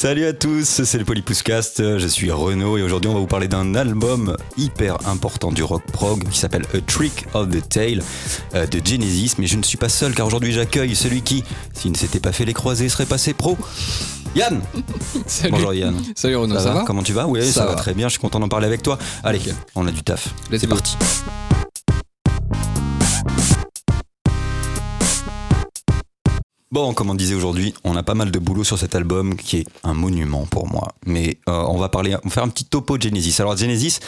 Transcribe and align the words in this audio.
Salut 0.00 0.24
à 0.24 0.32
tous, 0.32 0.64
c'est 0.64 0.96
le 0.96 1.04
Polypouscast, 1.04 1.98
je 1.98 2.06
suis 2.06 2.30
Renaud 2.30 2.78
et 2.78 2.82
aujourd'hui 2.82 3.10
on 3.10 3.12
va 3.12 3.20
vous 3.20 3.26
parler 3.26 3.48
d'un 3.48 3.74
album 3.74 4.34
hyper 4.56 4.96
important 5.06 5.52
du 5.52 5.62
rock 5.62 5.82
prog 5.92 6.26
qui 6.26 6.38
s'appelle 6.38 6.64
A 6.72 6.80
Trick 6.80 7.26
of 7.34 7.50
the 7.50 7.68
Tail 7.68 8.00
euh, 8.54 8.66
de 8.66 8.80
Genesis. 8.82 9.34
Mais 9.36 9.46
je 9.46 9.58
ne 9.58 9.62
suis 9.62 9.76
pas 9.76 9.90
seul 9.90 10.14
car 10.14 10.26
aujourd'hui 10.26 10.52
j'accueille 10.52 10.96
celui 10.96 11.20
qui, 11.20 11.44
s'il 11.74 11.92
ne 11.92 11.98
s'était 11.98 12.18
pas 12.18 12.32
fait 12.32 12.46
les 12.46 12.54
croisés, 12.54 12.88
serait 12.88 13.04
passé 13.04 13.34
pro. 13.34 13.58
Yann 14.34 14.62
Salut. 15.26 15.50
Bonjour 15.52 15.74
Yann. 15.74 15.94
Salut 16.16 16.36
Renaud, 16.36 16.58
ça, 16.58 16.72
va, 16.72 16.84
Comment 16.86 17.02
tu 17.02 17.12
vas? 17.12 17.26
Oui, 17.26 17.44
ça, 17.44 17.52
Ça 17.52 17.64
va. 17.66 17.72
va. 17.72 17.76
très 17.76 17.92
bien, 17.92 18.08
je 18.08 18.12
suis 18.12 18.20
content 18.20 18.40
d'en 18.40 18.48
parler 18.48 18.68
avec 18.68 18.82
toi. 18.82 18.98
Allez, 19.22 19.42
on 19.74 19.86
a 19.86 19.90
du 19.90 20.02
taf. 20.02 20.28
C'est 20.50 20.66
parti. 20.66 20.96
Bon, 26.72 26.94
comme 26.94 27.10
on 27.10 27.14
disait 27.16 27.34
aujourd'hui, 27.34 27.74
on 27.82 27.96
a 27.96 28.02
pas 28.04 28.14
mal 28.14 28.30
de 28.30 28.38
boulot 28.38 28.62
sur 28.62 28.78
cet 28.78 28.94
album 28.94 29.34
qui 29.34 29.56
est 29.58 29.66
un 29.82 29.92
monument 29.92 30.46
pour 30.46 30.68
moi. 30.68 30.92
Mais 31.04 31.38
euh, 31.48 31.64
on 31.68 31.76
va 31.78 31.88
parler, 31.88 32.14
on 32.22 32.28
va 32.28 32.34
faire 32.34 32.44
un 32.44 32.48
petit 32.48 32.64
topo 32.64 32.96
de 32.96 33.02
Genesis. 33.02 33.40
Alors 33.40 33.56
Genesis, 33.56 33.98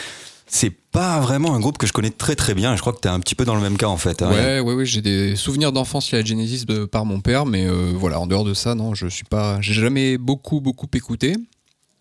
c'est 0.47 0.69
pas 0.69 1.19
vraiment 1.19 1.55
un 1.55 1.59
groupe 1.59 1.77
que 1.77 1.87
je 1.87 1.91
connais 1.91 2.09
très 2.09 2.35
très 2.37 2.53
bien. 2.53 2.75
Je 2.77 2.81
crois 2.81 2.93
que 2.93 3.01
tu 3.01 3.07
es 3.09 3.11
un 3.11 3.19
petit 3.19 3.35
peu 3.35 3.43
dans 3.43 3.55
le 3.55 3.61
même 3.61 3.75
cas 3.75 3.87
en 3.87 3.97
fait. 3.97 4.21
hein. 4.21 4.29
Ouais, 4.31 4.61
ouais, 4.61 4.73
ouais, 4.75 4.85
j'ai 4.85 5.01
des 5.01 5.35
souvenirs 5.35 5.73
d'enfance 5.73 6.11
liés 6.13 6.19
à 6.19 6.23
Genesis 6.23 6.65
de, 6.65 6.85
par 6.85 7.03
mon 7.03 7.19
père, 7.19 7.45
mais 7.45 7.65
euh, 7.67 7.91
voilà, 7.95 8.19
en 8.21 8.27
dehors 8.27 8.45
de 8.45 8.53
ça, 8.53 8.75
non, 8.75 8.95
je 8.95 9.07
suis 9.07 9.25
pas, 9.25 9.59
j'ai 9.59 9.73
jamais 9.73 10.17
beaucoup, 10.17 10.61
beaucoup 10.61 10.87
écouté. 10.93 11.35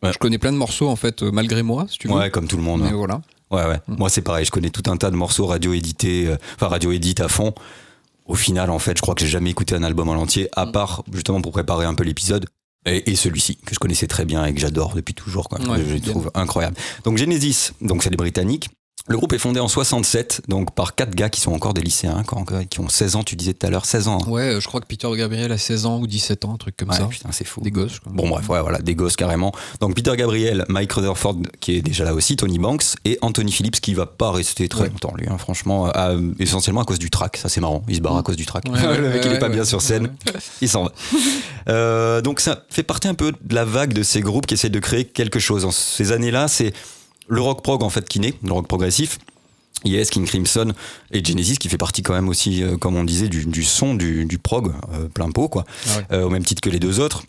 Ouais. 0.02 0.12
Je 0.12 0.18
connais 0.18 0.38
plein 0.38 0.52
de 0.52 0.58
morceaux 0.58 0.88
en 0.88 0.96
fait, 0.96 1.24
euh, 1.24 1.32
malgré 1.32 1.64
moi, 1.64 1.86
si 1.88 1.98
tu 1.98 2.06
veux. 2.06 2.14
Ouais, 2.14 2.30
comme 2.30 2.46
tout 2.46 2.56
le 2.56 2.62
monde. 2.62 2.82
Mais 2.82 2.92
voilà. 2.92 3.20
Ouais, 3.50 3.66
ouais. 3.66 3.80
Mm. 3.88 3.96
Moi, 3.98 4.08
c'est 4.08 4.22
pareil. 4.22 4.44
Je 4.44 4.50
connais 4.50 4.70
tout 4.70 4.88
un 4.90 4.96
tas 4.96 5.10
de 5.10 5.16
morceaux 5.16 5.46
radio 5.46 5.72
édités, 5.72 6.26
euh, 6.28 6.36
enfin 6.54 6.68
radio 6.68 6.92
édite 6.92 7.20
à 7.20 7.28
fond. 7.28 7.52
Au 8.26 8.34
final, 8.34 8.70
en 8.70 8.78
fait, 8.78 8.96
je 8.96 9.02
crois 9.02 9.14
que 9.14 9.20
j'ai 9.22 9.30
jamais 9.30 9.50
écouté 9.50 9.74
un 9.74 9.82
album 9.82 10.08
en 10.08 10.14
entier, 10.14 10.48
à 10.56 10.66
Mm. 10.66 10.72
part 10.72 11.04
justement 11.12 11.40
pour 11.42 11.52
préparer 11.52 11.86
un 11.86 11.94
peu 11.94 12.04
l'épisode. 12.04 12.46
Et, 12.84 13.12
et 13.12 13.14
celui-ci, 13.16 13.56
que 13.58 13.74
je 13.74 13.78
connaissais 13.78 14.08
très 14.08 14.24
bien 14.24 14.44
et 14.44 14.52
que 14.52 14.60
j'adore 14.60 14.94
depuis 14.94 15.14
toujours. 15.14 15.48
Quoi. 15.48 15.60
Ouais, 15.60 15.84
je 15.86 15.94
le 15.94 16.00
trouve 16.00 16.30
incroyable. 16.34 16.76
Donc, 17.04 17.16
Genesis, 17.16 17.72
donc 17.80 18.02
c'est 18.02 18.10
les 18.10 18.16
Britanniques. 18.16 18.70
Le 19.08 19.16
groupe 19.16 19.32
est 19.32 19.38
fondé 19.38 19.58
en 19.58 19.66
67, 19.66 20.42
donc 20.46 20.74
par 20.76 20.94
quatre 20.94 21.14
gars 21.16 21.28
qui 21.28 21.40
sont 21.40 21.50
encore 21.52 21.74
des 21.74 21.80
lycéens, 21.82 22.22
qui 22.70 22.78
ont 22.80 22.88
16 22.88 23.16
ans, 23.16 23.24
tu 23.24 23.34
disais 23.34 23.52
tout 23.52 23.66
à 23.66 23.70
l'heure, 23.70 23.84
16 23.84 24.06
ans. 24.06 24.18
hein. 24.24 24.30
Ouais, 24.30 24.42
euh, 24.54 24.60
je 24.60 24.68
crois 24.68 24.80
que 24.80 24.86
Peter 24.86 25.08
Gabriel 25.16 25.50
a 25.50 25.58
16 25.58 25.86
ans 25.86 25.98
ou 25.98 26.06
17 26.06 26.44
ans, 26.44 26.54
un 26.54 26.56
truc 26.56 26.76
comme 26.76 26.88
Ouais, 26.90 26.96
ça. 26.96 27.06
putain, 27.06 27.30
c'est 27.32 27.44
fou. 27.44 27.60
Des 27.62 27.72
gosses, 27.72 27.98
quoi. 27.98 28.12
Bon 28.14 28.28
bref, 28.28 28.48
ouais, 28.48 28.60
voilà, 28.60 28.78
des 28.78 28.94
gosses 28.94 29.16
carrément. 29.16 29.52
Donc 29.80 29.96
Peter 29.96 30.12
Gabriel, 30.16 30.64
Mike 30.68 30.92
Rutherford 30.92 31.38
qui 31.58 31.74
est 31.76 31.82
déjà 31.82 32.04
là 32.04 32.14
aussi, 32.14 32.36
Tony 32.36 32.60
Banks 32.60 32.84
et 33.04 33.18
Anthony 33.22 33.50
Phillips 33.50 33.80
qui 33.80 33.94
va 33.94 34.06
pas 34.06 34.30
rester 34.30 34.68
très 34.68 34.82
Ouais. 34.82 34.88
longtemps 34.88 35.14
lui, 35.18 35.26
hein, 35.28 35.36
franchement, 35.36 35.90
euh, 35.96 36.20
essentiellement 36.38 36.82
à 36.82 36.84
cause 36.84 37.00
du 37.00 37.10
track, 37.10 37.36
ça 37.38 37.48
c'est 37.48 37.60
marrant, 37.60 37.82
il 37.88 37.96
se 37.96 38.00
barre 38.00 38.16
à 38.16 38.22
cause 38.22 38.36
du 38.36 38.46
track. 38.46 38.64
Le 38.68 39.08
mec 39.10 39.22
il 39.26 39.32
est 39.32 39.38
pas 39.40 39.48
bien 39.48 39.64
sur 39.64 39.82
scène, 39.82 40.14
il 40.60 40.68
s'en 40.68 40.84
va. 40.84 40.92
Euh, 41.68 42.20
donc 42.22 42.40
ça 42.40 42.64
fait 42.70 42.82
partie 42.82 43.06
un 43.06 43.14
peu 43.14 43.30
de 43.40 43.54
la 43.54 43.64
vague 43.64 43.92
de 43.92 44.02
ces 44.02 44.20
groupes 44.20 44.46
qui 44.46 44.54
essayent 44.54 44.68
de 44.70 44.80
créer 44.80 45.04
quelque 45.04 45.38
chose. 45.38 45.64
En 45.64 45.70
ces 45.70 46.10
années-là, 46.10 46.48
c'est 46.48 46.72
le 47.28 47.40
rock 47.40 47.62
prog 47.62 47.82
en 47.82 47.90
fait 47.90 48.08
qui 48.08 48.20
naît, 48.20 48.34
le 48.42 48.52
rock 48.52 48.66
progressif. 48.68 49.18
Yes, 49.84 50.10
King 50.10 50.26
Crimson 50.26 50.72
et 51.10 51.24
Genesis 51.24 51.56
qui 51.56 51.68
fait 51.68 51.78
partie 51.78 52.02
quand 52.02 52.14
même 52.14 52.28
aussi, 52.28 52.62
euh, 52.62 52.76
comme 52.76 52.94
on 52.94 53.02
disait, 53.02 53.28
du, 53.28 53.46
du 53.46 53.64
son 53.64 53.94
du, 53.96 54.26
du 54.26 54.38
prog 54.38 54.72
euh, 54.92 55.08
plein 55.08 55.28
pot 55.32 55.48
quoi 55.48 55.64
Ah 55.66 55.96
ouais. 55.98 56.04
euh, 56.12 56.22
au 56.24 56.30
même 56.30 56.44
titre 56.44 56.60
que 56.60 56.70
les 56.70 56.78
deux 56.78 57.00
autres. 57.00 57.24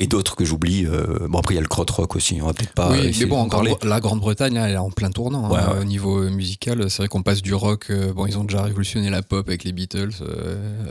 Et 0.00 0.08
d'autres 0.08 0.34
que 0.34 0.44
j'oublie. 0.44 0.86
bon, 1.28 1.38
après, 1.38 1.54
il 1.54 1.56
y 1.56 1.58
a 1.58 1.60
le 1.62 1.68
crot 1.68 1.86
rock 1.88 2.16
aussi. 2.16 2.38
On 2.42 2.46
va 2.46 2.52
peut-être 2.52 2.72
pas. 2.72 2.90
oui, 2.90 3.14
mais 3.16 3.26
bon, 3.26 3.38
en 3.38 3.48
parler. 3.48 3.76
La 3.84 4.00
Grande-Bretagne, 4.00 4.56
elle 4.56 4.72
est 4.72 4.76
en 4.76 4.90
plein 4.90 5.10
tournant. 5.12 5.54
hein, 5.54 5.72
Ouais. 5.74 5.80
Au 5.82 5.84
niveau 5.84 6.28
musical, 6.30 6.90
c'est 6.90 6.96
vrai 7.02 7.08
qu'on 7.08 7.22
passe 7.22 7.42
du 7.42 7.54
rock. 7.54 7.92
bon, 8.16 8.26
ils 8.26 8.36
ont 8.36 8.42
déjà 8.42 8.62
révolutionné 8.62 9.08
la 9.08 9.22
pop 9.22 9.46
avec 9.46 9.62
les 9.62 9.70
Beatles, 9.70 10.10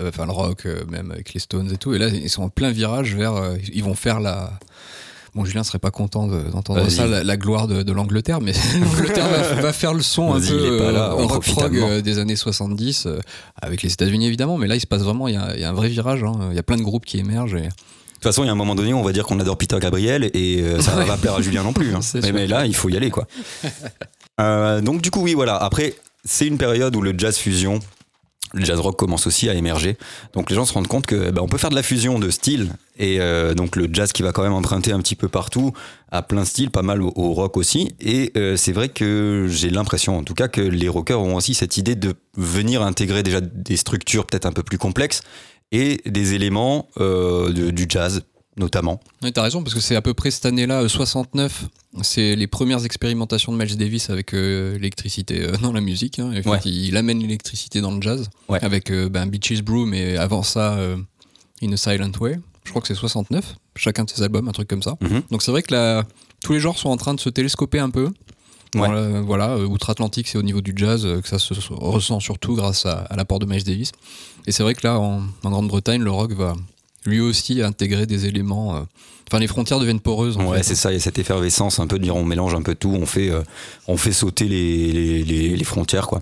enfin 0.08 0.26
le 0.26 0.32
rock, 0.32 0.66
même 0.90 1.12
avec 1.12 1.34
les 1.34 1.42
Stones 1.42 1.70
et 1.74 1.78
tout. 1.78 1.94
Et 1.94 1.98
là, 1.98 2.08
ils 2.08 2.30
sont 2.30 2.44
en 2.44 2.50
plein 2.50 2.72
virage 2.72 3.14
vers. 3.14 3.34
ils 3.74 3.84
vont 3.84 3.96
faire 3.96 4.22
la. 4.22 4.58
Bon, 5.36 5.46
Julien 5.46 5.64
serait 5.64 5.80
pas 5.80 5.90
content 5.92 6.28
de- 6.28 6.44
d'entendre 6.52 6.88
ça, 6.90 7.08
la, 7.08 7.24
la 7.24 7.38
gloire 7.38 7.68
de, 7.68 7.82
de 7.82 7.92
l'Angleterre, 7.92 8.40
mais 8.40 8.54
l'Angleterre 8.82 9.28
va, 9.30 9.62
va 9.62 9.74
faire 9.74 9.94
le 9.94 10.04
son 10.04 10.34
un 10.34 10.40
peu 10.40 10.92
là, 10.92 11.10
euh, 11.12 11.14
rock 11.14 11.44
prog 11.44 11.76
allemand. 11.76 11.90
euh, 11.90 12.02
des 12.02 12.20
années 12.20 12.36
70, 12.36 13.06
euh, 13.08 13.20
avec 13.62 13.82
les 13.82 13.92
États-Unis 13.92 14.28
évidemment, 14.28 14.58
mais 14.58 14.68
là, 14.68 14.76
il 14.76 14.82
se 14.82 14.86
passe 14.88 15.02
vraiment, 15.02 15.28
il 15.28 15.34
y 15.34 15.38
a, 15.38 15.56
il 15.56 15.62
y 15.62 15.64
a 15.64 15.70
un 15.70 15.74
vrai 15.74 15.90
virage. 15.90 16.24
hein. 16.24 16.34
Il 16.52 16.56
y 16.56 16.60
a 16.60 16.64
plein 16.64 16.78
de 16.78 16.84
groupes 16.84 17.06
qui 17.06 17.18
émergent. 17.18 17.56
Et... 17.56 17.62
De 17.62 17.68
toute 17.68 18.32
façon, 18.32 18.44
il 18.44 18.46
y 18.46 18.50
a 18.50 18.54
un 18.54 18.56
moment 18.56 18.76
donné, 18.76 18.94
on 18.94 19.02
va 19.04 19.12
dire 19.12 19.26
qu'on 19.26 19.40
adore 19.40 19.58
Peter 19.58 19.78
Gabriel 19.82 20.30
et 20.34 20.64
ça 20.80 20.92
va 20.96 21.04
pas 21.06 21.18
plaire 21.18 21.34
à 21.36 21.42
Julien 21.42 21.64
non 21.64 21.74
plus. 21.74 21.94
hein. 21.96 22.00
Mais, 22.34 22.48
là, 22.48 22.66
il 22.66 22.76
faut 22.76 22.90
y 22.90 22.96
aller, 22.98 23.10
quoi. 23.10 23.28
Euh, 24.42 24.82
donc, 24.82 25.02
du 25.04 25.12
coup, 25.12 25.22
oui, 25.22 25.34
voilà. 25.36 25.56
Après, 25.58 25.94
c'est 26.26 26.48
une 26.48 26.58
période 26.58 26.96
où 26.96 27.02
le 27.02 27.14
jazz 27.16 27.38
fusion, 27.38 27.80
le 28.54 28.64
jazz 28.64 28.80
rock 28.80 28.98
commence 28.98 29.28
aussi 29.28 29.50
à 29.50 29.54
émerger. 29.56 29.98
Donc, 30.34 30.50
les 30.50 30.56
gens 30.56 30.66
se 30.66 30.74
rendent 30.74 30.88
compte 30.88 31.06
que 31.06 31.32
ben, 31.32 31.42
on 31.42 31.48
peut 31.48 31.58
faire 31.58 31.70
de 31.70 31.76
la 31.76 31.84
fusion 31.84 32.20
de 32.20 32.30
styles 32.30 32.70
et 32.98 33.20
euh, 33.20 33.56
donc 33.56 33.76
le 33.76 33.90
jazz 33.92 34.12
qui 34.12 34.22
va 34.22 34.32
quand 34.32 34.44
même 34.44 34.54
emprunter 34.54 34.92
un 34.92 35.00
petit 35.00 35.16
peu 35.16 35.28
partout 35.28 35.74
à 36.12 36.22
plein 36.22 36.46
style, 36.46 36.70
pas 36.70 36.84
mal 36.84 37.02
au, 37.02 37.34
rock 37.34 37.58
aussi. 37.58 37.96
Et 38.00 38.32
euh, 38.38 38.56
c'est 38.56 38.72
vrai 38.72 38.90
que 38.90 39.48
j'ai 39.50 39.70
l'impression, 39.72 40.18
en 40.18 40.24
tout 40.24 40.36
cas, 40.36 40.48
que 40.48 40.62
les 40.62 40.88
rockers 40.88 41.20
ont 41.20 41.36
aussi 41.36 41.56
cette 41.56 41.78
idée 41.78 41.96
de 41.96 42.14
venir 42.38 42.84
intégrer 42.84 43.24
déjà 43.24 43.42
des 43.42 43.78
structures 43.78 44.26
peut-être 44.26 44.46
un 44.46 44.52
peu 44.52 44.64
plus 44.64 44.78
complexes 44.78 45.22
et 45.72 46.02
des 46.06 46.36
éléments 46.36 46.88
euh, 47.00 47.72
du 47.72 47.88
jazz 47.90 48.24
notamment. 48.58 49.00
Oui, 49.22 49.32
t'as 49.34 49.42
raison, 49.42 49.64
parce 49.64 49.74
que 49.74 49.80
c'est 49.82 49.96
à 49.96 50.02
peu 50.02 50.14
près 50.14 50.32
cette 50.32 50.46
année-là, 50.46 50.82
euh, 50.82 50.88
69, 50.88 51.66
c'est 52.02 52.36
les 52.36 52.48
premières 52.48 52.86
expérimentations 52.86 53.52
de 53.52 53.58
Miles 53.58 53.78
Davis 53.78 54.10
avec 54.10 54.34
euh, 54.34 54.74
l'électricité 54.76 55.42
euh, 55.44 55.58
dans 55.62 55.74
la 55.74 55.82
musique. 55.82 56.20
hein. 56.20 56.32
Fait, 56.44 56.66
il 56.70 56.96
amène 56.98 57.20
l'électricité 57.20 57.82
dans 57.82 57.92
le 57.92 58.02
jazz, 58.02 58.30
Ouais. 58.50 58.64
avec 58.64 58.92
euh, 58.92 59.10
ben, 59.10 59.26
Beaches 59.28 59.62
Brew, 59.64 59.86
mais 59.86 60.18
avant 60.18 60.44
ça, 60.44 60.74
euh, 60.76 60.98
In 61.64 61.72
a 61.72 61.78
Silent 61.78 62.12
Way. 62.20 62.40
Je 62.66 62.70
crois 62.70 62.82
que 62.82 62.88
c'est 62.88 62.96
69, 62.96 63.56
chacun 63.76 64.04
de 64.06 64.10
ses 64.10 64.22
albums, 64.24 64.48
un 64.48 64.52
truc 64.54 64.68
comme 64.70 64.84
ça. 64.84 64.96
Mhm. 65.02 65.24
Donc 65.32 65.42
c'est 65.42 65.52
vrai 65.52 65.62
que 65.64 66.02
tous 66.42 66.54
les 66.54 66.60
genres 66.60 66.78
sont 66.78 66.90
en 66.90 66.98
train 66.98 67.14
de 67.14 67.20
se 67.20 67.30
télescoper 67.30 67.80
un 67.80 67.90
peu. 67.90 68.06
Ouais. 68.76 68.88
Voilà, 68.88 69.22
voilà, 69.22 69.50
euh, 69.52 69.66
outre-Atlantique, 69.68 70.28
c'est 70.28 70.38
au 70.38 70.42
niveau 70.44 70.62
du 70.62 70.74
jazz 70.76 71.06
euh, 71.06 71.22
que 71.22 71.28
ça 71.28 71.38
se 71.40 71.54
se 71.54 71.72
ressent 71.74 72.20
surtout 72.20 72.56
grâce 72.56 72.86
à, 72.88 73.02
à 73.02 73.16
l'apport 73.16 73.38
de 73.40 73.46
Miles 73.46 73.64
Davis. 73.64 73.92
Et 74.48 74.52
c'est 74.52 74.64
vrai 74.64 74.74
que 74.74 74.86
là, 74.88 74.98
en, 75.00 75.22
en 75.44 75.50
Grande-Bretagne, 75.52 76.02
le 76.02 76.10
rock 76.10 76.32
va 76.34 76.56
lui 77.06 77.20
aussi 77.20 77.62
intégrer 77.62 78.06
des 78.06 78.26
éléments. 78.26 78.76
euh, 78.76 78.80
Enfin, 79.30 79.40
les 79.40 79.48
frontières 79.48 79.80
deviennent 79.80 80.00
poreuses. 80.02 80.38
En 80.38 80.46
Ouais, 80.48 80.62
c'est 80.64 80.76
ça, 80.76 80.92
il 80.92 80.96
y 80.96 80.98
a 80.98 81.00
cette 81.00 81.18
effervescence 81.18 81.80
un 81.80 81.88
peu 81.88 81.98
de 81.98 82.04
dire 82.04 82.16
on 82.16 82.26
mélange 82.26 82.54
un 82.54 82.62
peu 82.62 82.76
tout, 82.76 82.90
on 82.92 83.06
fait, 83.06 83.30
euh, 83.32 83.42
on 83.88 83.98
fait 83.98 84.12
sauter 84.12 84.48
les, 84.48 84.92
les, 84.92 85.24
les- 85.24 85.56
les 85.56 85.64
frontières, 85.64 86.08
quoi. 86.08 86.22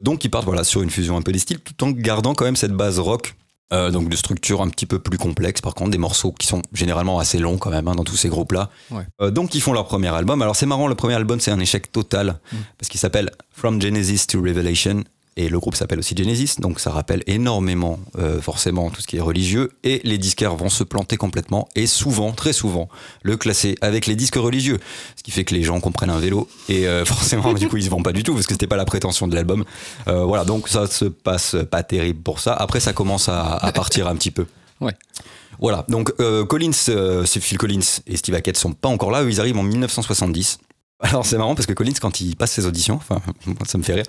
Donc 0.00 0.24
ils 0.24 0.28
partent 0.30 0.44
voilà, 0.44 0.62
sur 0.62 0.82
une 0.82 0.90
fusion 0.90 1.16
un 1.16 1.22
peu 1.22 1.32
des 1.32 1.38
styles, 1.38 1.58
tout 1.60 1.82
en 1.84 1.90
gardant 1.90 2.34
quand 2.34 2.44
même 2.44 2.54
cette 2.56 2.72
base 2.72 2.98
rock, 2.98 3.34
euh, 3.72 3.90
donc 3.90 4.08
de 4.10 4.16
structure 4.16 4.60
un 4.62 4.68
petit 4.68 4.84
peu 4.86 4.98
plus 4.98 5.16
complexe, 5.18 5.60
par 5.60 5.74
contre, 5.74 5.90
des 5.90 5.98
morceaux 5.98 6.30
qui 6.32 6.46
sont 6.46 6.60
généralement 6.72 7.18
assez 7.18 7.38
longs 7.38 7.56
quand 7.58 7.70
même 7.70 7.88
hein, 7.88 7.94
dans 7.94 8.04
tous 8.04 8.16
ces 8.16 8.28
groupes-là. 8.28 8.68
Ouais. 8.90 9.30
Donc 9.32 9.54
ils 9.54 9.60
font 9.62 9.72
leur 9.72 9.86
premier 9.86 10.08
album. 10.08 10.42
Alors 10.42 10.54
c'est 10.54 10.66
marrant, 10.66 10.86
le 10.88 10.94
premier 10.94 11.14
album 11.14 11.40
c'est 11.40 11.50
un 11.52 11.60
échec 11.60 11.90
total, 11.90 12.38
Mm. 12.52 12.56
parce 12.78 12.88
qu'il 12.90 13.00
s'appelle 13.00 13.30
From 13.50 13.80
Genesis 13.80 14.26
to 14.28 14.40
Revelation. 14.42 15.02
Et 15.36 15.48
le 15.48 15.58
groupe 15.58 15.76
s'appelle 15.76 15.98
aussi 15.98 16.14
Genesis, 16.14 16.56
donc 16.58 16.78
ça 16.78 16.90
rappelle 16.90 17.22
énormément 17.26 17.98
euh, 18.18 18.42
forcément 18.42 18.90
tout 18.90 19.00
ce 19.00 19.06
qui 19.06 19.16
est 19.16 19.20
religieux. 19.20 19.70
Et 19.82 20.02
les 20.04 20.18
disquaires 20.18 20.56
vont 20.56 20.68
se 20.68 20.84
planter 20.84 21.16
complètement 21.16 21.68
et 21.74 21.86
souvent, 21.86 22.32
très 22.32 22.52
souvent, 22.52 22.90
le 23.22 23.38
classer 23.38 23.76
avec 23.80 24.06
les 24.06 24.14
disques 24.14 24.34
religieux. 24.34 24.78
Ce 25.16 25.22
qui 25.22 25.30
fait 25.30 25.44
que 25.44 25.54
les 25.54 25.62
gens 25.62 25.80
comprennent 25.80 26.10
un 26.10 26.18
vélo 26.18 26.48
et 26.68 26.86
euh, 26.86 27.04
forcément, 27.06 27.54
du 27.54 27.68
coup, 27.68 27.78
ils 27.78 27.84
se 27.84 27.90
vendent 27.90 28.04
pas 28.04 28.12
du 28.12 28.24
tout 28.24 28.34
parce 28.34 28.46
que 28.46 28.52
c'était 28.52 28.66
pas 28.66 28.76
la 28.76 28.84
prétention 28.84 29.26
de 29.26 29.34
l'album. 29.34 29.64
Euh, 30.06 30.24
voilà, 30.24 30.44
donc 30.44 30.68
ça 30.68 30.86
se 30.86 31.06
passe 31.06 31.56
pas 31.70 31.82
terrible 31.82 32.20
pour 32.20 32.38
ça. 32.38 32.52
Après, 32.52 32.80
ça 32.80 32.92
commence 32.92 33.30
à, 33.30 33.54
à 33.54 33.72
partir 33.72 34.08
un 34.08 34.16
petit 34.16 34.30
peu. 34.30 34.46
Ouais. 34.80 34.94
Voilà, 35.60 35.84
donc 35.88 36.12
Collins, 36.48 37.24
Phil 37.24 37.58
Collins 37.58 38.00
et 38.06 38.16
Steve 38.16 38.34
Hackett 38.34 38.56
sont 38.56 38.72
pas 38.72 38.88
encore 38.88 39.12
là, 39.12 39.22
eux 39.22 39.30
ils 39.30 39.38
arrivent 39.38 39.58
en 39.58 39.62
1970. 39.62 40.58
Alors 41.02 41.26
c'est 41.26 41.36
marrant 41.36 41.54
parce 41.54 41.66
que 41.66 41.72
Collins, 41.72 41.94
quand 42.00 42.20
il 42.20 42.36
passe 42.36 42.52
ses 42.52 42.66
auditions, 42.66 42.94
enfin, 42.94 43.20
ça 43.66 43.76
me 43.76 43.82
fait 43.82 43.94
rire, 43.94 44.04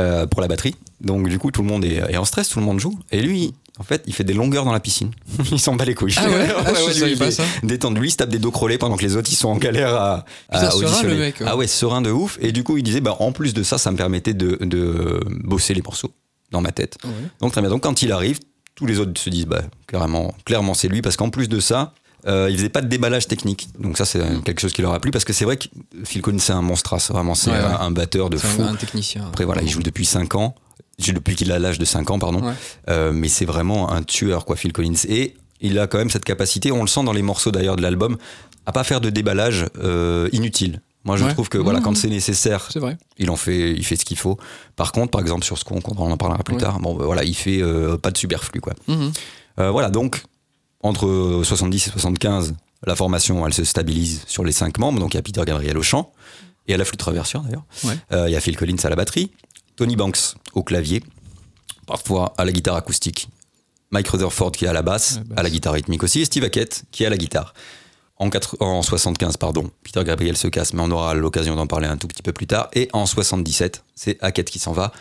euh, 0.00 0.26
pour 0.26 0.40
la 0.40 0.48
batterie, 0.48 0.74
donc 1.00 1.28
du 1.28 1.38
coup 1.38 1.50
tout 1.50 1.62
le 1.62 1.68
monde 1.68 1.84
est, 1.84 1.96
est 2.08 2.16
en 2.16 2.24
stress, 2.24 2.48
tout 2.48 2.58
le 2.58 2.64
monde 2.64 2.80
joue, 2.80 2.98
et 3.10 3.20
lui, 3.22 3.54
en 3.78 3.82
fait, 3.82 4.02
il 4.06 4.12
fait 4.14 4.24
des 4.24 4.34
longueurs 4.34 4.64
dans 4.66 4.72
la 4.72 4.80
piscine. 4.80 5.10
il 5.52 5.58
s'en 5.58 5.74
bat 5.74 5.86
les 5.86 5.94
couilles. 5.94 6.14
Ah 6.18 6.28
ouais 6.28 6.48
Ah, 6.66 6.72
je 6.94 7.04
lui, 7.04 7.16
pas 7.16 7.30
ça. 7.30 7.44
Détendu, 7.62 8.00
lui, 8.00 8.08
il 8.08 8.10
se 8.12 8.18
tape 8.18 8.28
des 8.28 8.38
dos 8.38 8.50
crôlés 8.50 8.76
pendant 8.76 8.96
que 8.96 9.02
les 9.02 9.16
autres 9.16 9.30
ils 9.32 9.36
sont 9.36 9.48
en 9.48 9.56
galère 9.56 9.94
à, 9.94 10.24
à 10.50 10.58
Putain, 10.58 10.70
serein, 10.70 10.84
auditionner. 10.86 11.14
le 11.14 11.20
mec, 11.20 11.40
ouais. 11.40 11.46
Ah 11.48 11.56
ouais, 11.56 11.66
serein 11.66 12.02
de 12.02 12.10
ouf. 12.10 12.38
Et 12.42 12.52
du 12.52 12.62
coup, 12.62 12.76
il 12.76 12.82
disait, 12.82 13.00
bah, 13.00 13.16
en 13.20 13.32
plus 13.32 13.54
de 13.54 13.62
ça, 13.62 13.78
ça 13.78 13.90
me 13.90 13.96
permettait 13.96 14.34
de, 14.34 14.58
de 14.60 15.20
bosser 15.44 15.72
les 15.72 15.80
morceaux 15.82 16.12
dans 16.50 16.60
ma 16.60 16.72
tête. 16.72 16.98
Ouais. 17.04 17.10
Donc 17.40 17.52
très 17.52 17.62
bien. 17.62 17.70
Donc 17.70 17.82
quand 17.82 18.02
il 18.02 18.12
arrive, 18.12 18.38
tous 18.74 18.84
les 18.86 18.98
autres 18.98 19.18
se 19.18 19.30
disent 19.30 19.46
bah, 19.46 19.62
carrément, 19.86 20.34
clairement 20.44 20.74
c'est 20.74 20.88
lui 20.88 21.00
parce 21.02 21.16
qu'en 21.16 21.30
plus 21.30 21.48
de 21.48 21.60
ça, 21.60 21.94
euh, 22.26 22.48
il 22.50 22.56
faisait 22.56 22.68
pas 22.68 22.80
de 22.82 22.88
déballage 22.88 23.26
technique. 23.28 23.68
Donc 23.78 23.96
ça 23.98 24.04
c'est 24.04 24.20
quelque 24.44 24.60
chose 24.60 24.72
qui 24.72 24.82
leur 24.82 24.92
a 24.94 25.00
plu 25.00 25.10
parce 25.10 25.24
que 25.24 25.32
c'est 25.32 25.44
vrai 25.44 25.56
que 25.56 25.66
Phil 26.04 26.22
Collins 26.22 26.38
c'est 26.38 26.52
un 26.52 26.62
monstre, 26.62 26.96
vraiment 27.12 27.34
c'est 27.34 27.50
Ouais, 27.50 27.56
ouais. 27.58 27.64
un, 27.80 27.90
batteur 27.90 28.30
de 28.30 28.36
fou. 28.36 28.62
un, 28.62 28.74
technicien. 28.76 29.24
Après 29.28 29.44
voilà, 29.44 29.62
il 29.62 29.68
joue 29.68 29.82
depuis 29.82 30.04
5 30.04 30.34
ans. 30.34 30.54
Depuis 31.14 31.34
qu'il 31.34 31.50
a 31.50 31.58
l'âge 31.58 31.78
de 31.78 31.84
5 31.86 32.10
ans 32.10 32.18
pardon. 32.18 32.42
Ouais. 32.42 32.52
Euh, 32.90 33.10
mais 33.12 33.28
c'est 33.28 33.46
vraiment 33.46 33.90
un 33.90 34.02
tueur 34.02 34.44
quoi 34.44 34.56
Phil 34.56 34.72
Collins 34.72 34.92
et 35.08 35.34
il 35.62 35.78
a 35.78 35.86
quand 35.86 35.98
même 35.98 36.10
cette 36.10 36.24
capacité, 36.24 36.72
on 36.72 36.82
le 36.82 36.88
sent 36.88 37.04
dans 37.04 37.12
les 37.12 37.22
morceaux 37.22 37.50
d'ailleurs 37.50 37.76
de 37.76 37.82
l'album, 37.82 38.16
à 38.66 38.72
pas 38.72 38.84
faire 38.84 39.00
de 39.00 39.10
déballage 39.10 39.66
euh, 39.82 40.28
inutile. 40.32 40.80
Moi, 41.04 41.16
je 41.16 41.24
Ouais. 41.24 41.32
trouve 41.32 41.48
que 41.48 41.56
voilà, 41.58 41.80
Mmh. 41.80 41.82
quand 41.82 41.96
c'est 41.96 42.08
nécessaire, 42.08 42.68
vrai. 42.76 42.98
il 43.18 43.30
en 43.30 43.36
fait, 43.36 43.72
il 43.72 43.84
fait 43.86 43.96
ce 43.96 44.04
qu'il 44.04 44.18
faut. 44.18 44.36
Par 44.76 44.92
contre, 44.92 45.10
par 45.10 45.20
exemple, 45.22 45.44
sur 45.44 45.56
ce 45.56 45.64
qu'on, 45.64 45.80
on 45.96 46.10
en 46.10 46.16
parlera 46.18 46.42
plus 46.42 46.54
Ouais. 46.56 46.60
tard, 46.60 46.78
bon, 46.80 46.94
bah, 46.94 47.04
voilà, 47.06 47.24
il 47.24 47.34
fait 47.34 47.62
euh, 47.62 47.96
pas 47.96 48.10
de 48.10 48.18
superflu, 48.18 48.60
quoi. 48.60 48.74
Mhm. 48.86 49.12
Euh, 49.60 49.70
voilà, 49.70 49.88
donc 49.88 50.22
entre 50.82 51.42
70 51.44 51.88
et 51.88 51.90
75, 51.90 52.54
la 52.86 52.96
formation, 52.96 53.46
elle 53.46 53.52
se 53.52 53.64
stabilise 53.64 54.22
sur 54.26 54.44
les 54.44 54.52
cinq 54.52 54.78
membres. 54.78 54.98
Donc 54.98 55.14
il 55.14 55.16
y 55.16 55.20
a 55.20 55.22
Peter 55.22 55.42
Gabriel 55.46 55.76
au 55.76 55.82
chant 55.82 56.12
et 56.66 56.74
à 56.74 56.76
la 56.76 56.84
flûte 56.84 57.00
traversière 57.00 57.42
d'ailleurs. 57.42 57.64
Ouais. 57.84 57.94
Euh, 58.12 58.28
il 58.28 58.32
y 58.32 58.36
a 58.36 58.40
Phil 58.40 58.56
Collins 58.56 58.76
à 58.84 58.88
la 58.88 58.96
batterie, 58.96 59.30
Tony 59.76 59.96
Banks 59.96 60.34
au 60.54 60.62
clavier, 60.62 61.02
parfois 61.86 62.34
à 62.38 62.44
la 62.44 62.52
guitare 62.52 62.76
acoustique, 62.76 63.28
Mike 63.90 64.08
Rutherford 64.08 64.52
qui 64.52 64.64
est 64.64 64.68
à 64.68 64.72
la 64.72 64.82
basse, 64.82 65.20
à 65.36 65.42
la 65.42 65.50
guitare 65.50 65.74
rythmique 65.74 66.02
aussi, 66.02 66.20
et 66.20 66.24
Steve 66.24 66.44
Hackett 66.44 66.84
qui 66.90 67.02
est 67.02 67.06
à 67.06 67.10
la 67.10 67.18
guitare. 67.18 67.54
En 68.60 68.82
75, 68.82 69.38
pardon, 69.38 69.70
Peter 69.82 70.04
Gabriel 70.04 70.36
se 70.36 70.46
casse, 70.46 70.74
mais 70.74 70.82
on 70.82 70.90
aura 70.90 71.14
l'occasion 71.14 71.56
d'en 71.56 71.66
parler 71.66 71.86
un 71.86 71.96
tout 71.96 72.06
petit 72.06 72.22
peu 72.22 72.34
plus 72.34 72.46
tard. 72.46 72.68
Et 72.74 72.90
en 72.92 73.06
77, 73.06 73.82
c'est 73.94 74.18
Hackett 74.22 74.50
qui 74.50 74.58
s'en 74.58 74.72
va 74.72 74.92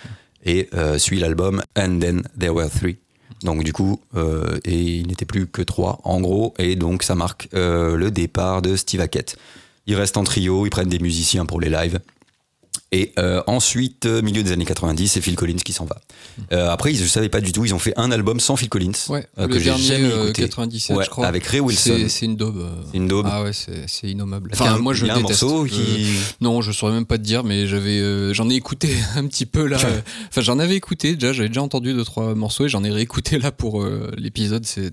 et 0.45 0.69
euh, 0.73 0.97
suit 0.97 1.19
l'album 1.19 1.61
And 1.77 1.99
Then 1.99 2.23
There 2.39 2.53
Were 2.53 2.69
Three. 2.69 2.97
Donc 3.43 3.63
du 3.63 3.73
coup, 3.73 4.01
euh, 4.15 4.59
et 4.65 4.79
il 4.79 5.07
n'était 5.07 5.25
plus 5.25 5.47
que 5.47 5.61
trois 5.61 5.99
en 6.03 6.19
gros, 6.19 6.53
et 6.57 6.75
donc 6.75 7.03
ça 7.03 7.15
marque 7.15 7.47
euh, 7.53 7.95
le 7.95 8.11
départ 8.11 8.61
de 8.61 8.75
Steve 8.75 9.01
Hackett. 9.01 9.37
Ils 9.87 9.95
restent 9.95 10.17
en 10.17 10.23
trio, 10.23 10.65
ils 10.65 10.69
prennent 10.69 10.89
des 10.89 10.99
musiciens 10.99 11.45
pour 11.45 11.59
les 11.59 11.69
lives. 11.69 11.99
Et 12.91 13.11
euh, 13.19 13.43
ensuite, 13.45 14.07
euh, 14.07 14.23
milieu 14.23 14.41
des 14.41 14.51
années 14.51 14.65
90, 14.65 15.07
c'est 15.09 15.21
Phil 15.21 15.35
Collins 15.35 15.57
qui 15.63 15.73
s'en 15.73 15.85
va. 15.85 16.01
Euh, 16.51 16.71
après, 16.71 16.91
je 16.95 17.03
ne 17.03 17.07
savais 17.07 17.29
pas 17.29 17.39
du 17.39 17.51
tout, 17.51 17.63
ils 17.63 17.73
ont 17.75 17.79
fait 17.79 17.93
un 17.97 18.11
album 18.11 18.39
sans 18.39 18.55
Phil 18.55 18.67
Collins, 18.67 18.93
Ouais, 19.09 19.27
euh, 19.37 19.47
que 19.47 19.59
j'ai 19.59 19.75
jamais 19.77 20.05
euh, 20.11 20.23
écouté. 20.23 20.41
97, 20.41 20.97
Ouais, 20.97 21.03
je 21.05 21.09
crois. 21.11 21.27
avec 21.27 21.45
Ray 21.45 21.59
Wilson. 21.59 22.05
C'est- 22.07 22.25
une 22.25 22.35
daube. 22.35 22.65
C'est 22.89 22.97
une 22.97 23.07
daube. 23.07 23.27
Ah 23.29 23.43
ouais, 23.43 23.51
c'est 23.53 24.07
innommable. 24.09 24.49
Enfin, 24.53 24.71
Enfin, 24.73 24.79
moi, 24.79 24.93
je 24.95 25.05
y 25.05 25.09
a 25.11 25.13
un 25.13 25.21
déteste. 25.21 25.43
morceau 25.43 25.65
qui... 25.65 26.07
Non, 26.41 26.61
je 26.61 26.71
saurais 26.71 26.93
même 26.93 27.05
pas 27.05 27.19
te 27.19 27.23
dire, 27.23 27.43
mais 27.43 27.67
j'avais, 27.67 28.33
j'en 28.33 28.49
ai 28.49 28.55
écouté 28.55 28.89
un 29.15 29.27
petit 29.27 29.45
peu 29.45 29.67
là. 29.67 29.77
Enfin, 30.29 30.41
j'en 30.41 30.57
avais 30.57 30.75
écouté 30.75 31.15
déjà, 31.15 31.31
j'avais 31.31 31.49
déjà 31.49 31.61
entendu 31.61 31.93
deux 31.93 32.03
trois 32.05 32.33
morceaux 32.33 32.65
et 32.65 32.69
j'en 32.69 32.83
ai 32.83 32.89
réécouté 32.89 33.37
là 33.37 33.51
pour 33.51 33.85
l'épisode. 34.17 34.65
C'est, 34.65 34.91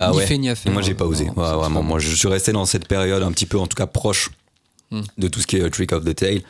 Ah 0.00 0.10
ni 0.10 0.16
ouais. 0.16 0.26
fait 0.26 0.38
ni 0.38 0.48
à 0.48 0.56
faire. 0.56 0.72
Moi, 0.72 0.82
j'ai 0.82 0.94
pas 0.94 1.06
osé. 1.06 1.26
Non, 1.26 1.32
vraiment, 1.34 1.84
moi, 1.84 2.00
je 2.00 2.12
suis 2.14 2.26
resté 2.28 2.50
dans 2.50 2.64
cette 2.66 2.88
période 2.88 3.22
un 3.22 3.30
petit 3.30 3.46
peu, 3.46 3.58
en 3.60 3.68
tout 3.68 3.76
cas, 3.76 3.86
proche 3.86 4.30
Hmm. 4.90 5.00
de 5.16 5.26
tout 5.26 5.40
ce 5.40 5.46
qui 5.46 5.56
est 5.56 5.70
Trick 5.70 5.90
of 5.92 6.04
the 6.04 6.14
Tail. 6.14 6.42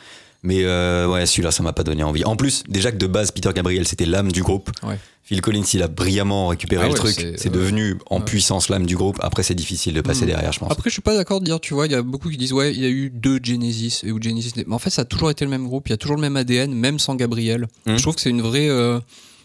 Mais 0.43 0.63
euh, 0.65 1.07
ouais, 1.07 1.25
celui-là, 1.25 1.51
ça 1.51 1.63
m'a 1.63 1.71
pas 1.73 1.83
donné 1.83 2.03
envie. 2.03 2.25
En 2.25 2.35
plus, 2.35 2.63
déjà 2.67 2.91
que 2.91 2.97
de 2.97 3.07
base, 3.07 3.31
Peter 3.31 3.49
Gabriel, 3.55 3.87
c'était 3.87 4.05
l'âme 4.05 4.31
du 4.31 4.43
groupe. 4.43 4.69
Ouais. 4.83 4.99
Phil 5.25 5.39
Collins, 5.39 5.63
il 5.73 5.81
a 5.81 5.87
brillamment 5.87 6.47
récupéré 6.47 6.81
Ah 6.83 6.87
le 6.87 6.91
ouais, 6.93 6.97
truc. 6.99 7.15
c'est- 7.37 7.49
devenu 7.49 7.95
en 8.09 8.17
Ouais. 8.19 8.25
puissance 8.25 8.67
l'âme 8.67 8.85
du 8.85 8.97
groupe. 8.97 9.17
Après, 9.21 9.41
c'est 9.41 9.55
difficile 9.55 9.93
de 9.93 10.01
passer 10.01 10.23
Hmm. 10.25 10.27
derrière, 10.27 10.51
je 10.51 10.59
pense. 10.59 10.69
Après, 10.69 10.89
je 10.89 10.93
suis 10.95 11.01
pas 11.01 11.15
d'accord 11.15 11.39
de 11.39 11.45
dire, 11.45 11.61
tu 11.61 11.73
vois, 11.73 11.85
il 11.85 11.93
y 11.93 11.95
a 11.95 12.01
beaucoup 12.01 12.29
qui 12.29 12.35
disent, 12.35 12.51
ouais, 12.51 12.73
il 12.73 12.81
y 12.81 12.85
a 12.85 12.89
eu 12.89 13.09
deux 13.09 13.39
Genesis, 13.41 14.01
et 14.03 14.11
où 14.11 14.21
Genesis. 14.21 14.51
n'est- 14.57 14.65
Mais 14.67 14.75
en 14.75 14.79
fait, 14.79 14.89
ça 14.89 15.03
a 15.03 15.05
toujours 15.05 15.31
été 15.31 15.45
le 15.45 15.51
même 15.51 15.65
groupe, 15.65 15.87
il 15.87 15.91
y 15.91 15.93
a 15.93 15.97
toujours 15.97 16.17
le 16.17 16.21
même 16.21 16.35
ADN, 16.35 16.73
même 16.73 16.99
sans 16.99 17.15
Gabriel. 17.15 17.67
Mhm. 17.85 17.95
Je 17.97 18.01
trouve 18.01 18.15
que 18.15 18.21
c'est 18.21 18.29
une 18.29 18.41
vraie. 18.41 18.67
euh, 18.69 18.99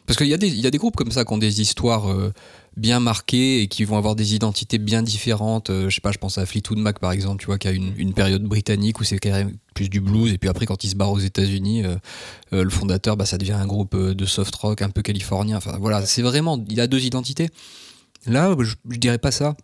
Parce 0.07 0.17
qu'il 0.17 0.27
y, 0.29 0.33
a 0.35 0.39
des- 0.39 0.49
il 0.49 0.59
y 0.61 0.67
a 0.67 0.71
des 0.71 0.79
groupes 0.79 0.97
comme 0.97 1.11
ça 1.13 1.25
qui 1.27 1.33
ont 1.35 1.39
des 1.39 1.61
histoires 1.61 2.11
euh, 2.11 2.33
bien 2.79 3.01
marquées 3.01 3.63
et 3.63 3.69
qui 3.69 3.85
vont 3.85 3.97
avoir 3.97 4.15
des 4.15 4.35
identités 4.35 4.79
bien 4.79 5.03
différentes. 5.03 5.71
Euh, 5.71 5.89
je 5.89 5.97
sais 5.97 6.01
pas, 6.01 6.13
je 6.13 6.19
pense 6.19 6.39
à 6.39 6.47
Fleetwood 6.47 6.79
Mac 6.79 6.99
par 6.99 7.13
exemple, 7.13 7.41
tu 7.41 7.47
vois, 7.47 7.59
qui 7.59 7.69
a 7.69 7.73
une, 7.73 8.13
période 8.15 8.43
britannique 8.43 9.01
où 9.01 9.05
c'est 9.05 9.21
plus 9.75 9.89
du 9.89 10.01
blues, 10.01 10.33
et 10.33 10.39
puis 10.39 10.49
après, 10.49 10.67
quand 10.67 10.83
il 10.83 10.91
se 10.91 10.97
barre 10.97 11.13
aux 11.13 11.19
États-Unis, 11.19 11.85
euh, 11.85 11.97
euh, 12.53 12.65
le 12.65 12.71
fondateur, 12.71 13.17
bah, 13.17 13.27
ça 13.27 13.39
devient 13.39 13.53
un 13.53 13.67
groupe 13.67 13.97
de 13.97 14.27
soft 14.27 14.55
rock 14.57 14.83
un 14.83 14.91
peu 14.91 15.03
californien. 15.03 15.57
Enfin 15.59 15.77
voilà, 15.79 16.05
c'est 16.07 16.23
vraiment. 16.23 16.65
Il 16.69 16.81
a 16.81 16.87
deux 16.87 17.05
identités. 17.05 17.49
Là, 18.27 18.57
je, 18.59 18.75
je 18.89 18.99
dirais 18.99 19.19
pas 19.19 19.31
ça. 19.31 19.57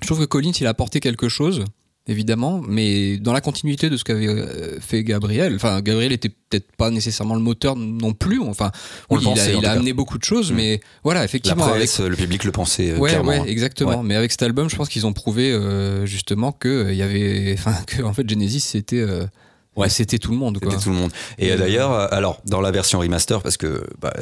Je 0.00 0.06
trouve 0.06 0.20
que 0.20 0.24
Collins, 0.24 0.52
il 0.60 0.66
a 0.66 0.70
apporté 0.70 1.00
quelque 1.00 1.28
chose, 1.28 1.64
évidemment, 2.06 2.60
mais 2.66 3.18
dans 3.18 3.32
la 3.32 3.40
continuité 3.40 3.88
de 3.90 3.96
ce 3.96 4.04
qu'avait 4.04 4.26
euh, 4.26 4.80
fait 4.80 5.04
Gabriel. 5.04 5.54
Enfin, 5.54 5.80
Gabriel 5.80 6.10
était 6.12 6.28
peut-être 6.30 6.72
pas 6.76 6.90
nécessairement 6.90 7.34
le 7.34 7.40
moteur 7.40 7.76
non 7.76 8.12
plus. 8.14 8.40
Enfin, 8.40 8.72
On 9.10 9.16
oui, 9.18 9.24
le 9.24 9.30
il 9.32 9.38
a, 9.40 9.50
il 9.52 9.66
amené 9.66 9.92
beaucoup 9.92 10.18
de 10.18 10.24
choses, 10.24 10.50
Mm. 10.50 10.56
mais 10.56 10.80
voilà, 11.04 11.20
La 11.20 11.24
effectivement. 11.26 11.64
avec- 11.64 11.76
presse, 11.76 12.00
le 12.00 12.16
public 12.16 12.42
le 12.44 12.52
pensait 12.52 12.90
euh, 12.92 12.96
Ouais, 12.98 13.10
clairement. 13.10 13.28
ouais, 13.30 13.48
exactement. 13.50 13.98
Ouais. 14.00 14.04
Mais 14.04 14.16
avec 14.16 14.32
cet 14.32 14.42
album, 14.42 14.68
je 14.68 14.76
pense 14.76 14.88
qu'ils 14.88 15.06
ont 15.06 15.12
prouvé 15.12 15.52
euh, 15.52 16.04
justement 16.06 16.50
que 16.52 16.68
euh, 16.68 16.92
il 16.92 16.98
y 16.98 17.02
avait, 17.02 17.54
enfin, 17.58 17.74
que 17.86 18.02
en 18.02 18.12
fait 18.12 18.28
Genesis 18.28 18.60
c'était, 18.60 18.96
euh, 19.00 19.24
Ouais. 19.76 19.88
c'était 19.88 20.18
tout 20.18 20.32
le 20.32 20.36
monde. 20.36 20.58
C'était 20.60 20.76
tout 20.82 20.90
le 20.90 20.96
monde. 20.96 21.12
Et 21.38 21.54
d'ailleurs, 21.54 21.92
alors, 22.12 22.42
dans 22.44 22.60
la 22.60 22.72
version 22.72 22.98
remaster, 22.98 23.40
parce 23.40 23.56
que 23.56 23.84
bah, 24.00 24.12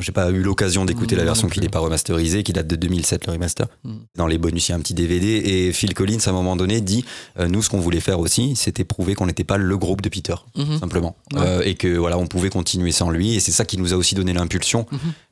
j'ai 0.00 0.12
pas 0.12 0.30
eu 0.30 0.42
l'occasion 0.42 0.84
d'écouter 0.84 1.16
la 1.16 1.24
version 1.24 1.48
qui 1.48 1.60
n'est 1.60 1.68
pas 1.68 1.78
remasterisée, 1.78 2.42
qui 2.42 2.52
date 2.52 2.66
de 2.66 2.76
2007, 2.76 3.26
le 3.26 3.32
remaster. 3.32 3.66
Mm. 3.84 3.92
Dans 4.16 4.26
les 4.26 4.38
bonus, 4.38 4.68
il 4.68 4.72
y 4.72 4.74
a 4.74 4.76
un 4.76 4.80
petit 4.80 4.94
DVD. 4.94 5.42
Et 5.44 5.72
Phil 5.72 5.94
Collins, 5.94 6.18
à 6.26 6.30
un 6.30 6.32
moment 6.32 6.56
donné, 6.56 6.80
dit 6.80 7.04
euh, 7.38 7.48
Nous, 7.48 7.62
ce 7.62 7.70
qu'on 7.70 7.80
voulait 7.80 8.00
faire 8.00 8.18
aussi, 8.20 8.56
c'était 8.56 8.84
prouver 8.84 9.14
qu'on 9.14 9.26
n'était 9.26 9.44
pas 9.44 9.56
le 9.58 9.76
groupe 9.78 10.00
de 10.00 10.08
Peter, 10.08 10.34
Mhm. 10.56 10.78
simplement. 10.78 11.16
Ouais. 11.32 11.40
Euh, 11.42 11.62
et 11.64 11.74
que 11.74 11.96
voilà, 11.96 12.18
on 12.18 12.26
pouvait 12.26 12.50
continuer 12.50 12.92
sans 12.92 13.10
lui. 13.10 13.34
Et 13.34 13.40
c'est 13.40 13.52
ça 13.52 13.64
qui 13.64 13.78
nous 13.78 13.92
a 13.92 13.96
aussi 13.96 14.14
donné 14.14 14.32
l'impulsion. 14.32 14.86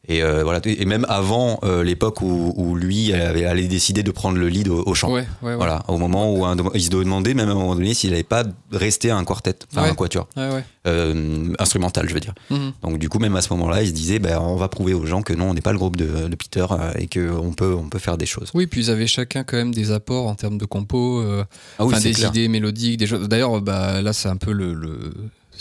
Et, 0.09 0.21
euh, 0.25 0.43
voilà, 0.43 0.61
et 0.65 0.85
même 0.85 1.07
avant 1.09 1.61
euh, 1.63 1.85
l'époque 1.85 2.23
où, 2.23 2.53
où 2.57 2.75
lui 2.75 3.13
avait, 3.13 3.45
allait 3.45 3.69
décider 3.69 4.03
de 4.03 4.11
prendre 4.11 4.37
le 4.37 4.49
lead 4.49 4.67
au, 4.69 4.83
au 4.85 4.95
chant. 4.95 5.13
Ouais, 5.13 5.21
ouais, 5.43 5.51
ouais. 5.51 5.55
Voilà, 5.57 5.85
au 5.87 5.97
moment 5.97 6.35
où 6.35 6.45
un- 6.45 6.57
il 6.75 6.83
se 6.83 6.91
demandait 6.91 7.35
même 7.35 7.49
à 7.49 7.53
un 7.53 7.55
moment 7.55 7.77
donné 7.77 7.95
s'il 7.95 8.11
n'allait 8.11 8.25
pas 8.25 8.43
rester 8.73 9.13
un 9.13 9.23
quartet, 9.25 9.55
enfin 9.73 9.85
un 9.89 9.95
quatuor, 9.95 10.27
Ouais, 10.37 10.51
ouais. 10.53 10.65
euh, 10.89 11.55
instrumental, 11.61 12.09
je 12.09 12.15
veux 12.15 12.21
dire. 12.21 12.35
Mhm. 12.51 12.73
Donc 12.83 12.99
du 12.99 13.09
coup, 13.09 13.21
même 13.21 13.37
à 13.37 13.43
ce 13.43 13.53
moment-là, 13.53 13.83
il 13.83 13.89
se 13.89 13.93
disait, 13.93 14.19
ben, 14.19 14.41
on 14.41 14.57
va 14.57 14.67
prouver 14.67 14.93
aux 14.93 15.07
gens 15.07 15.23
que 15.23 15.35
non, 15.35 15.51
on 15.51 15.55
n'est 15.55 15.61
pas 15.61 15.73
le 15.73 15.79
groupe 15.79 15.95
de, 15.97 16.27
de 16.27 16.35
Peter 16.35 16.67
euh, 16.73 16.91
et 16.99 17.07
qu'on 17.07 17.53
peut, 17.53 17.73
on 17.73 17.89
peut 17.89 18.01
faire 18.01 18.19
des 18.19 18.27
choses. 18.27 18.51
Oui, 18.55 18.67
puis 18.67 18.81
ils 18.87 18.91
avaient 18.91 19.07
chacun 19.07 19.45
quand 19.45 19.57
même 19.57 19.73
des 19.73 19.93
apports 19.93 20.27
en 20.27 20.35
termes 20.35 20.59
de 20.59 20.65
compo. 20.65 21.21
euh, 21.21 21.45
Ah 21.79 21.87
oui, 21.87 21.95
des 22.03 22.11
clair. 22.11 22.31
idées 22.31 22.49
mélodiques, 22.49 22.99
des 22.99 23.07
choses. 23.07 23.29
D'ailleurs, 23.29 23.61
bah, 23.61 24.03
là, 24.03 24.13
c'est 24.13 24.29
un 24.29 24.37
peu 24.37 24.51
le, 24.51 24.75
le- 24.75 25.13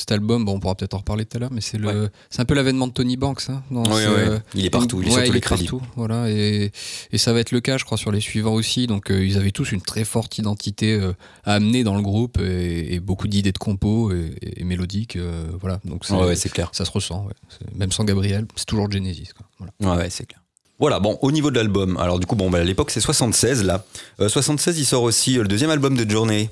cet 0.02 0.12
album. 0.12 0.44
Bon, 0.46 0.54
on 0.56 0.60
pourra 0.60 0.76
peut-être 0.76 0.94
en 0.94 0.98
reparler 0.98 1.26
tout 1.26 1.38
à 1.38 1.40
l'heure, 1.40 1.52
mais 1.52 1.62
c'est 1.62 1.78
le, 1.78 1.88
Ouais. 1.88 2.08
c'est 2.30 2.42
un 2.42 2.46
peu 2.46 2.54
l'avènement 2.54 2.88
de 2.88 2.94
Tony 2.94 3.18
Banks. 3.18 3.44
Hein, 3.50 3.64
dans 3.72 3.86
ce- 3.86 4.40
il 4.56 4.66
est 4.66 4.70
partout, 4.70 5.02
il 5.02 5.08
est 5.08 5.12
sur 5.12 5.24
tous 5.24 5.32
les 5.32 5.42
crédits. 5.42 5.64
partout, 5.66 5.82
voilà, 5.96 6.30
et, 6.30 6.72
et 7.12 7.18
ça 7.18 7.34
va 7.34 7.40
être 7.40 7.52
le 7.52 7.62
cas, 7.62 7.78
je 7.78 7.86
crois, 7.86 7.98
sur 7.98 8.12
les 8.12 8.20
suivants 8.20 8.54
aussi. 8.54 8.88
Donc, 8.88 9.10
euh, 9.12 9.26
ils 9.26 9.38
avaient 9.38 9.52
tous 9.52 9.72
une 9.72 9.82
très 9.82 10.04
forte 10.04 10.38
identité 10.38 10.94
euh, 10.94 11.14
à 11.44 11.54
amener 11.54 11.84
dans 11.84 11.96
le 11.96 12.02
groupe 12.02 12.40
et, 12.40 12.94
et 12.96 13.00
beaucoup 13.00 13.28
d'idées 13.28 13.52
de 13.52 13.58
compos 13.58 14.12
et, 14.12 14.34
et 14.58 14.64
mélodiques. 14.64 15.16
euh, 15.16 15.46
voilà, 15.60 15.80
donc 15.86 16.06
c'est- 16.06 16.14
Ouais, 16.14 16.26
ouais, 16.26 16.36
c'est 16.36 16.50
clair. 16.50 16.70
ça 16.74 16.84
se 16.86 16.92
ressent. 16.92 17.28
Même 17.76 17.92
sans 17.92 18.04
Gabriel, 18.04 18.46
c'est 18.56 18.66
toujours 18.66 18.92
Genesis. 18.92 19.30
Quoi. 19.36 19.46
Voilà. 19.80 19.96
Ouais, 19.98 20.04
ouais, 20.04 20.10
c'est 20.10 20.26
clair. 20.26 20.40
Voilà, 20.80 21.00
bon, 21.00 21.20
au 21.22 21.32
niveau 21.32 21.52
de 21.52 21.58
l'album, 21.58 21.96
alors 21.98 22.18
du 22.20 22.26
coup, 22.26 22.36
bon, 22.36 22.50
bah, 22.50 22.58
à 22.58 22.64
l'époque, 22.64 22.90
c'est 22.90 23.02
76, 23.02 23.64
là. 23.64 23.86
Euh, 24.20 24.30
76, 24.30 24.80
il 24.80 24.86
sort 24.86 25.04
aussi 25.04 25.38
euh, 25.38 25.44
le 25.44 25.48
deuxième 25.48 25.70
album 25.70 25.96
de 25.96 26.10
Journey. 26.10 26.50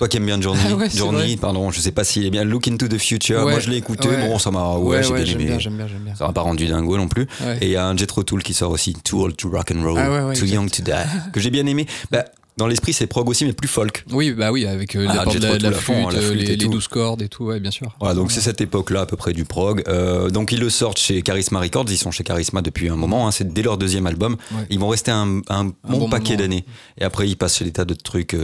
Toi 0.00 0.08
qui 0.08 0.16
aimes 0.16 0.24
bien 0.24 0.40
Journey, 0.40 0.60
Ah 0.66 0.74
ouais, 0.76 0.88
Journey, 0.88 1.36
pardon, 1.36 1.70
je 1.70 1.78
sais 1.78 1.92
pas 1.92 2.04
s'il 2.04 2.24
est 2.24 2.30
bien. 2.30 2.42
Look 2.42 2.66
into 2.68 2.88
the 2.88 2.96
Future, 2.96 3.44
Ouais, 3.44 3.50
moi 3.50 3.60
je 3.60 3.68
l'ai 3.68 3.76
écouté, 3.76 4.08
ouais. 4.08 4.16
bon, 4.26 4.38
ça 4.38 4.50
m'a, 4.50 4.76
ouais, 4.78 5.02
j'ai 5.02 5.12
bien 5.12 5.24
aimé. 5.34 5.44
bien, 5.44 5.58
j'aime 5.58 5.76
bien, 5.76 5.86
j'aime 5.86 5.98
bien. 6.04 6.14
Ça 6.14 6.26
m'a 6.26 6.32
pas 6.32 6.40
rendu 6.40 6.66
dingo 6.66 6.96
non 6.96 7.06
plus. 7.06 7.26
Et 7.60 7.66
il 7.66 7.70
y 7.70 7.76
a 7.76 7.86
un 7.86 7.94
Jethro 7.94 8.22
Tull 8.22 8.42
qui 8.42 8.54
sort 8.54 8.70
aussi, 8.70 8.94
Too 8.94 9.20
Old 9.22 9.36
to 9.36 9.50
Rock 9.50 9.72
and 9.76 9.82
Roll, 9.84 9.98
Ah 9.98 10.32
Too. 10.34 10.46
Young 10.46 10.70
to 10.70 10.82
Die, 10.82 10.92
que 11.34 11.38
j'ai 11.40 11.50
bien 11.50 11.66
aimé. 11.66 11.86
Bah, 12.10 12.24
dans 12.60 12.66
l'esprit, 12.66 12.92
c'est 12.92 13.06
prog 13.06 13.26
aussi, 13.30 13.46
mais 13.46 13.54
plus 13.54 13.68
folk. 13.68 14.04
Oui, 14.12 14.32
bah 14.32 14.52
oui, 14.52 14.66
avec 14.66 14.94
euh, 14.94 15.06
Ah, 15.08 15.24
la, 15.24 15.24
la 15.24 15.72
flûte, 15.72 16.12
la 16.12 16.18
euh, 16.18 16.30
flûte 16.30 16.48
les. 16.48 16.56
12 16.56 16.88
cordes 16.88 17.22
et 17.22 17.28
tout, 17.28 17.44
ouais, 17.44 17.58
bien 17.58 17.70
sûr. 17.70 17.96
Voilà, 18.00 18.14
donc 18.14 18.30
c'est 18.30 18.42
cette 18.42 18.60
époque-là 18.60 19.00
à 19.00 19.06
peu 19.06 19.16
près 19.16 19.32
du 19.32 19.46
prog. 19.46 19.82
Euh, 19.88 20.28
donc 20.28 20.52
ils 20.52 20.60
le 20.60 20.68
sortent 20.68 20.98
chez 20.98 21.22
Charisma 21.22 21.58
Records, 21.58 21.86
ils 21.88 21.96
sont 21.96 22.10
chez 22.10 22.22
Charisma 22.22 22.60
depuis 22.60 22.90
un 22.90 22.96
moment, 22.96 23.26
hein, 23.26 23.30
c'est 23.30 23.50
dès 23.50 23.62
leur 23.62 23.78
deuxième 23.78 24.06
album. 24.06 24.36
Ouais. 24.52 24.66
Ils 24.68 24.78
vont 24.78 24.88
rester 24.88 25.10
un, 25.10 25.40
un 25.48 25.64
bon, 25.64 25.72
bon 25.84 26.10
paquet 26.10 26.36
d'années. 26.36 26.66
Et 26.98 27.04
après 27.04 27.26
ils 27.26 27.36
passent 27.36 27.56
chez 27.56 27.64
des 27.64 27.72
tas 27.72 27.86
de 27.86 27.94
trucs. 27.94 28.36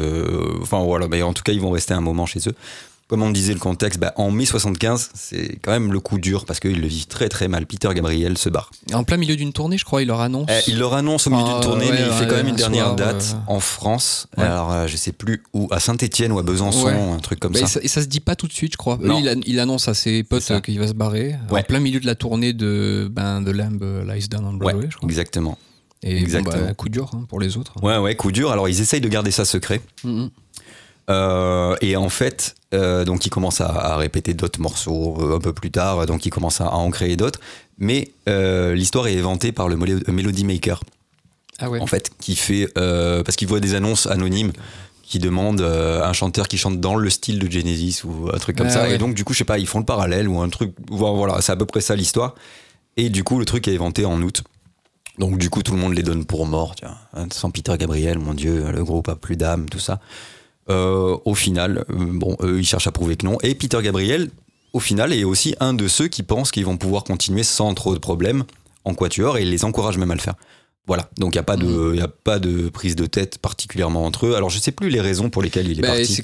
enfin 0.62 0.82
voilà, 0.82 1.08
mais 1.08 1.20
en 1.20 1.34
tout 1.34 1.42
cas 1.42 1.52
ils 1.52 1.60
vont 1.60 1.70
rester 1.70 1.92
un 1.92 2.00
moment 2.00 2.24
chez 2.24 2.40
eux. 2.48 2.54
Comme 3.08 3.22
on 3.22 3.30
disait 3.30 3.54
le 3.54 3.60
contexte, 3.60 4.00
bah, 4.00 4.12
en 4.16 4.32
mai 4.32 4.46
75, 4.46 5.10
c'est 5.14 5.60
quand 5.62 5.70
même 5.70 5.92
le 5.92 6.00
coup 6.00 6.18
dur 6.18 6.44
parce 6.44 6.58
qu'ils 6.58 6.80
le 6.80 6.88
vivent 6.88 7.06
très 7.06 7.28
très 7.28 7.46
mal. 7.46 7.64
Peter 7.64 7.88
Gabriel 7.94 8.36
se 8.36 8.48
barre. 8.48 8.72
En 8.92 9.04
plein 9.04 9.16
milieu 9.16 9.36
d'une 9.36 9.52
tournée, 9.52 9.78
je 9.78 9.84
crois, 9.84 10.02
il 10.02 10.08
leur 10.08 10.20
annonce. 10.20 10.48
Eh, 10.50 10.70
il 10.72 10.78
leur 10.80 10.92
annonce 10.94 11.28
au 11.28 11.30
milieu 11.30 11.44
Ah, 11.46 11.52
d'une 11.52 11.60
tournée, 11.62 11.84
ouais, 11.86 11.92
mais 11.92 12.00
il 12.04 12.12
fait 12.12 12.22
ouais, 12.22 12.26
quand 12.28 12.34
même 12.34 12.48
une 12.48 12.54
un 12.54 12.56
dernière 12.56 12.84
soir, 12.86 12.96
date 12.96 13.36
en 13.46 13.60
France. 13.60 14.26
Alors 14.36 14.72
euh, 14.72 14.86
je 14.88 14.96
sais 14.96 15.12
plus 15.12 15.44
où, 15.52 15.68
à 15.70 15.78
Saint-Etienne 15.78 16.32
ou 16.32 16.40
à 16.40 16.42
Besançon, 16.42 17.14
un 17.14 17.18
truc 17.20 17.38
comme 17.38 17.52
Bah, 17.52 17.64
ça. 17.64 17.78
et, 17.80 17.86
ça, 17.86 18.02
se 18.02 18.08
dit 18.08 18.18
pas 18.18 18.34
tout 18.34 18.48
de 18.48 18.52
suite, 18.52 18.72
je 18.72 18.76
crois. 18.76 18.98
Il, 19.00 19.28
an- 19.28 19.40
il 19.46 19.60
annonce 19.60 19.86
à 19.86 19.94
ses 19.94 20.24
potes 20.24 20.50
euh, 20.50 20.60
qu'il 20.60 20.78
va 20.80 20.88
se 20.88 20.92
barrer. 20.94 21.36
En 21.48 21.62
plein 21.62 21.78
milieu 21.78 22.00
de 22.00 22.06
la 22.06 22.16
tournée 22.16 22.54
de, 22.54 23.08
ben, 23.12 23.40
de 23.40 23.52
Lamb 23.52 23.80
euh, 23.82 24.04
Lies 24.12 24.26
Down 24.28 24.44
on 24.46 24.54
Broadway, 24.54 24.88
je 24.90 24.96
crois. 24.96 25.08
exactement. 25.08 25.56
Et 26.02 26.14
bon, 26.16 26.20
exactement. 26.22 26.66
bah, 26.66 26.74
coup 26.74 26.88
dur 26.88 27.10
hein, 27.14 27.24
pour 27.28 27.40
les 27.40 27.56
autres. 27.56 27.72
Ouais, 27.82 27.96
ouais, 27.98 28.14
coup 28.16 28.30
dur. 28.32 28.50
Alors 28.50 28.68
ils 28.68 28.80
essayent 28.80 29.00
de 29.00 29.08
garder 29.08 29.30
ça 29.30 29.44
secret. 29.44 29.80
Mhm. 30.04 30.30
Euh, 31.08 31.76
et 31.80 31.96
en 31.96 32.08
fait, 32.08 32.54
euh, 32.74 33.04
donc 33.04 33.26
il 33.26 33.30
commence 33.30 33.60
à, 33.60 33.66
à 33.68 33.96
répéter 33.96 34.34
d'autres 34.34 34.60
morceaux 34.60 35.16
euh, 35.20 35.36
un 35.36 35.38
peu 35.40 35.52
plus 35.52 35.70
tard, 35.70 36.04
donc 36.06 36.26
il 36.26 36.30
commence 36.30 36.60
à, 36.60 36.66
à 36.66 36.74
en 36.74 36.90
créer 36.90 37.16
d'autres. 37.16 37.40
Mais 37.78 38.08
l'histoire 38.74 39.06
est 39.06 39.18
inventée 39.18 39.52
par 39.52 39.68
le 39.68 39.76
Melo- 39.76 40.00
Melody 40.10 40.44
Maker, 40.44 40.80
Ah 41.58 41.68
ouais. 41.70 41.78
en 41.80 41.86
fait, 41.86 42.10
qui 42.18 42.34
fait 42.34 42.66
parce 42.74 43.36
qu'il 43.36 43.48
voit 43.48 43.60
des 43.60 43.74
annonces 43.74 44.06
anonymes 44.06 44.52
qui 45.02 45.18
demandent 45.20 45.60
un 45.60 46.12
chanteur 46.12 46.48
qui 46.48 46.58
chante 46.58 46.80
dans 46.80 46.96
le 46.96 47.08
style 47.10 47.38
de 47.38 47.48
Genesis 47.50 48.02
ou 48.04 48.28
un 48.34 48.38
truc 48.38 48.56
comme 48.56 48.66
Ah 48.68 48.70
ça. 48.70 48.82
ouais. 48.84 48.94
Et 48.94 48.98
donc 48.98 49.14
du 49.14 49.24
coup, 49.24 49.32
je 49.34 49.38
sais 49.38 49.44
pas, 49.44 49.58
ils 49.58 49.66
font 49.68 49.78
le 49.78 49.84
parallèle 49.84 50.26
ou 50.26 50.40
un 50.40 50.48
truc. 50.48 50.72
Voilà, 50.90 51.40
c'est 51.42 51.52
à 51.52 51.56
peu 51.56 51.66
près 51.66 51.80
ça 51.82 51.94
l'histoire. 51.94 52.34
Et 52.96 53.10
du 53.10 53.22
coup, 53.22 53.38
le 53.38 53.44
truc 53.44 53.68
est 53.68 53.74
inventé 53.74 54.04
en 54.06 54.20
août. 54.22 54.42
Donc 55.18 55.38
du 55.38 55.48
coup, 55.50 55.62
tout 55.62 55.72
le 55.72 55.78
monde 55.78 55.94
les 55.94 56.02
donne 56.02 56.24
pour 56.24 56.46
morts. 56.46 56.74
Hein, 57.14 57.26
Sans 57.30 57.50
Peter 57.50 57.74
Gabriel, 57.78 58.18
mon 58.18 58.34
Dieu, 58.34 58.70
le 58.72 58.84
groupe 58.84 59.08
a 59.08 59.14
plus 59.16 59.36
d'âme, 59.36 59.66
tout 59.68 59.78
ça. 59.78 60.00
Euh, 60.68 61.16
au 61.24 61.34
final, 61.34 61.84
euh, 61.90 61.94
bon, 62.12 62.36
eux, 62.42 62.58
ils 62.58 62.66
cherchent 62.66 62.86
à 62.88 62.92
prouver 62.92 63.16
que 63.16 63.24
non. 63.26 63.38
Et 63.42 63.54
Peter 63.54 63.78
Gabriel, 63.82 64.30
au 64.72 64.80
final, 64.80 65.12
est 65.12 65.24
aussi 65.24 65.54
un 65.60 65.74
de 65.74 65.86
ceux 65.88 66.08
qui 66.08 66.22
pensent 66.22 66.50
qu'ils 66.50 66.64
vont 66.66 66.76
pouvoir 66.76 67.04
continuer 67.04 67.44
sans 67.44 67.72
trop 67.74 67.94
de 67.94 67.98
problèmes 68.00 68.44
en 68.84 68.94
quatuor 68.94 69.38
et 69.38 69.42
il 69.42 69.50
les 69.50 69.64
encourage 69.64 69.96
même 69.98 70.10
à 70.10 70.14
le 70.14 70.20
faire. 70.20 70.34
Voilà, 70.88 71.08
donc 71.18 71.34
il 71.34 71.38
n'y 71.38 71.40
a, 71.40 71.42
pas 71.42 71.56
de- 71.56 71.96
y 71.96 72.00
a 72.00 72.06
pas 72.06 72.38
de 72.38 72.68
prise 72.68 72.94
de 72.94 73.06
tête 73.06 73.38
particulièrement 73.38 74.04
entre 74.04 74.26
eux. 74.26 74.34
Alors 74.36 74.50
je 74.50 74.60
sais 74.60 74.70
plus 74.70 74.88
les 74.88 75.00
raisons 75.00 75.30
pour 75.30 75.42
lesquelles 75.42 75.68
il 75.68 75.80
est 75.80 75.82
Bah, 75.82 75.88
parti. 75.88 76.22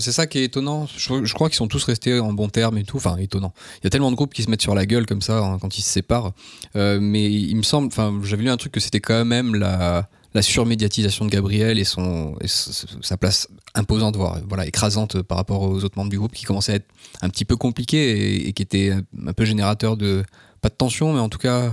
c'est 0.00 0.12
ça 0.12 0.28
qui 0.28 0.38
est 0.38 0.44
étonnant. 0.44 0.86
Je, 0.96 1.24
je 1.24 1.34
crois 1.34 1.48
qu'ils 1.48 1.56
sont 1.56 1.66
tous 1.66 1.82
restés 1.82 2.20
en 2.20 2.32
bons 2.32 2.48
termes 2.48 2.78
et 2.78 2.84
tout. 2.84 2.98
Enfin, 2.98 3.16
étonnant. 3.16 3.52
Il 3.80 3.84
y 3.84 3.86
a 3.88 3.90
tellement 3.90 4.12
de 4.12 4.16
groupes 4.16 4.32
qui 4.32 4.44
se 4.44 4.50
mettent 4.50 4.62
sur 4.62 4.76
la 4.76 4.86
gueule 4.86 5.06
comme 5.06 5.22
ça 5.22 5.38
hein, 5.38 5.58
quand 5.60 5.76
ils 5.76 5.82
se 5.82 5.90
séparent. 5.90 6.34
Euh, 6.76 7.00
mais 7.00 7.24
il 7.32 7.56
me 7.56 7.62
semble, 7.62 7.88
enfin, 7.88 8.14
j'avais 8.22 8.44
lu 8.44 8.50
un 8.50 8.56
truc 8.56 8.70
que 8.70 8.78
c'était 8.80 9.00
quand 9.00 9.24
même 9.24 9.56
la, 9.56 10.08
la 10.36 10.42
surmédiatisation 10.42 11.24
de 11.24 11.30
Gabriel 11.30 11.78
et 11.78 11.84
son, 11.84 12.36
et 12.40 12.46
sa 12.48 13.16
place 13.16 13.48
imposante, 13.74 14.16
voire 14.16 14.38
voilà, 14.48 14.66
écrasante 14.66 15.22
par 15.22 15.38
rapport 15.38 15.62
aux 15.62 15.82
autres 15.82 15.96
membres 15.98 16.10
du 16.10 16.18
groupe, 16.18 16.32
qui 16.32 16.44
commençait 16.44 16.72
à 16.72 16.74
être 16.76 16.86
un 17.22 17.28
petit 17.28 17.44
peu 17.44 17.56
compliqué 17.56 17.98
et, 18.36 18.48
et 18.48 18.52
qui 18.52 18.62
était 18.62 18.92
un 19.26 19.32
peu 19.32 19.44
générateur 19.44 19.96
de 19.96 20.22
pas 20.60 20.68
de 20.68 20.74
tension, 20.74 21.12
mais 21.12 21.20
en 21.20 21.28
tout 21.28 21.38
cas. 21.38 21.72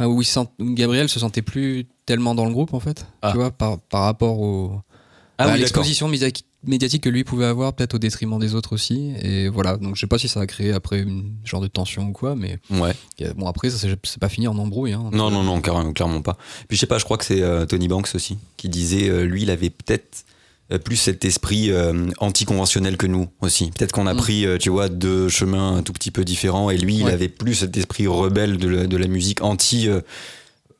où, 0.00 0.20
il 0.20 0.24
sent- 0.24 0.48
où 0.58 0.74
Gabriel 0.74 1.08
se 1.08 1.20
sentait 1.20 1.42
plus 1.42 1.86
tellement 2.06 2.34
dans 2.34 2.46
le 2.46 2.52
groupe 2.52 2.74
en 2.74 2.80
fait, 2.80 3.06
Ah. 3.22 3.30
tu 3.30 3.36
vois, 3.38 3.50
par, 3.52 3.78
par 3.78 4.02
rapport 4.02 4.40
au, 4.40 4.72
Ah 4.72 4.80
bah, 4.80 4.82
oui, 4.82 5.46
d'accord. 5.46 5.56
l'exposition 5.58 6.08
média- 6.08 6.28
médiatique 6.64 7.02
que 7.02 7.08
lui 7.08 7.24
pouvait 7.24 7.44
avoir, 7.46 7.72
peut-être 7.74 7.94
au 7.94 7.98
détriment 7.98 8.38
des 8.38 8.54
autres 8.54 8.72
aussi. 8.74 9.14
Et 9.22 9.48
voilà, 9.48 9.76
donc 9.76 9.96
je 9.96 10.00
sais 10.00 10.06
pas 10.06 10.18
si 10.18 10.28
ça 10.28 10.40
a 10.40 10.46
créé 10.46 10.72
après 10.72 11.00
une 11.00 11.34
genre 11.44 11.60
de 11.60 11.66
tension 11.66 12.04
ou 12.08 12.12
quoi, 12.12 12.34
mais 12.36 12.58
Ouais. 12.70 12.94
bon, 13.36 13.46
après, 13.46 13.70
ça 13.70 13.78
c'est 14.04 14.18
pas 14.20 14.28
fini 14.28 14.46
en 14.48 14.56
embrouille. 14.58 14.92
Hein, 14.92 15.10
Non, 15.12 15.30
non, 15.30 15.42
non, 15.42 15.60
carrément, 15.60 15.92
clairement 15.92 16.22
pas. 16.22 16.36
Puis 16.68 16.76
je 16.76 16.80
sais 16.80 16.86
pas, 16.86 16.98
je 16.98 17.04
crois 17.04 17.18
que 17.18 17.24
c'est 17.24 17.42
euh, 17.42 17.66
Tony 17.66 17.88
Banks 17.88 18.08
aussi 18.14 18.38
qui 18.56 18.68
disait, 18.68 19.08
euh, 19.08 19.24
lui, 19.24 19.42
il 19.42 19.50
avait 19.50 19.70
peut-être 19.70 20.24
euh, 20.70 20.78
plus 20.78 20.96
cet 20.96 21.24
esprit 21.24 21.70
euh, 21.72 22.08
anticonventionnel 22.18 22.96
que 22.96 23.06
nous 23.06 23.28
aussi. 23.40 23.70
Peut-être 23.72 23.92
qu'on 23.92 24.06
a 24.06 24.14
Mm. 24.14 24.18
pris, 24.18 24.46
tu 24.60 24.70
vois, 24.70 24.88
deux 24.88 25.28
chemins 25.28 25.76
un 25.76 25.82
tout 25.82 25.92
petit 25.92 26.10
peu 26.12 26.24
différents 26.24 26.70
et 26.70 26.78
lui, 26.78 26.96
il 26.98 27.08
avait 27.08 27.28
plus 27.28 27.54
cet 27.56 27.76
esprit 27.76 28.06
rebelle 28.06 28.56
de 28.58 28.68
la, 28.68 28.86
de 28.86 28.96
la 28.96 29.08
musique 29.08 29.42
anti, 29.42 29.88
euh, 29.88 30.00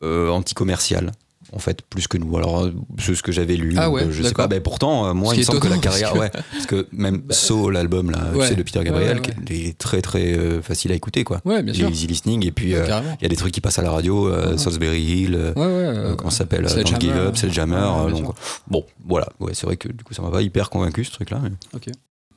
euh, 0.05 0.31
anti-commerciale. 0.31 1.13
En 1.55 1.59
fait, 1.59 1.83
plus 1.83 2.09
que 2.09 2.17
nous. 2.17 2.35
Alors, 2.37 2.63
euh, 2.65 2.73
c'est 2.99 3.15
ce 3.15 3.23
que 3.23 3.31
j'avais 3.31 3.57
lu. 3.57 3.75
Ah 3.77 3.91
ouais, 3.91 4.05
euh, 4.05 4.11
je 4.11 4.23
sais 4.23 4.33
pas. 4.33 4.47
Ben, 4.49 4.61
pourtant, 4.63 5.07
euh, 5.07 5.13
moi, 5.13 5.35
il 5.35 5.41
me 5.41 5.43
semble 5.45 5.61
que 5.61 5.69
la 5.69 5.77
étonnant, 5.77 5.83
parce 5.83 6.01
carrière. 6.01 6.13
que- 6.15 6.19
Ouais, 6.19 6.31
parce 6.53 6.67
que 6.67 6.89
même 6.93 7.23
So, 7.31 7.69
l'album, 7.69 8.11
là, 8.11 8.31
Ouais. 8.35 8.49
c'est 8.49 8.55
de 8.55 8.63
Peter 8.63 8.83
Gabriel, 8.83 9.19
Ouais, 9.19 9.35
il 9.51 9.67
est 9.69 9.77
très, 9.79 10.01
très 10.01 10.33
euh, 10.33 10.63
facile 10.63 10.93
à 10.93 10.95
écouter, 10.95 11.25
quoi. 11.25 11.41
Ouais, 11.45 11.63
bien 11.63 11.75
sûr. 11.75 11.91
easy 11.91 12.07
listening. 12.07 12.47
Et 12.47 12.53
puis, 12.53 12.75
euh, 12.75 12.87
il 13.21 13.23
y 13.23 13.27
a 13.27 13.29
des 13.29 13.37
trucs 13.37 13.53
qui 13.53 13.61
passent 13.61 13.79
à 13.79 13.83
la 13.83 13.91
radio, 13.91 14.29
euh. 14.29 14.57
Salisbury 14.57 15.03
Hill. 15.03 15.53
comment 15.55 16.31
ça 16.31 16.39
s'appelle. 16.39 16.63
Don't 16.65 17.01
Give 17.01 17.11
Up, 17.17 17.35
euh, 17.45 17.49
bien 17.55 17.67
donc, 18.09 18.35
bon, 18.69 18.85
voilà. 19.07 19.29
Ouais, 19.41 19.53
c'est 19.55 19.67
vrai 19.67 19.77
que 19.77 19.89
du 19.89 20.05
coup, 20.05 20.15
ça 20.15 20.23
m'a 20.23 20.31
pas 20.31 20.43
hyper 20.43 20.71
convaincu 20.71 21.05
ce 21.05 21.11
truc-là. 21.13 21.41
mais- 21.43 21.51
Ok. 21.75 21.87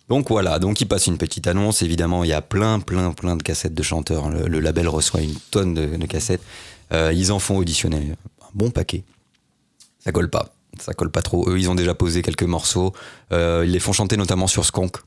Donc 0.07 0.29
voilà, 0.29 0.59
donc 0.59 0.81
il 0.81 0.85
passe 0.87 1.07
une 1.07 1.17
petite 1.17 1.47
annonce. 1.47 1.81
Évidemment, 1.81 2.23
il 2.23 2.29
y 2.29 2.33
a 2.33 2.41
plein, 2.41 2.79
plein, 2.79 3.11
plein 3.11 3.35
de 3.35 3.41
cassettes 3.41 3.73
de 3.73 3.81
chanteurs. 3.81 4.29
Le, 4.29 4.47
le 4.47 4.59
label 4.59 4.87
reçoit 4.87 5.21
une 5.21 5.33
tonne 5.51 5.73
de, 5.73 5.85
de 5.97 6.05
cassettes. 6.05 6.43
Euh, 6.93 7.11
ils 7.11 7.31
en 7.31 7.39
font 7.39 7.57
auditionner 7.57 8.11
bon 8.55 8.71
paquet. 8.71 9.03
Ça 9.99 10.11
colle 10.11 10.29
pas. 10.29 10.53
Ça 10.79 10.93
colle 10.93 11.11
pas 11.11 11.21
trop. 11.21 11.47
Eux, 11.49 11.59
ils 11.59 11.69
ont 11.69 11.75
déjà 11.75 11.93
posé 11.93 12.21
quelques 12.21 12.43
morceaux. 12.43 12.93
Euh, 13.31 13.63
ils 13.65 13.71
les 13.71 13.79
font 13.79 13.93
chanter 13.93 14.17
notamment 14.17 14.47
sur 14.47 14.65
Skonk. 14.65 14.97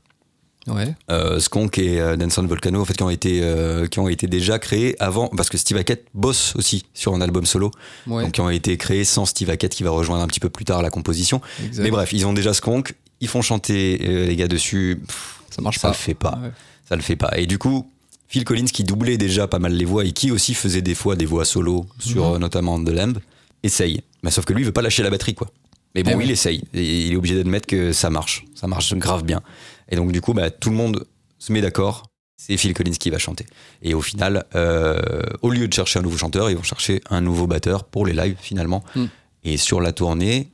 Ouais. 0.67 0.93
Euh, 1.09 1.39
Skonk 1.39 1.77
et 1.77 1.99
euh, 2.01 2.15
Danson 2.15 2.45
Volcano, 2.45 2.81
en 2.81 2.85
fait, 2.85 2.93
qui 2.95 3.03
ont 3.03 3.09
été, 3.09 3.39
euh, 3.43 3.87
qui 3.87 3.99
ont 3.99 4.07
été 4.09 4.27
déjà 4.27 4.59
créés 4.59 4.95
avant, 5.01 5.27
parce 5.29 5.49
que 5.49 5.57
Steve 5.57 5.77
Hackett 5.77 6.05
bosse 6.13 6.55
aussi 6.55 6.85
sur 6.93 7.13
un 7.13 7.21
album 7.21 7.45
solo, 7.45 7.71
Ouais. 8.07 8.23
donc 8.23 8.33
qui 8.33 8.41
ont 8.41 8.49
été 8.49 8.77
créés 8.77 9.05
sans 9.05 9.25
Steve 9.25 9.49
Hackett 9.49 9.73
qui 9.73 9.83
va 9.83 9.91
rejoindre 9.91 10.21
un 10.23 10.27
petit 10.27 10.39
peu 10.41 10.49
plus 10.49 10.65
tard 10.65 10.81
la 10.81 10.89
composition. 10.89 11.41
exact. 11.63 11.83
Mais 11.83 11.91
bref, 11.91 12.11
ils 12.13 12.25
ont 12.27 12.33
déjà 12.33 12.53
Skonk, 12.53 12.93
ils 13.21 13.27
font 13.27 13.41
chanter 13.41 13.97
les 13.97 14.35
gars 14.35 14.47
dessus, 14.49 15.01
Pff, 15.07 15.41
ça 15.49 15.61
marche 15.61 15.77
ça 15.77 15.87
pas. 15.89 15.93
le 15.93 15.97
fait 15.97 16.13
pas, 16.13 16.39
Ouais. 16.43 16.51
ça 16.87 16.95
le 16.95 17.01
fait 17.01 17.15
pas. 17.15 17.31
Et 17.37 17.45
du 17.47 17.57
coup, 17.57 17.89
Phil 18.27 18.43
Collins 18.43 18.65
qui 18.65 18.83
doublait 18.83 19.17
déjà 19.17 19.47
pas 19.47 19.59
mal 19.59 19.73
les 19.73 19.85
voix 19.85 20.03
et 20.05 20.11
qui 20.11 20.29
aussi 20.29 20.53
faisait 20.53 20.81
des 20.83 20.93
fois 20.93 21.15
des 21.15 21.25
voix 21.25 21.45
solo 21.45 21.85
sur 21.99 22.33
Mhm. 22.33 22.37
notamment 22.39 22.83
The 22.83 22.89
Lamb, 22.89 23.17
essaye. 23.63 24.01
Mais 24.23 24.31
sauf 24.31 24.45
que 24.45 24.53
lui, 24.53 24.61
il 24.61 24.65
veut 24.65 24.71
pas 24.71 24.81
lâcher 24.81 25.03
la 25.03 25.09
batterie, 25.09 25.35
quoi. 25.35 25.49
Mais 25.95 26.03
bon, 26.03 26.17
Eh 26.19 26.23
il 26.23 26.31
essaye. 26.31 26.63
Et 26.73 27.07
il 27.07 27.13
est 27.13 27.15
obligé 27.15 27.35
d'admettre 27.35 27.65
que 27.67 27.91
ça 27.93 28.09
marche. 28.09 28.45
Ça 28.55 28.67
marche 28.67 28.93
grave 28.95 29.23
bien. 29.23 29.41
Et 29.89 29.95
donc, 29.95 30.11
du 30.11 30.21
coup, 30.21 30.33
bah, 30.33 30.49
tout 30.51 30.69
le 30.69 30.75
monde 30.75 31.05
se 31.39 31.51
met 31.51 31.61
d'accord. 31.61 32.03
C'est 32.37 32.55
Phil 32.57 32.73
Collins 32.73 32.91
qui 32.91 33.09
va 33.09 33.17
chanter. 33.17 33.45
Et 33.81 33.93
au 33.93 34.01
final, 34.01 34.45
euh, 34.55 34.99
au 35.41 35.49
lieu 35.49 35.67
de 35.67 35.73
chercher 35.73 35.99
un 35.99 36.01
nouveau 36.03 36.17
chanteur, 36.17 36.49
ils 36.49 36.55
vont 36.55 36.63
chercher 36.63 37.01
un 37.09 37.21
nouveau 37.21 37.47
batteur 37.47 37.83
pour 37.83 38.05
les 38.05 38.13
lives, 38.13 38.37
finalement. 38.39 38.83
Mm. 38.95 39.05
Et 39.43 39.57
sur 39.57 39.81
la 39.81 39.91
tournée, 39.91 40.49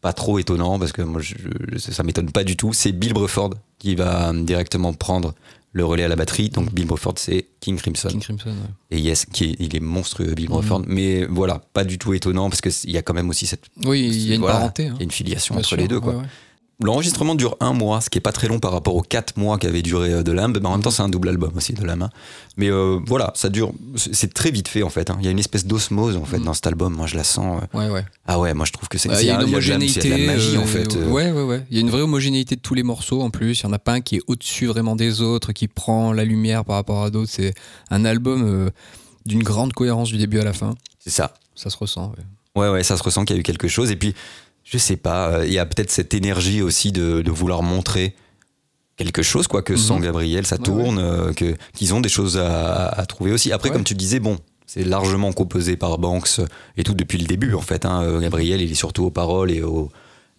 pas 0.00 0.12
trop 0.12 0.38
étonnant, 0.38 0.78
parce 0.78 0.92
que 0.92 1.02
moi, 1.02 1.20
je- 1.20 1.34
je- 1.72 1.78
ça 1.78 2.02
m'étonne 2.02 2.30
pas 2.30 2.44
du 2.44 2.56
tout, 2.56 2.72
c'est 2.72 2.92
Bill 2.92 3.14
Bruford 3.14 3.54
qui 3.84 3.94
va 3.96 4.30
euh, 4.30 4.42
directement 4.44 4.94
prendre 4.94 5.34
le 5.72 5.84
relais 5.84 6.04
à 6.04 6.08
la 6.08 6.16
batterie. 6.16 6.48
Donc, 6.48 6.72
Bill 6.72 6.86
Bruford, 6.86 7.14
c'est 7.18 7.46
King 7.60 7.76
Crimson. 7.76 8.08
King 8.08 8.20
Crimson. 8.20 8.48
ouais. 8.50 8.96
Et 8.96 9.00
yes, 9.00 9.26
qui 9.26 9.44
est- 9.44 9.56
il 9.58 9.76
est 9.76 9.80
monstrueux, 9.80 10.32
Bill 10.34 10.46
Mhm. 10.46 10.50
Bruford. 10.52 10.82
Mais 10.86 11.24
voilà, 11.26 11.60
pas 11.74 11.84
du 11.84 11.98
tout 11.98 12.14
étonnant, 12.14 12.48
parce 12.48 12.60
qu'il 12.62 12.90
y 12.90 12.96
a 12.96 13.02
quand 13.02 13.12
même 13.12 13.28
aussi 13.28 13.44
cette 13.46 13.64
Oui, 13.84 14.00
il 14.06 14.28
y 14.28 14.32
a 14.32 14.34
une 14.36 14.40
Voilà. 14.40 14.58
parenté. 14.60 14.86
hein. 14.88 14.92
il 14.94 15.00
y 15.00 15.02
a 15.02 15.04
une 15.04 15.10
filiation 15.10 15.54
Bien 15.54 15.60
entre 15.60 15.68
sûr, 15.68 15.76
les 15.76 15.88
deux. 15.88 16.00
Quoi. 16.00 16.14
ouais, 16.14 16.20
ouais. 16.20 16.26
L'enregistrement 16.82 17.36
dure 17.36 17.56
un 17.60 17.72
mois, 17.72 18.00
ce 18.00 18.10
qui 18.10 18.18
est 18.18 18.20
pas 18.20 18.32
très 18.32 18.48
long 18.48 18.58
par 18.58 18.72
rapport 18.72 18.96
aux 18.96 19.02
quatre 19.02 19.36
mois 19.36 19.58
qu'avait 19.58 19.80
duré 19.82 20.12
euh, 20.12 20.22
The 20.24 20.30
Lamb, 20.30 20.58
mais 20.60 20.66
en 20.66 20.72
même 20.72 20.82
temps 20.82 20.90
c'est 20.90 21.02
un 21.02 21.08
double 21.08 21.28
album 21.28 21.52
aussi 21.56 21.72
de 21.72 21.84
la 21.84 21.94
main. 21.94 22.10
Mais 22.56 22.68
euh, 22.68 22.98
voilà, 23.06 23.30
ça 23.36 23.48
dure, 23.48 23.72
c'est 23.96 24.34
très 24.34 24.50
vite 24.50 24.66
fait 24.66 24.82
en 24.82 24.90
fait. 24.90 25.08
hein. 25.08 25.16
Il 25.20 25.24
y 25.24 25.28
a 25.28 25.30
une 25.30 25.38
espèce 25.38 25.66
d'osmose 25.66 26.16
en 26.16 26.24
fait 26.24 26.38
Mhm. 26.38 26.44
dans 26.46 26.54
cet 26.54 26.66
album. 26.66 26.94
Moi 26.94 27.06
je 27.06 27.14
la 27.16 27.22
sens. 27.22 27.62
euh, 27.74 27.78
Ouais, 27.78 27.88
ouais. 27.90 28.04
Ah 28.26 28.40
ouais, 28.40 28.54
moi 28.54 28.66
je 28.66 28.72
trouve 28.72 28.88
que 28.88 28.98
c'est 28.98 29.08
Bah, 29.08 29.22
il 29.22 29.26
y 29.26 29.30
a 29.30 29.38
un- 29.38 29.40
une 29.42 29.48
il 29.48 29.52
y 29.52 29.54
a 29.54 29.60
de 29.60 29.66
la- 29.68 29.74
homogénéité. 29.76 30.00
c'est 30.00 30.08
de 30.08 30.14
la 30.26 30.32
magie 30.32 30.58
en 30.58 30.66
fait. 30.66 30.94
Ouais, 30.96 31.30
ouais, 31.30 31.42
ouais. 31.44 31.64
Il 31.70 31.76
y 31.76 31.78
a 31.78 31.80
une 31.80 31.90
vraie 31.90 32.02
homogénéité 32.02 32.56
de 32.56 32.60
tous 32.60 32.74
les 32.74 32.82
morceaux 32.82 33.22
en 33.22 33.30
plus. 33.30 33.60
Il 33.60 33.62
y 33.62 33.66
en 33.66 33.72
a 33.72 33.78
pas 33.78 33.92
un 33.92 34.00
qui 34.00 34.16
est 34.16 34.22
au-dessus 34.26 34.66
vraiment 34.66 34.96
des 34.96 35.20
autres, 35.20 35.52
qui 35.52 35.68
prend 35.68 36.12
la 36.12 36.24
lumière 36.24 36.64
par 36.64 36.74
rapport 36.76 37.04
à 37.04 37.10
d'autres. 37.10 37.30
C'est 37.30 37.54
un 37.90 38.04
album 38.04 38.70
d'une 39.26 39.42
grande 39.44 39.72
cohérence 39.74 40.08
du 40.10 40.18
début 40.18 40.40
à 40.40 40.44
la 40.44 40.52
fin. 40.52 40.74
C'est 40.98 41.10
ça. 41.10 41.34
Ça 41.54 41.70
se 41.70 41.76
ressent. 41.76 42.12
ouais. 42.18 42.62
Ouais, 42.62 42.68
ouais, 42.68 42.82
ça 42.82 42.96
se 42.96 43.02
ressent 43.02 43.24
qu'il 43.24 43.36
y 43.36 43.38
a 43.38 43.40
eu 43.40 43.44
quelque 43.44 43.68
chose. 43.68 43.90
Et 43.90 43.96
puis, 43.96 44.14
je 44.64 44.78
sais 44.78 44.96
pas, 44.96 45.28
euh, 45.30 45.46
il 45.46 45.52
y 45.52 45.58
a 45.58 45.66
peut-être 45.66 45.90
cette 45.90 46.14
énergie 46.14 46.62
aussi 46.62 46.90
de, 46.92 47.22
de 47.22 47.30
vouloir 47.30 47.62
montrer 47.62 48.14
quelque 48.96 49.22
chose, 49.22 49.46
quoi, 49.46 49.62
que 49.62 49.72
Mhm. 49.74 49.78
sans 49.78 50.00
Gabriel, 50.00 50.46
ça 50.46 50.56
Ouais, 50.56 50.62
tourne, 50.62 50.98
euh, 50.98 51.32
que 51.32 51.54
qu'ils 51.74 51.94
ont 51.94 52.00
des 52.00 52.08
choses 52.08 52.38
à, 52.38 52.86
à 52.88 53.06
trouver 53.06 53.32
aussi. 53.32 53.52
Après, 53.52 53.68
Ouais. 53.68 53.74
comme 53.74 53.84
tu 53.84 53.94
disais, 53.94 54.20
bon, 54.20 54.38
c'est 54.66 54.84
largement 54.84 55.32
composé 55.32 55.76
par 55.76 55.98
Banks 55.98 56.40
et 56.76 56.84
tout 56.84 56.94
depuis 56.94 57.18
le 57.18 57.26
début, 57.26 57.54
en 57.54 57.60
fait. 57.60 57.84
hein. 57.86 58.02
Euh, 58.02 58.20
Gabriel, 58.20 58.60
il 58.60 58.70
est 58.70 58.74
surtout 58.76 59.04
aux 59.04 59.10
paroles 59.10 59.50
et, 59.50 59.62
au, 59.62 59.90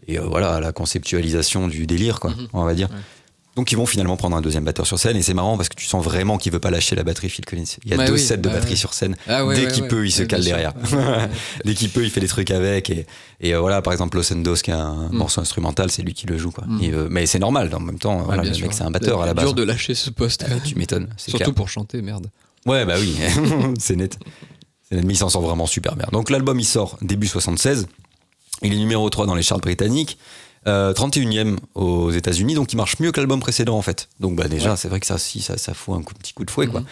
et 0.08 0.18
voilà, 0.18 0.56
à 0.56 0.60
la 0.60 0.72
conceptualisation 0.72 1.68
du 1.68 1.86
délire, 1.86 2.20
quoi, 2.20 2.32
Mhm. 2.32 2.48
on 2.54 2.64
va 2.64 2.74
dire. 2.74 2.90
Donc 3.56 3.72
ils 3.72 3.76
vont 3.76 3.86
finalement 3.86 4.18
prendre 4.18 4.36
un 4.36 4.42
deuxième 4.42 4.66
batteur 4.66 4.86
sur 4.86 5.00
scène 5.00 5.16
et 5.16 5.22
c'est 5.22 5.34
marrant 5.34 5.56
parce 5.56 5.70
que 5.70 5.76
tu 5.76 5.86
sens 5.86 6.04
vraiment 6.04 6.38
qu'il 6.38 6.52
veut 6.52 6.60
pas 6.60 6.72
lâcher 6.72 6.96
la 6.96 7.04
batterie 7.04 7.30
Phil 7.30 7.46
Collins. 7.46 7.64
Il 7.86 7.92
y 7.92 7.94
a 7.94 7.98
Ouais, 7.98 8.06
deux 8.06 8.14
oui, 8.14 8.20
sets 8.20 8.36
de 8.38 8.50
bah 8.50 8.56
batterie 8.56 8.72
ouais. 8.72 8.76
sur 8.76 8.94
scène. 8.94 9.16
Ah 9.30 9.46
ouais, 9.46 9.56
Dès 9.56 9.66
ouais, 9.68 9.72
qu'il 9.72 9.88
peut, 9.88 10.06
il 10.06 10.12
se 10.12 10.24
cale 10.24 10.44
derrière. 10.44 10.74
Dès 11.66 11.74
qu'il 11.74 11.90
peut, 11.90 12.04
il 12.04 12.10
fait 12.10 12.20
des 12.20 12.28
trucs 12.28 12.52
avec. 12.52 12.90
Et, 12.90 13.06
et 13.40 13.54
euh, 13.54 13.60
voilà, 13.62 13.82
par 13.82 13.94
exemple, 13.94 14.18
Los 14.18 14.34
Endos, 14.34 14.56
qui 14.58 14.72
est 14.72 14.74
un 14.74 15.08
Mm. 15.10 15.16
morceau 15.18 15.40
instrumental, 15.42 15.90
c'est 15.90 16.02
lui 16.02 16.14
qui 16.14 16.28
le 16.28 16.38
joue. 16.38 16.52
Quoi. 16.52 16.66
Mm. 16.68 16.80
Euh, 16.84 17.08
mais 17.10 17.26
c'est 17.26 17.40
normal, 17.40 17.74
en 17.74 17.80
même 17.80 17.98
temps, 18.00 18.18
voilà, 18.24 18.44
le 18.44 18.54
sûr. 18.54 18.66
mec, 18.68 18.74
c'est 18.76 18.84
un 18.84 18.92
batteur 18.92 19.22
à 19.22 19.26
la 19.26 19.34
base. 19.34 19.46
dur 19.46 19.54
de 19.54 19.64
lâcher 19.64 19.94
ce 19.96 20.10
poste. 20.10 20.44
Euh, 20.50 20.58
tu 20.64 20.76
m'étonnes, 20.76 21.08
Surtout 21.18 21.38
clair. 21.38 21.54
pour 21.54 21.70
chanter, 21.70 22.02
merde. 22.02 22.28
Ouais, 22.66 22.86
bah 22.86 22.96
oui, 23.00 23.16
c'est 23.80 23.96
net. 23.96 24.18
C'est 24.90 24.96
net, 24.96 25.06
mais 25.06 25.14
il 25.14 25.18
s'en 25.18 25.30
sort 25.30 25.42
vraiment 25.44 25.66
super 25.66 25.96
bien. 25.96 26.08
Donc 26.12 26.30
l'album, 26.30 26.60
il 26.60 26.66
sort 26.66 26.98
début 27.02 27.28
76. 27.28 27.88
Il 28.64 28.74
est 28.74 28.78
numéro 28.78 29.10
3 29.10 29.26
dans 29.28 29.36
les 29.36 29.44
charts 29.44 29.60
britanniques. 29.60 30.18
Euh, 30.68 30.94
31e 30.94 31.58
aux 31.76 32.10
États-Unis, 32.12 32.56
donc 32.56 32.74
il 32.74 32.76
marche 32.78 33.00
mieux 33.00 33.12
que 33.12 33.20
l'album 33.20 33.40
précédent 33.40 33.78
en 33.78 33.82
fait. 33.84 34.10
Donc 34.20 34.36
bah 34.36 34.48
déjà, 34.48 34.72
Ouais. 34.72 34.76
c'est 34.78 34.88
vrai 34.88 35.00
que 35.00 35.06
ça, 35.06 35.18
si, 35.20 35.40
ça, 35.42 35.58
ça 35.58 35.74
fout 35.76 35.96
un 35.96 36.02
coup- 36.02 36.16
petit 36.16 36.34
coup 36.34 36.44
de 36.44 36.50
fouet 36.50 36.66
quoi. 36.68 36.80
Mhm. 36.82 36.86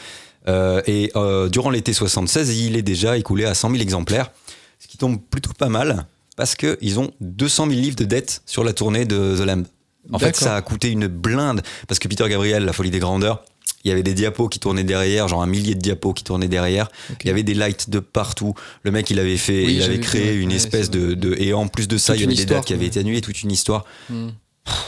Euh, 0.49 0.81
et 0.85 1.11
euh, 1.15 1.49
durant 1.49 1.69
l'été 1.71 1.91
76, 1.93 2.55
il 2.59 2.75
est 2.75 2.81
déjà 2.83 3.17
écoulé 3.17 3.45
à 3.45 3.53
100 3.55 3.71
000 3.71 3.81
exemplaires, 3.81 4.31
ce 4.79 4.87
qui 4.87 4.97
tombe 4.97 5.17
plutôt 5.31 5.53
pas 5.53 5.69
mal 5.69 6.05
parce 6.35 6.53
qu'ils 6.55 6.99
ont 6.99 7.11
200 7.21 7.67
000 7.67 7.79
livres 7.79 7.95
de 7.95 8.05
dettes 8.05 8.41
sur 8.45 8.63
la 8.63 8.73
tournée 8.73 9.05
de 9.05 9.35
The 9.37 9.45
Lamb. 9.45 9.65
En 10.11 10.19
fait, 10.19 10.35
ça 10.35 10.55
a 10.57 10.61
coûté 10.61 10.89
une 10.91 11.07
blinde 11.07 11.61
parce 11.87 11.97
que 11.97 12.07
Peter 12.09 12.27
Gabriel, 12.29 12.65
La 12.65 12.73
Folie 12.73 12.91
des 12.91 12.99
Grandeurs, 12.99 13.43
il 13.83 13.89
y 13.89 13.91
avait 13.91 14.03
des 14.03 14.13
diapos 14.13 14.47
qui 14.49 14.59
tournaient 14.59 14.83
derrière, 14.83 15.27
genre 15.27 15.41
un 15.43 15.47
millier 15.47 15.75
de 15.75 15.79
diapos 15.81 16.13
qui 16.13 16.23
tournaient 16.23 16.47
derrière. 16.47 16.89
Il 17.23 17.27
y 17.27 17.29
avait 17.29 17.43
des 17.43 17.53
lights 17.53 17.89
de 17.89 17.99
partout. 17.99 18.53
Le 18.83 18.91
mec, 18.91 19.09
il 19.09 19.19
avait 19.19 19.37
fait, 19.37 19.65
Oui, 19.65 19.75
il 19.75 19.83
avait 19.83 19.99
créé 19.99 20.35
une 20.35 20.49
ouais, 20.49 20.55
espèce 20.55 20.89
de, 20.89 21.13
de- 21.13 21.35
et 21.37 21.53
en 21.53 21.67
plus 21.67 21.87
de 21.87 21.97
ça, 21.97 22.13
Toute 22.13 22.19
il 22.19 22.21
y 22.21 22.23
avait 22.25 22.31
une 22.33 22.35
des 22.37 22.41
histoire, 22.43 22.59
dates 22.61 22.67
qui 22.67 22.73
avaient 22.73 22.85
été 22.85 22.99
annulées, 22.99 23.21
toute 23.21 23.41
une 23.43 23.51
histoire. 23.51 23.83
Hmm. 24.09 24.29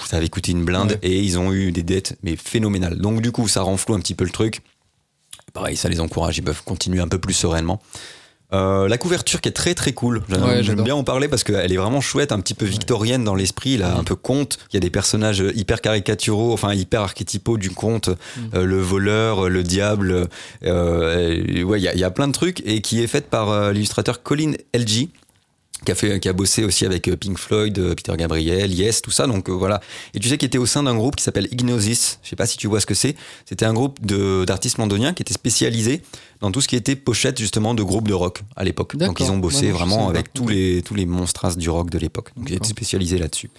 Ça 0.07 0.15
avait 0.17 0.29
coûté 0.29 0.51
une 0.53 0.63
blinde 0.63 0.91
Ouais. 0.91 0.99
et 1.09 1.19
ils 1.19 1.37
ont 1.37 1.51
eu 1.51 1.73
des 1.73 1.83
dettes 1.83 2.15
mais 2.23 2.37
phénoménales. 2.37 2.97
Donc 2.97 3.21
du 3.21 3.31
coup, 3.33 3.47
ça 3.49 3.61
renfloue 3.63 3.95
un 3.95 3.99
petit 3.99 4.15
peu 4.15 4.23
le 4.23 4.29
truc. 4.31 4.61
Pareil, 5.53 5.75
ça 5.75 5.89
les 5.89 5.99
encourage, 5.99 6.37
ils 6.37 6.43
peuvent 6.43 6.63
continuer 6.63 7.01
un 7.01 7.07
peu 7.09 7.17
plus 7.19 7.33
sereinement. 7.33 7.81
Euh, 8.53 8.87
la 8.87 8.97
couverture 8.97 9.41
qui 9.41 9.49
est 9.49 9.53
très 9.53 9.73
très 9.73 9.91
cool. 9.93 10.21
J'aime 10.29 10.43
Ouais, 10.79 10.83
bien 10.83 10.95
en 10.95 11.03
parler 11.03 11.27
parce 11.27 11.43
qu'elle 11.43 11.71
est 11.71 11.77
vraiment 11.77 11.99
chouette, 12.01 12.31
un 12.31 12.39
petit 12.39 12.53
peu 12.53 12.65
victorienne 12.65 13.23
dans 13.23 13.35
l'esprit, 13.35 13.77
là, 13.77 13.89
Mhm. 13.93 13.99
un 13.99 14.03
peu 14.03 14.15
conte. 14.15 14.59
Il 14.71 14.75
y 14.75 14.77
a 14.77 14.79
des 14.79 14.89
personnages 14.91 15.43
hyper 15.55 15.81
caricaturaux, 15.81 16.53
enfin 16.53 16.73
hyper 16.73 17.01
archétypaux 17.01 17.57
du 17.57 17.71
conte, 17.71 18.09
Mhm. 18.09 18.15
Euh, 18.53 18.65
le 18.65 18.79
voleur, 18.79 19.49
le 19.49 19.63
diable. 19.63 20.27
euh, 20.63 21.63
ouais, 21.63 21.81
il 21.81 21.91
y, 21.95 21.99
y 21.99 22.03
a 22.03 22.11
plein 22.11 22.27
de 22.27 22.33
trucs 22.33 22.61
et 22.65 22.81
qui 22.81 23.01
est 23.01 23.07
faite 23.07 23.29
par 23.29 23.71
l'illustrateur 23.71 24.21
Colin 24.23 24.53
LG. 24.73 25.09
Qui 25.84 25.91
a, 25.91 25.96
fait, 25.96 26.20
qui 26.20 26.29
a 26.29 26.34
bossé 26.34 26.63
aussi 26.63 26.86
avec 26.86 27.08
euh, 27.08 27.15
Pink 27.17 27.38
Floyd, 27.38 27.77
euh, 27.77 27.94
Peter 27.96 28.13
Gabriel, 28.17 28.74
Yes, 28.74 29.01
tout 29.01 29.12
ça. 29.12 29.27
Donc 29.27 29.50
euh, 29.50 29.51
voilà. 29.51 29.82
Et 30.13 30.20
tu 30.20 30.29
sais 30.29 30.38
qu'il 30.38 30.48
était 30.48 30.58
au 30.58 30.65
sein 30.65 30.84
d'un 30.84 30.96
groupe 30.96 31.15
qui 31.15 31.24
s'appelle 31.24 31.48
Ignosis. 31.51 32.20
Je 32.24 32.29
sais 32.29 32.36
pas 32.36 32.46
si 32.46 32.58
tu 32.58 32.67
vois 32.67 32.79
ce 32.79 32.86
que 32.86 32.94
c'est. 32.96 33.15
C'était 33.46 33.65
un 33.65 33.74
groupe 33.74 34.03
de- 34.05 34.46
d'artistes 34.46 34.77
londoniens 34.77 35.13
qui 35.13 35.22
était 35.22 35.34
spécialisé 35.34 36.01
dans 36.39 36.51
tout 36.51 36.62
ce 36.62 36.67
qui 36.67 36.75
était 36.75 36.96
pochette 36.96 37.38
justement 37.39 37.74
de 37.74 37.84
groupes 37.84 38.08
de 38.08 38.13
rock 38.13 38.41
à 38.55 38.63
l'époque. 38.63 38.96
Donc 38.96 39.20
ils 39.20 39.29
ont 39.32 39.38
bossé 39.38 39.67
Ouais, 39.67 39.72
vraiment 39.74 40.08
avec 40.10 40.34
tous 40.34 40.48
les, 40.48 40.82
tous 40.82 40.96
les 40.96 41.05
monstras 41.05 41.55
du 41.55 41.70
rock 41.70 41.89
de 41.89 41.98
l'époque. 42.00 42.29
Donc 42.38 42.50
ils 42.50 42.55
étaient 42.55 42.67
spécialisés 42.67 43.17
là-dessus. 43.17 43.50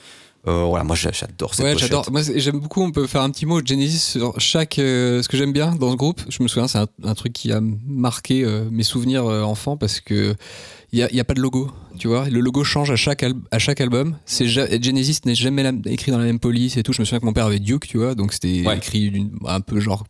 Euh, 0.49 0.62
voilà, 0.62 0.85
moi 0.85 0.94
j'a- 0.94 1.11
j'adore 1.11 1.54
cette 1.56 1.64
Ouais, 1.64 1.73
pochette. 1.73 1.88
j'adore. 1.88 2.08
Moi, 2.12 2.23
j'aime 2.23 2.61
beaucoup. 2.61 2.80
On 2.80 2.92
peut 2.92 3.08
faire 3.08 3.23
un 3.23 3.30
petit 3.30 3.46
mot 3.46 3.61
Genesis 3.64 3.99
sur 3.99 4.40
chaque. 4.40 4.78
euh, 4.78 5.20
ce 5.20 5.28
que 5.28 5.37
j'aime 5.37 5.52
bien 5.52 5.75
dans 5.75 5.90
ce 5.90 5.96
groupe, 5.96 6.20
je 6.28 6.40
me 6.40 6.46
souviens, 6.49 6.68
c'est 6.68 6.78
un, 6.78 6.87
un 7.02 7.14
truc 7.14 7.32
qui 7.32 7.50
a 7.50 7.61
marqué 7.85 8.44
euh, 8.44 8.64
mes 8.70 8.85
souvenirs 8.85 9.25
enfants 9.25 9.76
parce 9.76 9.99
que 10.00 10.37
il 10.96 11.16
y 11.16 11.20
a, 11.20 11.24
pas 11.24 11.34
de 11.34 11.40
logo. 11.40 11.70
Tu 11.98 12.08
vois, 12.08 12.28
le 12.28 12.40
logo 12.40 12.64
change 12.64 12.90
à 12.90 12.96
chaque 12.96 13.24
à 13.50 13.58
chaque 13.58 13.80
album. 13.80 14.16
C'est 14.24 14.46
Genesis 14.46 15.20
n'est 15.26 15.34
jamais 15.34 15.62
la- 15.62 15.72
écrit 15.86 16.12
dans 16.12 16.18
la 16.18 16.24
même 16.24 16.38
police 16.38 16.76
et 16.76 16.82
tout. 16.82 16.92
Je 16.92 17.00
me 17.02 17.04
souviens 17.04 17.20
que 17.20 17.26
mon 17.26 17.32
père 17.32 17.46
avait 17.46 17.58
Duke, 17.60 17.86
tu 17.86 17.98
vois, 17.98 18.14
donc 18.14 18.32
c'était 18.32 18.62
Ouais. 18.66 18.76
écrit 18.76 19.28
un 19.46 19.60
peu 19.60 19.80
genre 19.80 20.04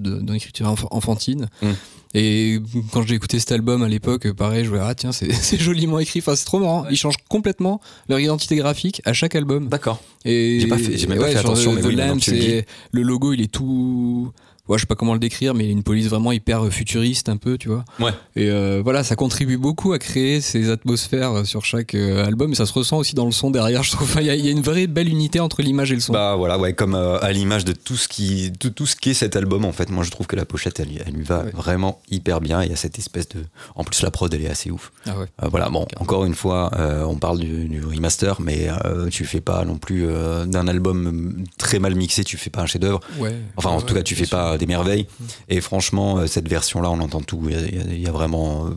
d'une 0.00 0.34
écriture 0.34 0.66
enf- 0.66 0.86
enfantine. 0.90 1.48
Mm. 1.62 1.66
Et 2.14 2.58
quand 2.92 3.02
j'ai 3.06 3.14
écouté 3.14 3.38
cet 3.38 3.52
album 3.52 3.82
à 3.82 3.88
l'époque, 3.88 4.32
pareil, 4.32 4.64
je 4.64 4.70
voyais 4.70 4.84
ah 4.86 4.94
tiens 4.94 5.12
c'est 5.12 5.60
joliment 5.60 5.98
écrit. 5.98 6.20
Enfin 6.20 6.34
c'est 6.34 6.44
trop 6.46 6.58
marrant. 6.58 6.86
Ils 6.90 6.96
changent 6.96 7.18
complètement 7.28 7.80
leur 8.08 8.18
identité 8.18 8.56
graphique 8.56 9.02
à 9.04 9.12
chaque 9.12 9.34
album. 9.34 9.68
D'accord. 9.68 10.00
Et 10.24 10.58
J'ai 10.60 10.66
pas 10.66 10.78
fait- 10.78 10.96
j'ai 10.96 11.06
même 11.06 11.18
pas 11.18 11.28
fait 11.28 11.36
attention, 11.36 11.72
The- 11.72 11.76
mais 11.76 11.82
The 11.82 12.28
oui, 12.28 12.62
le 12.92 13.02
logo, 13.02 13.32
il 13.32 13.42
est 13.42 13.52
tout. 13.52 14.32
Ouais, 14.68 14.78
je 14.78 14.82
sais 14.82 14.86
pas 14.86 14.94
comment 14.96 15.12
le 15.14 15.18
décrire, 15.20 15.54
mais 15.54 15.70
une 15.70 15.82
police 15.82 16.06
vraiment 16.08 16.32
hyper 16.32 16.66
futuriste 16.72 17.28
un 17.28 17.36
peu, 17.36 17.56
tu 17.58 17.68
vois. 17.68 17.84
Ouais. 18.00 18.12
Et 18.34 18.50
euh, 18.50 18.80
voilà, 18.82 19.04
ça 19.04 19.14
contribue 19.16 19.58
beaucoup 19.58 19.92
à 19.92 19.98
créer 19.98 20.40
ces 20.40 20.70
atmosphères 20.70 21.46
sur 21.46 21.64
chaque 21.64 21.94
euh, 21.94 22.24
album, 22.24 22.52
et 22.52 22.54
ça 22.54 22.66
se 22.66 22.72
ressent 22.72 22.98
aussi 22.98 23.14
dans 23.14 23.26
le 23.26 23.32
son 23.32 23.50
derrière. 23.50 23.82
Je 23.86 23.92
trouve, 23.92 24.16
il 24.20 24.26
y, 24.26 24.30
a- 24.30 24.34
il 24.34 24.44
y 24.44 24.48
a 24.48 24.50
une 24.52 24.60
vraie 24.62 24.86
belle 24.86 25.08
unité 25.08 25.40
entre 25.40 25.62
l'image 25.62 25.92
et 25.92 25.94
le 25.94 26.00
son. 26.00 26.12
Bah 26.12 26.34
voilà, 26.36 26.58
ouais, 26.58 26.72
comme 26.72 26.94
euh, 26.94 27.18
à 27.20 27.32
l'image 27.32 27.64
de 27.64 27.72
tout 27.72 27.96
ce 27.96 28.08
qui, 28.08 28.50
de 28.50 28.68
tout 28.68 28.86
ce 28.86 28.96
qu'est 28.96 29.14
cet 29.14 29.36
album 29.36 29.64
en 29.64 29.72
fait. 29.72 29.90
Moi, 29.90 30.04
je 30.04 30.10
trouve 30.10 30.26
que 30.26 30.36
la 30.36 30.44
pochette, 30.44 30.80
elle, 30.80 30.88
elle 31.06 31.14
lui 31.14 31.24
va 31.24 31.44
Ouais. 31.44 31.50
vraiment 31.54 32.00
hyper 32.10 32.40
bien. 32.40 32.62
Il 32.62 32.70
y 32.70 32.72
a 32.72 32.76
cette 32.76 32.98
espèce 32.98 33.28
de, 33.28 33.44
en 33.74 33.84
plus 33.84 34.02
la 34.02 34.10
prod, 34.10 34.32
elle 34.32 34.42
est 34.42 34.48
assez 34.50 34.70
ouf. 34.70 34.90
ah 35.06 35.18
ouais. 35.18 35.26
Euh, 35.42 35.48
voilà, 35.48 35.68
bon, 35.68 35.86
encore 36.00 36.24
une 36.24 36.34
fois, 36.34 36.70
euh, 36.78 37.02
on 37.04 37.16
parle 37.16 37.38
du, 37.38 37.66
du 37.68 37.84
remaster, 37.84 38.40
mais 38.40 38.68
euh, 38.84 39.08
tu 39.10 39.24
fais 39.24 39.40
pas 39.40 39.64
non 39.64 39.76
plus 39.78 40.06
euh, 40.06 40.44
d'un 40.46 40.66
album 40.66 41.06
euh, 41.40 41.44
très 41.58 41.78
mal 41.78 41.94
mixé, 41.94 42.24
tu 42.24 42.36
fais 42.36 42.50
pas 42.50 42.62
un 42.62 42.66
chef-d'œuvre. 42.66 43.00
ouais. 43.18 43.36
Enfin, 43.56 43.70
en 43.70 43.80
tout 43.82 43.94
cas, 43.94 44.02
tu 44.02 44.14
fais 44.14 44.24
sûr. 44.24 44.36
pas 44.36 44.55
des 44.58 44.66
merveilles. 44.66 45.06
Et 45.48 45.60
franchement, 45.60 46.18
euh, 46.18 46.26
cette 46.26 46.48
version-là, 46.48 46.90
on 46.90 47.00
entend 47.00 47.20
tout. 47.20 47.40
Il 47.48 47.52
y 47.52 47.56
a, 47.56 47.66
il 47.66 48.00
y 48.00 48.04
vraiment. 48.04 48.66
euh, 48.66 48.70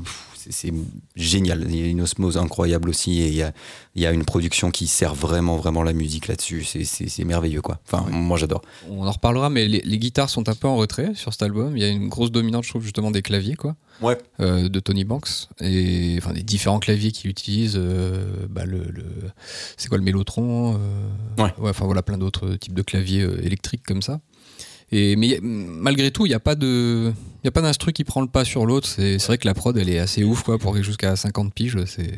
c'est- 0.51 0.73
génial. 1.15 1.65
Il 1.69 1.75
y 1.75 1.83
a 1.83 1.87
une 1.87 2.01
osmose 2.01 2.37
incroyable 2.37 2.89
aussi. 2.89 3.21
Et 3.21 3.27
il 3.27 3.35
y 3.35 3.43
a, 3.43 3.51
il 3.93 4.01
y 4.01 4.05
a 4.07 4.11
une 4.11 4.23
production 4.25 4.71
qui 4.71 4.87
sert 4.87 5.13
vraiment, 5.13 5.57
vraiment 5.57 5.83
la 5.83 5.93
musique 5.93 6.27
là-dessus. 6.27 6.63
C'est- 6.63 7.23
merveilleux, 7.25 7.61
quoi. 7.61 7.79
Enfin, 7.85 8.03
Ouais. 8.05 8.11
moi, 8.11 8.37
j'adore. 8.37 8.61
On 8.89 9.05
en 9.05 9.11
reparlera, 9.11 9.49
mais 9.51 9.67
les, 9.67 9.81
les 9.81 9.99
guitares 9.99 10.29
sont 10.29 10.47
un 10.49 10.55
peu 10.55 10.67
en 10.67 10.75
retrait 10.77 11.11
sur 11.13 11.33
cet 11.33 11.43
album. 11.43 11.75
Il 11.77 11.83
y 11.83 11.85
a 11.85 11.89
une 11.89 12.07
grosse 12.07 12.31
dominante, 12.31 12.63
je 12.63 12.69
trouve, 12.69 12.81
justement, 12.83 13.11
des 13.11 13.21
claviers, 13.21 13.55
quoi. 13.55 13.75
Ouais. 14.01 14.17
euh, 14.39 14.69
de 14.69 14.79
Tony 14.79 15.03
Banks 15.03 15.49
et 15.59 16.15
enfin 16.19 16.31
des 16.31 16.41
différents 16.41 16.79
claviers 16.79 17.11
qu'il 17.11 17.29
utilise 17.29 17.73
euh, 17.75 18.47
bah, 18.49 18.63
le, 18.65 18.77
le- 18.89 19.03
c'est 19.75 19.89
quoi 19.89 19.97
le 19.97 20.05
mélotron 20.05 20.77
euh, 21.37 21.43
Ouais. 21.43 21.53
enfin 21.63 21.83
voilà 21.85 22.01
plein 22.01 22.17
d'autres 22.17 22.55
types 22.55 22.73
de 22.73 22.81
claviers 22.81 23.27
électriques 23.43 23.83
comme 23.85 24.01
ça 24.01 24.21
et 24.91 25.15
mais 25.15 25.39
malgré 25.41 26.11
tout 26.11 26.25
il 26.25 26.29
n'y 26.29 26.35
a 26.35 26.39
pas 26.39 26.55
de 26.55 27.11
il 27.43 27.45
y 27.45 27.47
a 27.47 27.51
pas 27.51 27.61
d'instru 27.61 27.93
qui 27.93 28.03
prend 28.03 28.21
le 28.21 28.27
pas 28.27 28.43
sur 28.45 28.65
l'autre 28.65 28.87
c'est 28.87 29.17
vrai 29.25 29.37
que 29.37 29.47
la 29.47 29.53
prod 29.53 29.77
elle 29.77 29.89
est 29.89 29.99
assez 29.99 30.23
ouf 30.23 30.43
quoi 30.43 30.57
pour 30.57 30.75
jusqu'à 30.81 31.15
50 31.15 31.53
piges 31.53 31.77
c'est 31.85 32.11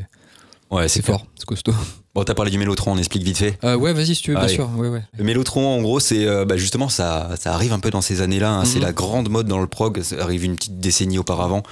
Ouais, 0.69 0.87
c'est 0.87 1.03
fort 1.03 1.25
c'est 1.35 1.45
costaud 1.45 1.73
Bon, 2.15 2.23
t'as 2.23 2.33
parlé 2.33 2.49
du 2.51 2.57
Mélotron, 2.57 2.93
on 2.93 2.97
explique 2.97 3.23
vite 3.23 3.37
fait. 3.37 3.57
Euh, 3.65 3.75
ouais 3.77 3.91
vas-y 3.93 4.15
si 4.15 4.21
tu 4.21 4.31
veux 4.31 4.35
bien 4.37 4.45
Allez. 4.45 4.53
sûr 4.53 4.69
ouais 4.77 4.87
ouais 4.89 5.01
Le 5.17 5.23
Mélotron, 5.23 5.67
en 5.77 5.81
gros, 5.81 5.99
c'est 6.01 6.25
euh, 6.25 6.43
bah, 6.43 6.57
justement, 6.57 6.89
ça, 6.89 7.35
ça 7.39 7.53
arrive 7.53 7.71
un 7.71 7.79
peu 7.79 7.89
dans 7.89 8.01
ces 8.01 8.19
années-là. 8.21 8.51
hein. 8.51 8.65
C'est 8.65 8.79
Mhm. 8.79 8.83
la 8.85 8.91
grande 8.93 9.29
mode 9.29 9.47
dans 9.47 9.59
le 9.61 9.67
prog. 9.67 10.01
Ça 10.01 10.17
arrive 10.21 10.43
une 10.43 10.55
petite 10.57 10.79
décennie 10.81 11.17
auparavant. 11.19 11.63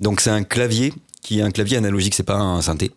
Donc, 0.00 0.22
c'est 0.22 0.30
un 0.30 0.44
clavier 0.44 0.94
qui 1.20 1.40
est 1.40 1.42
un 1.42 1.50
clavier 1.50 1.76
analogique, 1.76 2.14
c'est 2.14 2.22
pas 2.22 2.38
un 2.38 2.62
synthé. 2.62 2.90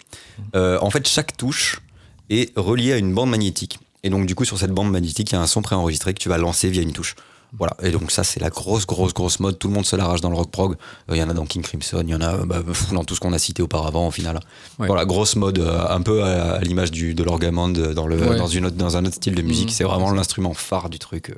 Euh, 0.55 0.77
en 0.81 0.89
fait, 0.89 1.05
chaque 1.05 1.35
touche 1.35 1.81
est 2.29 2.53
reliée 2.57 2.93
à 2.93 2.97
une 2.97 3.13
bande 3.13 3.29
magnétique. 3.29 3.77
Et 4.03 4.09
donc, 4.09 4.25
du 4.25 4.35
coup, 4.35 4.45
sur 4.45 4.57
cette 4.57 4.71
bande 4.71 4.89
magnétique, 4.89 5.31
il 5.31 5.35
y 5.35 5.37
a 5.37 5.41
un 5.41 5.47
son 5.47 5.61
préenregistré 5.61 6.13
que 6.13 6.19
tu 6.19 6.29
vas 6.29 6.37
lancer 6.37 6.69
via 6.69 6.81
une 6.81 6.93
touche. 6.93 7.15
Voilà. 7.57 7.75
Et 7.81 7.91
donc, 7.91 8.11
ça, 8.11 8.23
c'est 8.23 8.39
la 8.39 8.49
grosse, 8.49 8.85
grosse, 8.85 9.13
grosse 9.13 9.39
mode. 9.39 9.57
Tout 9.57 9.67
le 9.67 9.73
monde 9.73 9.85
se 9.85 9.95
l'arrache 9.95 10.21
dans 10.21 10.29
le 10.29 10.35
rock 10.35 10.51
prog. 10.51 10.75
Euh, 11.09 11.15
Il 11.15 11.19
y 11.19 11.23
en 11.23 11.29
a 11.29 11.33
dans 11.33 11.45
King 11.45 11.61
Crimson, 11.61 12.03
il 12.05 12.09
y 12.09 12.15
en 12.15 12.21
a 12.21 12.37
bah, 12.45 12.61
dans 12.91 13.03
tout 13.03 13.15
ce 13.15 13.19
qu'on 13.19 13.33
a 13.33 13.39
cité 13.39 13.61
auparavant, 13.61 14.07
au 14.07 14.11
final. 14.11 14.39
Ouais. 14.79 14.87
Voilà, 14.87 15.05
grosse 15.05 15.35
mode, 15.35 15.59
euh, 15.59 15.85
un 15.89 16.01
peu 16.01 16.23
à, 16.23 16.53
à 16.55 16.59
l'image 16.61 16.91
de 16.91 17.23
dans, 17.23 18.07
le, 18.07 18.17
Ouais. 18.17 18.37
dans, 18.37 18.47
une 18.47 18.65
autre, 18.65 18.75
dans 18.75 18.97
un 18.97 19.05
autre 19.05 19.15
style 19.15 19.35
de 19.35 19.41
musique. 19.41 19.67
Mhm. 19.69 19.73
C'est 19.73 19.83
vraiment 19.83 20.11
l'instrument 20.11 20.53
phare 20.53 20.89
du 20.89 20.99
truc. 20.99 21.33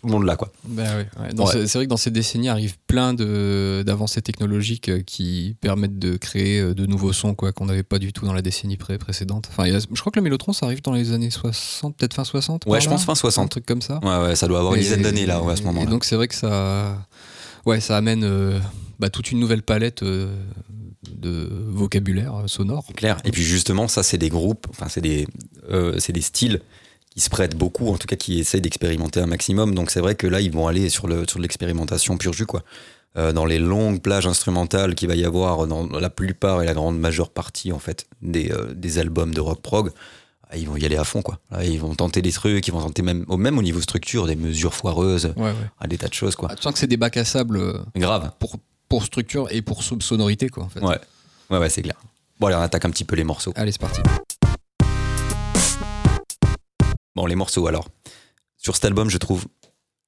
Tout 0.00 0.06
le 0.06 0.12
monde 0.12 0.24
l'a, 0.24 0.36
quoi. 0.36 0.52
Ouais. 0.68 0.84
Ouais. 1.18 1.46
ce- 1.52 1.66
C'est 1.66 1.78
vrai 1.78 1.86
que 1.86 1.90
dans 1.90 1.96
ces 1.96 2.10
décennies 2.12 2.48
arrivent 2.48 2.76
plein 2.86 3.14
d'avancées 3.14 4.22
technologiques 4.22 4.88
euh, 4.88 5.00
qui 5.02 5.56
permettent 5.60 5.98
de 5.98 6.16
créer 6.16 6.60
euh, 6.60 6.74
de 6.74 6.86
nouveaux 6.86 7.12
sons 7.12 7.34
quoi 7.34 7.52
qu'on 7.52 7.66
n'avait 7.66 7.82
pas 7.82 7.98
du 7.98 8.12
tout 8.12 8.24
dans 8.24 8.32
la 8.32 8.42
décennie 8.42 8.76
pré 8.76 8.96
précédente. 8.98 9.48
Enfin, 9.50 9.64
a- 9.64 9.78
je 9.80 10.00
crois 10.00 10.12
que 10.12 10.18
le 10.18 10.22
Mélotron 10.22 10.52
ça 10.52 10.66
arrive 10.66 10.82
dans 10.82 10.92
les 10.92 11.12
années 11.12 11.30
60, 11.30 11.96
peut-être 11.96 12.14
fin 12.14 12.24
60. 12.24 12.64
Ouais, 12.66 12.80
je 12.80 12.86
là, 12.86 12.92
pense 12.92 13.04
fin 13.04 13.12
Un 13.12 13.16
60. 13.16 13.50
truc 13.50 13.66
comme 13.66 13.82
ça. 13.82 13.98
Ouais, 14.04 14.28
ouais, 14.28 14.36
ça 14.36 14.46
doit 14.46 14.58
avoir 14.60 14.74
une 14.74 14.80
Et- 14.80 14.84
dizaine 14.84 15.02
d'années, 15.02 15.26
là, 15.26 15.42
ouais, 15.42 15.52
à 15.52 15.56
ce 15.56 15.62
moment-là. 15.64 15.90
donc 15.90 16.04
c'est 16.04 16.14
vrai 16.16 16.28
que 16.28 16.34
ça, 16.36 17.04
ouais, 17.66 17.80
ça 17.80 17.96
amène 17.96 18.22
euh, 18.24 18.58
bah, 19.00 19.10
toute 19.10 19.32
une 19.32 19.40
nouvelle 19.40 19.62
palette 19.62 20.02
euh, 20.04 20.32
de 21.10 21.48
vocabulaire 21.68 22.34
sonore. 22.46 22.86
Clair. 22.94 23.18
Et 23.24 23.30
puis 23.32 23.42
justement, 23.42 23.88
ça, 23.88 24.02
c'est 24.02 24.18
des 24.18 24.28
groupes, 24.28 24.66
enfin, 24.70 24.86
c'est 24.88 25.00
des, 25.00 25.26
euh, 25.70 25.96
c'est 25.98 26.12
des 26.12 26.20
styles 26.20 26.60
qui 27.18 27.24
se 27.24 27.30
prêtent 27.30 27.56
beaucoup, 27.56 27.88
en 27.88 27.96
tout 27.98 28.06
cas 28.06 28.14
qui 28.14 28.38
essayent 28.38 28.60
d'expérimenter 28.60 29.18
un 29.20 29.26
maximum. 29.26 29.74
Donc 29.74 29.90
c'est 29.90 29.98
vrai 30.00 30.14
que 30.14 30.28
là, 30.28 30.40
ils 30.40 30.52
vont 30.52 30.68
aller 30.68 30.88
sur, 30.88 31.08
le, 31.08 31.24
sur 31.28 31.40
l'expérimentation 31.40 32.16
pure 32.16 32.32
jus, 32.32 32.46
quoi. 32.46 32.62
Euh, 33.16 33.32
dans 33.32 33.44
les 33.44 33.58
longues 33.58 34.00
plages 34.00 34.28
instrumentales 34.28 34.94
qu'il 34.94 35.08
va 35.08 35.16
y 35.16 35.24
avoir 35.24 35.66
dans 35.66 35.84
la 35.98 36.10
plupart 36.10 36.62
et 36.62 36.66
la 36.66 36.74
grande 36.74 36.96
majeure 36.96 37.30
partie, 37.30 37.72
en 37.72 37.80
fait, 37.80 38.06
des, 38.22 38.52
euh, 38.52 38.72
des 38.72 39.00
albums 39.00 39.34
de 39.34 39.40
rock 39.40 39.60
prog, 39.62 39.90
ah, 40.48 40.56
ils 40.56 40.68
vont 40.68 40.76
y 40.76 40.84
aller 40.84 40.96
à 40.96 41.02
fond, 41.02 41.20
quoi. 41.22 41.40
Là, 41.50 41.64
ils 41.64 41.80
vont 41.80 41.92
tenter 41.96 42.22
des 42.22 42.30
trucs, 42.30 42.68
ils 42.68 42.70
vont 42.72 42.82
tenter 42.82 43.02
même, 43.02 43.24
au- 43.26 43.36
même 43.36 43.58
au 43.58 43.62
niveau 43.62 43.80
structure, 43.80 44.26
des 44.28 44.36
mesures 44.36 44.74
foireuses, 44.74 45.32
Ouais, 45.36 45.42
ouais. 45.46 45.54
ah, 45.80 45.88
des 45.88 45.98
tas 45.98 46.06
de 46.08 46.14
choses, 46.14 46.36
quoi. 46.36 46.48
Ah, 46.52 46.54
tu 46.54 46.62
sens 46.62 46.72
que 46.72 46.78
c'est 46.78 46.86
des 46.86 46.96
bacs 46.96 47.16
à 47.16 47.24
sable 47.24 47.56
euh, 47.56 47.78
Grave. 47.96 48.30
pour, 48.38 48.56
pour 48.88 49.04
structure 49.04 49.48
et 49.50 49.60
pour 49.62 49.82
sonorité 49.82 50.48
quoi 50.50 50.62
en 50.64 50.68
fait. 50.68 50.80
Ouais, 50.80 50.98
ouais, 51.50 51.58
ouais 51.58 51.68
c'est 51.68 51.82
clair. 51.82 51.96
Bon, 52.38 52.46
allez, 52.46 52.56
on 52.56 52.60
attaque 52.60 52.84
un 52.84 52.90
petit 52.90 53.04
peu 53.04 53.16
les 53.16 53.24
morceaux. 53.24 53.52
Allez 53.56 53.72
c'est 53.72 53.80
parti. 53.80 54.00
Bon, 57.18 57.26
les 57.26 57.34
morceaux 57.34 57.66
alors. 57.66 57.88
Sur 58.58 58.76
cet 58.76 58.84
album, 58.84 59.10
je 59.10 59.18
trouve 59.18 59.46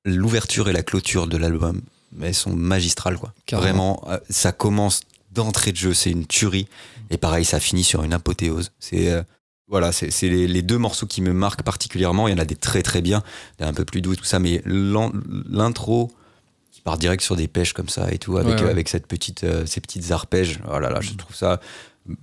l'ouverture 0.05 0.69
et 0.69 0.73
la 0.73 0.85
clôture 0.85 1.27
de 1.27 1.37
l'album, 1.37 1.81
elles 2.23 2.37
sont 2.37 2.55
magistrales, 2.55 3.19
quoi. 3.19 3.35
Carrément. 3.47 4.01
Vraiment, 4.01 4.15
euh, 4.15 4.19
ça 4.31 4.53
commence 4.53 5.01
d'entrée 5.33 5.73
de 5.73 5.77
jeu, 5.77 5.93
c'est 5.93 6.11
une 6.13 6.25
tuerie. 6.25 6.69
Et 7.11 7.17
pareil, 7.19 7.45
ça 7.45 7.59
finit 7.59 7.83
sur 7.83 8.05
une 8.05 8.13
apothéose. 8.13 8.71
C'est. 8.79 9.11
euh, 9.11 9.25
voilà, 9.67 9.91
c'est 9.91 10.11
les, 10.23 10.47
les 10.47 10.63
deux 10.63 10.79
morceaux 10.79 11.07
qui 11.07 11.21
me 11.21 11.33
marquent 11.33 11.63
particulièrement. 11.65 12.29
Il 12.29 12.33
y 12.33 12.35
en 12.35 12.39
a 12.39 12.45
des 12.45 12.55
très 12.57 12.83
très 12.83 13.03
bien, 13.03 13.23
des 13.59 13.65
un 13.65 13.73
peu 13.73 13.85
plus 13.85 14.03
doux 14.03 14.13
et 14.13 14.17
tout 14.17 14.25
ça, 14.25 14.39
mais 14.39 14.63
l'intro 14.67 16.13
qui 16.73 16.81
part 16.81 16.97
direct 16.99 17.23
sur 17.23 17.35
des 17.37 17.49
pêches 17.49 17.73
comme 17.73 17.89
ça 17.89 18.13
et 18.13 18.19
tout, 18.19 18.37
avec, 18.39 18.57
Ouais, 18.59 18.63
ouais. 18.65 18.71
avec 18.71 18.89
cette 18.89 19.07
petite, 19.09 19.43
euh, 19.45 19.67
ces 19.67 19.81
petites 19.81 20.13
arpèges. 20.13 20.61
Oh 20.73 20.79
là 20.79 20.91
là, 20.91 21.01
je 21.01 21.13
trouve 21.15 21.35
ça 21.37 21.61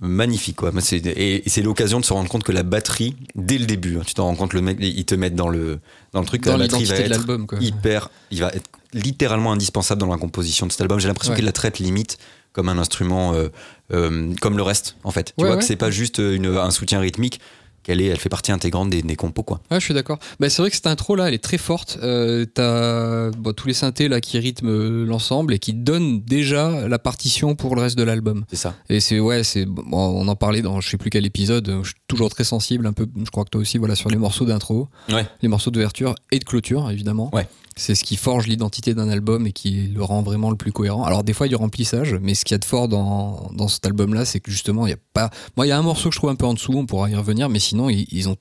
magnifique 0.00 0.56
quoi. 0.56 0.72
Et, 1.04 1.42
c'est 1.46 1.62
l'occasion 1.62 2.00
de 2.00 2.04
se 2.04 2.12
rendre 2.12 2.28
compte 2.28 2.42
que 2.42 2.52
la 2.52 2.62
batterie, 2.62 3.16
dès 3.34 3.58
le 3.58 3.66
début, 3.66 3.96
hein, 3.98 4.02
tu 4.06 4.14
t'en 4.14 4.24
rends 4.24 4.34
compte, 4.34 4.52
le 4.52 4.60
mec, 4.60 4.78
ils 4.80 5.04
te 5.04 5.14
mettent 5.14 5.34
dans 5.36 5.48
le, 5.48 5.78
dans 6.12 6.20
le 6.20 6.26
truc, 6.26 6.42
que 6.42 6.50
Dans 6.50 6.56
la 6.56 6.64
batterie 6.66 6.84
va 6.84 6.96
être 6.96 7.26
quoi. 7.46 7.58
hyper, 7.60 8.10
il 8.30 8.40
va 8.40 8.48
être 8.48 8.68
littéralement 8.92 9.52
indispensable 9.52 10.00
dans 10.00 10.08
la 10.08 10.16
composition 10.18 10.66
de 10.66 10.72
cet 10.72 10.80
album. 10.80 10.98
J'ai 10.98 11.08
l'impression 11.08 11.32
Ouais. 11.32 11.36
qu'il 11.36 11.44
la 11.46 11.52
traite 11.52 11.78
limite 11.78 12.18
comme 12.52 12.68
un 12.68 12.78
instrument, 12.78 13.34
euh, 13.34 13.48
euh, 13.92 14.34
comme 14.40 14.56
le 14.56 14.62
reste 14.62 14.96
en 15.04 15.10
fait. 15.10 15.32
Tu 15.36 15.42
Ouais, 15.42 15.48
vois 15.48 15.56
ouais. 15.56 15.60
que 15.60 15.66
c'est 15.66 15.76
pas 15.76 15.90
juste 15.90 16.18
une, 16.18 16.46
un 16.46 16.70
soutien 16.70 16.98
rythmique, 17.00 17.40
qu'elle 17.88 18.00
est, 18.02 18.06
elle 18.06 18.18
fait 18.18 18.28
partie 18.28 18.52
intégrante 18.52 18.90
des, 18.90 19.00
des 19.02 19.16
compos 19.16 19.42
quoi. 19.42 19.60
Ouais, 19.70 19.80
je 19.80 19.84
suis 19.84 19.94
d'accord. 19.94 20.18
Bah, 20.38 20.48
c'est 20.50 20.60
vrai 20.62 20.68
que 20.70 20.76
cette 20.76 20.86
intro 20.86 21.16
là, 21.16 21.28
elle 21.28 21.34
est 21.34 21.42
très 21.42 21.56
forte. 21.58 21.98
Euh, 22.02 22.44
T'as 22.52 23.30
bon, 23.30 23.52
tous 23.54 23.66
les 23.66 23.72
synthés 23.74 24.08
là 24.08 24.20
qui 24.20 24.38
rythment 24.38 24.68
euh, 24.70 25.04
l'ensemble 25.06 25.54
et 25.54 25.58
qui 25.58 25.72
donnent 25.72 26.20
déjà 26.20 26.86
la 26.86 26.98
partition 26.98 27.54
pour 27.54 27.74
le 27.76 27.82
reste 27.82 27.96
de 27.96 28.02
l'album. 28.02 28.44
C'est 28.50 28.56
ça. 28.56 28.74
Et 28.90 29.00
c'est 29.00 29.18
ouais, 29.20 29.42
c'est 29.42 29.64
bon, 29.64 29.84
on 29.90 30.28
en 30.28 30.36
parlait 30.36 30.60
dans 30.62 30.80
je 30.80 30.88
sais 30.90 30.96
plus 30.98 31.10
quel 31.10 31.24
épisode. 31.26 31.78
Je 31.82 31.88
suis 31.88 31.94
toujours 32.08 32.28
très 32.30 32.44
sensible, 32.44 32.86
un 32.86 32.92
peu. 32.92 33.06
Je 33.24 33.30
crois 33.30 33.44
que 33.44 33.50
toi 33.50 33.60
aussi, 33.60 33.78
voilà, 33.78 33.94
sur 33.94 34.10
les 34.10 34.16
morceaux 34.16 34.44
d'intro, 34.44 34.88
Ouais. 35.10 35.26
les 35.42 35.48
morceaux 35.48 35.70
d'ouverture 35.70 36.14
et 36.30 36.38
de 36.38 36.44
clôture, 36.44 36.90
évidemment. 36.90 37.30
Ouais. 37.32 37.46
C'est 37.78 37.94
ce 37.94 38.04
qui 38.04 38.16
forge 38.16 38.46
l'identité 38.46 38.92
d'un 38.92 39.08
album 39.08 39.46
et 39.46 39.52
qui 39.52 39.86
le 39.88 40.02
rend 40.02 40.22
vraiment 40.22 40.50
le 40.50 40.56
plus 40.56 40.72
cohérent. 40.72 41.04
Alors 41.04 41.24
des 41.24 41.32
fois 41.32 41.46
il 41.46 41.50
y 41.50 41.54
a 41.54 41.56
du 41.56 41.62
remplissage, 41.62 42.14
mais 42.20 42.34
ce 42.34 42.44
qu'il 42.44 42.54
y 42.54 42.56
a 42.56 42.58
de 42.58 42.64
fort 42.64 42.88
dans, 42.88 43.50
dans 43.54 43.68
cet 43.68 43.86
album-là, 43.86 44.24
c'est 44.24 44.40
que 44.40 44.50
justement 44.50 44.86
il 44.86 44.90
y 44.90 44.94
a 44.94 44.98
pas. 45.14 45.30
Moi 45.56 45.64
il 45.66 45.70
y 45.70 45.72
a 45.72 45.78
un 45.78 45.82
morceau 45.82 46.08
que 46.10 46.14
je 46.14 46.18
trouve 46.20 46.30
un 46.30 46.34
peu 46.34 46.44
en 46.46 46.54
dessous, 46.54 46.72
on 46.74 46.84
pourra 46.86 47.08
y 47.08 47.14
revenir, 47.14 47.48
mais 47.48 47.60
sinon 47.60 47.88
ils, 47.88 48.06
ils 48.10 48.28
ont 48.28 48.36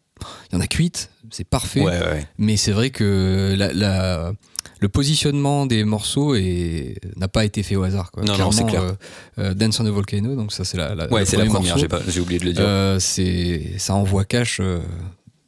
il 0.51 0.55
y 0.55 0.57
en 0.57 0.61
a 0.61 0.67
cuite, 0.67 1.11
c'est 1.29 1.43
parfait. 1.47 1.81
Ouais, 1.81 1.91
ouais. 1.99 2.25
Mais 2.39 2.57
c'est 2.57 2.71
vrai 2.71 2.89
que 2.89 3.53
la, 3.57 3.71
la- 3.71 4.33
le 4.79 4.89
positionnement 4.89 5.65
des 5.65 5.83
morceaux 5.83 6.35
n'a 6.35 7.27
pas 7.27 7.45
été 7.45 7.63
fait 7.63 7.75
au 7.75 7.83
hasard. 7.83 8.11
Quoi. 8.11 8.23
Non, 8.23 8.37
non, 8.37 8.51
c'est 8.51 8.63
Clairement, 8.65 8.69
clair. 8.87 8.97
euh, 9.39 9.51
euh, 9.51 9.53
Dance 9.55 9.79
on 9.79 9.85
a 9.87 9.91
Volcano, 9.91 10.35
donc 10.35 10.51
ça 10.51 10.65
c'est 10.65 10.77
la, 10.77 10.93
la, 10.93 11.07
Ouais, 11.11 11.25
c'est 11.25 11.37
la 11.37 11.45
première, 11.45 11.77
j'ai 12.07 12.19
oublié 12.19 12.39
de 12.39 12.45
le 12.45 12.53
dire. 12.53 12.63
Euh, 12.65 12.99
c'est 12.99 13.73
ça 13.77 13.93
envoie 13.95 14.23
cash 14.25 14.59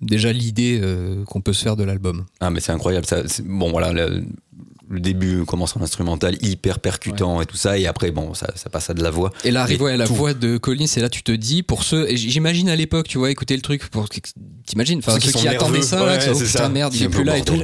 déjà 0.01 0.31
l'idée 0.31 0.79
euh, 0.81 1.23
qu'on 1.25 1.41
peut 1.41 1.53
se 1.53 1.63
faire 1.63 1.75
de 1.75 1.83
l'album. 1.83 2.25
Ah, 2.39 2.49
mais 2.49 2.59
c'est 2.59 2.71
incroyable. 2.71 3.05
Ça, 3.05 3.23
bon, 3.43 3.71
voilà, 3.71 3.91
le, 3.91 4.23
le 4.89 4.99
début 4.99 5.45
commence 5.45 5.75
en 5.77 5.81
instrumental 5.81 6.35
hyper 6.41 6.79
percutant 6.79 7.41
et 7.41 7.45
tout 7.45 7.57
ça, 7.57 7.77
et 7.77 7.85
après, 7.85 8.11
bon, 8.11 8.33
ça, 8.33 8.47
ça 8.55 8.69
passe 8.69 8.89
à 8.89 8.93
de 8.93 9.03
la 9.03 9.11
voix. 9.11 9.31
Et 9.43 9.51
là 9.51 9.61
arrive 9.61 9.81
ouais, 9.81 9.97
la 9.97 10.05
voix 10.05 10.33
de 10.33 10.57
Collins, 10.57 10.87
et 10.97 10.99
là 10.99 11.09
tu 11.09 11.21
te 11.21 11.31
dis, 11.31 11.61
pour 11.63 11.83
ceux, 11.83 12.07
j'imagine 12.15 12.69
à 12.69 12.75
l'époque, 12.75 13.07
tu 13.07 13.17
vois, 13.17 13.29
écouter 13.29 13.55
le 13.55 13.61
truc, 13.61 13.87
pour 13.89 14.09
t'imagines, 14.65 14.99
enfin 14.99 15.13
Ceux 15.19 15.31
ceux 15.31 15.39
qui 15.39 15.47
attendaient 15.47 15.81
ça, 15.81 16.03
là, 16.03 16.13
ouais, 16.13 16.17
qui 16.17 16.25
sont, 16.25 16.31
oh, 16.31 16.39
putain 16.39 16.47
ça. 16.47 16.69
merde, 16.69 16.93
il 16.95 17.03
est 17.03 17.09
plus 17.09 17.23
là 17.23 17.37
et 17.37 17.43
tout. 17.43 17.61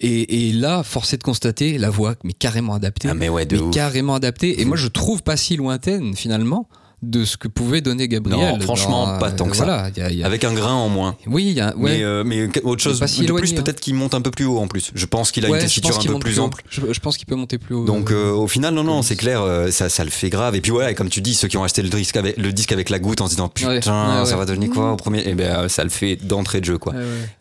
Et, 0.00 0.48
et 0.48 0.52
là, 0.52 0.84
force 0.84 1.12
est 1.14 1.18
de 1.18 1.24
constater, 1.24 1.76
la 1.76 1.90
voix, 1.90 2.14
mais 2.22 2.32
carrément 2.32 2.74
adaptée. 2.74 3.08
Ah, 3.10 3.14
mais 3.14 3.28
ouais, 3.28 3.46
de 3.46 3.58
mais 3.58 3.70
carrément 3.70 4.14
adaptée. 4.14 4.60
Et 4.60 4.64
moi, 4.64 4.76
je 4.76 4.86
trouve 4.86 5.24
pas 5.24 5.36
si 5.36 5.56
lointaine, 5.56 6.14
finalement, 6.14 6.68
de 7.00 7.24
ce 7.24 7.36
que 7.36 7.46
pouvait 7.46 7.80
donner 7.80 8.08
Gabriel. 8.08 8.54
Non, 8.54 8.60
franchement, 8.60 9.06
dans, 9.06 9.18
pas 9.18 9.28
euh, 9.28 9.36
tant 9.36 9.48
que 9.48 9.56
ça. 9.56 9.64
voilà, 9.64 9.88
il 9.94 9.98
y 10.00 10.02
a- 10.02 10.10
il 10.10 10.18
y 10.18 10.22
a- 10.24 10.26
Avec 10.26 10.42
un 10.42 10.52
grain 10.52 10.72
en 10.74 10.88
moins. 10.88 11.16
Oui, 11.26 11.44
il 11.46 11.52
y 11.52 11.60
a, 11.60 11.76
ouais. 11.76 11.98
Mais, 11.98 12.02
euh, 12.02 12.24
mais 12.24 12.48
autre 12.64 12.82
chose 12.82 13.00
si 13.06 13.24
de 13.24 13.32
plus, 13.32 13.52
hein. 13.52 13.62
peut-être 13.62 13.78
qu'il 13.80 13.94
monte 13.94 14.14
un 14.14 14.20
peu 14.20 14.32
plus 14.32 14.44
haut 14.46 14.58
en 14.58 14.66
plus. 14.66 14.90
Je 14.94 15.06
pense 15.06 15.30
qu'il 15.30 15.46
a 15.46 15.48
Ouais, 15.48 15.58
une 15.58 15.62
tessiture 15.62 15.96
un 15.96 16.02
peu 16.04 16.18
plus 16.18 16.40
ample. 16.40 16.62
Je, 16.68 16.80
je 16.92 17.00
pense 17.00 17.16
qu'il 17.16 17.26
peut 17.26 17.36
monter 17.36 17.58
plus 17.58 17.74
haut. 17.76 17.84
Donc 17.84 18.10
euh, 18.10 18.32
au 18.32 18.48
final, 18.48 18.74
non, 18.74 18.82
non, 18.82 19.02
c'est 19.02 19.14
clair, 19.16 19.42
euh, 19.42 19.70
ça, 19.70 19.88
ça 19.88 20.02
le 20.04 20.10
fait 20.10 20.28
grave. 20.28 20.56
Et 20.56 20.60
puis 20.60 20.72
ouais, 20.72 20.94
comme 20.96 21.08
tu 21.08 21.20
dis, 21.20 21.34
ceux 21.34 21.46
qui 21.46 21.56
ont 21.56 21.62
acheté 21.62 21.82
le 21.82 21.88
disque 21.88 22.16
avec, 22.16 22.36
le 22.36 22.52
disque 22.52 22.72
avec 22.72 22.90
la 22.90 22.98
goutte 22.98 23.20
en 23.20 23.26
se 23.26 23.30
disant 23.34 23.48
putain, 23.48 23.80
ça 24.24 24.36
va 24.36 24.44
devenir 24.44 24.70
quoi 24.70 24.92
au 24.92 24.96
premier? 24.96 25.26
Et 25.28 25.34
ben 25.34 25.68
ça 25.68 25.84
le 25.84 25.90
fait 25.90 26.16
d'entrée 26.16 26.60
de 26.60 26.64
jeu 26.64 26.78
quoi. 26.78 26.94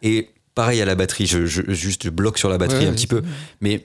Et 0.03 0.29
pareil 0.53 0.81
à 0.81 0.85
la 0.85 0.95
batterie, 0.95 1.25
je, 1.27 1.45
je- 1.45 1.71
juste 1.73 2.03
je 2.05 2.09
bloque 2.09 2.37
sur 2.37 2.49
la 2.49 2.57
batterie 2.57 2.85
un 2.85 2.91
petit 2.93 3.07
peu, 3.07 3.21
mais 3.61 3.83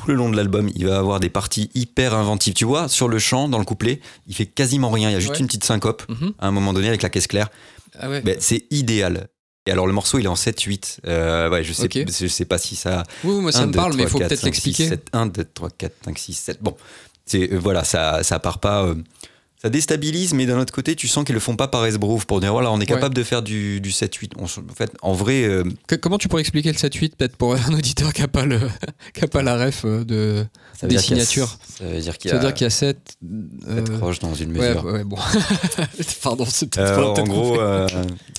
tout 0.00 0.08
le 0.10 0.14
long 0.14 0.30
de 0.30 0.36
l'album, 0.36 0.70
il 0.74 0.86
va 0.86 0.98
avoir 0.98 1.20
des 1.20 1.30
parties 1.30 1.70
hyper 1.74 2.14
inventives. 2.14 2.54
Tu 2.54 2.64
vois, 2.64 2.88
sur 2.88 3.08
le 3.08 3.18
chant, 3.18 3.48
dans 3.48 3.58
le 3.58 3.64
couplet, 3.64 4.00
il 4.26 4.34
fait 4.34 4.46
quasiment 4.46 4.90
rien. 4.90 5.10
Il 5.10 5.12
y 5.12 5.16
a 5.16 5.20
juste 5.20 5.32
Ouais. 5.32 5.38
une 5.40 5.46
petite 5.46 5.64
syncope 5.64 6.02
Mhm. 6.08 6.32
à 6.38 6.48
un 6.48 6.50
moment 6.50 6.72
donné 6.72 6.88
avec 6.88 7.02
la 7.02 7.10
caisse 7.10 7.26
claire. 7.26 7.48
Ah 7.98 8.08
ouais. 8.08 8.20
Ben, 8.22 8.36
c'est 8.40 8.64
idéal. 8.70 9.28
Et 9.66 9.72
alors 9.72 9.86
le 9.86 9.92
morceau, 9.92 10.18
il 10.18 10.24
est 10.24 10.28
en 10.28 10.36
7-8. 10.36 11.00
Euh, 11.06 11.50
ouais, 11.50 11.62
je 11.62 11.72
sais, 11.72 11.84
Ok. 11.84 11.98
je 12.18 12.26
sais 12.26 12.44
pas 12.46 12.56
si 12.58 12.76
ça. 12.76 13.02
Oui, 13.24 13.34
moi 13.40 13.52
ça 13.52 13.60
1, 13.60 13.66
me 13.66 13.72
2, 13.72 13.76
parle, 13.76 13.92
mais 13.94 14.04
il 14.04 14.06
3, 14.06 14.10
faut 14.12 14.18
4, 14.20 14.28
peut-être 14.28 14.40
5, 14.40 14.54
6, 14.54 14.64
l'expliquer. 14.68 14.88
7, 14.88 15.06
1, 15.12 15.26
2, 15.26 15.44
3, 15.44 15.68
4, 15.76 15.94
5, 16.04 16.18
6, 16.18 16.32
7. 16.32 16.58
Bon, 16.62 16.76
c'est, 17.26 17.52
euh, 17.52 17.58
voilà, 17.58 17.84
ça, 17.84 18.22
ça 18.22 18.38
part 18.38 18.58
pas. 18.58 18.84
euh, 18.84 18.94
ça 19.62 19.68
déstabilise, 19.68 20.32
mais 20.34 20.46
d'un 20.46 20.58
autre 20.58 20.72
côté, 20.72 20.96
tu 20.96 21.06
sens 21.08 21.24
qu'ils 21.24 21.34
le 21.34 21.40
font 21.40 21.56
pas 21.56 21.68
par 21.68 21.84
esbrouf 21.84 22.24
pour 22.24 22.40
dire 22.40 22.52
voilà, 22.52 22.72
on 22.72 22.80
est 22.80 22.86
capable 22.86 23.14
de 23.14 23.22
faire 23.22 23.42
du, 23.42 23.80
du 23.80 23.90
7-8. 23.90 24.32
On 24.38 24.46
se- 24.46 24.60
En 24.60 24.74
fait, 24.74 24.90
en 25.02 25.12
vrai, 25.12 25.42
euh, 25.44 25.64
Que- 25.86 25.96
comment 25.96 26.16
tu 26.18 26.28
pourrais 26.28 26.40
expliquer 26.42 26.72
le 26.72 26.78
7-8 26.78 27.16
peut-être 27.16 27.36
pour 27.36 27.54
un 27.54 27.72
auditeur 27.74 28.12
qui 28.12 28.22
n'a 28.22 28.28
pas, 28.28 28.44
le, 28.46 28.58
qui 29.14 29.22
a 29.24 29.28
pas 29.28 29.42
la 29.42 29.56
ref 29.66 29.82
euh, 29.84 30.04
de, 30.04 30.44
ça 30.78 30.86
veut 30.86 30.90
des 30.90 30.96
dire 30.96 31.04
qu'il 31.04 31.16
y 31.18 31.20
a- 31.20 31.24
signatures 31.24 31.58
Ça 31.78 31.84
veut 31.84 32.00
dire 32.00 32.16
qu'il 32.18 32.28
y 32.28 32.30
Ça 32.30 32.36
a, 32.36 32.38
veut 32.40 32.46
dire 32.46 32.54
qu'il 32.54 32.64
y 32.64 32.66
a 32.66 32.70
7. 32.70 32.98
sept 33.68 33.88
roches 34.00 34.18
dans 34.20 34.34
une 34.34 34.56
ouais, 34.56 34.68
mesure. 34.68 34.84
ouais, 34.86 35.04
bon. 35.04 35.18
Pardon, 36.22 36.44
c'est 36.48 36.66
peut-être 36.70 36.92
Euh, 36.98 37.14
pas 37.14 37.20
en 37.20 37.24
gros, 37.24 37.60
euh, 37.60 37.86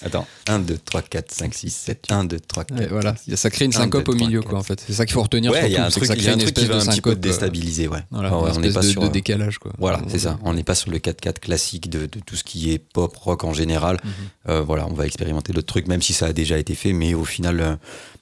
attends, 0.03 0.25
1, 0.47 0.60
2, 0.60 0.77
3, 0.84 1.01
4, 1.03 1.31
5, 1.31 1.53
6, 1.53 1.69
7, 1.69 2.05
1, 2.10 2.23
2, 2.25 2.39
3, 2.39 2.63
4. 2.65 2.79
Ouais, 2.79 2.88
voilà, 2.88 3.15
ça 3.36 3.49
crée 3.49 3.65
une 3.65 3.75
Un, 3.75 3.79
syncope 3.79 4.05
deux, 4.05 4.12
au 4.12 4.15
trois, 4.15 4.27
milieu, 4.27 4.41
quoi, 4.41 4.60
en 4.60 4.63
fait. 4.63 4.84
C'est 4.86 4.93
ça 4.93 5.05
qu'il 5.05 5.13
faut 5.13 5.21
retenir 5.23 5.51
Ouais, 5.51 5.67
il 5.67 5.73
y 5.73 5.77
a 5.77 5.86
un 5.86 5.89
truc, 5.89 6.05
ça 6.05 6.15
qui 6.15 6.21
espèce 6.21 6.36
va 6.36 6.38
de 6.38 6.43
un 6.43 6.45
petit 6.51 6.67
peu 6.67 6.79
syncope. 6.91 7.13
euh, 7.13 7.15
déstabiliser, 7.15 7.88
ouais. 7.88 7.99
Ouais, 8.12 8.19
ouais, 8.21 8.51
on 8.55 8.60
n'est 8.60 8.71
pas 8.71 8.81
sur 8.81 9.01
de 9.03 9.07
décalage, 9.07 9.60
quoi. 9.60 9.71
Voilà, 9.77 10.01
c'est 10.07 10.19
ça. 10.19 10.39
On 10.43 10.53
n'est 10.53 10.63
pas 10.63 10.75
sur 10.75 10.89
le 10.91 10.99
4-4 11.12 11.39
classique 11.39 11.89
de, 11.89 12.02
de 12.06 12.19
tout 12.26 12.36
ce 12.36 12.43
qui 12.43 12.71
est 12.71 12.80
pop, 12.80 13.15
rock 13.17 13.43
en 13.43 13.54
général. 13.54 13.97
Mhm. 14.04 14.12
Euh, 14.50 14.62
voilà, 14.62 14.88
on 14.88 14.93
va 14.93 15.06
expérimenter 15.06 15.54
d'autres 15.54 15.67
trucs, 15.67 15.88
même 15.88 16.02
si 16.02 16.13
ça 16.13 16.28
a 16.28 16.34
déjà 16.34 16.58
été 16.58 16.76
fait, 16.76 16.93
mais 16.93 17.13
au 17.13 17.26
final. 17.26 17.60
euh, 17.60 17.76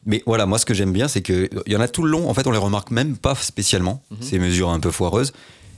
Mais 0.05 0.23
voilà, 0.25 0.45
moi, 0.45 0.57
ce 0.57 0.65
que 0.65 0.73
j'aime 0.73 0.93
bien, 0.93 1.07
c'est 1.07 1.21
qu'il 1.21 1.49
y 1.67 1.75
en 1.75 1.81
a 1.81 1.87
tout 1.87 2.03
le 2.03 2.09
long. 2.11 2.29
En 2.29 2.33
fait, 2.33 2.47
on 2.47 2.51
les 2.51 2.57
remarque 2.57 2.91
même 2.91 3.17
pas 3.17 3.35
spécialement, 3.35 4.01
Mhm. 4.11 4.17
ces 4.21 4.39
mesures 4.39 4.69
un 4.69 4.79
peu 4.79 4.91
foireuses. 4.91 5.33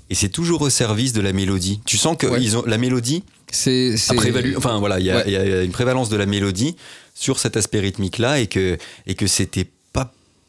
Et 0.10 0.15
c'est 0.15 0.30
toujours 0.30 0.62
au 0.62 0.69
service 0.69 1.13
de 1.13 1.21
la 1.21 1.32
mélodie. 1.34 1.80
Tu 1.86 1.97
sens 1.97 2.17
que 2.17 2.28
Ouais. 2.28 2.41
ils 2.41 2.58
ont, 2.58 2.63
la 2.65 2.78
mélodie 2.78 3.24
C'est. 3.50 3.95
prévalu. 4.15 4.56
Enfin, 4.58 4.78
voilà, 4.80 5.00
il 5.00 5.06
y, 5.06 5.12
Ouais. 5.12 5.32
y 5.32 5.36
a 5.38 5.63
une 5.63 5.71
prévalence 5.71 6.10
de 6.10 6.17
la 6.17 6.26
mélodie 6.26 6.76
sur 7.15 7.39
cet 7.39 7.56
aspect 7.58 7.80
rythmique-là 7.80 8.39
et 8.39 8.47
que, 8.47 8.78
et 9.08 9.15
que 9.15 9.26
c'était. 9.28 9.67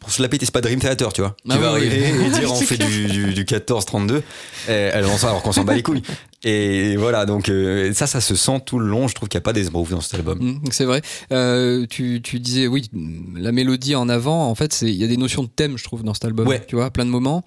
Pour 0.02 0.10
se 0.10 0.20
la 0.20 0.28
péter, 0.28 0.44
c'est 0.44 0.52
pas 0.52 0.60
Dream 0.60 0.80
Theater, 0.80 1.12
tu 1.12 1.20
vois. 1.20 1.36
Ah 1.48 1.54
qui 1.54 1.60
va 1.60 1.74
oui, 1.74 1.80
oui. 1.82 1.86
arriver 1.86 2.26
et 2.26 2.30
dire 2.30 2.52
on 2.52 2.60
fait 2.60 2.76
du, 2.76 3.06
du, 3.06 3.34
du 3.34 3.44
14-32, 3.44 4.20
eh, 4.68 4.72
alors 4.72 5.42
qu'on 5.42 5.52
s'en 5.52 5.62
bat 5.64 5.74
les 5.74 5.82
couilles. 5.82 6.02
Et 6.44 6.96
voilà, 6.96 7.24
donc 7.24 7.48
euh, 7.48 7.92
ça, 7.94 8.08
ça 8.08 8.20
se 8.20 8.34
sent 8.34 8.62
tout 8.66 8.80
le 8.80 8.86
long. 8.86 9.06
Je 9.06 9.14
trouve 9.14 9.28
qu'il 9.28 9.38
n'y 9.38 9.42
a 9.42 9.44
pas 9.44 9.52
d'esbrouf 9.52 9.90
dans 9.90 10.00
cet 10.00 10.14
album. 10.14 10.38
Mm, 10.40 10.60
c'est 10.72 10.84
vrai. 10.84 11.00
Euh, 11.32 11.86
tu, 11.88 12.20
tu 12.20 12.40
disais, 12.40 12.66
oui, 12.66 12.90
la 13.36 13.52
mélodie 13.52 13.94
en 13.94 14.08
avant, 14.08 14.48
en 14.48 14.54
fait, 14.56 14.82
il 14.82 14.90
y 14.90 15.04
a 15.04 15.06
des 15.06 15.16
notions 15.16 15.44
de 15.44 15.48
thème, 15.48 15.78
je 15.78 15.84
trouve, 15.84 16.02
dans 16.02 16.14
cet 16.14 16.24
album. 16.24 16.48
Ouais. 16.48 16.64
Tu 16.66 16.74
vois, 16.74 16.90
plein 16.90 17.04
de 17.04 17.10
moments. 17.10 17.44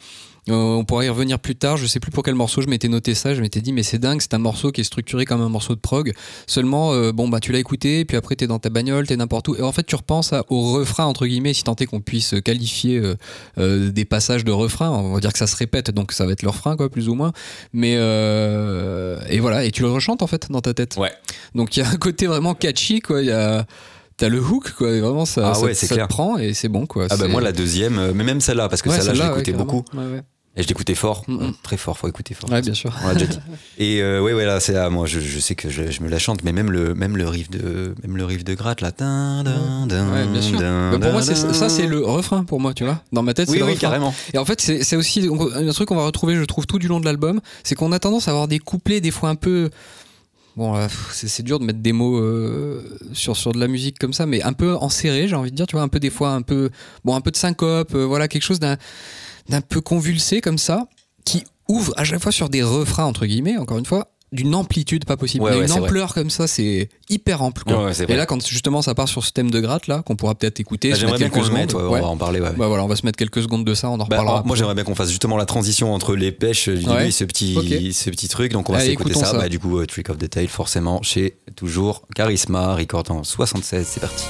Euh, 0.48 0.54
on 0.54 0.86
pourrait 0.86 1.08
y 1.08 1.10
revenir 1.10 1.40
plus 1.40 1.56
tard. 1.56 1.76
Je 1.78 1.88
sais 1.88 2.00
plus 2.00 2.12
pour 2.12 2.24
quel 2.24 2.36
morceau 2.36 2.62
je 2.62 2.68
m'étais 2.68 2.88
noté 2.88 3.16
ça. 3.16 3.34
Je 3.34 3.42
m'étais 3.42 3.62
dit, 3.62 3.74
mais 3.74 3.82
c'est 3.82 3.98
dingue, 3.98 4.22
c'est 4.22 4.34
un 4.36 4.40
morceau 4.40 4.72
qui 4.72 4.82
est 4.82 4.84
structuré 4.84 5.26
comme 5.26 5.42
un 5.42 5.50
morceau 5.50 5.74
de 5.74 5.80
prog. 5.80 6.12
Seulement, 6.46 6.94
euh, 6.94 7.12
bon, 7.12 7.28
bah, 7.28 7.40
tu 7.40 7.52
l'as 7.52 7.58
écouté, 7.60 8.06
puis 8.06 8.16
après, 8.16 8.36
t'es 8.36 8.46
dans 8.46 8.60
ta 8.60 8.70
bagnole, 8.70 9.08
t'es 9.08 9.18
n'importe 9.18 9.48
où. 9.48 9.56
Et 9.56 9.62
en 9.62 9.72
fait, 9.72 9.84
tu 9.88 9.96
repenses 9.96 10.34
à- 10.34 10.44
au 10.50 10.74
refrain, 10.74 11.06
entre 11.06 11.26
guillemets, 11.26 11.54
si 11.54 11.64
tant 11.64 11.76
est 11.78 11.88
qu'on 11.88 12.00
puisse 12.02 12.36
qualifier 12.44 12.98
euh, 13.00 13.16
euh, 13.58 13.90
des 13.92 14.06
passages 14.06 14.46
de 14.46 14.52
refrain. 14.52 14.90
On 14.92 15.14
va 15.16 15.20
dire 15.20 15.34
que 15.34 15.40
ça 15.40 15.48
se 15.48 15.56
répète, 15.56 15.90
donc 15.90 16.12
ça 16.12 16.26
va 16.28 16.32
être 16.34 16.44
le 16.44 16.50
refrain, 16.50 16.76
quoi, 16.78 16.90
plus 16.92 17.10
ou 17.10 17.16
moins. 17.16 17.32
Mais, 17.74 17.96
euh, 17.98 19.20
et 19.30 19.40
voilà, 19.40 19.66
et 19.66 19.72
tu 19.72 19.82
le 19.82 19.90
rechantes, 19.90 20.22
en 20.22 20.28
fait, 20.28 20.48
dans 20.52 20.62
ta 20.62 20.74
tête. 20.74 20.96
Ouais. 20.98 21.12
Donc 21.56 21.76
il 21.76 21.80
y 21.80 21.84
a 21.84 21.90
un 21.90 21.96
côté 21.98 22.28
vraiment 22.28 22.54
catchy, 22.54 23.00
quoi. 23.00 23.22
Il 23.22 23.28
y 23.28 23.32
a 23.32 23.66
T'as 24.18 24.30
le 24.30 24.40
hook, 24.40 24.72
quoi. 24.78 24.92
et 24.92 25.02
Vraiment, 25.02 25.26
ça, 25.26 25.50
Ah 25.50 25.54
ça, 25.56 25.66
ouais, 25.66 25.74
c'est 25.74 25.88
ça 25.88 25.98
te 25.98 26.08
prend 26.08 26.38
et 26.38 26.54
c'est 26.54 26.70
bon, 26.70 26.86
quoi. 26.86 27.08
Ah 27.10 27.18
bah 27.18 27.28
moi 27.28 27.42
la 27.42 27.52
deuxième, 27.52 28.14
mais 28.14 28.24
même 28.24 28.40
celle-là, 28.40 28.70
parce 28.70 28.82
que 28.82 28.88
Ouais, 28.88 28.96
celle-là 28.96 29.12
celle-là, 29.12 29.28
l'écoutais 29.32 29.52
beaucoup. 29.52 29.84
Et 30.58 30.64
je 30.64 30.68
l'écoutais 30.70 30.96
fort, 30.96 31.24
Mm, 31.28 31.34
mm. 31.48 31.54
Très 31.64 31.76
fort, 31.78 31.98
faut 31.98 32.08
écouter 32.08 32.34
fort. 32.34 32.50
Ouais, 32.50 32.62
bien 32.62 32.74
sûr. 32.74 32.94
On 33.04 33.08
l'a 33.10 33.14
déjà 33.16 33.26
dit. 33.26 33.40
Et 33.78 34.02
euh, 34.02 34.22
ouais, 34.22 34.34
ouais, 34.34 34.46
là, 34.46 34.60
c'est 34.62 34.72
là, 34.72 34.90
moi, 34.90 35.06
je, 35.06 35.20
je 35.20 35.40
sais 35.40 35.54
que 35.56 35.70
je, 35.70 35.92
je 35.92 36.02
me 36.02 36.08
la 36.10 36.18
chante, 36.18 36.44
mais 36.46 36.54
même 36.54 36.72
le, 36.72 36.96
même 36.96 37.18
le 37.18 37.28
riff 37.28 37.50
de, 37.50 37.94
même 38.04 38.16
le 38.16 38.24
riff 38.24 38.44
de 38.46 38.54
gratte, 38.54 38.80
là. 38.82 38.92
tin, 38.94 39.44
din, 39.44 39.86
din, 39.88 40.10
Ouais, 40.14 40.26
bien 40.28 40.42
sûr. 40.42 40.60
Mais 40.60 41.00
pour 41.00 41.12
moi, 41.12 41.22
ça, 41.22 41.68
c'est 41.70 41.88
le 41.88 42.00
refrain, 42.06 42.44
pour 42.46 42.62
moi, 42.62 42.74
tu 42.74 42.86
vois. 42.86 43.02
Dans 43.12 43.22
ma 43.24 43.34
tête, 43.34 43.50
Oui, 43.50 43.56
c'est 43.56 43.60
le 43.60 43.66
oui, 43.66 43.72
refrain. 43.74 43.82
carrément. 43.90 44.14
Et 44.34 44.38
en 44.38 44.46
fait, 44.46 44.62
c'est 44.62 44.96
aussi 44.96 45.28
un 45.56 45.72
truc 45.74 45.90
qu'on 45.90 45.96
va 45.98 46.06
retrouver, 46.06 46.36
je 46.36 46.44
trouve, 46.46 46.66
tout 46.66 46.80
du 46.80 46.88
long 46.88 47.00
de 47.02 47.06
l'album. 47.06 47.42
C'est 47.64 47.76
qu'on 47.76 47.92
a 47.92 48.00
tendance 48.00 48.28
à 48.28 48.32
avoir 48.32 48.48
des 48.48 48.60
couplets, 48.60 49.02
des 49.02 49.12
fois 49.12 49.30
un 49.30 49.36
peu. 49.36 49.70
Bon, 50.56 50.74
c'est 51.12 51.28
c'est 51.28 51.44
dur 51.44 51.60
de 51.60 51.66
mettre 51.66 51.80
des 51.80 51.92
mots 51.92 52.18
euh, 52.18 52.82
sur, 53.12 53.36
sur 53.36 53.52
de 53.52 53.60
la 53.60 53.68
musique 53.68 54.00
comme 54.00 54.14
ça, 54.14 54.26
mais 54.26 54.42
un 54.42 54.54
peu 54.54 54.74
enserré, 54.76 55.28
j'ai 55.28 55.36
envie 55.36 55.52
de 55.52 55.56
dire, 55.58 55.68
tu 55.68 55.76
vois, 55.76 55.82
un 55.84 55.90
peu 55.90 56.00
des 56.00 56.10
fois, 56.10 56.30
un 56.30 56.44
peu. 56.44 56.70
Bon, 57.04 57.14
un 57.14 57.20
peu 57.20 57.30
de 57.32 57.36
syncope, 57.36 57.94
euh, 57.94 58.06
voilà, 58.06 58.30
quelque 58.30 58.44
chose 58.44 58.62
d'un 58.62 58.78
d'un 59.50 59.62
peu 59.62 59.82
convulsé 59.82 60.42
comme 60.42 60.58
ça, 60.58 60.88
qui 61.26 61.44
ouvre 61.68 61.94
à 61.98 62.04
chaque 62.04 62.22
fois 62.22 62.32
sur 62.32 62.50
des 62.50 62.64
refrains, 62.64 63.06
entre 63.06 63.26
guillemets, 63.26 63.58
encore 63.58 63.78
une 63.78 63.86
fois, 63.86 64.08
d'une 64.32 64.54
amplitude 64.56 65.06
pas 65.06 65.16
possible. 65.18 65.46
Ouais, 65.46 65.52
Il 65.52 65.54
y 65.54 65.58
a 65.58 65.60
ouais, 65.62 65.66
une 65.68 65.72
vrai. 65.72 65.82
ampleur 65.82 66.14
comme 66.14 66.30
ça, 66.30 66.46
c'est 66.46 66.90
hyper 67.10 67.42
ample. 67.42 67.64
quoi. 67.64 67.86
Ouais, 67.86 67.92
Et 68.10 68.16
là, 68.16 68.26
quand 68.26 68.46
justement 68.46 68.82
ça 68.82 68.94
part 68.94 69.08
sur 69.08 69.24
ce 69.24 69.32
thème 69.32 69.50
de 69.50 69.62
gratte, 69.62 69.88
là, 69.88 70.02
qu'on 70.06 70.16
pourra 70.18 70.36
peut-être 70.36 70.60
écouter, 70.60 70.90
Ah, 70.92 70.96
se 70.96 71.02
J'aimerais 71.02 71.20
bien 71.20 71.30
qu'on 71.30 71.48
mette, 71.52 71.74
on 71.74 71.90
va 71.90 72.06
en 72.06 72.18
parler. 72.18 72.40
Bah 72.42 72.52
voilà, 72.58 72.84
on 72.84 72.88
va 72.88 72.96
se 72.98 73.06
mettre 73.06 73.18
quelques 73.18 73.42
secondes 73.44 73.64
de 73.64 73.74
ça, 73.74 73.90
on 73.90 73.94
en 73.94 73.98
Bah, 74.00 74.04
reparlera. 74.06 74.44
moi 74.46 74.56
j'aimerais 74.58 74.76
bien 74.76 74.84
qu'on 74.84 74.96
fasse 74.96 75.10
justement 75.10 75.38
la 75.38 75.46
transition 75.46 75.94
entre 75.94 76.16
les 76.16 76.32
pêches 76.34 76.68
du 76.68 76.84
début 76.84 77.06
et 77.06 77.12
ce 77.12 77.24
petit, 77.24 77.94
ce 77.94 78.10
petit 78.10 78.28
truc. 78.28 78.52
Donc 78.52 78.70
on 78.70 78.74
va 78.74 78.82
s'écouter 78.82 79.14
ça. 79.14 79.26
ça. 79.28 79.38
Bah, 79.38 79.48
du 79.48 79.60
coup, 79.60 79.78
euh, 79.80 79.86
Trick 79.86 80.10
of 80.10 80.18
the 80.18 80.30
Tail, 80.30 80.48
forcément, 80.48 81.02
chez 81.02 81.38
toujours 81.56 82.02
Charisma, 82.16 82.76
record 82.76 83.06
en 83.12 83.24
76. 83.24 83.88
C'est 83.88 84.00
parti. 84.02 84.26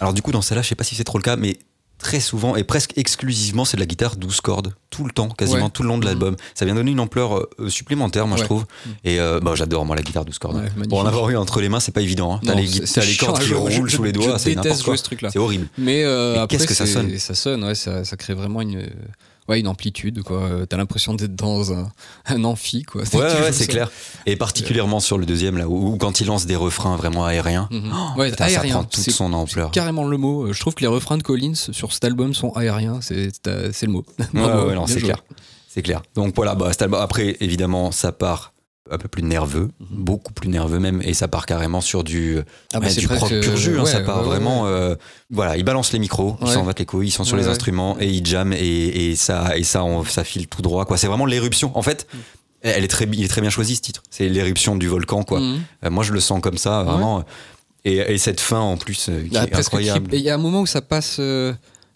Alors 0.00 0.12
du 0.12 0.22
coup, 0.22 0.32
dans 0.32 0.42
celle-là, 0.42 0.62
je 0.62 0.68
sais 0.68 0.74
pas 0.74 0.84
si 0.84 0.94
c'est 0.94 1.04
trop 1.04 1.18
le 1.18 1.22
cas, 1.22 1.36
mais 1.36 1.58
très 1.98 2.20
souvent 2.20 2.54
et 2.54 2.62
presque 2.62 2.92
exclusivement, 2.96 3.64
c'est 3.64 3.76
de 3.76 3.80
la 3.82 3.86
guitare 3.86 4.14
12 4.16 4.40
cordes, 4.40 4.72
tout 4.88 5.04
le 5.04 5.10
temps, 5.10 5.28
quasiment 5.30 5.64
Ouais. 5.64 5.70
tout 5.72 5.82
le 5.82 5.88
long 5.88 5.98
de 5.98 6.04
Mhm. 6.04 6.08
l'album. 6.10 6.36
Ça 6.54 6.64
vient 6.64 6.76
donner 6.76 6.92
une 6.92 7.00
ampleur 7.00 7.38
euh, 7.58 7.68
supplémentaire, 7.68 8.28
moi 8.28 8.36
je 8.36 8.44
trouve. 8.44 8.66
Et 9.02 9.18
euh, 9.18 9.40
bah, 9.40 9.54
j'adore 9.56 9.84
moi 9.84 9.96
la 9.96 10.02
guitare 10.02 10.24
12 10.24 10.38
cordes. 10.38 10.56
Ouais. 10.58 10.86
Pour 10.88 11.00
en 11.00 11.06
avoir 11.06 11.28
eu 11.30 11.36
entre 11.36 11.60
les 11.60 11.68
mains, 11.68 11.80
c'est 11.80 11.90
pas 11.90 12.02
évident. 12.02 12.34
hein. 12.34 12.40
T'as 12.46 12.54
les, 12.54 12.68
t'as 12.68 13.04
les 13.04 13.16
cordes 13.16 13.40
qui 13.42 13.52
roulent 13.52 13.90
Je- 13.90 13.96
sous 13.96 14.04
les 14.04 14.12
doigts, 14.12 14.38
c'est 14.38 14.54
n'importe 14.54 14.76
quoi. 14.82 14.92
jouer 14.92 14.96
ce 14.98 15.02
truc-là. 15.02 15.30
C'est 15.32 15.40
horrible. 15.40 15.66
Mais, 15.76 16.04
euh, 16.04 16.34
Mais 16.34 16.38
après, 16.38 16.56
qu'est-ce 16.58 16.68
que 16.68 16.74
ça 16.74 16.86
sonne? 16.86 17.18
Ça 17.18 17.34
sonne, 17.34 17.74
ça 17.74 18.16
crée 18.16 18.34
vraiment 18.34 18.60
une. 18.60 18.88
Ouais, 19.48 19.60
une 19.60 19.68
amplitude, 19.68 20.22
quoi. 20.22 20.42
Euh, 20.42 20.66
T'as 20.66 20.76
l'impression 20.76 21.14
d'être 21.14 21.34
dans 21.34 21.72
un, 21.72 21.90
un 22.26 22.44
amphi, 22.44 22.82
quoi. 22.82 23.02
Ouais, 23.14 23.52
c'est 23.52 23.66
clair. 23.66 23.90
Et 24.26 24.36
particulièrement 24.36 25.00
sur 25.00 25.16
le 25.18 25.24
deuxième, 25.26 25.56
là, 25.56 25.68
où, 25.68 25.92
où 25.92 25.96
quand 25.96 26.20
il 26.20 26.26
lance 26.26 26.44
des 26.46 26.56
refrains 26.56 26.96
vraiment 26.96 27.24
aériens, 27.24 27.68
Mhm. 27.70 27.90
oh, 27.92 28.18
ouais, 28.20 28.30
putain, 28.30 28.48
ça 28.48 28.60
aérien. 28.60 28.74
prend 28.74 28.84
toute 28.84 29.10
son 29.10 29.32
ampleur. 29.32 29.70
carrément 29.70 30.04
le 30.04 30.16
mot. 30.18 30.44
Euh, 30.46 30.52
Je 30.52 30.60
trouve 30.60 30.74
que 30.74 30.80
les 30.82 30.86
refrains 30.86 31.16
de 31.18 31.22
Collins 31.22 31.54
sur 31.54 31.92
cet 31.92 32.04
album 32.04 32.34
sont 32.34 32.50
aériens. 32.52 33.00
C'est 33.00 33.32
le 33.46 33.88
mot. 33.88 34.04
Ouais, 34.34 34.40
ouais, 34.42 34.74
c'est 34.86 35.00
clair. 35.00 35.24
C'est 35.68 35.82
clair. 35.82 36.02
Donc 36.14 36.34
voilà, 36.34 36.54
bah, 36.54 36.68
cet 36.70 36.82
album- 36.82 37.00
après, 37.00 37.36
évidemment, 37.40 37.90
ça 37.92 38.10
part 38.12 38.52
un 38.90 38.98
peu 38.98 39.08
plus 39.08 39.22
nerveux, 39.22 39.70
beaucoup 39.90 40.32
plus 40.32 40.48
nerveux 40.48 40.78
même, 40.78 41.00
et 41.04 41.14
ça 41.14 41.28
part 41.28 41.46
carrément 41.46 41.80
sur 41.80 42.04
du, 42.04 42.36
Mhm. 42.36 42.44
Ah, 42.74 42.80
bah, 42.80 42.86
ouais, 42.88 42.94
du 42.94 43.06
pur 43.40 43.56
jus. 43.56 43.78
hein, 43.78 43.84
ça 43.84 44.00
part 44.00 44.20
ouais, 44.20 44.24
vraiment. 44.26 44.66
euh, 44.66 44.94
voilà, 45.30 45.56
ils 45.56 45.64
balancent 45.64 45.92
les 45.92 45.98
micros, 45.98 46.36
ils 46.42 46.48
s'en 46.48 46.64
battent 46.64 46.78
les 46.80 46.86
couilles, 46.86 47.08
ils 47.08 47.12
sont 47.12 47.24
sur 47.24 47.36
les 47.36 47.46
instruments 47.48 47.96
et 48.00 48.06
ils 48.08 48.24
jamment 48.26 48.52
et, 48.54 49.10
et 49.10 49.16
ça, 49.16 49.56
et 49.56 49.62
ça, 49.64 49.84
on- 49.84 50.04
ça 50.04 50.24
file 50.24 50.46
tout 50.48 50.62
droit. 50.62 50.84
Quoi, 50.84 50.96
c'est 50.96 51.06
vraiment 51.08 51.26
l'éruption. 51.26 51.70
En 51.76 51.82
fait. 51.82 52.06
Mm. 52.12 52.16
Elle 52.62 52.82
est 52.82 52.88
très, 52.88 53.04
il 53.04 53.22
est 53.24 53.28
très 53.28 53.40
bien 53.40 53.50
choisi 53.50 53.76
ce 53.76 53.80
titre. 53.82 54.02
C'est 54.10 54.28
l'éruption 54.28 54.74
du 54.74 54.88
volcan, 54.88 55.22
quoi. 55.22 55.38
Mhm. 55.38 55.60
Euh, 55.84 55.90
moi, 55.90 56.02
je 56.02 56.12
le 56.12 56.18
sens 56.18 56.40
comme 56.40 56.58
ça, 56.58 56.82
vraiment. 56.82 57.24
Et, 57.84 57.98
et 57.98 58.18
cette 58.18 58.40
fin 58.40 58.58
en 58.58 58.76
plus, 58.76 59.08
euh, 59.08 59.22
qui 59.22 59.28
Bah, 59.30 59.44
est 59.44 59.54
incroyable. 59.54 60.10
il 60.12 60.20
y 60.20 60.28
a 60.28 60.34
un 60.34 60.38
moment 60.38 60.62
où 60.62 60.66
ça 60.66 60.82
passe. 60.82 61.20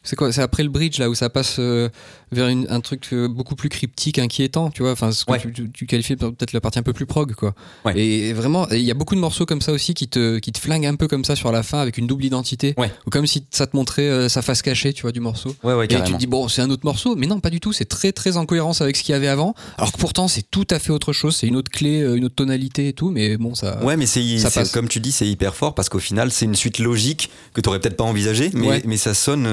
c'est 0.05 0.17
quoi 0.17 0.33
C'est 0.33 0.41
après 0.41 0.63
le 0.63 0.69
bridge 0.69 0.99
là 1.01 1.11
où 1.11 1.15
ça 1.17 1.31
passe 1.31 1.57
euh, 1.59 1.89
vers 2.33 2.49
une- 2.49 2.67
un 2.71 2.81
truc 2.81 3.09
euh, 3.13 3.29
beaucoup 3.29 3.55
plus 3.55 3.69
cryptique, 3.69 4.19
inquiétant, 4.19 4.71
tu 4.71 4.83
vois. 4.83 4.93
Enfin, 4.93 5.13
ce 5.13 5.25
que 5.25 5.33
Ouais. 5.33 5.41
tu, 5.41 5.53
tu- 5.53 5.71
tu 5.71 5.87
qualifies 5.87 6.17
peut-être 6.17 6.53
la 6.53 6.61
partie 6.61 6.79
un 6.79 6.83
peu 6.83 6.93
plus 6.93 7.07
prog, 7.07 7.35
quoi. 7.35 7.55
Ouais. 7.85 7.99
Et 7.99 8.33
vraiment, 8.33 8.69
il 8.71 8.81
y 8.81 8.91
a 8.91 8.95
beaucoup 8.95 9.15
de 9.15 9.21
morceaux 9.21 9.47
comme 9.47 9.61
ça 9.61 9.73
aussi 9.73 9.95
qui 9.95 10.09
te 10.09 10.39
qui 10.39 10.51
te 10.53 10.59
flinguent 10.59 10.87
un 10.87 10.97
peu 10.97 11.09
comme 11.09 11.25
ça 11.25 11.37
sur 11.37 11.53
la 11.53 11.63
fin 11.63 11.79
avec 11.81 11.99
une 11.99 12.07
double 12.07 12.25
identité, 12.25 12.75
Ouais. 12.79 12.91
ou 13.07 13.11
comme 13.11 13.27
si 13.27 13.45
ça 13.51 13.67
te 13.67 13.77
montrait 13.77 14.09
euh, 14.09 14.29
sa 14.29 14.43
face 14.43 14.63
cachée, 14.63 14.93
tu 14.93 15.03
vois, 15.03 15.13
du 15.13 15.21
morceau. 15.21 15.55
Et 15.85 15.89
tu 15.89 15.97
te 15.97 16.17
dis 16.17 16.27
bon, 16.27 16.49
c'est 16.49 16.63
un 16.63 16.71
autre 16.71 16.85
morceau, 16.85 17.15
mais 17.17 17.27
non, 17.27 17.41
pas 17.41 17.51
du 17.51 17.61
tout. 17.61 17.73
C'est 17.73 17.85
très 17.85 18.13
très 18.13 18.37
en 18.37 18.47
cohérence 18.47 18.81
avec 18.81 18.97
ce 18.97 19.03
qu'il 19.03 19.13
y 19.13 19.17
avait 19.17 19.29
avant, 19.29 19.55
alors 19.79 19.93
que 19.93 19.99
pourtant 19.99 20.29
c'est 20.29 20.45
tout 20.51 20.67
à 20.71 20.79
fait 20.79 20.93
autre 20.93 21.13
chose. 21.13 21.37
C'est 21.37 21.47
une 21.47 21.57
autre 21.57 21.71
clé, 21.71 22.01
euh, 22.03 22.17
une 22.17 22.25
autre 22.25 22.35
tonalité 22.37 22.89
et 22.89 22.93
tout, 22.93 23.11
mais 23.11 23.37
bon, 23.37 23.55
ça. 23.55 23.83
Ouais, 23.85 23.97
mais 23.97 24.07
c'est 24.07 24.23
comme 24.73 24.89
tu 24.89 25.01
dis, 25.01 25.13
c'est 25.13 25.27
hyper 25.29 25.55
fort 25.55 25.75
parce 25.75 25.89
qu'au 25.89 25.99
final, 25.99 26.31
c'est 26.31 26.45
une 26.47 26.55
suite 26.55 26.79
logique 26.79 27.31
que 27.53 27.61
tu 27.61 27.69
aurais 27.69 27.79
peut-être 27.81 27.97
pas 27.97 28.05
envisagé, 28.05 28.51
mais, 28.55 28.83
mais 28.87 28.97
ça 28.97 29.15
sonne 29.15 29.47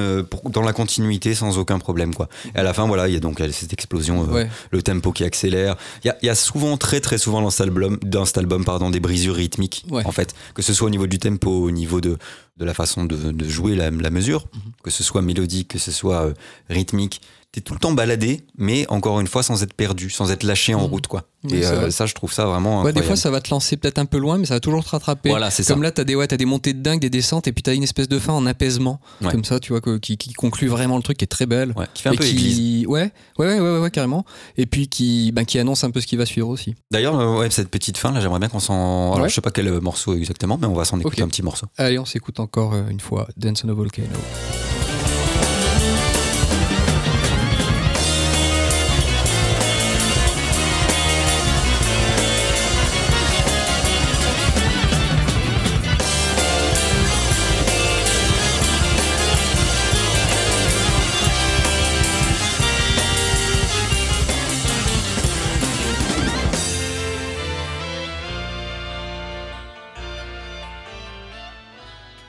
dans 0.51 0.61
la 0.61 0.73
continuité 0.73 1.35
sans 1.35 1.57
aucun 1.57 1.79
problème. 1.79 2.13
Quoi. 2.13 2.29
Et 2.55 2.59
à 2.59 2.63
la 2.69 2.73
fin, 2.73 2.87
voilà, 2.87 3.07
il 3.07 3.13
y 3.13 3.17
a 3.17 3.19
donc 3.19 3.39
cette 3.51 3.73
explosion, 3.73 4.23
euh, 4.23 4.33
Ouais. 4.33 4.49
le 4.71 4.81
tempo 4.81 5.11
qui 5.11 5.23
accélère. 5.23 5.75
Il 6.03 6.07
y 6.07 6.09
a, 6.11 6.17
il 6.21 6.25
y 6.27 6.29
a 6.29 6.35
souvent, 6.35 6.77
très 6.77 6.99
très 7.01 7.17
souvent 7.17 7.41
dans 7.41 7.49
cet 7.49 7.61
album, 7.67 7.97
dans 8.03 8.25
cet 8.25 8.37
album 8.37 8.63
pardon, 8.63 8.89
des 8.89 8.99
brisures 8.99 9.35
rythmiques, 9.35 9.85
Ouais. 9.89 10.05
en 10.05 10.11
fait. 10.11 10.33
Que 10.53 10.61
ce 10.61 10.73
soit 10.73 10.87
au 10.87 10.91
niveau 10.91 11.07
du 11.07 11.19
tempo, 11.19 11.49
au 11.51 11.71
niveau 11.71 11.99
de, 12.01 12.17
de 12.57 12.65
la 12.65 12.73
façon 12.73 13.05
de, 13.05 13.31
de 13.31 13.45
jouer 13.49 13.75
la, 13.75 13.89
la 13.91 14.09
mesure, 14.09 14.45
Mhm. 14.53 14.71
que 14.83 14.91
ce 14.91 15.03
soit 15.03 15.21
mélodique, 15.21 15.69
que 15.69 15.79
ce 15.79 15.91
soit 15.91 16.21
euh, 16.25 16.33
rythmique. 16.69 17.21
T'es 17.51 17.61
tout 17.61 17.73
le 17.73 17.79
temps 17.79 17.91
baladé, 17.93 18.41
mais 18.59 18.85
encore 18.89 19.19
une 19.19 19.25
fois, 19.25 19.41
sans 19.41 19.63
être 19.63 19.73
perdu, 19.73 20.11
sans 20.11 20.29
être 20.31 20.43
lâché 20.43 20.75
en 20.75 20.81
Mhm. 20.81 20.85
route. 20.85 21.07
Quoi. 21.07 21.23
Oui, 21.45 21.55
Et 21.57 21.65
euh, 21.65 21.89
ça, 21.89 22.05
je 22.05 22.13
trouve 22.13 22.31
ça 22.31 22.45
vraiment 22.45 22.83
Ouais, 22.83 22.93
des 22.93 23.01
fois, 23.01 23.15
ça 23.15 23.31
va 23.31 23.41
te 23.41 23.49
lancer 23.49 23.75
peut-être 23.75 23.97
un 23.97 24.05
peu 24.05 24.19
loin, 24.19 24.37
mais 24.37 24.45
ça 24.45 24.53
va 24.53 24.59
toujours 24.59 24.83
te 24.85 24.89
rattraper. 24.91 25.29
Voilà, 25.29 25.49
c'est 25.49 25.63
ça. 25.63 25.73
Comme 25.73 25.81
là, 25.81 25.89
t'as 25.89 26.03
des, 26.03 26.13
ouais, 26.13 26.27
t'as 26.27 26.37
des 26.37 26.45
montées 26.45 26.73
de 26.73 26.81
dingue, 26.83 26.99
des 26.99 27.09
descentes, 27.09 27.47
et 27.47 27.51
puis 27.51 27.63
t'as 27.63 27.73
une 27.73 27.81
espèce 27.81 28.07
de 28.07 28.19
fin 28.19 28.33
en 28.33 28.45
apaisement, 28.45 28.99
Ouais. 29.21 29.31
comme 29.31 29.43
ça, 29.43 29.59
tu 29.59 29.71
vois, 29.73 29.81
que- 29.81 29.97
qui, 29.97 30.15
qui 30.17 30.33
conclut 30.33 30.67
vraiment 30.67 30.95
le 30.97 31.01
truc, 31.01 31.17
qui 31.17 31.23
est 31.23 31.27
très 31.27 31.47
belle. 31.47 31.73
Ouais, 31.75 31.87
qui 31.95 32.03
fait 32.03 32.09
un 32.09 32.11
et 32.11 32.17
peu 32.17 32.23
qui. 32.23 32.85
Ouais, 32.87 33.11
ouais, 33.39 33.59
ouais, 33.59 33.79
ouais, 33.79 33.89
carrément. 33.89 34.25
Et 34.57 34.67
puis 34.67 34.87
qui, 34.87 35.31
ben, 35.31 35.43
qui 35.43 35.57
annonce 35.57 35.83
un 35.83 35.89
peu 35.89 36.01
ce 36.01 36.07
qui 36.07 36.17
va 36.17 36.27
suivre 36.27 36.49
aussi. 36.49 36.75
D'ailleurs, 36.91 37.19
euh, 37.19 37.39
ouais, 37.39 37.49
cette 37.49 37.69
petite 37.69 37.97
fin 37.97 38.11
là, 38.11 38.21
j'aimerais 38.21 38.39
bien 38.39 38.49
qu'on 38.49 38.59
s'en. 38.59 39.13
Alors, 39.15 39.27
je 39.27 39.33
sais 39.33 39.41
pas 39.41 39.49
quel 39.49 39.67
euh, 39.69 39.79
morceau 39.81 40.13
exactement, 40.13 40.59
mais 40.61 40.67
on 40.67 40.75
va 40.75 40.85
s'en 40.85 40.99
écouter 40.99 41.23
un 41.23 41.27
petit 41.27 41.41
morceau. 41.41 41.65
Allez, 41.77 41.97
on 41.97 42.05
s'écoute 42.05 42.39
encore 42.39 42.75
une 42.75 42.99
fois 42.99 43.27
Dance 43.37 43.63
on 43.65 43.69
a 43.69 43.73
Volcano. 43.73 44.07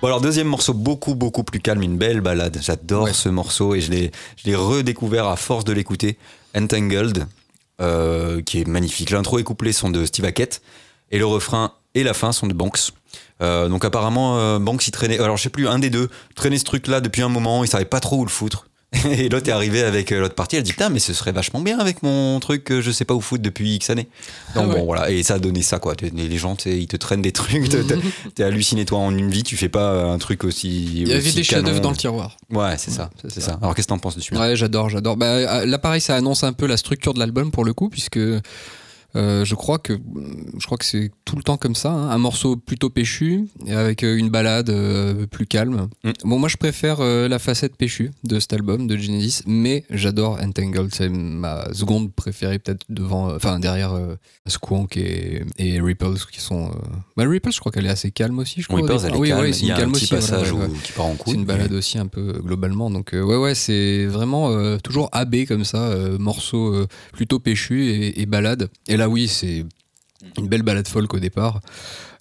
Bon, 0.00 0.06
alors, 0.06 0.20
deuxième 0.22 0.46
morceau 0.46 0.72
beaucoup, 0.72 1.14
beaucoup 1.14 1.44
plus 1.44 1.60
calme, 1.60 1.82
une 1.82 1.98
belle 1.98 2.22
balade. 2.22 2.58
J'adore 2.62 3.04
Ouais. 3.04 3.12
ce 3.12 3.28
morceau 3.28 3.74
et 3.74 3.80
je 3.82 3.90
l'ai, 3.90 4.10
je 4.36 4.48
l'ai 4.48 4.54
redécouvert 4.54 5.26
à 5.26 5.36
force 5.36 5.64
de 5.64 5.72
l'écouter. 5.72 6.16
Entangled, 6.56 7.26
euh, 7.80 8.40
qui 8.42 8.60
est 8.60 8.66
magnifique. 8.66 9.10
L'intro 9.10 9.38
et 9.38 9.44
couplet 9.44 9.72
sont 9.72 9.90
de 9.90 10.04
Steve 10.06 10.24
Hackett 10.24 10.62
et 11.10 11.18
le 11.18 11.26
refrain 11.26 11.72
et 11.94 12.02
la 12.02 12.14
fin 12.14 12.32
sont 12.32 12.46
de 12.46 12.54
Banks. 12.54 12.92
Euh, 13.42 13.68
donc 13.68 13.84
apparemment 13.84 14.38
euh, 14.38 14.58
Banks 14.58 14.86
il 14.86 14.90
traînait 14.90 15.18
alors 15.18 15.36
je 15.36 15.42
sais 15.44 15.48
plus 15.48 15.66
un 15.66 15.78
des 15.78 15.88
deux 15.88 16.10
traînait 16.34 16.58
ce 16.58 16.64
truc 16.64 16.86
là 16.88 17.00
depuis 17.00 17.22
un 17.22 17.28
moment 17.30 17.64
il 17.64 17.68
savait 17.68 17.86
pas 17.86 17.98
trop 17.98 18.18
où 18.18 18.24
le 18.24 18.30
foutre 18.30 18.66
et 19.09 19.29
l'autre 19.29 19.48
est 19.48 19.53
arrivé 19.53 19.83
avec 19.83 20.11
euh, 20.11 20.18
l'autre 20.20 20.35
partie 20.35 20.57
elle 20.57 20.64
dit 20.64 20.72
putain 20.72 20.88
mais 20.88 20.98
ce 20.98 21.12
serait 21.12 21.31
vachement 21.31 21.61
bien 21.61 21.79
avec 21.79 22.03
mon 22.03 22.40
truc 22.40 22.64
que 22.64 22.81
je 22.81 22.90
sais 22.90 23.05
pas 23.05 23.14
où 23.14 23.20
foutre 23.20 23.42
depuis 23.42 23.76
X 23.76 23.88
années 23.90 24.09
donc 24.57 24.64
Ah 24.64 24.68
ouais. 24.68 24.74
bon 24.81 24.85
voilà 24.85 25.11
et 25.11 25.22
ça 25.22 25.35
a 25.35 25.38
donné 25.38 25.62
ça 25.62 25.79
quoi 25.79 25.94
les 26.00 26.38
gens 26.38 26.57
ils 26.66 26.88
te 26.88 26.96
traînent 26.96 27.22
des 27.22 27.31
trucs 27.31 27.68
t'es- 28.35 28.42
halluciné 28.42 28.85
toi 28.85 28.98
en 28.98 29.16
une 29.16 29.31
vie 29.31 29.44
tu 29.44 29.57
fais 29.57 29.68
pas 29.68 30.03
un 30.05 30.18
truc 30.18 30.42
aussi 30.42 31.03
Il 31.03 31.09
y 31.09 31.12
avait 31.12 31.31
des 31.31 31.44
chefs-d'œuvre 31.44 31.68
canon. 31.76 31.81
dans 31.83 31.90
le 31.90 31.96
tiroir. 31.96 32.37
ouais 32.50 32.74
c'est 32.79 32.90
ça 32.90 33.11
c'est 33.22 33.31
c'est 33.31 33.40
ça. 33.40 33.53
ça 33.53 33.59
alors 33.62 33.76
qu'est-ce 33.76 33.87
que 33.87 33.90
t'en 33.92 33.98
penses 33.98 34.16
dessus 34.16 34.35
Ouais, 34.37 34.57
j'adore, 34.57 34.88
j'adore. 34.90 35.16
Bah, 35.16 35.26
euh, 35.26 35.66
là, 35.66 35.79
pareil, 35.79 36.00
ça 36.00 36.16
annonce 36.16 36.42
un 36.44 36.53
peu 36.53 36.66
la 36.66 36.76
structure 36.76 37.14
de 37.14 37.18
l'album 37.18 37.50
pour 37.50 37.64
le 37.64 37.72
coup, 37.74 37.88
puisque 37.90 38.18
euh, 39.16 39.44
je 39.44 39.55
crois 39.55 39.79
que 39.79 39.99
je 40.59 40.66
crois 40.66 40.79
que 40.79 40.85
c'est 40.85 41.11
tout 41.25 41.37
le 41.37 41.42
temps 41.42 41.57
comme 41.57 41.75
ça, 41.75 41.90
hein. 41.92 42.11
un 42.11 42.18
morceau 42.18 42.57
plutôt 42.57 42.90
péchu 42.90 43.46
avec 43.68 44.03
euh, 44.05 44.16
une 44.16 44.31
balade 44.31 44.70
euh, 44.70 45.27
plus 45.27 45.46
calme. 45.46 45.88
Mm. 46.05 46.11
Bon, 46.25 46.38
moi, 46.38 46.49
je 46.49 46.57
préfère 46.57 46.99
euh, 47.01 47.29
la 47.29 47.38
facette 47.38 47.77
péchue 47.77 48.11
de 48.25 48.38
cet 48.40 48.53
album 48.53 48.87
de 48.87 48.96
Genesis, 48.96 49.42
mais 49.46 49.85
j'adore 49.90 50.38
Entangled, 50.42 50.92
c'est 50.94 51.09
ma 51.09 51.73
seconde 51.73 52.12
préférée 52.12 52.59
peut-être 52.59 52.85
devant, 52.88 53.31
euh, 53.31 53.37
enfin 53.37 53.59
derrière 53.61 53.92
Squonk 54.46 54.96
et, 54.96 55.42
et 55.59 55.81
Ripples 55.81 56.14
qui 56.33 56.40
sont. 56.40 56.70
Bah, 57.16 57.25
Ripples, 57.29 57.53
je 57.53 57.61
crois 57.61 57.73
qu'elle 57.73 57.87
est 57.87 57.90
assez 57.90 58.11
calme 58.11 58.38
aussi. 58.38 58.62
Je 58.62 58.66
crois, 58.68 58.81
départ. 58.81 59.05
elle 59.05 59.14
est 59.14 59.16
oui, 59.16 59.29
calme 59.29 59.40
ouais, 59.40 59.53
c'est 59.53 59.64
une 59.66 59.70
a 59.70 59.75
un 59.75 59.79
calme 59.79 59.92
petit 59.92 60.05
aussi. 60.05 60.14
voilà, 60.14 60.27
passage 60.27 60.53
ouais, 60.53 60.59
où- 60.59 60.73
ouais. 60.73 60.79
qui 60.83 60.92
part 60.92 61.07
en 61.07 61.14
couille 61.14 61.33
C'est 61.33 61.38
une 61.38 61.44
balade 61.46 61.73
aussi 61.73 61.99
un 61.99 62.07
peu 62.07 62.40
globalement. 62.44 62.90
Donc 62.90 63.11
ouais 63.12 63.23
ouais 63.37 63.55
c'est 63.55 64.07
vraiment 64.07 64.51
toujours 64.79 65.09
AB 65.12 65.44
comme 65.46 65.64
ça, 65.64 65.94
morceau 66.18 66.87
plutôt 67.12 67.38
péchu 67.38 67.87
et, 67.87 68.20
et 68.20 68.27
balade. 68.27 68.68
Et 68.88 68.96
là 69.00 69.08
oui 69.08 69.26
c'est 69.28 69.64
une 70.38 70.48
belle 70.48 70.62
balade 70.62 70.86
folk 70.86 71.12
au 71.14 71.18
départ. 71.18 71.60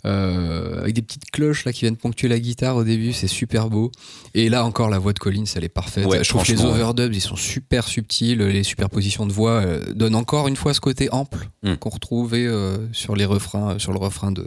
Euh, 0.05 0.79
avec 0.79 0.93
des 0.95 1.01
petites 1.01 1.29
cloches 1.29 1.65
là 1.65 1.73
qui 1.73 1.81
viennent 1.81 1.97
ponctuer 1.97 2.29
la 2.29 2.39
guitare 2.39 2.77
au 2.77 2.85
début, 2.85 3.11
c'est 3.11 3.27
super 3.27 3.69
beau. 3.69 3.91
Et 4.33 4.47
là 4.47 4.63
encore 4.63 4.89
la 4.89 4.97
voix 4.97 5.11
de 5.11 5.19
Collins, 5.19 5.43
elle 5.55 5.65
est 5.65 5.69
parfaite. 5.69 6.05
Ouais, 6.05 6.23
je 6.23 6.29
trouve 6.29 6.45
que 6.45 6.53
les 6.53 6.61
ouais. 6.61 6.65
overdubs 6.69 7.13
ils 7.13 7.19
sont 7.21 7.35
super 7.35 7.85
subtils, 7.85 8.37
les 8.39 8.63
superpositions 8.63 9.25
de 9.25 9.33
voix 9.33 9.59
euh, 9.61 9.93
donnent 9.93 10.15
encore 10.15 10.47
une 10.47 10.55
fois 10.55 10.73
ce 10.73 10.79
côté 10.79 11.09
ample 11.11 11.49
Mm. 11.63 11.73
qu'on 11.75 11.89
retrouvait 11.89 12.45
euh, 12.47 12.77
sur 12.93 13.17
les 13.17 13.25
refrains, 13.25 13.77
sur 13.79 13.91
le 13.91 13.99
refrain 13.99 14.31
de, 14.31 14.43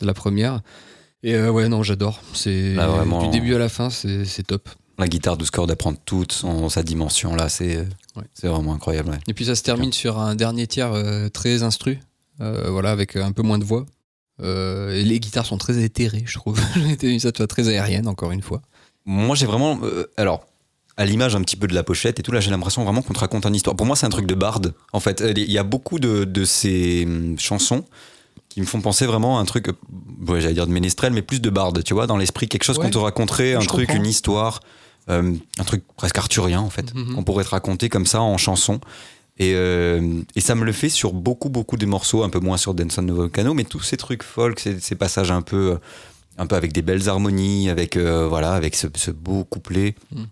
de 0.00 0.06
la 0.06 0.14
première. 0.14 0.60
Et 1.22 1.38
ouais 1.38 1.68
non 1.68 1.82
j'adore. 1.82 2.20
C'est 2.32 2.74
du 2.74 3.28
début 3.30 3.54
à 3.54 3.58
la 3.58 3.68
fin 3.68 3.90
c'est 3.90 4.46
top. 4.46 4.70
la 4.98 5.06
guitare 5.06 5.36
de 5.36 5.44
Score 5.44 5.66
d'apprendre 5.66 5.98
toute 6.06 6.32
son, 6.32 6.70
sa 6.70 6.82
dimension 6.82 7.34
là 7.36 7.50
c'est 7.50 7.86
Ouais. 8.16 8.24
c'est 8.34 8.46
vraiment 8.48 8.74
incroyable 8.74 9.10
ouais. 9.10 9.18
Et 9.26 9.34
puis 9.34 9.46
ça 9.46 9.54
se 9.54 9.62
termine 9.62 9.92
sur 9.92 10.18
un 10.18 10.34
dernier 10.34 10.66
tiers 10.66 10.92
euh, 10.92 11.28
très 11.28 11.62
instru, 11.62 11.98
euh, 12.40 12.68
voilà, 12.70 12.90
avec 12.90 13.16
un 13.16 13.32
peu 13.32 13.42
moins 13.42 13.58
de 13.58 13.64
voix. 13.64 13.86
Euh, 14.42 14.94
et 14.94 15.04
les 15.04 15.20
guitares 15.20 15.46
sont 15.46 15.58
très 15.58 15.78
éthérées, 15.82 16.24
je 16.26 16.38
trouve. 16.38 16.58
ça 17.18 17.32
te 17.32 17.42
très 17.44 17.68
aérienne, 17.68 18.08
encore 18.08 18.32
une 18.32 18.42
fois. 18.42 18.60
Moi, 19.06 19.34
j'ai 19.36 19.46
vraiment. 19.46 19.78
alors, 20.16 20.46
à 20.96 21.04
l'image 21.04 21.34
un 21.36 21.40
petit 21.42 21.56
peu 21.56 21.66
de 21.66 21.74
la 21.74 21.82
pochette 21.82 22.18
et 22.18 22.22
tout, 22.22 22.32
là, 22.32 22.40
j'ai 22.40 22.50
l'impression 22.50 22.84
vraiment 22.84 23.02
qu'on 23.02 23.12
te 23.14 23.18
raconte 23.18 23.46
une 23.46 23.54
histoire. 23.54 23.76
Pour 23.76 23.86
moi, 23.86 23.96
c'est 23.96 24.06
un 24.06 24.10
truc 24.10 24.26
de 24.26 24.34
barde. 24.34 24.74
En 24.92 25.00
fait, 25.00 25.22
il 25.36 25.50
y 25.50 25.58
a 25.58 25.62
beaucoup 25.62 25.98
de, 25.98 26.24
de 26.24 26.44
ces 26.44 27.04
hum, 27.06 27.38
chansons 27.38 27.84
qui 28.48 28.60
me 28.60 28.66
font 28.66 28.80
penser 28.82 29.06
vraiment 29.06 29.38
à 29.38 29.40
un 29.40 29.44
truc, 29.46 29.68
ouais, 30.28 30.40
j'allais 30.42 30.52
dire 30.54 30.66
de 30.66 30.72
ménestrel, 30.72 31.12
mais 31.14 31.22
plus 31.22 31.40
de 31.40 31.48
barde, 31.48 31.82
tu 31.84 31.94
vois, 31.94 32.06
dans 32.06 32.18
l'esprit, 32.18 32.48
quelque 32.48 32.64
chose 32.64 32.76
Ouais. 32.78 32.84
qu'on 32.84 32.90
te 32.90 32.98
raconterait, 32.98 33.54
un 33.54 33.60
Je 33.60 33.68
truc, 33.68 33.86
comprends. 33.86 34.02
une 34.02 34.08
histoire, 34.08 34.60
euh, 35.10 35.34
un 35.58 35.64
truc 35.64 35.82
presque 35.96 36.18
arthurien, 36.18 36.60
en 36.60 36.70
fait, 36.70 36.94
Mhm. 36.94 37.14
qu'on 37.14 37.24
pourrait 37.24 37.44
te 37.44 37.50
raconter 37.50 37.88
comme 37.88 38.06
ça 38.06 38.20
en 38.20 38.36
chanson. 38.38 38.80
Et, 39.38 39.52
euh, 39.54 40.20
et 40.36 40.40
ça 40.40 40.54
me 40.54 40.64
le 40.64 40.72
fait 40.72 40.90
sur 40.90 41.12
beaucoup, 41.12 41.48
beaucoup 41.48 41.76
de 41.76 41.86
morceaux, 41.86 42.22
un 42.22 42.28
peu 42.30 42.38
moins 42.38 42.56
sur 42.58 42.74
Denson 42.74 43.02
de 43.02 43.12
Volcano, 43.12 43.54
mais 43.54 43.64
tous 43.64 43.80
ces 43.80 43.96
trucs 43.96 44.22
folk, 44.22 44.60
ces, 44.60 44.78
ces 44.78 44.94
passages 44.94 45.30
un 45.30 45.42
peu, 45.42 45.72
euh, 45.72 45.76
un 46.38 46.46
peu 46.46 46.54
avec 46.54 46.72
des 46.72 46.82
belles 46.82 47.08
harmonies, 47.08 47.70
avec, 47.70 47.96
euh, 47.96 48.26
voilà, 48.28 48.52
avec 48.52 48.76
ce, 48.76 48.86
ce 48.94 49.10
beau 49.10 49.44
couplet. 49.44 49.94
Mm. 50.14 50.22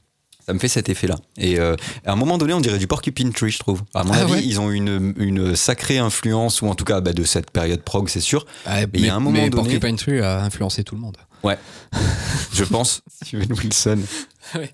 Ça 0.47 0.55
me 0.55 0.59
fait 0.59 0.69
cet 0.69 0.89
effet-là. 0.89 1.17
Et 1.39 1.59
euh, 1.61 1.77
à 2.05 2.13
un 2.13 2.17
moment 2.17 2.37
donné, 2.37 2.53
on 2.55 2.61
dirait 2.61 2.79
du 2.79 2.87
Porcupine 2.87 3.33
Tree, 3.33 3.51
je 3.51 3.59
trouve. 3.59 3.83
À 3.95 4.05
mon 4.05 4.13
Ah 4.13 4.19
avis, 4.23 4.33
ouais 4.33 4.43
ils 4.45 4.61
ont 4.61 4.71
une, 4.71 5.15
une 5.17 5.55
sacrée 5.57 5.99
influence, 5.99 6.61
ou 6.63 6.67
en 6.67 6.75
tout 6.75 6.85
cas 6.85 7.01
bah, 7.01 7.13
de 7.13 7.25
cette 7.25 7.51
période 7.51 7.83
prog, 7.83 8.09
c'est 8.09 8.21
sûr. 8.21 8.47
Ah, 8.67 8.83
il 8.93 9.05
y 9.05 9.09
a 9.09 9.15
un 9.15 9.21
moment 9.21 9.33
mais 9.43 9.49
donné- 9.51 9.63
Porcupine 9.79 9.97
Tree 9.97 10.21
a 10.21 10.43
influencé 10.43 10.83
tout 10.85 10.95
le 10.95 11.01
monde. 11.01 11.17
Ouais. 11.43 11.59
Je 12.53 12.65
pense. 12.65 13.03
Steven 13.23 13.53
Wilson. 13.53 14.01
Ouais. 14.53 14.69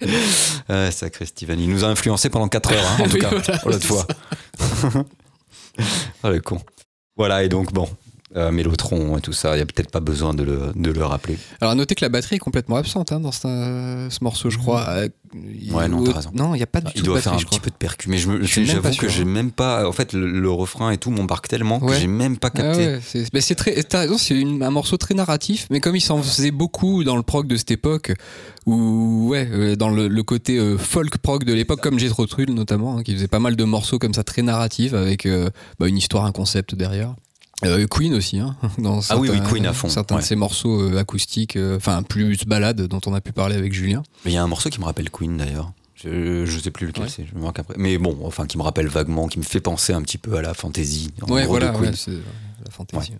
Ouais, 0.70 0.90
sacré 0.90 1.26
Steven. 1.26 1.60
Il 1.60 1.68
nous 1.68 1.84
a 1.84 1.88
influencé 1.88 2.30
pendant 2.30 2.48
4 2.48 2.72
heures, 2.72 2.86
hein, 2.92 2.96
en 3.00 3.04
tout 3.08 3.14
Oui, 3.14 3.20
cas, 3.20 3.28
voilà, 3.28 3.58
pour 3.58 3.70
l'autre 3.70 3.84
fois. 3.86 4.06
ah, 6.22 6.30
le 6.30 6.40
con. 6.40 6.62
Voilà, 7.14 7.44
et 7.44 7.50
donc, 7.50 7.74
bon, 7.74 7.86
euh, 8.36 8.50
Mélotron 8.52 9.16
et 9.16 9.20
tout 9.20 9.32
ça, 9.32 9.52
il 9.54 9.56
n'y 9.56 9.62
a 9.62 9.66
peut-être 9.66 9.90
pas 9.90 10.00
besoin 10.00 10.34
de 10.34 10.42
le, 10.42 10.72
de 10.74 10.90
le 10.90 11.04
rappeler. 11.04 11.38
Alors, 11.60 11.72
à 11.72 11.74
noter 11.74 11.94
que 11.94 12.04
la 12.04 12.08
batterie 12.10 12.36
est 12.36 12.40
complètement 12.40 12.76
absente 12.76 13.12
hein, 13.12 13.20
dans 13.20 13.32
ce, 13.32 14.08
ce 14.10 14.22
morceau, 14.24 14.50
je 14.50 14.58
crois. 14.58 14.84
Euh, 14.88 15.08
Ouais, 15.72 15.88
non, 15.88 16.04
t'as 16.04 16.12
raison. 16.12 16.30
Non, 16.34 16.54
il 16.54 16.58
n'y 16.58 16.62
a 16.62 16.68
pas 16.68 16.80
du 16.80 16.90
Il 16.94 17.00
tout 17.00 17.06
doit 17.06 17.16
de 17.16 17.20
faire 17.20 17.32
batterie, 17.32 17.44
un 17.44 17.50
je 17.50 17.56
petit 17.56 17.60
peu 17.60 17.70
de 17.70 17.74
percu, 17.76 18.08
mais 18.08 18.16
je 18.16 18.42
Je 18.42 18.62
j'avoue 18.62 18.80
pas 18.80 18.90
que 18.92 19.08
j'ai 19.08 19.22
hein. 19.22 19.26
même 19.26 19.50
pas. 19.50 19.86
En 19.86 19.92
fait, 19.92 20.12
le, 20.12 20.30
le 20.30 20.50
refrain 20.50 20.92
et 20.92 20.98
tout 20.98 21.10
m'embarque 21.10 21.48
tellement 21.48 21.80
que 21.80 21.86
Ouais. 21.86 21.98
j'ai 22.00 22.06
même 22.06 22.38
pas 22.38 22.48
Ah 22.54 22.56
capté. 22.58 22.86
ouais, 22.86 23.00
c'est 23.04 23.30
bah, 23.32 23.40
c'est 23.40 23.56
très. 23.56 23.82
T'as 23.82 23.98
raison, 24.00 24.16
c'est 24.18 24.40
un 24.40 24.70
morceau 24.70 24.96
très 24.96 25.14
narratif, 25.14 25.66
mais 25.70 25.80
comme 25.80 25.96
il 25.96 26.00
s'en 26.00 26.22
faisait 26.22 26.52
beaucoup 26.52 27.02
dans 27.04 27.16
le 27.16 27.22
prog 27.22 27.48
de 27.48 27.56
cette 27.56 27.72
époque, 27.72 28.12
ou 28.66 29.28
ouais, 29.30 29.48
euh, 29.50 29.76
dans 29.76 29.90
le, 29.90 30.08
le 30.08 30.22
côté 30.22 30.58
euh, 30.58 30.78
folk 30.78 31.18
prog 31.18 31.44
de 31.44 31.52
l'époque, 31.52 31.80
comme 31.80 31.98
Jethro 31.98 32.26
Tull 32.26 32.50
notamment, 32.52 32.96
hein, 32.98 33.02
qui 33.02 33.12
faisait 33.12 33.28
pas 33.28 33.40
mal 33.40 33.56
de 33.56 33.64
morceaux 33.64 33.98
comme 33.98 34.14
ça 34.14 34.24
très 34.24 34.42
narratifs 34.42 34.94
avec 34.94 35.26
euh, 35.26 35.50
bah, 35.78 35.88
une 35.88 35.98
histoire, 35.98 36.24
un 36.24 36.32
concept 36.32 36.74
derrière. 36.76 37.14
Euh, 37.64 37.86
Queen 37.86 38.12
aussi, 38.14 38.38
hein, 38.38 38.54
dans 38.78 39.00
Ah 39.08 39.16
oui, 39.16 39.28
oui, 39.30 39.36
certains- 39.36 39.50
Queen 39.50 39.66
à 39.66 39.72
fond, 39.72 39.88
Certains 39.88 40.16
ouais. 40.16 40.20
de 40.20 40.26
ces 40.26 40.36
morceaux 40.36 40.80
euh, 40.82 40.98
acoustiques, 40.98 41.56
euh, 41.56 41.76
enfin 41.76 42.02
plus 42.02 42.44
balades 42.46 42.82
dont 42.82 43.00
on 43.06 43.14
a 43.14 43.20
pu 43.20 43.32
parler 43.32 43.56
avec 43.56 43.72
Julien. 43.72 44.02
Il 44.26 44.32
y 44.32 44.36
a 44.36 44.42
un 44.42 44.46
morceau 44.46 44.68
qui 44.68 44.78
me 44.78 44.84
rappelle 44.84 45.10
Queen 45.10 45.36
d'ailleurs. 45.36 45.72
Je, 45.94 46.44
je 46.44 46.58
sais 46.58 46.70
plus 46.70 46.86
lequel 46.86 47.04
Ouais. 47.04 47.10
c'est, 47.10 47.24
je 47.26 47.34
me 47.34 47.40
manque 47.40 47.58
après. 47.58 47.74
Mais 47.78 47.96
bon, 47.96 48.18
enfin, 48.24 48.46
qui 48.46 48.58
me 48.58 48.62
rappelle 48.62 48.88
vaguement, 48.88 49.26
qui 49.28 49.38
me 49.38 49.44
fait 49.44 49.60
penser 49.60 49.94
un 49.94 50.02
petit 50.02 50.18
peu 50.18 50.36
à 50.36 50.42
la 50.42 50.52
fantasy. 50.52 51.10
en 51.22 51.32
ouais, 51.32 51.44
gros, 51.44 51.58
de 51.58 51.64
voilà, 51.64 51.68
Queen. 51.78 51.90
ouais, 51.90 51.96
c'est 51.96 52.10
la 52.10 52.70
fantaisie. 52.70 53.12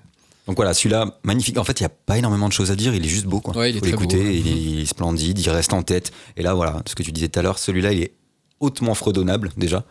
Donc 0.47 0.57
voilà, 0.57 0.75
celui-là, 0.75 1.19
magnifique. 1.25 1.57
En 1.59 1.65
fait, 1.65 1.81
il 1.81 1.85
n'y 1.85 1.87
a 1.87 1.93
pas 2.05 2.19
énormément 2.19 2.47
de 2.49 2.53
choses 2.53 2.71
à 2.71 2.77
dire, 2.77 2.95
il 2.95 3.05
est 3.05 3.09
juste 3.09 3.25
beau. 3.27 3.41
Quoi. 3.41 3.67
Il 3.69 3.79
est 3.79 3.91
Faut 3.91 3.97
beau, 3.97 4.05
il, 4.11 4.17
est, 4.17 4.37
il 4.39 4.81
est 4.83 4.87
splendide, 4.87 5.39
il 5.39 5.49
reste 5.51 5.73
en 5.73 5.83
tête. 5.83 6.13
Et 6.37 6.43
là, 6.43 6.53
voilà, 6.53 6.83
ce 6.87 6.95
que 6.95 7.03
tu 7.03 7.11
disais 7.11 7.29
tout 7.29 7.39
à 7.39 7.43
l'heure, 7.43 7.59
celui-là, 7.59 7.93
il 7.95 8.03
est 8.03 8.13
hautement 8.61 8.95
fredonnable 8.95 9.51
déjà. 9.57 9.85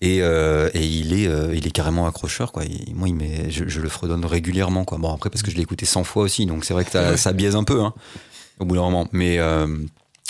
Et, 0.00 0.22
euh, 0.22 0.70
et 0.74 0.86
il, 0.86 1.12
est, 1.12 1.26
euh, 1.26 1.54
il 1.54 1.66
est 1.66 1.70
carrément 1.72 2.06
accrocheur. 2.06 2.52
Quoi. 2.52 2.64
Il- 2.64 2.94
moi, 2.94 3.08
il 3.08 3.14
met, 3.14 3.50
je, 3.50 3.66
je 3.68 3.80
le 3.80 3.88
fredonne 3.88 4.24
régulièrement. 4.24 4.84
Quoi. 4.84 4.98
Bon, 4.98 5.12
après, 5.12 5.28
parce 5.30 5.42
que 5.42 5.50
je 5.50 5.56
l'ai 5.56 5.62
écouté 5.62 5.86
100 5.86 6.04
fois 6.04 6.22
aussi, 6.22 6.46
donc 6.46 6.64
c'est 6.64 6.72
vrai 6.74 6.84
que 6.84 7.16
ça, 7.16 7.32
biaise 7.32 7.56
un 7.56 7.64
peu 7.64 7.82
hein, 7.82 7.92
au 8.60 8.64
bout 8.64 8.76
d'un 8.76 8.82
moment. 8.82 9.08
Mais 9.12 9.38
euh, 9.38 9.66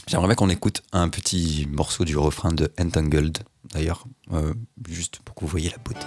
j'aimerais 0.07 0.27
bien 0.29 0.37
qu'on 0.37 0.49
écoute 0.51 0.83
un 0.93 1.09
petit 1.11 1.69
morceau 1.71 2.05
du 2.05 2.17
refrain 2.17 2.53
de 2.53 2.71
Entangled, 2.81 3.39
d'ailleurs, 3.75 4.05
juste 4.89 5.19
pour 5.25 5.35
que 5.35 5.41
vous 5.43 5.49
voyez 5.49 5.69
la 5.71 5.79
beauté. 5.79 6.07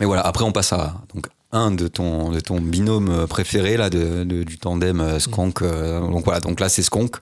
Mais 0.00 0.06
voilà, 0.06 0.22
après 0.22 0.44
on 0.44 0.52
passe 0.52 0.72
à 0.72 0.94
donc 1.14 1.26
un 1.52 1.70
de 1.70 1.88
ton 1.88 2.30
de 2.30 2.40
ton 2.40 2.60
binôme 2.60 3.26
préféré 3.28 3.76
là 3.76 3.90
de, 3.90 4.24
de- 4.24 4.42
du 4.44 4.58
tandem 4.58 5.00
euh, 5.00 5.18
Skonk. 5.18 5.62
euh, 5.62 6.00
donc 6.00 6.24
voilà, 6.24 6.40
donc 6.40 6.58
là 6.60 6.68
c'est 6.68 6.82
Skonk. 6.82 7.16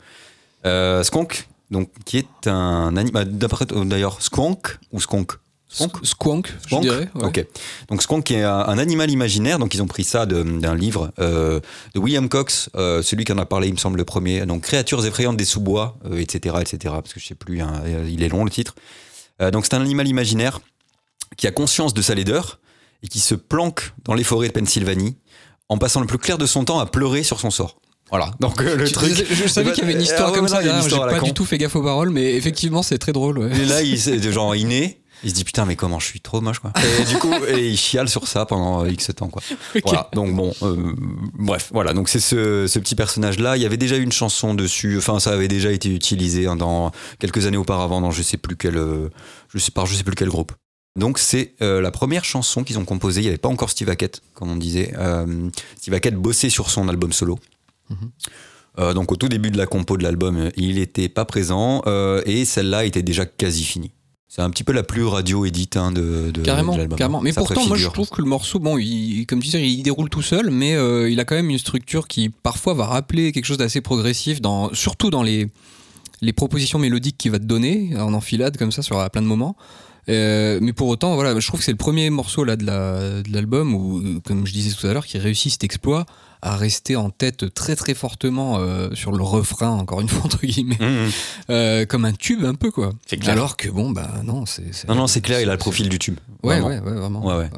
Euh, 0.66 1.02
Skonk, 1.02 1.48
donc 1.70 1.90
qui 2.04 2.18
est 2.18 2.46
un 2.46 2.96
animal. 2.96 3.36
D'après 3.36 3.66
d'ailleurs 3.66 4.22
Skonk 4.22 4.78
ou 4.92 5.00
Skonk. 5.00 5.32
Skonk. 5.70 5.98
Squonk, 6.02 6.46
je 6.62 6.66
Skonk 6.68 6.80
dirais. 6.82 7.08
ouais. 7.14 7.24
Ok. 7.26 7.46
Donc 7.90 8.02
Skonk 8.02 8.30
est 8.30 8.42
un, 8.42 8.58
un 8.60 8.78
animal 8.78 9.10
imaginaire. 9.10 9.58
Donc 9.58 9.74
ils 9.74 9.82
ont 9.82 9.86
pris 9.86 10.02
ça 10.04 10.24
d'un 10.24 10.74
livre 10.74 11.10
euh, 11.18 11.60
de 11.94 12.00
William 12.00 12.26
Cox, 12.30 12.70
euh, 12.74 13.02
celui 13.02 13.24
qui 13.26 13.32
en 13.32 13.38
a 13.38 13.44
parlé, 13.44 13.68
il 13.68 13.74
me 13.74 13.78
semble 13.78 13.98
le 13.98 14.04
premier. 14.06 14.46
Donc 14.46 14.62
créatures 14.62 15.04
effrayantes 15.04 15.36
des 15.36 15.44
sous-bois, 15.44 15.98
euh, 16.06 16.16
etc., 16.20 16.56
etc. 16.60 16.94
Parce 17.02 17.12
que 17.12 17.20
je 17.20 17.26
sais 17.26 17.34
plus, 17.34 17.60
hein, 17.60 17.82
il 18.06 18.22
est 18.22 18.28
long 18.30 18.44
le 18.44 18.50
titre. 18.50 18.74
Donc 19.52 19.66
c'est 19.66 19.74
un 19.74 19.82
animal 19.82 20.08
imaginaire 20.08 20.60
qui 21.36 21.46
a 21.46 21.50
conscience 21.52 21.92
de 21.92 22.00
sa 22.02 22.14
laideur 22.14 22.58
et 23.02 23.08
qui 23.08 23.20
se 23.20 23.34
planque 23.34 23.92
dans 24.04 24.14
les 24.14 24.24
forêts 24.24 24.48
de 24.48 24.52
Pennsylvanie 24.52 25.16
en 25.68 25.78
passant 25.78 26.00
le 26.00 26.06
plus 26.06 26.18
clair 26.18 26.38
de 26.38 26.46
son 26.46 26.64
temps 26.64 26.78
à 26.78 26.86
pleurer 26.86 27.22
sur 27.22 27.40
son 27.40 27.50
sort. 27.50 27.80
Voilà. 28.10 28.30
Donc 28.40 28.60
euh, 28.62 28.74
le 28.76 28.86
Je- 28.86 28.92
truc. 28.94 29.12
Je, 29.12 29.34
je 29.34 29.46
savais 29.48 29.70
qu'il 29.72 29.82
y 29.82 29.86
avait 29.86 29.92
une 29.94 30.00
histoire 30.02 30.30
Ah 30.32 30.34
comme 30.36 30.48
ça 30.48 30.62
j'ai 30.62 30.96
pas 30.96 31.20
du 31.20 31.34
tout 31.34 31.44
fait 31.44 31.58
gaffe 31.58 31.76
aux 31.76 31.82
paroles, 31.82 32.10
mais 32.10 32.34
effectivement 32.34 32.82
c'est 32.82 32.98
très 32.98 33.12
drôle. 33.12 33.38
ouais. 33.38 33.50
Et 33.54 33.64
là, 33.66 33.82
il, 33.82 33.98
c'est 34.00 34.32
genre, 34.32 34.54
naît, 34.54 35.02
il 35.24 35.28
se 35.30 35.34
dit 35.34 35.44
putain, 35.44 35.66
mais 35.66 35.76
comment 35.76 35.98
je 35.98 36.06
suis 36.06 36.20
trop 36.20 36.40
moche, 36.40 36.60
quoi. 36.60 36.72
Et 37.00 37.04
du 37.04 37.18
coup, 37.18 37.30
et 37.48 37.68
il 37.68 37.76
chiale 37.76 38.08
sur 38.08 38.26
ça 38.26 38.46
pendant 38.46 38.82
euh, 38.84 38.90
X 38.90 39.10
temps, 39.14 39.28
quoi. 39.28 39.42
Ok. 39.74 39.82
Voilà. 39.84 40.08
Donc 40.14 40.34
bon, 40.34 40.54
euh, 40.62 40.94
bref, 41.34 41.68
voilà. 41.74 41.92
Donc 41.92 42.08
c'est 42.08 42.20
ce, 42.20 42.66
ce 42.66 42.78
petit 42.78 42.94
personnage-là. 42.94 43.56
Il 43.58 43.62
y 43.62 43.66
avait 43.66 43.76
déjà 43.76 43.96
eu 43.98 44.02
une 44.02 44.12
chanson 44.12 44.54
dessus. 44.54 44.96
Enfin, 44.96 45.20
ça 45.20 45.32
avait 45.32 45.48
déjà 45.48 45.70
été 45.70 45.90
utilisé 45.90 46.46
hein, 46.46 46.56
dans 46.56 46.92
quelques 47.18 47.44
années 47.46 47.56
auparavant 47.58 48.00
dans 48.00 48.10
je 48.10 48.22
sais 48.22 48.38
plus 48.38 48.56
quel, 48.56 48.76
je 49.52 49.58
sais 49.58 49.70
par 49.70 49.84
je 49.84 49.94
sais 49.94 50.02
plus 50.04 50.14
quel 50.14 50.28
groupe. 50.28 50.52
Donc 50.98 51.18
c'est 51.18 51.54
euh, 51.62 51.80
la 51.80 51.90
première 51.90 52.24
chanson 52.24 52.64
qu'ils 52.64 52.78
ont 52.78 52.84
composée. 52.84 53.20
Il 53.20 53.24
n'y 53.24 53.28
avait 53.28 53.38
pas 53.38 53.48
encore 53.48 53.70
Steve 53.70 53.88
Hackett, 53.88 54.20
comme 54.34 54.50
on 54.50 54.56
disait. 54.56 54.92
Euh, 54.98 55.48
Steve 55.76 55.94
Hackett 55.94 56.16
bossait 56.16 56.50
sur 56.50 56.70
son 56.70 56.88
album 56.88 57.12
solo. 57.12 57.38
Euh, 58.78 58.92
donc 58.94 59.10
au 59.12 59.16
tout 59.16 59.28
début 59.28 59.50
de 59.50 59.56
la 59.56 59.66
compo 59.66 59.96
de 59.96 60.02
l'album, 60.02 60.50
il 60.56 60.74
n'était 60.76 61.08
pas 61.08 61.24
présent 61.24 61.82
et 62.26 62.44
celle-là 62.44 62.84
était 62.84 63.02
déjà 63.02 63.24
quasi 63.26 63.64
finie. 63.64 63.92
C'est 64.30 64.42
un 64.42 64.50
petit 64.50 64.62
peu 64.62 64.72
la 64.72 64.82
plus 64.82 65.04
radio 65.04 65.46
édite 65.46 65.78
hein, 65.78 65.90
de, 65.90 66.30
de, 66.30 66.42
Carrément, 66.42 66.74
de 66.74 66.78
l'album. 66.78 66.98
carrément. 66.98 67.22
Mais 67.22 67.32
Ça 67.32 67.40
pourtant, 67.40 67.66
moi, 67.66 67.78
je 67.78 67.88
trouve 67.88 68.10
que 68.10 68.20
le 68.20 68.28
morceau, 68.28 68.58
bon, 68.58 68.76
il, 68.76 69.24
comme 69.24 69.38
tu 69.38 69.46
disais, 69.46 69.66
il 69.66 69.82
déroule 69.82 70.10
tout 70.10 70.20
seul, 70.20 70.50
mais 70.50 70.72
il 71.10 71.18
a 71.18 71.24
quand 71.24 71.34
même 71.34 71.48
une 71.48 71.58
structure 71.58 72.06
qui 72.08 72.28
parfois 72.28 72.74
va 72.74 72.86
rappeler 72.86 73.32
quelque 73.32 73.46
chose 73.46 73.56
d'assez 73.56 73.80
progressif, 73.80 74.42
dans, 74.42 74.72
surtout 74.74 75.10
dans 75.10 75.22
les, 75.22 75.48
les 76.20 76.32
propositions 76.32 76.78
mélodiques 76.78 77.16
qu'il 77.16 77.30
va 77.30 77.38
te 77.38 77.44
donner 77.44 77.96
en 77.96 78.12
enfilade 78.12 78.56
comme 78.58 78.72
ça 78.72 78.82
sur 78.82 78.98
à 78.98 79.08
plein 79.10 79.22
de 79.22 79.26
moments. 79.26 79.56
Euh, 80.08 80.58
mais 80.62 80.72
pour 80.72 80.88
autant, 80.88 81.14
voilà, 81.14 81.38
je 81.38 81.46
trouve 81.46 81.60
que 81.60 81.64
c'est 81.64 81.72
le 81.72 81.76
premier 81.76 82.08
morceau 82.10 82.44
là 82.44 82.56
de 82.56 82.64
la- 82.64 83.22
de 83.22 83.32
l'album 83.32 83.74
où, 83.74 84.20
comme 84.24 84.46
je 84.46 84.52
disais 84.52 84.74
tout 84.74 84.86
à 84.86 84.92
l'heure, 84.92 85.04
qui 85.06 85.18
réussit 85.18 85.52
cet 85.52 85.64
exploit 85.64 86.06
à 86.40 86.56
rester 86.56 86.94
en 86.96 87.10
tête 87.10 87.52
très 87.52 87.74
très 87.76 87.94
fortement 87.94 88.58
euh, 88.58 88.90
sur 88.94 89.12
le 89.12 89.22
refrain, 89.22 89.70
encore 89.70 90.00
une 90.00 90.08
fois 90.08 90.24
entre 90.24 90.46
guillemets, 90.46 90.78
Mmh, 90.80 90.84
mmh. 91.06 91.10
euh, 91.50 91.84
comme 91.84 92.04
un 92.04 92.12
tube 92.12 92.44
un 92.44 92.54
peu 92.54 92.70
quoi. 92.70 92.92
C'est 93.06 93.16
clair. 93.18 93.32
Alors 93.32 93.56
que 93.56 93.68
bon, 93.68 93.90
bah 93.90 94.08
non, 94.24 94.46
c'est. 94.46 94.86
Non, 94.88 94.94
non, 94.94 95.06
c'est 95.08 95.20
clair, 95.20 95.40
il 95.40 95.48
a 95.50 95.52
le 95.52 95.58
profil 95.58 95.88
du 95.88 95.98
tube. 95.98 96.16
Ouais, 96.42 96.60
Vraiment. 96.60 96.68
ouais, 96.68 96.90
ouais, 96.92 96.98
vraiment. 96.98 97.26
Ouais, 97.26 97.34
ouais. 97.36 97.50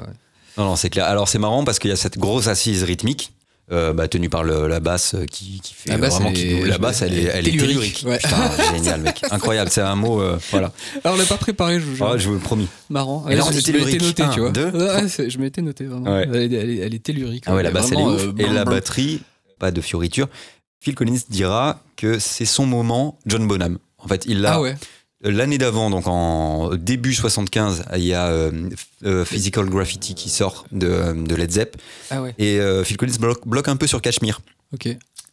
Non, 0.58 0.64
non, 0.64 0.76
c'est 0.76 0.90
clair. 0.90 1.04
Alors 1.04 1.28
c'est 1.28 1.38
marrant 1.38 1.62
parce 1.64 1.78
qu'il 1.78 1.90
y 1.90 1.92
a 1.92 1.96
cette 1.96 2.18
grosse 2.18 2.46
assise 2.48 2.82
rythmique. 2.82 3.32
Euh, 3.72 3.92
bah, 3.92 4.09
tenue 4.09 4.28
par 4.28 4.42
le- 4.44 4.66
la 4.68 4.80
basse 4.80 5.14
euh, 5.14 5.24
qui, 5.26 5.61
qui 5.61 5.74
fait 5.74 5.90
La 5.90 5.98
basse, 5.98 6.14
vraiment 6.14 6.30
elle 6.30 6.35
qui- 6.37 6.46
est- 6.48 6.66
la 6.66 6.78
basse 6.78 7.02
elle 7.02 7.18
est, 7.18 7.22
elle 7.24 7.46
est 7.48 7.50
tellurique. 7.52 7.68
tellurique 7.68 8.02
Ouais. 8.06 8.18
Putain, 8.18 8.50
génial 8.74 9.00
mec 9.02 9.22
incroyable 9.30 9.70
c'est 9.70 9.80
un 9.80 9.94
mot 9.94 10.20
euh, 10.20 10.38
voilà 10.50 10.72
Alors, 11.04 11.16
on 11.16 11.20
l'a 11.20 11.26
pas 11.26 11.37
préparé, 11.37 11.78
je 11.80 11.87
vous 11.87 11.94
jure. 11.96 12.06
Ah, 12.12 12.18
je 12.18 12.26
vous 12.28 12.35
le 12.35 12.40
promis 12.40 12.68
Marrant. 12.88 13.28
Et 13.28 13.37
là, 13.37 13.44
je 13.52 13.61
je 13.61 13.72
m'étais 13.72 13.98
noté, 13.98 14.22
Un, 14.24 14.28
tu 14.30 14.40
vois. 14.40 14.50
deux, 14.50 14.66
Ouais, 14.70 15.28
je 15.30 15.38
m'étais 15.38 15.62
noté 15.62 15.85
vraiment. 15.85 16.11
Ouais. 16.12 16.26
Elle, 16.33 16.52
est- 16.52 16.56
elle 16.56 16.78
elle 16.94 17.00
tellurique. 17.00 17.44
ah 17.46 17.54
ouais 17.54 17.62
la 17.62 17.70
basse 17.70 17.87
elle 17.92 17.98
est 17.98 18.02
Vraiment, 18.02 18.16
ouf 18.16 18.22
euh, 18.24 18.33
et 18.38 18.46
la 18.48 18.64
batterie 18.64 19.22
pas 19.59 19.70
de 19.70 19.80
fioriture 19.80 20.28
Phil 20.80 20.94
Collins 20.94 21.18
dira 21.28 21.80
que 21.96 22.18
c'est 22.18 22.46
son 22.46 22.66
moment 22.66 23.18
John 23.26 23.46
Bonham 23.46 23.78
en 23.98 24.09
fait 24.09 24.24
il 24.26 24.40
l'a 24.40 24.54
Ah 24.54 24.61
ouais. 24.62 24.74
L'année 25.22 25.59
d'avant, 25.59 25.90
donc 25.90 26.06
en 26.06 26.74
début 26.76 27.12
75, 27.14 27.85
il 27.96 28.04
y 28.04 28.14
a 28.14 28.28
euh, 28.28 28.70
euh, 29.04 29.24
Physical 29.24 29.68
Graffiti 29.68 30.14
qui 30.14 30.30
sort 30.30 30.64
de, 30.72 31.12
de 31.14 31.35
Led 31.35 31.50
Zepp. 31.50 31.76
Ah 32.11 32.22
ouais. 32.22 32.35
Et 32.38 32.59
euh, 32.59 32.85
Phil 32.85 32.96
Collins 32.96 33.16
bloque, 33.20 33.46
bloque 33.46 33.68
un 33.68 33.76
peu 33.76 33.87
sur 33.87 34.00
Cashmere. 34.00 34.40
Ok. 34.72 34.88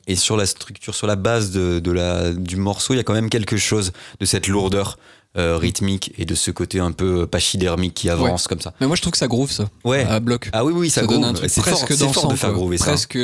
Et 0.07 0.15
sur 0.15 0.35
la 0.35 0.45
structure, 0.45 0.93
sur 0.93 1.07
la 1.07 1.15
base 1.15 1.51
de, 1.51 1.79
de 1.79 1.91
la, 1.91 2.33
du 2.33 2.57
morceau, 2.57 2.93
il 2.93 2.97
y 2.97 2.99
a 2.99 3.03
quand 3.03 3.13
même 3.13 3.29
quelque 3.29 3.55
chose 3.55 3.93
de 4.19 4.25
cette 4.25 4.47
lourdeur 4.47 4.97
euh, 5.37 5.57
rythmique 5.57 6.13
et 6.17 6.25
de 6.25 6.35
ce 6.35 6.51
côté 6.51 6.79
un 6.79 6.91
peu 6.91 7.25
pachydermique 7.27 7.93
qui 7.93 8.09
avance 8.09 8.47
comme 8.47 8.61
ça. 8.61 8.73
Mais 8.81 8.87
moi, 8.87 8.95
je 8.95 9.01
trouve 9.01 9.11
que 9.11 9.17
ça 9.17 9.27
groove 9.27 9.51
ça. 9.51 9.69
Ouais. 9.85 10.03
À 10.03 10.19
bloc. 10.19 10.49
Ah 10.51 10.65
oui, 10.65 10.73
oui, 10.75 10.89
ça, 10.89 11.01
ça 11.01 11.07
donne 11.07 11.23
un 11.23 11.33
groove. 11.33 11.37
truc 11.39 11.49
C'est 11.49 11.61
fort, 11.61 11.85
presque 11.85 12.13
fort 12.13 12.27
de 12.29 12.35
faire 12.35 12.51
groover 12.53 12.77
ça. 12.77 12.85
Presque. 12.85 13.17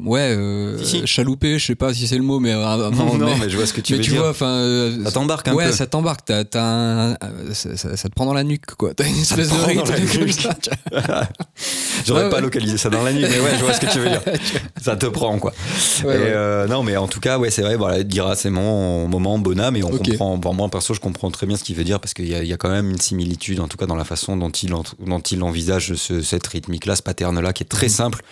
Ouais, 0.00 0.34
euh, 0.36 0.76
Si, 0.82 0.98
si. 1.02 1.06
chaloupé, 1.06 1.56
je 1.56 1.66
sais 1.66 1.76
pas 1.76 1.94
si 1.94 2.08
c'est 2.08 2.16
le 2.16 2.24
mot, 2.24 2.40
mais. 2.40 2.52
euh, 2.52 2.90
Non, 2.90 3.14
mais, 3.14 3.36
mais 3.38 3.48
je 3.48 3.56
vois 3.56 3.64
ce 3.64 3.72
que 3.72 3.80
tu 3.80 3.92
mais 3.92 3.98
veux 3.98 4.04
tu 4.04 4.10
dire. 4.10 4.22
vois, 4.22 4.34
euh, 4.48 5.04
ça 5.04 5.12
t'embarque 5.12 5.46
un 5.46 5.54
ouais, 5.54 5.66
peu. 5.66 5.72
ça 5.72 5.86
t'embarque. 5.86 6.24
T'as, 6.24 6.42
t'as 6.42 6.62
un- 6.64 7.10
euh, 7.12 7.16
ça, 7.54 7.76
ça- 7.76 7.96
ça 7.96 8.08
te 8.08 8.14
prend 8.14 8.26
dans 8.26 8.34
la 8.34 8.42
nuque, 8.42 8.66
quoi. 8.76 8.92
T'as 8.92 9.06
une 9.06 9.18
espèce 9.20 9.50
de 9.50 9.54
rythme 9.64 9.84
comme 9.84 10.24
nuque. 10.26 10.32
ça. 10.32 10.56
J'aurais 12.06 12.24
Ouais, 12.24 12.28
pas 12.30 12.36
ouais. 12.36 12.42
localisé 12.42 12.76
ça 12.76 12.90
dans 12.90 13.02
la 13.04 13.12
nuit, 13.12 13.22
mais 13.22 13.38
ouais, 13.40 13.50
je 13.56 13.64
vois 13.64 13.72
ce 13.72 13.80
que 13.80 13.86
tu 13.86 14.00
veux 14.00 14.08
dire. 14.08 14.20
ça 14.82 14.96
te 14.96 15.06
prend, 15.06 15.38
quoi. 15.38 15.52
Et, 16.00 16.04
euh, 16.06 16.66
non, 16.66 16.82
mais 16.82 16.96
en 16.96 17.06
tout 17.08 17.20
cas, 17.20 17.38
ouais, 17.38 17.50
c'est 17.50 17.62
vrai, 17.62 17.76
voilà, 17.76 18.02
dira 18.02 18.34
c'est 18.36 18.50
mon 18.50 19.06
moment 19.06 19.38
Bonham, 19.38 19.76
et 19.76 19.84
on 19.84 19.90
comprend, 19.90 20.36
bon, 20.38 20.54
moi 20.54 20.68
perso, 20.68 20.92
je 20.94 21.00
comprends 21.00 21.30
très 21.30 21.46
bien 21.46 21.56
ce 21.56 21.62
qu'il 21.64 21.76
veut 21.76 21.84
dire, 21.84 22.00
parce 22.00 22.14
qu'il 22.14 22.26
y, 22.26 22.30
y 22.48 22.52
a 22.52 22.56
quand 22.56 22.68
même 22.70 22.90
une 22.90 23.00
similitude, 23.00 23.60
en 23.60 23.68
tout 23.68 23.76
cas 23.76 23.86
dans 23.86 23.94
la 23.96 24.04
façon 24.04 24.36
dont 24.36 24.50
il, 24.50 24.70
dont 24.70 25.20
il 25.20 25.42
envisage 25.44 25.94
ce- 25.94 26.20
cette 26.20 26.46
rythmique-là, 26.48 26.96
ce 26.96 27.02
pattern-là, 27.02 27.52
qui 27.52 27.62
est 27.62 27.66
très 27.66 27.86
Mhm. 27.86 27.92
simple, 27.92 28.22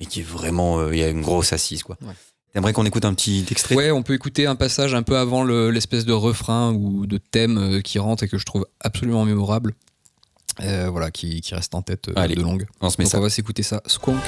mais 0.00 0.06
qui 0.06 0.20
est 0.20 0.24
vraiment, 0.28 0.78
euh, 0.80 0.94
il 0.94 0.98
y 0.98 1.02
a 1.02 1.08
une 1.08 1.22
grosse 1.22 1.52
assise, 1.52 1.82
quoi. 1.82 1.96
Ouais. 2.02 2.12
T'aimerais 2.54 2.72
qu'on 2.72 2.86
écoute 2.86 3.04
un 3.04 3.12
petit 3.14 3.44
extrait? 3.50 3.74
Ouais, 3.74 3.90
on 3.90 4.02
peut 4.02 4.14
écouter 4.14 4.46
un 4.46 4.56
passage 4.56 4.94
un 4.94 5.02
peu 5.02 5.16
avant 5.18 5.44
le- 5.44 5.70
l'espèce 5.70 6.04
de 6.06 6.12
refrain 6.14 6.72
ou 6.72 7.06
de 7.06 7.18
thème 7.18 7.58
euh, 7.58 7.80
qui 7.82 7.98
rentre 7.98 8.22
et 8.24 8.28
que 8.28 8.38
je 8.38 8.44
trouve 8.46 8.66
absolument 8.80 9.24
mémorable. 9.24 9.74
Euh, 10.62 10.88
voilà, 10.90 11.10
qui, 11.10 11.40
qui 11.40 11.54
reste 11.54 11.74
en 11.74 11.82
tête 11.82 12.08
euh, 12.08 12.14
Allez, 12.16 12.34
de 12.34 12.40
longue. 12.42 12.66
On 12.80 12.88
se 12.90 12.96
met 12.98 13.04
Donc 13.04 13.12
ça. 13.12 13.18
on 13.18 13.22
va 13.22 13.30
s'écouter 13.30 13.62
ça. 13.62 13.82
Squonk. 13.86 14.18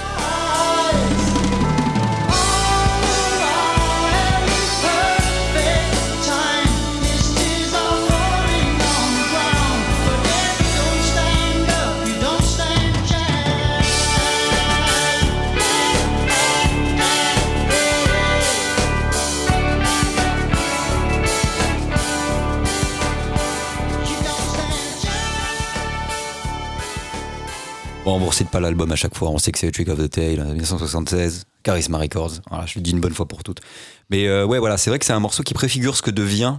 Bon, 28.04 28.16
on 28.16 28.26
ne 28.26 28.32
cite 28.32 28.48
pas 28.48 28.60
l'album 28.60 28.90
à 28.92 28.96
chaque 28.96 29.14
fois, 29.14 29.28
on 29.28 29.36
sait 29.36 29.52
que 29.52 29.58
c'est 29.58 29.70
Trick 29.70 29.88
of 29.90 29.98
the 29.98 30.08
Tail, 30.08 30.38
1976, 30.38 31.44
Charisma 31.62 31.98
Records. 31.98 32.32
Je 32.64 32.78
le 32.78 32.80
dis 32.80 32.92
une 32.92 33.00
bonne 33.00 33.12
fois 33.12 33.28
pour 33.28 33.44
toutes. 33.44 33.60
Mais 34.08 34.26
euh, 34.26 34.46
ouais, 34.46 34.58
voilà, 34.58 34.78
c'est 34.78 34.88
vrai 34.88 34.98
que 34.98 35.04
c'est 35.04 35.12
un 35.12 35.20
morceau 35.20 35.42
qui 35.42 35.52
préfigure 35.52 35.94
ce 35.94 36.00
que 36.00 36.10
devient 36.10 36.56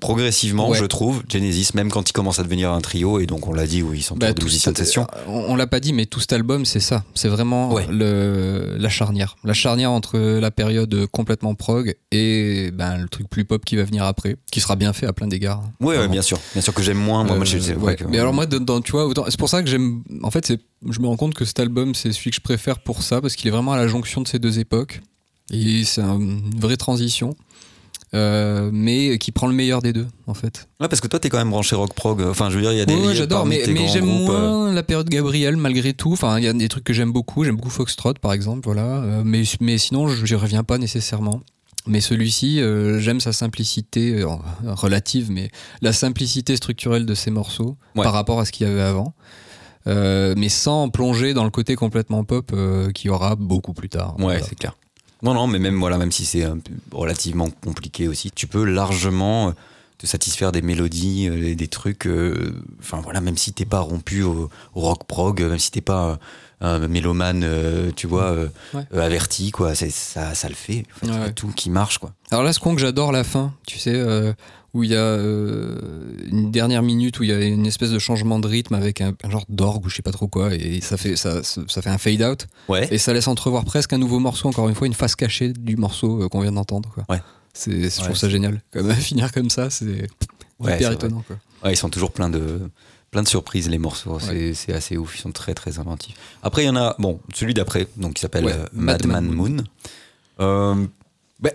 progressivement, 0.00 0.68
Ouais. 0.70 0.78
je 0.78 0.84
trouve, 0.84 1.22
Genesis, 1.28 1.70
même 1.74 1.90
quand 1.90 2.08
il 2.10 2.12
commence 2.12 2.38
à 2.38 2.42
devenir 2.42 2.72
un 2.72 2.80
trio, 2.80 3.20
et 3.20 3.26
donc 3.26 3.46
on 3.46 3.52
l'a 3.52 3.66
dit, 3.66 3.82
oui, 3.82 3.98
ils 3.98 4.02
sont 4.02 4.16
Bah, 4.16 4.26
autour 4.26 4.34
de 4.34 4.40
tout 4.40 4.46
musiciens 4.46 4.72
de 4.72 4.76
ce- 4.78 4.84
session. 4.84 5.06
On, 5.28 5.44
on 5.48 5.56
l'a 5.56 5.66
pas 5.68 5.78
dit, 5.80 5.92
mais 5.92 6.06
tout 6.06 6.18
cet 6.20 6.32
album, 6.32 6.64
c'est 6.64 6.80
ça. 6.80 7.04
C'est 7.14 7.28
vraiment 7.28 7.72
Ouais. 7.72 7.86
le, 7.88 8.76
la 8.78 8.88
charnière. 8.88 9.36
La 9.44 9.52
charnière 9.54 9.92
entre 9.92 10.18
la 10.18 10.50
période 10.50 11.06
complètement 11.12 11.54
prog 11.54 11.94
et 12.10 12.70
ben, 12.72 12.96
le 12.98 13.08
truc 13.08 13.28
plus 13.28 13.44
pop 13.44 13.64
qui 13.64 13.76
va 13.76 13.84
venir 13.84 14.04
après, 14.04 14.36
qui 14.50 14.60
sera 14.60 14.74
bien 14.76 14.92
fait 14.92 15.06
à 15.06 15.12
plein 15.12 15.28
d'égards. 15.28 15.62
Ouais, 15.80 15.96
Vraiment. 15.96 16.12
bien 16.12 16.22
sûr, 16.22 16.38
bien 16.52 16.62
sûr 16.62 16.74
que 16.74 16.82
j'aime 16.82 16.98
moins. 16.98 17.22
Moi, 17.24 17.36
moi, 17.36 17.44
je- 17.44 17.56
Euh, 17.58 17.94
que- 17.94 18.04
Mais 18.04 18.18
alors 18.18 18.32
moi, 18.34 18.46
dans- 18.46 18.80
tu 18.80 18.92
vois, 18.92 19.08
c'est 19.28 19.38
pour 19.38 19.48
ça 19.48 19.62
que 19.62 19.68
j'aime. 19.68 20.02
En 20.22 20.30
fait, 20.30 20.46
c'est- 20.46 20.60
je 20.88 20.98
me 21.00 21.06
rends 21.06 21.16
compte 21.16 21.34
que 21.34 21.44
cet 21.44 21.60
album, 21.60 21.94
c'est 21.94 22.12
celui 22.12 22.30
que 22.30 22.36
je 22.36 22.40
préfère 22.40 22.80
pour 22.80 23.02
ça, 23.02 23.20
parce 23.20 23.36
qu'il 23.36 23.46
est 23.48 23.52
vraiment 23.52 23.72
à 23.72 23.76
la 23.76 23.86
jonction 23.88 24.20
de 24.20 24.26
ces 24.28 24.38
deux 24.38 24.58
époques. 24.58 25.00
Et 25.52 25.84
c'est 25.84 26.00
un- 26.02 26.18
une 26.18 26.58
vraie 26.58 26.76
transition, 26.76 27.36
euh, 28.16 28.70
mais 28.72 29.18
qui 29.18 29.30
prend 29.30 29.46
le 29.46 29.52
meilleur 29.52 29.82
des 29.82 29.92
deux, 29.92 30.06
en 30.26 30.34
fait. 30.34 30.68
Ouais, 30.80 30.88
parce 30.88 31.00
que 31.00 31.06
toi, 31.06 31.20
t'es 31.20 31.28
quand 31.28 31.38
même 31.38 31.50
branché 31.50 31.76
rock 31.76 31.94
prog. 31.94 32.22
Enfin, 32.22 32.50
je 32.50 32.56
veux 32.56 32.62
dire, 32.62 32.72
il 32.72 32.78
y 32.78 32.80
a 32.80 32.86
des. 32.86 32.94
Ouais, 32.94 33.14
j'adore, 33.14 33.46
mais, 33.46 33.62
j'aime 33.88 34.04
euh, 34.08 34.26
moins 34.26 34.72
la 34.72 34.82
période 34.82 35.08
Gabriel 35.08 35.56
malgré 35.56 35.92
tout. 35.92 36.12
Enfin, 36.12 36.38
il 36.38 36.44
y 36.44 36.48
a 36.48 36.52
des 36.52 36.68
trucs 36.68 36.84
que 36.84 36.92
j'aime 36.92 37.12
beaucoup. 37.12 37.44
J'aime 37.44 37.56
beaucoup 37.56 37.70
Foxtrot, 37.70 38.14
par 38.14 38.32
exemple, 38.32 38.62
voilà. 38.64 38.82
Euh, 39.02 39.22
mais, 39.24 39.42
mais 39.60 39.78
sinon, 39.78 40.08
je 40.08 40.24
n'y 40.24 40.40
reviens 40.40 40.64
pas 40.64 40.78
nécessairement. 40.78 41.40
Mais 41.88 42.00
celui-ci, 42.00 42.60
euh, 42.60 42.98
j'aime 42.98 43.20
sa 43.20 43.32
simplicité 43.32 44.14
euh, 44.20 44.26
relative, 44.64 45.30
mais 45.30 45.50
la 45.82 45.92
simplicité 45.92 46.56
structurelle 46.56 47.06
de 47.06 47.14
ses 47.14 47.30
morceaux 47.30 47.76
Ouais. 47.94 48.02
par 48.02 48.12
rapport 48.12 48.40
à 48.40 48.44
ce 48.44 48.50
qu'il 48.50 48.66
y 48.66 48.70
avait 48.70 48.80
avant. 48.82 49.14
Euh, 49.86 50.34
mais 50.36 50.48
sans 50.48 50.88
plonger 50.88 51.32
dans 51.32 51.44
le 51.44 51.50
côté 51.50 51.76
complètement 51.76 52.24
pop 52.24 52.52
qu'il 52.92 53.08
y 53.08 53.10
aura 53.14 53.36
beaucoup 53.36 53.72
plus 53.72 53.88
tard. 53.88 54.16
Ouais, 54.18 54.24
Voilà. 54.24 54.42
c'est 54.42 54.56
clair. 54.58 54.76
Non, 55.26 55.34
non, 55.34 55.46
mais 55.48 55.58
même, 55.58 55.78
voilà, 55.78 55.98
même 55.98 56.12
si 56.12 56.24
c'est 56.24 56.44
relativement 56.92 57.50
compliqué 57.50 58.08
aussi, 58.08 58.30
tu 58.30 58.46
peux 58.46 58.64
largement 58.64 59.48
euh, 59.48 59.52
te 59.98 60.06
satisfaire 60.06 60.52
des 60.52 60.62
mélodies, 60.62 61.28
euh, 61.28 61.54
des 61.54 61.68
trucs. 61.68 62.06
euh, 62.06 62.54
Enfin, 62.80 63.00
voilà, 63.02 63.20
même 63.20 63.36
si 63.36 63.52
t'es 63.52 63.64
pas 63.64 63.80
rompu 63.80 64.22
au, 64.22 64.48
au 64.74 64.80
rock 64.80 65.04
prog, 65.06 65.42
même 65.42 65.58
si 65.58 65.70
t'es 65.72 65.80
pas 65.80 66.10
euh, 66.10 66.16
un 66.60 66.88
mélomane, 66.88 67.44
tu 67.96 68.06
vois, 68.06 68.34
Ouais. 68.72 68.86
averti, 68.98 69.50
quoi, 69.50 69.74
ça, 69.74 70.34
ça 70.34 70.48
le 70.48 70.54
fait. 70.54 70.84
En 70.94 70.98
fait, 71.00 71.06
Ouais, 71.06 71.12
il 71.12 71.18
y 71.18 71.22
a 71.22 71.26
ouais. 71.26 71.32
tout 71.32 71.48
qui 71.48 71.68
marche, 71.70 71.98
quoi. 71.98 72.12
Alors 72.30 72.44
là, 72.44 72.52
ce 72.52 72.60
qu'on 72.60 72.74
que 72.74 72.80
j'adore 72.80 73.10
la 73.12 73.24
fin, 73.24 73.52
tu 73.66 73.78
sais, 73.78 74.00
où 74.76 74.84
il 74.84 74.90
y 74.90 74.94
a 74.94 74.98
euh, 74.98 75.78
une 76.30 76.50
dernière 76.50 76.82
minute 76.82 77.18
où 77.18 77.22
il 77.22 77.30
y 77.30 77.32
a 77.32 77.40
une 77.40 77.66
espèce 77.66 77.90
de 77.90 77.98
changement 77.98 78.38
de 78.38 78.46
rythme 78.46 78.74
avec 78.74 79.00
un, 79.00 79.14
un 79.24 79.30
genre 79.30 79.44
d'orgue 79.48 79.86
ou 79.86 79.88
je 79.88 79.96
sais 79.96 80.02
pas 80.02 80.12
trop 80.12 80.28
quoi, 80.28 80.54
et 80.54 80.80
ça 80.80 80.96
fait, 80.96 81.16
ça, 81.16 81.42
fait 81.42 81.88
un 81.88 81.98
fade 81.98 82.22
out, 82.22 82.46
Ouais. 82.68 82.86
et 82.90 82.98
ça 82.98 83.12
laisse 83.12 83.28
entrevoir 83.28 83.64
presque 83.64 83.92
un 83.92 83.98
nouveau 83.98 84.18
morceau, 84.18 84.48
encore 84.48 84.68
une 84.68 84.74
fois, 84.74 84.86
une 84.86 84.94
face 84.94 85.16
cachée 85.16 85.52
du 85.52 85.76
morceau 85.76 86.22
euh, 86.22 86.28
qu'on 86.28 86.40
vient 86.40 86.52
d'entendre. 86.52 86.90
Quoi. 86.94 87.04
Ouais. 87.08 87.20
C'est, 87.54 87.72
je 87.72 87.98
Ouais, 88.00 88.04
trouve 88.04 88.16
ça 88.16 88.28
génial. 88.28 88.60
Comme, 88.72 88.92
finir 88.94 89.32
comme 89.32 89.50
ça, 89.50 89.70
c'est 89.70 90.06
Ouais, 90.58 90.76
hyper 90.76 90.92
étonnant. 90.92 91.22
Quoi. 91.26 91.36
Ouais, 91.64 91.72
ils 91.72 91.76
sont 91.76 91.88
toujours 91.90 92.10
pleins 92.12 92.28
de, 92.30 92.60
plein 93.10 93.22
de 93.22 93.28
surprises, 93.28 93.68
les 93.70 93.78
morceaux. 93.78 94.18
C'est- 94.20 94.52
C'est 94.54 94.72
assez 94.74 94.96
ouf. 94.98 95.16
Ils 95.18 95.22
sont 95.22 95.32
très, 95.32 95.54
très 95.54 95.78
inventifs. 95.78 96.16
Après, 96.42 96.62
il 96.64 96.66
y 96.66 96.68
en 96.68 96.76
a, 96.76 96.94
bon, 96.98 97.18
celui 97.34 97.54
d'après, 97.54 97.86
donc 97.96 98.14
qui 98.14 98.20
s'appelle 98.20 98.44
Ouais, 98.44 98.52
euh, 98.52 98.66
Madman 98.72 99.24
Madman 99.24 99.34
Moon. 99.34 99.64
Euh, 100.40 100.86
ben, 101.40 101.52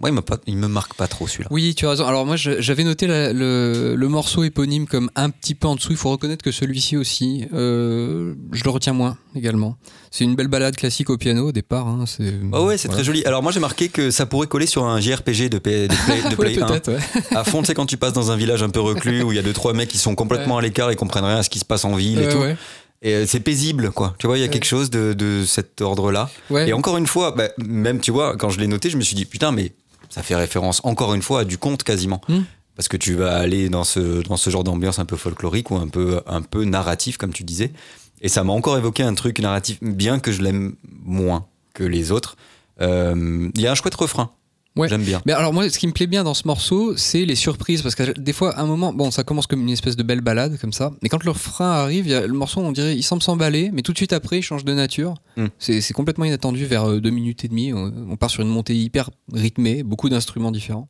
moi, 0.00 0.10
il 0.46 0.56
me, 0.56 0.60
me 0.60 0.68
marque 0.68 0.94
pas 0.94 1.06
trop 1.08 1.26
celui-là. 1.26 1.48
Oui, 1.50 1.74
tu 1.74 1.86
as 1.86 1.90
raison. 1.90 2.06
Alors 2.06 2.24
moi, 2.26 2.36
j'avais 2.36 2.84
noté 2.84 3.06
la- 3.06 3.32
le, 3.32 3.94
le 3.96 4.08
morceau 4.08 4.44
éponyme 4.44 4.86
comme 4.86 5.10
un 5.16 5.30
petit 5.30 5.54
peu 5.54 5.66
en 5.68 5.74
dessous. 5.76 5.90
Il 5.92 5.96
faut 5.96 6.10
reconnaître 6.10 6.44
que 6.44 6.52
celui-ci 6.52 6.96
aussi, 6.96 7.46
euh, 7.52 8.34
je 8.52 8.62
le 8.64 8.70
retiens 8.70 8.92
moins 8.92 9.16
également. 9.34 9.76
C'est 10.10 10.24
une 10.24 10.34
belle 10.36 10.48
balade 10.48 10.76
classique 10.76 11.10
au 11.10 11.16
piano 11.18 11.48
au 11.48 11.52
départ. 11.52 11.86
hein, 11.88 12.04
c'est, 12.06 12.32
Oh 12.52 12.64
ouais, 12.66 12.78
c'est 12.78 12.88
voilà. 12.88 12.96
très 13.02 13.04
joli. 13.04 13.24
Alors 13.24 13.42
moi 13.42 13.52
j'ai 13.52 13.60
marqué 13.60 13.88
que 13.88 14.10
ça 14.10 14.24
pourrait 14.26 14.46
coller 14.46 14.66
sur 14.66 14.84
un 14.84 15.00
JRPG 15.00 15.48
de, 15.50 15.58
P- 15.58 15.88
de 15.88 15.94
Play, 16.06 16.22
de 16.22 16.36
Ouais, 16.40 16.54
Play 16.54 16.62
1. 16.62 16.66
peut-être, 16.66 16.92
ouais. 16.92 17.36
À 17.36 17.44
fond, 17.44 17.60
tu 17.60 17.66
sais, 17.66 17.74
quand 17.74 17.86
tu 17.86 17.96
passes 17.96 18.12
dans 18.14 18.30
un 18.30 18.36
village 18.36 18.62
un 18.62 18.70
peu 18.70 18.80
reclus 18.80 19.22
où 19.22 19.32
il 19.32 19.36
y 19.36 19.38
a 19.38 19.42
deux 19.42 19.52
trois 19.52 19.72
mecs 19.74 19.88
qui 19.88 19.98
sont 19.98 20.14
complètement 20.14 20.58
à 20.58 20.62
l'écart 20.62 20.90
et 20.90 20.96
comprennent 20.96 21.24
rien 21.24 21.36
à 21.38 21.42
ce 21.42 21.50
qui 21.50 21.58
se 21.58 21.64
passe 21.64 21.84
en 21.84 21.94
ville 21.94 22.20
et 22.20 22.26
Ouais, 22.26 22.32
tout. 22.32 22.38
ouais. 22.38 22.56
Et 23.00 23.14
euh, 23.14 23.26
c'est 23.28 23.38
paisible, 23.40 23.92
quoi. 23.92 24.14
Tu 24.18 24.26
vois, 24.26 24.38
il 24.38 24.40
y 24.40 24.42
a 24.44 24.46
Ouais. 24.46 24.52
quelque 24.52 24.64
chose 24.64 24.90
de, 24.90 25.12
de 25.12 25.44
cet 25.46 25.80
ordre-là. 25.82 26.30
Ouais. 26.50 26.68
Et 26.68 26.72
encore 26.72 26.96
une 26.96 27.06
fois, 27.06 27.30
bah, 27.30 27.48
même 27.58 28.00
tu 28.00 28.10
vois, 28.10 28.36
quand 28.36 28.50
je 28.50 28.58
l'ai 28.58 28.66
noté, 28.66 28.90
je 28.90 28.96
me 28.96 29.02
suis 29.02 29.14
dit 29.14 29.24
putain, 29.24 29.52
mais 29.52 29.72
ça 30.08 30.22
fait 30.22 30.36
référence 30.36 30.80
encore 30.84 31.14
une 31.14 31.22
fois 31.22 31.40
à 31.40 31.44
du 31.44 31.58
conte 31.58 31.82
quasiment. 31.82 32.20
Hmm. 32.28 32.42
Parce 32.76 32.86
que 32.88 32.96
tu 32.96 33.14
vas 33.14 33.36
aller 33.36 33.68
dans 33.68 33.82
ce, 33.82 34.22
dans 34.22 34.36
ce 34.36 34.50
genre 34.50 34.62
d'ambiance 34.62 35.00
un 35.00 35.04
peu 35.04 35.16
folklorique 35.16 35.72
ou 35.72 35.76
un 35.76 35.88
peu, 35.88 36.20
un 36.26 36.42
peu 36.42 36.64
narratif, 36.64 37.16
comme 37.16 37.32
tu 37.32 37.42
disais. 37.42 37.72
Et 38.20 38.28
ça 38.28 38.44
m'a 38.44 38.52
encore 38.52 38.76
évoqué 38.78 39.02
un 39.02 39.14
truc 39.14 39.40
narratif, 39.40 39.78
bien 39.82 40.20
que 40.20 40.30
je 40.30 40.42
l'aime 40.42 40.76
moins 41.04 41.46
que 41.74 41.82
les 41.82 42.12
autres. 42.12 42.36
Euh, 42.80 43.50
Il 43.54 43.60
y 43.60 43.66
a 43.66 43.72
un 43.72 43.74
chouette 43.74 43.96
refrain. 43.96 44.30
Ouais. 44.78 44.88
J'aime 44.88 45.02
bien. 45.02 45.20
Mais 45.26 45.32
alors 45.32 45.52
moi, 45.52 45.68
ce 45.68 45.78
qui 45.78 45.86
me 45.86 45.92
plaît 45.92 46.06
bien 46.06 46.24
dans 46.24 46.34
ce 46.34 46.46
morceau, 46.46 46.96
c'est 46.96 47.24
les 47.24 47.34
surprises, 47.34 47.82
parce 47.82 47.94
que 47.94 48.18
des 48.18 48.32
fois, 48.32 48.56
à 48.56 48.62
un 48.62 48.66
moment, 48.66 48.92
bon, 48.92 49.10
ça 49.10 49.24
commence 49.24 49.46
comme 49.46 49.60
une 49.60 49.70
espèce 49.70 49.96
de 49.96 50.02
belle 50.02 50.20
balade 50.20 50.58
comme 50.60 50.72
ça, 50.72 50.92
mais 51.02 51.08
quand 51.08 51.24
le 51.24 51.30
refrain 51.30 51.70
arrive, 51.70 52.06
il 52.06 52.10
y 52.10 52.14
a 52.14 52.26
le 52.26 52.32
morceau, 52.32 52.60
on 52.60 52.72
dirait, 52.72 52.96
il 52.96 53.02
semble 53.02 53.22
s'emballer, 53.22 53.70
mais 53.72 53.82
tout 53.82 53.92
de 53.92 53.98
suite 53.98 54.12
après, 54.12 54.38
il 54.38 54.42
change 54.42 54.64
de 54.64 54.72
nature. 54.72 55.14
Mm. 55.36 55.46
C'est 55.58 55.92
complètement 55.92 56.24
inattendu. 56.24 56.64
Vers 56.64 56.88
euh, 56.88 57.00
deux 57.00 57.10
minutes 57.10 57.44
et 57.44 57.48
demie, 57.48 57.72
on, 57.72 57.92
on 58.10 58.16
part 58.16 58.30
sur 58.30 58.42
une 58.42 58.48
montée 58.48 58.76
hyper 58.76 59.10
rythmée, 59.32 59.82
beaucoup 59.82 60.08
d'instruments 60.08 60.52
différents. 60.52 60.88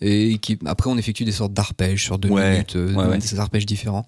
Et 0.00 0.38
qui, 0.38 0.58
après, 0.66 0.90
on 0.90 0.98
effectue 0.98 1.24
des 1.24 1.32
sortes 1.32 1.52
d'arpèges 1.54 2.02
sur 2.04 2.18
deux 2.18 2.28
Ouais, 2.28 2.52
minutes, 2.52 2.76
euh, 2.76 2.92
ouais, 2.94 3.06
ouais. 3.06 3.18
des 3.18 3.40
arpèges 3.40 3.66
différents. 3.66 4.06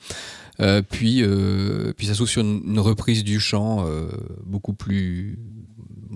Euh, 0.60 0.82
puis, 0.82 1.22
euh, 1.22 1.92
puis 1.96 2.06
ça 2.08 2.14
s'ouvre 2.14 2.28
sur 2.28 2.42
une, 2.42 2.60
une 2.66 2.80
reprise 2.80 3.22
du 3.24 3.38
chant 3.40 3.84
euh, 3.86 4.08
beaucoup 4.44 4.72
plus 4.74 5.38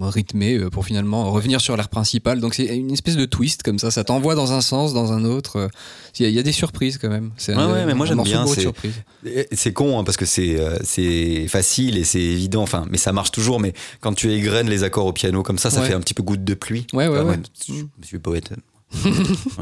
rythmée 0.01 0.59
pour 0.71 0.85
finalement 0.87 1.31
revenir 1.31 1.61
sur 1.61 1.77
l'air 1.77 1.89
principal. 1.89 2.41
Donc 2.41 2.55
c'est 2.55 2.65
une 2.77 2.91
espèce 2.93 3.15
de 3.17 3.25
twist 3.27 3.63
comme 3.63 3.79
ça, 3.79 3.91
ça 3.91 4.03
t'envoie 4.05 4.35
dans 4.35 4.51
un 4.53 4.61
sens, 4.63 4.95
dans 4.95 5.13
un 5.13 5.25
autre. 5.25 5.69
Il 6.19 6.23
y, 6.23 6.27
a- 6.27 6.29
il 6.31 6.35
y 6.35 6.39
a 6.39 6.43
des 6.43 6.51
surprises 6.53 6.99
quand 6.99 7.11
même. 7.11 7.31
C'est 7.37 7.55
Ouais, 7.55 7.63
un- 7.63 7.73
ouais, 7.73 7.87
mais 7.87 7.95
moi, 7.95 8.07
j'aime 8.07 8.23
bien, 8.23 8.45
c'est- 8.47 9.73
con 9.73 9.99
hein, 10.01 10.05
parce 10.05 10.17
que 10.17 10.25
c'est 10.27 10.59
c'est 10.83 11.47
facile 11.49 11.97
et 11.99 12.05
c'est 12.05 12.21
évident, 12.21 12.63
enfin, 12.63 12.87
mais 12.91 12.99
ça 12.99 13.13
marche 13.13 13.31
toujours. 13.33 13.61
Mais 13.61 13.75
quand 14.01 14.15
tu 14.15 14.33
égrènes 14.33 14.69
les 14.69 14.83
accords 14.83 15.07
au 15.07 15.13
piano 15.13 15.43
comme 15.43 15.59
ça, 15.59 15.71
ça 15.71 15.83
fait 15.83 15.95
un 15.95 16.01
petit 16.01 16.15
peu 16.15 16.23
goutte 16.23 16.43
de 16.45 16.55
pluie. 16.55 16.87
Ouais, 16.93 17.07
ouais, 17.07 17.19
Enfin, 17.19 17.29
ouais. 17.29 17.37
moi, 17.37 17.47
je 17.69 17.75
je 18.03 18.07
suis 18.07 18.19
poète. 18.19 18.51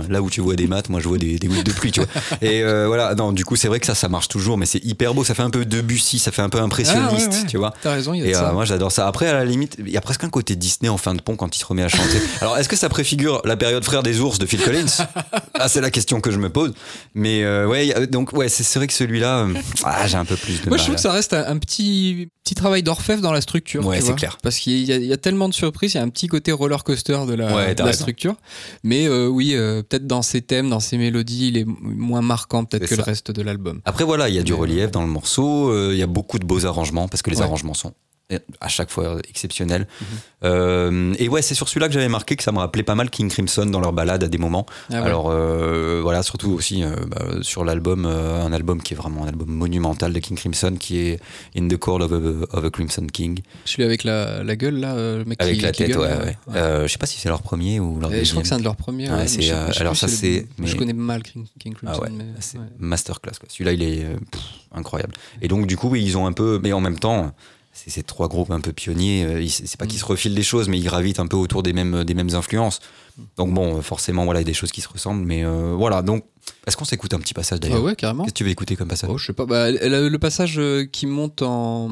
Là 0.09 0.23
où 0.23 0.31
tu 0.31 0.41
vois 0.41 0.57
des 0.57 0.67
maths, 0.67 0.89
moi 0.89 1.01
je 1.01 1.09
vois 1.09 1.19
des, 1.19 1.39
des 1.39 1.47
gouttes 1.47 1.65
de 1.65 1.73
pluie, 1.73 1.93
tu 1.93 2.01
vois. 2.01 2.09
Et 2.43 2.63
euh, 2.63 2.87
voilà, 2.87 3.15
non, 3.15 3.33
du 3.33 3.45
coup, 3.45 3.57
c'est 3.57 3.69
vrai 3.69 3.81
que 3.81 3.87
ça, 3.87 3.95
ça 3.95 4.09
marche 4.09 4.29
toujours, 4.29 4.59
mais 4.59 4.67
c'est 4.67 4.85
hyper 4.85 5.15
beau. 5.15 5.25
Ça 5.25 5.35
fait 5.35 5.43
un 5.43 5.51
peu 5.51 5.65
Debussy, 5.65 6.19
ça 6.19 6.31
fait 6.33 6.43
un 6.43 6.49
peu 6.49 6.59
impressionniste, 6.61 7.29
Ah, 7.31 7.35
ouais, 7.37 7.41
ouais. 7.43 7.47
tu 7.49 7.57
vois. 7.59 7.73
T'as 7.83 7.93
raison, 7.93 8.15
il 8.15 8.21
y 8.21 8.23
a 8.23 8.27
Et 8.27 8.31
de 8.33 8.37
euh, 8.37 8.41
ça. 8.41 8.53
moi 8.53 8.65
j'adore 8.65 8.93
ça. 8.93 9.07
Après, 9.07 9.29
à 9.29 9.33
la 9.35 9.45
limite, 9.45 9.77
il 9.79 9.89
y 9.91 9.97
a 9.97 10.01
presque 10.01 10.25
un 10.25 10.29
côté 10.31 10.57
Disney 10.57 10.89
en 10.89 10.97
fin 10.99 11.15
de 11.15 11.23
pont 11.23 11.37
quand 11.37 11.57
il 11.57 11.61
se 11.61 11.65
remet 11.67 11.83
à 11.83 11.89
chanter. 11.89 12.21
Alors, 12.41 12.59
est-ce 12.59 12.69
que 12.69 12.77
ça 12.77 12.89
préfigure 12.89 13.41
la 13.45 13.57
période 13.57 13.85
Frères 13.85 14.03
des 14.03 14.21
ours 14.21 14.39
de 14.39 14.47
Phil 14.47 14.61
Collins? 14.63 14.87
Ah, 15.55 15.69
c'est 15.69 15.81
la 15.81 15.91
question 15.91 16.21
que 16.21 16.31
je 16.31 16.39
me 16.39 16.51
pose. 16.51 16.73
Mais 17.15 17.43
euh, 17.45 17.67
ouais, 17.67 18.07
donc 18.07 18.33
ouais, 18.33 18.49
c'est 18.49 18.79
vrai 18.79 18.87
que 18.87 18.93
celui-là, 18.93 19.41
euh, 19.41 19.55
ah, 19.85 20.07
j'ai 20.07 20.17
un 20.17 20.25
peu 20.25 20.37
plus 20.37 20.61
de 20.63 20.69
Moi, 20.69 20.71
mal. 20.71 20.79
je 20.79 20.85
trouve 20.85 20.95
que 20.97 21.01
ça 21.01 21.13
reste 21.13 21.35
un, 21.35 21.47
un 21.47 21.59
petit, 21.59 22.29
petit 22.45 22.55
travail 22.55 22.83
d'orfèvre 22.83 23.23
dans 23.23 23.33
la 23.33 23.41
structure. 23.41 23.87
Ouais, 23.87 24.01
c'est 24.01 24.15
clair. 24.15 24.39
Parce 24.43 24.59
qu'il 24.59 24.85
y, 24.85 24.93
a- 24.93 24.97
il 24.97 25.05
y 25.07 25.13
a 25.13 25.17
tellement 25.17 25.49
de 25.49 25.55
surprises, 25.55 25.95
il 25.95 25.97
y 25.99 26.01
a 26.01 26.03
un 26.03 26.09
petit 26.09 26.27
côté 26.29 26.53
roller 26.53 26.83
coaster 26.85 27.19
de 27.29 27.35
la, 27.35 27.55
Ouais, 27.55 27.75
de 27.75 27.83
la 27.83 27.93
structure. 27.93 28.35
Mais 28.85 29.07
euh, 29.27 29.29
oui, 29.29 29.53
euh, 29.55 29.83
peut-être 29.83 30.07
dans 30.07 30.23
ses 30.23 30.43
thèmes, 30.43 30.69
dans 30.71 30.81
ses 30.81 30.97
mélodies, 30.99 31.49
il 31.49 31.57
est 31.59 31.67
moins 31.67 32.21
marquant 32.23 32.65
peut-être 32.65 32.83
que 32.83 32.89
ça. 32.89 32.97
le 32.97 33.03
reste 33.03 33.31
de 33.31 33.43
l'album. 33.43 33.81
Après 33.85 34.05
voilà, 34.05 34.29
il 34.29 34.35
y 34.35 34.39
a 34.39 34.43
du 34.43 34.53
Mais- 34.53 34.59
relief 34.59 34.91
dans 34.91 35.03
le 35.03 35.09
morceau, 35.09 35.71
euh, 35.71 35.91
il 35.93 35.99
y 35.99 36.03
a 36.03 36.07
beaucoup 36.07 36.39
de 36.39 36.47
beaux 36.47 36.65
arrangements 36.67 37.09
parce 37.09 37.23
que 37.23 37.31
les 37.31 37.39
Ouais. 37.39 37.43
arrangements 37.45 37.75
sont 37.75 37.93
à 38.61 38.69
chaque 38.69 38.91
fois 38.91 39.19
exceptionnel. 39.29 39.87
Mhm. 40.01 40.07
Euh, 40.43 41.15
et 41.19 41.29
ouais, 41.29 41.43
c'est 41.43 41.55
sur 41.55 41.69
celui-là 41.69 41.89
que 41.89 41.93
j'avais 41.95 42.09
marqué 42.09 42.35
que 42.37 42.43
ça 42.43 42.53
me 42.53 42.59
rappelait 42.59 42.83
pas 42.83 42.95
mal 42.95 43.11
King 43.11 43.29
Crimson 43.29 43.67
dans 43.67 43.81
leur 43.81 43.93
balade 43.93 44.25
à 44.25 44.29
des 44.29 44.39
moments. 44.39 44.65
Ah 44.91 44.95
ouais. 44.95 45.07
Alors 45.07 45.31
euh, 45.31 46.01
voilà, 46.03 46.23
surtout 46.23 46.53
aussi 46.53 46.83
euh, 46.83 46.95
bah, 47.09 47.25
sur 47.43 47.65
l'album, 47.65 48.07
euh, 48.07 48.43
un 48.43 48.53
album 48.53 48.83
qui 48.83 48.95
est 48.95 48.97
vraiment 48.97 49.25
un 49.25 49.29
album 49.29 49.51
monumental 49.51 50.13
de 50.13 50.19
King 50.19 50.37
Crimson, 50.37 50.77
qui 50.79 50.99
est 50.99 51.21
In 51.57 51.69
the 51.69 51.77
Court 51.77 52.01
of 52.01 52.13
a, 52.13 52.57
of 52.57 52.65
a 52.65 52.71
Crimson 52.71 53.07
King, 53.13 53.41
Celui 53.65 53.85
avec 53.85 54.05
la, 54.05 54.43
la 54.43 54.57
gueule, 54.57 54.77
là, 54.81 54.95
euh, 54.95 55.19
le 55.19 55.25
mec 55.27 55.43
avec 55.43 55.57
qui, 55.57 55.61
la 55.63 55.73
qui 55.73 55.83
tête. 55.83 55.91
gueule, 55.91 55.99
ouais, 56.01 56.09
ouais. 56.09 56.37
ouais. 56.49 56.57
Euh, 56.57 56.87
je 56.87 56.93
sais 56.93 56.99
pas 56.99 57.07
si 57.07 57.19
c'est 57.19 57.29
leur 57.29 57.43
premier 57.43 57.79
ou 57.81 58.01
leur 58.01 58.11
Et 58.13 58.25
je 58.25 58.31
crois 58.31 58.41
deuxième. 58.41 58.43
que 58.43 58.49
c'est 58.49 58.55
un 58.55 58.59
de 58.59 58.65
leurs 58.65 58.77
premiers. 58.77 59.11
Euh, 59.11 59.71
alors 59.79 59.97
ça, 59.97 60.09
c'est- 60.09 60.47
Je 60.63 60.77
connais 60.77 60.93
mal 60.95 61.23
King, 61.23 61.45
King 61.59 61.75
Crimson, 61.75 62.01
Ah 62.05 62.09
mais. 62.11 62.25
c'est 62.41 62.59
masterclass. 62.79 63.33
Quoi. 63.39 63.49
Celui-là, 63.49 63.73
il 63.73 63.83
est 63.83 64.05
euh, 64.05 64.17
pff, 64.31 64.43
incroyable. 64.73 65.13
Et 65.43 65.49
donc, 65.49 65.67
du 65.67 65.77
coup, 65.77 65.95
ils 65.97 66.17
ont 66.17 66.27
un 66.27 66.33
peu. 66.33 66.61
Mais 66.63 66.73
en 66.73 66.81
même 66.81 66.99
temps, 66.99 67.33
c'est 67.85 67.91
ces 67.91 68.03
trois 68.03 68.29
groupes 68.29 68.51
un 68.51 68.61
peu 68.61 68.73
pionniers. 68.73 69.25
euh, 69.25 69.47
C'est 69.49 69.79
pas 69.79 69.87
qu'ils 69.87 69.99
se 70.01 70.05
refilent 70.05 70.35
des 70.35 70.43
choses, 70.43 70.69
mais 70.69 70.79
ils 70.79 70.85
gravitent 70.85 71.21
un 71.21 71.27
peu 71.27 71.37
autour 71.37 71.63
des 71.63 71.73
mêmes, 71.73 72.05
des 72.05 72.15
mêmes 72.15 72.35
influences. 72.35 72.81
Donc, 73.37 73.53
bon, 73.53 73.81
forcément, 73.83 74.25
voilà, 74.25 74.41
il 74.41 74.45
y 74.45 74.47
a 74.47 74.51
des 74.51 74.55
choses 74.55 74.73
qui 74.73 74.81
se 74.81 74.89
ressemblent. 74.89 75.25
Mais 75.25 75.45
euh, 75.45 75.75
voilà. 75.77 76.03
Donc, 76.03 76.25
est-ce 76.67 76.77
qu'on 76.77 76.85
s'écoute 76.85 77.13
un 77.15 77.19
petit 77.19 77.35
passage 77.35 77.59
Ah 77.63 77.67
d'ailleurs 77.69 77.83
ouais, 77.83 77.95
carrément. 77.95 78.25
Qu'est-ce 78.25 78.33
que 78.35 78.39
tu 78.39 78.45
veux 78.45 78.51
écouter 78.51 78.77
comme 78.77 78.89
passage? 78.89 79.11
Oh, 79.13 79.19
je 79.19 79.27
sais 79.27 79.33
pas. 79.33 79.45
Bah, 79.47 79.71
le, 79.71 80.09
le 80.09 80.19
passage 80.19 80.59
euh, 80.59 80.85
qui 80.85 81.07
monte 81.07 81.43
en 81.43 81.91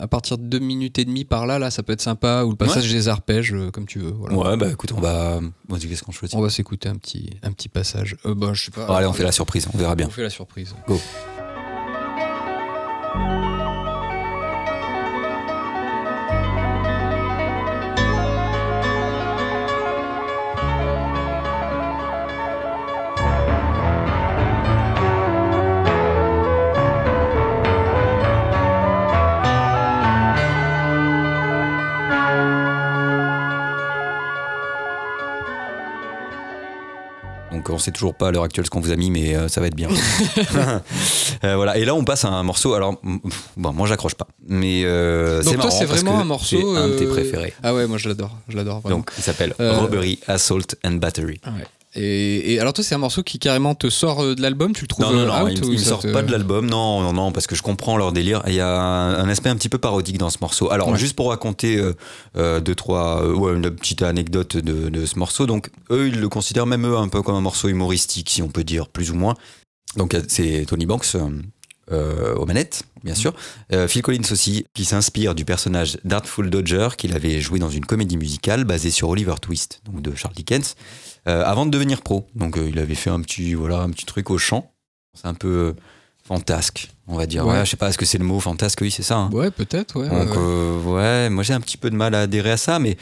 à 0.00 0.06
partir 0.06 0.38
de 0.38 0.44
deux 0.44 0.58
minutes 0.60 0.98
et 0.98 1.04
demie 1.04 1.24
par 1.24 1.46
là, 1.46 1.58
là, 1.58 1.70
ça 1.70 1.82
peut 1.82 1.92
être 1.92 2.00
sympa. 2.00 2.44
Ou 2.44 2.50
le 2.50 2.56
passage 2.56 2.90
des 2.90 3.08
arpèges, 3.08 3.52
euh, 3.52 3.70
comme 3.70 3.86
tu 3.86 3.98
veux. 3.98 4.10
Voilà. 4.12 4.36
Ouais, 4.36 4.56
bah 4.56 4.68
écoute, 4.72 4.92
on 4.96 5.00
va. 5.00 5.40
Bon, 5.68 5.76
qu'est-ce 5.76 6.02
qu'on 6.02 6.12
choisit 6.12 6.36
On 6.36 6.40
va 6.42 6.50
s'écouter 6.50 6.88
un 6.88 6.96
petit, 6.96 7.30
un 7.42 7.52
petit 7.52 7.68
passage. 7.68 8.16
Euh, 8.26 8.34
bah, 8.34 8.50
je 8.52 8.64
sais 8.66 8.70
pas. 8.70 8.86
Allez, 8.96 9.06
on 9.06 9.12
fait 9.12 9.24
la 9.24 9.32
surprise, 9.32 9.66
on 9.72 9.76
verra 9.78 9.94
bien. 9.96 10.06
On 10.06 10.10
fait 10.10 10.22
la 10.22 10.30
surprise. 10.30 10.74
Go. 10.86 11.00
On 37.74 37.78
sait 37.78 37.90
toujours 37.90 38.14
pas 38.14 38.28
à 38.28 38.30
l'heure 38.30 38.44
actuelle 38.44 38.64
ce 38.64 38.70
qu'on 38.70 38.80
vous 38.80 38.92
a 38.92 38.96
mis, 38.96 39.10
mais 39.10 39.34
euh, 39.34 39.48
ça 39.48 39.60
va 39.60 39.66
être 39.66 39.76
bien. 39.76 39.88
Euh, 41.42 41.56
voilà. 41.56 41.76
Et 41.76 41.84
là 41.84 41.94
on 41.94 42.04
passe 42.04 42.24
à 42.24 42.28
un 42.28 42.42
morceau. 42.42 42.74
Alors 42.74 43.00
bon, 43.56 43.72
moi 43.72 43.86
j'accroche 43.86 44.14
pas, 44.14 44.26
mais 44.46 44.84
euh, 44.84 45.42
c'est 45.42 45.56
marrant 45.56 45.70
c'est 45.70 45.86
parce 45.86 46.00
vraiment 46.00 46.18
que 46.18 46.22
un 46.22 46.24
morceau. 46.24 46.76
Un 46.76 46.88
de 46.88 46.94
tes 46.94 47.06
préférés. 47.06 47.52
Ah 47.62 47.74
ouais, 47.74 47.86
moi 47.86 47.98
je 47.98 48.08
l'adore. 48.08 48.30
Je 48.48 48.56
l'adore. 48.56 48.80
Donc 48.82 49.10
il 49.18 49.22
s'appelle 49.22 49.54
Robbery, 49.58 50.20
Assault 50.26 50.74
and 50.84 50.92
Battery. 50.92 51.40
Ouais. 51.46 51.66
Et, 51.96 52.54
et 52.54 52.60
alors 52.60 52.72
toi, 52.72 52.82
c'est 52.82 52.94
un 52.94 52.98
morceau 52.98 53.22
qui 53.22 53.38
carrément 53.38 53.74
te 53.74 53.88
sort 53.88 54.22
euh, 54.22 54.34
de 54.34 54.42
l'album? 54.42 54.72
Tu 54.72 54.82
le 54.82 54.88
trouves 54.88 55.04
Non, 55.06 55.12
non, 55.12 55.18
euh, 55.20 55.26
non, 55.26 55.44
out 55.44 55.52
il, 55.52 55.64
ou 55.64 55.72
il 55.72 55.78
me 55.78 55.84
sort 55.84 56.00
te- 56.00 56.12
pas 56.12 56.22
de 56.22 56.32
l'album, 56.32 56.66
non, 56.68 57.02
non, 57.02 57.12
non, 57.12 57.30
parce 57.32 57.46
que 57.46 57.54
je 57.54 57.62
comprends 57.62 57.96
leur 57.96 58.12
délire. 58.12 58.42
Il 58.48 58.54
y 58.54 58.60
a 58.60 58.68
un, 58.68 59.14
un 59.24 59.28
aspect 59.28 59.48
un 59.48 59.56
petit 59.56 59.68
peu 59.68 59.78
parodique 59.78 60.18
dans 60.18 60.30
ce 60.30 60.38
morceau. 60.40 60.70
Alors, 60.72 60.88
Ouais. 60.88 60.98
juste 60.98 61.14
pour 61.14 61.28
raconter 61.30 61.80
euh, 62.36 62.60
deux, 62.60 62.74
trois, 62.74 63.22
euh, 63.22 63.32
ouais, 63.34 63.54
une 63.54 63.70
petite 63.70 64.02
anecdote 64.02 64.56
de, 64.56 64.88
de 64.88 65.06
ce 65.06 65.18
morceau. 65.18 65.46
Donc, 65.46 65.70
eux, 65.90 66.08
ils 66.08 66.18
le 66.20 66.28
considèrent 66.28 66.66
même 66.66 66.84
eux 66.86 66.96
un 66.96 67.08
peu 67.08 67.22
comme 67.22 67.36
un 67.36 67.40
morceau 67.40 67.68
humoristique, 67.68 68.28
si 68.30 68.42
on 68.42 68.48
peut 68.48 68.64
dire, 68.64 68.88
plus 68.88 69.10
ou 69.10 69.14
moins. 69.14 69.34
Donc, 69.96 70.16
c'est 70.28 70.64
Tony 70.68 70.86
Banks. 70.86 71.06
euh, 71.92 72.34
aux 72.36 72.46
manettes, 72.46 72.82
bien 73.04 73.14
sûr. 73.14 73.34
Euh, 73.72 73.86
Phil 73.86 74.00
Collins 74.00 74.22
aussi, 74.30 74.64
qui 74.74 74.86
s'inspire 74.86 75.34
du 75.34 75.44
personnage 75.44 75.98
d'Artful 76.02 76.48
Dodger 76.48 76.88
qu'il 76.96 77.14
avait 77.14 77.40
joué 77.42 77.58
dans 77.58 77.68
une 77.68 77.84
comédie 77.84 78.16
musicale 78.16 78.64
basée 78.64 78.90
sur 78.90 79.10
Oliver 79.10 79.34
Twist, 79.40 79.82
donc 79.84 80.00
de 80.00 80.14
Charles 80.14 80.34
Dickens, 80.34 80.76
avant 81.26 81.66
de 81.66 81.70
devenir 81.70 82.02
pro. 82.02 82.26
Donc 82.34 82.56
euh, 82.58 82.68
il 82.68 82.78
avait 82.78 82.94
fait 82.94 83.10
un 83.10 83.20
petit, 83.20 83.54
voilà, 83.54 83.78
un 83.80 83.90
petit 83.90 84.06
truc 84.06 84.30
au 84.30 84.38
chant. 84.38 84.70
C'est 85.14 85.26
un 85.26 85.34
peu 85.34 85.48
euh, 85.48 85.72
fantasque, 86.26 86.90
on 87.06 87.16
va 87.16 87.26
dire. 87.26 87.46
Ouais. 87.46 87.52
Ouais, 87.54 87.64
je 87.64 87.70
sais 87.70 87.76
pas, 87.76 87.88
est-ce 87.88 87.98
que 87.98 88.04
c'est 88.04 88.18
le 88.18 88.24
mot 88.24 88.40
fantasque? 88.40 88.80
Oui, 88.82 88.90
c'est 88.90 89.02
ça. 89.02 89.16
hein. 89.16 89.30
Ouais, 89.32 89.50
peut-être. 89.50 89.98
Ouais. 90.00 90.08
Donc 90.08 90.30
ouais, 90.36 91.02
euh, 91.02 91.30
moi 91.30 91.42
j'ai 91.42 91.54
un 91.54 91.60
petit 91.60 91.76
peu 91.76 91.90
de 91.90 91.96
mal 91.96 92.14
à 92.14 92.22
adhérer 92.22 92.52
à 92.52 92.56
ça, 92.56 92.78
mais 92.78 92.96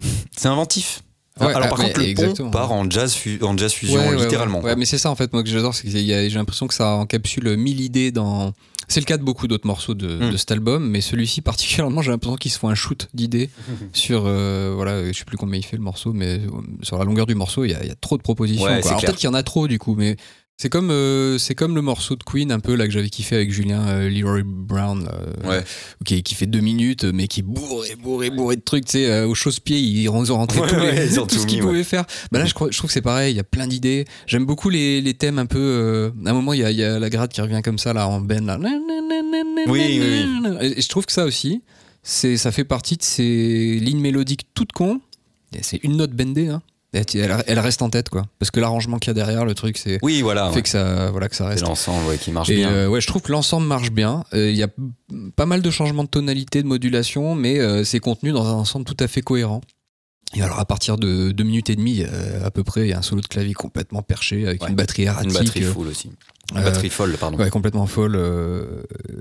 c'est 0.36 0.48
inventif. 0.48 1.02
Ouais, 1.40 1.46
Alors 1.46 1.62
ah, 1.64 1.68
par 1.68 1.78
contre, 1.78 1.98
le 1.98 2.34
pont 2.34 2.50
part 2.50 2.72
en 2.72 2.88
jazz, 2.90 3.16
en 3.40 3.56
jazz 3.56 3.72
fusion, 3.72 4.00
Ouais, 4.00 4.10
ouais, 4.10 4.16
littéralement. 4.16 4.60
Ouais, 4.60 4.76
mais 4.76 4.84
c'est 4.84 4.98
ça 4.98 5.10
en 5.10 5.14
fait, 5.16 5.32
moi 5.32 5.42
que 5.42 5.48
j'adore, 5.48 5.74
c'est 5.74 5.84
que 5.84 5.90
j'ai 5.90 6.28
l'impression 6.28 6.66
que 6.66 6.74
ça 6.74 6.88
encapsule 6.96 7.56
mille 7.56 7.80
idées 7.80 8.10
dans. 8.10 8.52
C'est 8.92 9.00
le 9.00 9.06
cas 9.06 9.16
de 9.16 9.22
beaucoup 9.22 9.48
d'autres 9.48 9.66
morceaux 9.66 9.94
de, 9.94 10.06
Mm. 10.26 10.30
de 10.30 10.36
cet 10.36 10.50
album, 10.50 10.88
mais 10.88 11.00
celui-ci 11.00 11.40
particulièrement, 11.40 12.02
j'ai 12.02 12.10
l'impression 12.10 12.36
qu'il 12.36 12.50
se 12.50 12.58
font 12.58 12.68
un 12.68 12.74
shoot 12.74 13.08
d'idées 13.14 13.48
sur. 13.92 14.24
euh, 14.26 14.72
voilà, 14.74 15.10
je 15.10 15.18
sais 15.18 15.24
plus 15.24 15.36
combien 15.38 15.58
il 15.58 15.64
fait 15.64 15.76
le 15.76 15.82
morceau, 15.82 16.12
mais 16.12 16.38
euh, 16.40 16.48
sur 16.82 16.98
la 16.98 17.04
longueur 17.04 17.26
du 17.26 17.34
morceau, 17.34 17.64
il 17.64 17.70
y, 17.70 17.74
a- 17.74 17.82
il 17.82 17.88
y 17.88 17.92
a 17.92 17.94
trop 17.94 18.16
de 18.18 18.22
propositions. 18.22 18.64
Ouais, 18.64 18.80
quoi. 18.80 18.90
Alors 18.90 19.00
peut-être 19.02 19.16
qu'il 19.16 19.26
y 19.28 19.30
en 19.30 19.34
a 19.34 19.42
trop 19.42 19.66
du 19.68 19.78
coup, 19.78 19.94
mais. 19.96 20.16
C'est 20.62 20.68
comme, 20.68 20.92
euh, 20.92 21.38
c'est 21.38 21.56
comme 21.56 21.74
le 21.74 21.82
morceau 21.82 22.14
de 22.14 22.22
Queen 22.22 22.52
un 22.52 22.60
peu 22.60 22.76
là 22.76 22.86
que 22.86 22.92
j'avais 22.92 23.08
kiffé 23.08 23.34
avec 23.34 23.50
Julien 23.50 23.84
euh, 23.88 24.08
Leroy 24.08 24.42
Brown 24.44 25.08
euh, 25.12 25.48
Ouais. 25.48 25.64
qui, 26.04 26.22
qui 26.22 26.36
fait 26.36 26.46
deux 26.46 26.60
minutes 26.60 27.02
mais 27.02 27.26
qui 27.26 27.40
est 27.40 27.42
bourré 27.42 27.96
bourré 27.96 28.30
bourré 28.30 28.54
de 28.54 28.60
trucs 28.60 28.84
tu 28.84 28.92
sais 28.92 29.10
euh, 29.10 29.26
au 29.26 29.34
chausse-pied 29.34 29.76
ils 29.80 30.08
ont 30.08 30.22
rentré 30.36 30.60
Ouais, 30.60 30.68
tous 30.68 30.76
les- 30.76 30.82
ouais, 30.82 31.06
ils 31.08 31.18
ont 31.18 31.26
tout 31.26 31.34
tout 31.34 31.40
ce 31.42 31.46
qu'ils 31.48 31.58
pouvaient 31.58 31.82
faire. 31.82 32.04
Bah 32.30 32.38
là 32.38 32.44
je, 32.44 32.54
crois, 32.54 32.68
je 32.70 32.78
trouve 32.78 32.86
que 32.86 32.94
c'est 32.94 33.02
pareil 33.02 33.32
il 33.32 33.36
y 33.36 33.40
a 33.40 33.42
plein 33.42 33.66
d'idées. 33.66 34.04
J'aime 34.28 34.44
beaucoup 34.46 34.70
les, 34.70 35.00
les 35.00 35.14
thèmes 35.14 35.40
un 35.40 35.46
peu 35.46 36.12
à 36.24 36.30
un 36.30 36.32
moment 36.32 36.52
il 36.52 36.60
y 36.60 36.64
a, 36.64 36.70
il 36.70 36.76
y 36.78 36.84
a 36.84 37.00
la 37.00 37.10
grade 37.10 37.32
qui 37.32 37.40
revient 37.40 37.60
comme 37.64 37.78
ça 37.78 37.92
là 37.92 38.06
en 38.06 38.20
ben 38.20 38.46
là. 38.46 38.56
Oui, 39.66 40.00
oui, 40.00 40.26
et, 40.60 40.78
et 40.78 40.80
je 40.80 40.88
trouve 40.88 41.06
que 41.06 41.12
ça 41.12 41.24
aussi 41.24 41.60
ça 42.04 42.52
fait 42.52 42.62
partie 42.64 42.96
de 42.96 43.02
ces 43.02 43.80
lignes 43.80 44.00
mélodiques 44.00 44.42
toutes 44.54 44.70
cons 44.70 45.00
Et 45.56 45.62
c'est 45.62 45.82
une 45.82 45.96
note 45.96 46.12
bendée 46.12 46.46
hein. 46.50 46.62
Elle, 46.92 47.58
reste 47.58 47.80
en 47.82 47.88
tête 47.90 48.08
quoi 48.10 48.26
parce 48.38 48.50
que 48.50 48.60
l'arrangement 48.60 48.98
qu'il 48.98 49.08
y 49.08 49.10
a 49.12 49.14
derrière 49.14 49.44
le 49.46 49.54
truc 49.54 49.78
c'est 49.78 49.98
Oui, 50.02 50.20
voilà. 50.20 50.50
fait 50.50 50.56
ouais. 50.56 50.62
que 50.62 50.68
ça 50.68 51.10
voilà 51.10 51.28
que 51.28 51.36
ça 51.36 51.46
reste 51.46 51.62
l'ensemble 51.62 52.06
ouais, 52.06 52.18
qui 52.18 52.30
marche 52.30 52.50
et 52.50 52.56
bien. 52.56 52.70
euh, 52.70 52.86
ouais, 52.86 53.00
je 53.00 53.06
trouve 53.06 53.22
que 53.22 53.32
l'ensemble 53.32 53.66
marche 53.66 53.90
bien. 53.90 54.24
Euh, 54.34 54.50
Il 54.50 54.56
y 54.56 54.62
a 54.62 54.68
pas 55.36 55.46
mal 55.46 55.62
de 55.62 55.70
changements 55.70 56.04
de 56.04 56.08
tonalité, 56.08 56.62
de 56.62 56.66
modulation, 56.68 57.34
mais 57.34 57.58
euh, 57.60 57.82
c'est 57.84 57.98
contenu 58.00 58.32
dans 58.32 58.46
un 58.46 58.52
ensemble 58.52 58.84
tout 58.84 58.96
à 59.00 59.08
fait 59.08 59.22
cohérent. 59.22 59.60
Et 60.34 60.42
alors 60.42 60.58
à 60.58 60.64
partir 60.64 60.96
de 60.98 61.30
deux 61.30 61.44
minutes 61.44 61.68
et 61.70 61.76
demie, 61.76 62.04
à 62.44 62.50
peu 62.50 62.64
près, 62.64 62.82
il 62.82 62.88
y 62.88 62.92
a 62.94 62.98
un 62.98 63.02
solo 63.02 63.20
de 63.20 63.26
clavier 63.26 63.52
complètement 63.54 64.02
perché 64.02 64.46
avec 64.46 64.62
Ouais. 64.62 64.68
une 64.70 64.74
batterie 64.76 65.02
erratique, 65.04 65.30
Une 65.30 65.38
batterie 65.38 65.62
full 65.62 65.88
aussi. 65.88 66.10
Une 66.54 66.62
batterie 66.62 66.88
folle, 66.90 67.16
pardon. 67.18 67.36
ouais, 67.38 67.50
complètement 67.50 67.86
folle, 67.86 68.18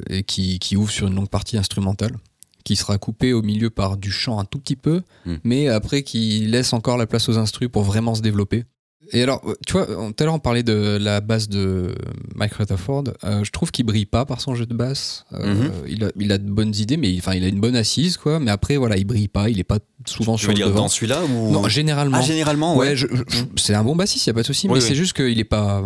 et 0.10 0.24
qui, 0.24 0.60
qui 0.60 0.78
ouvre 0.78 0.90
sur 0.92 1.08
une 1.08 1.16
longue 1.16 1.28
partie 1.30 1.58
instrumentale, 1.58 2.16
qui 2.64 2.76
sera 2.76 2.98
coupée 2.98 3.34
au 3.34 3.42
milieu 3.42 3.70
par 3.70 3.98
du 3.98 4.12
chant 4.12 4.40
un 4.40 4.46
tout 4.46 4.60
petit 4.60 4.76
peu, 4.76 5.02
Hmm. 5.26 5.36
mais 5.44 5.68
après 5.68 6.04
qui 6.04 6.46
laisse 6.48 6.74
encore 6.74 6.98
la 6.98 7.06
place 7.08 7.30
aux 7.30 7.38
instrus 7.38 7.70
pour 7.72 7.84
vraiment 7.84 8.16
se 8.16 8.22
développer. 8.22 8.66
Et 9.14 9.22
alors, 9.24 9.42
euh, 9.46 9.56
tu 9.68 9.74
vois, 9.74 9.88
tout 9.88 10.14
à 10.20 10.24
l'heure 10.24 10.36
on 10.36 10.40
parlait 10.40 10.64
de 10.64 10.98
la 11.02 11.20
basse 11.20 11.50
de 11.50 11.94
Mike 12.34 12.54
Rutherford. 12.54 13.06
Euh, 13.26 13.44
je 13.44 13.52
trouve 13.52 13.70
qu'il 13.70 13.86
brille 13.86 14.06
pas 14.06 14.26
par 14.26 14.40
son 14.40 14.56
jeu 14.56 14.66
de 14.66 14.74
basse. 14.74 15.26
Euh, 15.34 15.54
Mhm. 15.54 15.72
il, 15.90 16.04
a, 16.06 16.12
il 16.18 16.32
a 16.32 16.38
de 16.38 16.50
bonnes 16.50 16.74
idées, 16.76 16.96
mais 16.96 17.14
enfin, 17.18 17.34
il 17.34 17.44
a 17.44 17.48
une 17.48 17.60
bonne 17.60 17.76
assise, 17.76 18.16
quoi. 18.16 18.40
Mais 18.40 18.52
après, 18.52 18.78
voilà, 18.78 18.96
il 18.96 19.04
brille 19.04 19.28
pas. 19.28 19.50
Il 19.50 19.60
est 19.60 19.66
pas 19.66 19.80
souvent 20.06 20.36
Tu 20.36 20.42
sur 20.42 20.48
veux 20.50 20.54
le 20.54 20.58
dire 20.58 20.68
devant. 20.68 20.82
dans 20.84 20.88
celui-là 20.88 21.26
ou 21.26 21.52
Non, 21.52 21.68
généralement. 21.68 22.20
Ah, 22.20 22.22
généralement, 22.22 22.78
ouais. 22.78 22.96
je- 22.96 23.08
c'est 23.58 23.74
un 23.74 23.84
bon 23.84 23.98
bassiste, 23.98 24.28
il 24.28 24.30
y 24.30 24.32
a 24.32 24.34
pas 24.34 24.42
de 24.42 24.46
souci. 24.46 24.68
Oui, 24.68 24.76
mais 24.76 24.80
oui. 24.80 24.86
c'est 24.88 24.96
juste 24.96 25.14
qu'il 25.14 25.38
est 25.40 25.44
pas. 25.44 25.84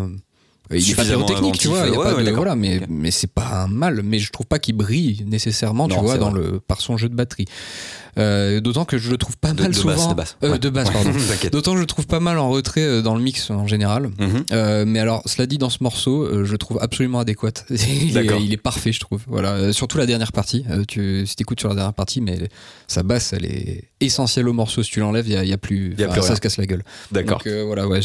Il 0.72 0.89
est 0.91 0.95
pas 0.95 1.03
pyrotechnique, 1.03 1.57
tu 1.59 1.68
vois. 1.68 1.86
il 1.88 1.93
y 1.93 1.95
a 1.95 1.99
ouais, 1.99 2.13
pas 2.16 2.24
de- 2.24 2.32
voilà, 2.32 2.55
mais, 2.55 2.82
mais 2.89 3.11
c'est 3.11 3.32
pas 3.32 3.63
un 3.63 3.68
mal. 3.68 4.01
Mais 4.03 4.20
je 4.20 4.32
trouve 4.32 4.47
pas 4.47 4.59
qu'il 4.59 4.76
brille 4.76 5.24
nécessairement, 5.28 5.88
tu 5.88 5.97
vois, 5.99 6.18
dans 6.18 6.32
vrai. 6.32 6.41
le, 6.41 6.59
par 6.59 6.82
son 6.82 6.97
jeu 6.97 7.09
de 7.09 7.16
batterie. 7.16 7.45
Euh, 8.18 8.59
D'autant 8.61 8.86
que 8.86 8.97
je 8.97 9.09
le 9.11 9.18
trouve 9.18 9.38
pas 9.38 9.51
De, 9.53 9.61
mal 9.63 9.72
de 9.72 9.76
souvent. 9.76 9.93
basse, 9.95 10.07
de 10.09 10.13
basse. 10.13 10.38
Euh, 10.43 10.51
Ouais. 10.51 10.59
de 10.59 10.70
basse, 10.70 10.89
pardon. 10.89 11.11
D'autant 11.51 11.72
que 11.72 11.78
je 11.78 11.82
le 11.82 11.88
trouve 11.88 12.07
pas 12.07 12.20
mal 12.20 12.38
en 12.38 12.49
retrait 12.49 12.82
euh, 12.82 13.01
dans 13.01 13.16
le 13.16 13.22
mix 13.22 13.49
en 13.51 13.68
général. 13.68 14.09
Mhm. 14.20 14.45
Euh, 14.51 14.86
mais 14.88 14.99
alors, 14.99 15.22
cela 15.26 15.45
dit, 15.47 15.57
dans 15.57 15.70
ce 15.70 15.80
morceau, 15.82 16.45
je 16.45 16.51
le 16.51 16.57
trouve 16.57 16.80
absolument 16.82 17.20
adéquat. 17.20 17.51
il, 17.70 18.09
est, 18.18 18.24
D'accord. 18.24 18.39
il 18.39 18.53
est 18.53 18.57
parfait, 18.57 18.91
je 18.91 18.99
trouve. 18.99 19.22
Voilà, 19.28 19.74
surtout 19.74 19.97
la 19.97 20.05
dernière 20.05 20.32
partie. 20.32 20.66
Tu, 20.88 21.26
si 21.28 21.36
t'écoutes 21.36 21.59
sur 21.59 21.70
la 21.70 21.76
dernière 21.76 21.93
partie, 21.93 22.22
mais 22.22 22.49
sa 22.88 23.03
basse, 23.03 23.34
elle 23.34 23.45
est 23.45 23.89
essentielle 23.99 24.47
au 24.47 24.53
morceau. 24.53 24.84
Si 24.84 24.91
tu 24.91 24.99
l'enlèves, 24.99 25.28
il 25.28 25.34
y 25.34 25.38
a, 25.38 25.43
il 25.43 25.49
y 25.49 25.53
a 25.53 25.57
plus. 25.57 25.95
Y 25.97 26.03
a 26.03 26.07
plus 26.07 26.22
ça 26.22 26.36
se 26.36 26.41
casse 26.41 26.57
la 26.57 26.66
gueule. 26.66 26.84
D'accord. 27.11 27.41
Donc 27.45 27.53
voilà, 27.66 27.88
ouais, 27.88 27.99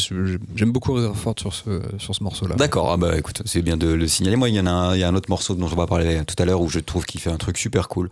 j'aime 0.55 0.71
beaucoup 0.71 0.93
Rutherford 0.93 1.35
sur 1.39 1.53
ce 1.53 1.81
sur 1.97 2.15
ce 2.15 2.23
morceau-là. 2.23 2.55
D'accord, 2.55 2.91
ah 2.91 2.97
bah 2.97 3.17
écoute, 3.17 3.41
c'est 3.45 3.61
bien 3.61 3.77
de 3.77 3.87
le 3.87 4.07
signaler. 4.07 4.35
Moi, 4.35 4.49
il 4.49 4.55
y 4.55 4.59
en 4.59 4.65
a 4.65 4.71
un, 4.71 4.95
il 4.95 4.99
y 4.99 5.03
a 5.03 5.07
un 5.07 5.15
autre 5.15 5.29
morceau 5.29 5.55
dont 5.55 5.69
on 5.71 5.75
va 5.75 5.87
parler 5.87 6.21
tout 6.25 6.35
à 6.41 6.45
l'heure 6.45 6.61
où 6.61 6.69
je 6.69 6.79
trouve 6.79 7.05
qu'il 7.05 7.21
fait 7.21 7.29
un 7.31 7.37
truc 7.37 7.57
super 7.57 7.87
cool. 7.87 8.09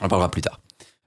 On 0.00 0.06
en 0.06 0.08
parlera 0.08 0.30
plus 0.30 0.42
tard. 0.42 0.60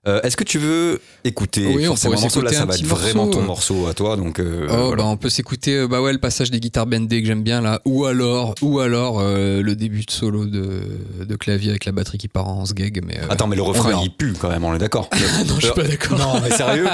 Euh, 0.05 0.19
Est-ce 0.21 0.35
que 0.35 0.43
tu 0.43 0.57
veux 0.59 0.99
écouter 1.23 1.65
Oui, 1.65 1.83
on 1.87 1.91
forcément 1.95 2.17
un 2.17 2.21
morceau 2.21 2.41
Là, 2.41 2.51
ça 2.51 2.65
va 2.65 2.75
être 2.75 2.83
vraiment 2.83 3.23
morceau, 3.25 3.31
ton 3.31 3.39
euh. 3.43 3.45
morceau 3.45 3.87
à 3.87 3.93
toi. 3.93 4.17
Donc, 4.17 4.39
euh, 4.39 4.67
Oh, 4.69 4.87
voilà. 4.87 4.95
bah, 5.03 5.05
on 5.05 5.15
peut 5.15 5.29
s'écouter 5.29 5.87
bah 5.87 6.01
ouais, 6.01 6.11
le 6.11 6.17
passage 6.19 6.51
des 6.51 6.59
guitares 6.59 6.87
bendées 6.87 7.21
que 7.21 7.27
j'aime 7.27 7.41
bien 7.41 7.61
là, 7.61 7.79
ou 7.85 8.03
alors, 8.05 8.53
ou 8.61 8.79
alors 8.81 9.21
euh, 9.21 9.61
le 9.61 9.75
début 9.77 10.03
de 10.03 10.11
solo 10.11 10.43
de, 10.45 10.81
de 11.25 11.35
clavier 11.37 11.69
avec 11.69 11.85
la 11.85 11.93
batterie 11.93 12.17
qui 12.17 12.27
part 12.27 12.49
en 12.49 12.65
sgeg. 12.65 13.01
Mais 13.05 13.17
Attends, 13.29 13.47
mais 13.47 13.55
le 13.55 13.61
on 13.61 13.65
refrain, 13.65 14.01
il 14.03 14.11
pue 14.11 14.33
quand 14.37 14.49
même, 14.49 14.65
on 14.65 14.75
est 14.75 14.79
d'accord. 14.79 15.09
non, 15.47 15.55
je 15.61 15.67
suis 15.67 15.73
pas 15.73 15.83
d'accord. 15.83 16.17
Non, 16.19 16.41
mais 16.43 16.51
sérieux 16.51 16.85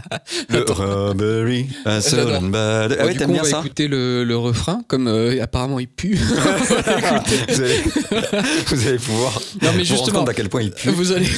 Le 0.50 0.64
Robbery, 0.70 1.68
a 1.86 2.02
certain 2.02 2.42
bad- 2.42 2.98
Ah 3.00 3.06
ouais, 3.06 3.12
du 3.12 3.18
t'aimes 3.18 3.28
coup, 3.28 3.32
bien 3.32 3.42
on 3.42 3.44
va 3.46 3.50
ça 3.50 3.58
écouter 3.60 3.88
le, 3.88 4.24
le 4.24 4.36
refrain, 4.36 4.82
comme 4.88 5.08
apparemment 5.40 5.78
il 5.80 5.88
pue. 5.88 6.16
vous, 7.48 7.60
allez, 7.62 7.80
vous 8.66 8.86
allez 8.88 8.98
pouvoir 8.98 9.40
Non, 9.62 9.70
mais 9.74 9.84
justement- 9.86 10.24
à 10.24 10.34
quel 10.34 10.50
point 10.50 10.60
il 10.60 10.72
pue. 10.72 10.90
Vous 10.90 11.12
allez. 11.12 11.28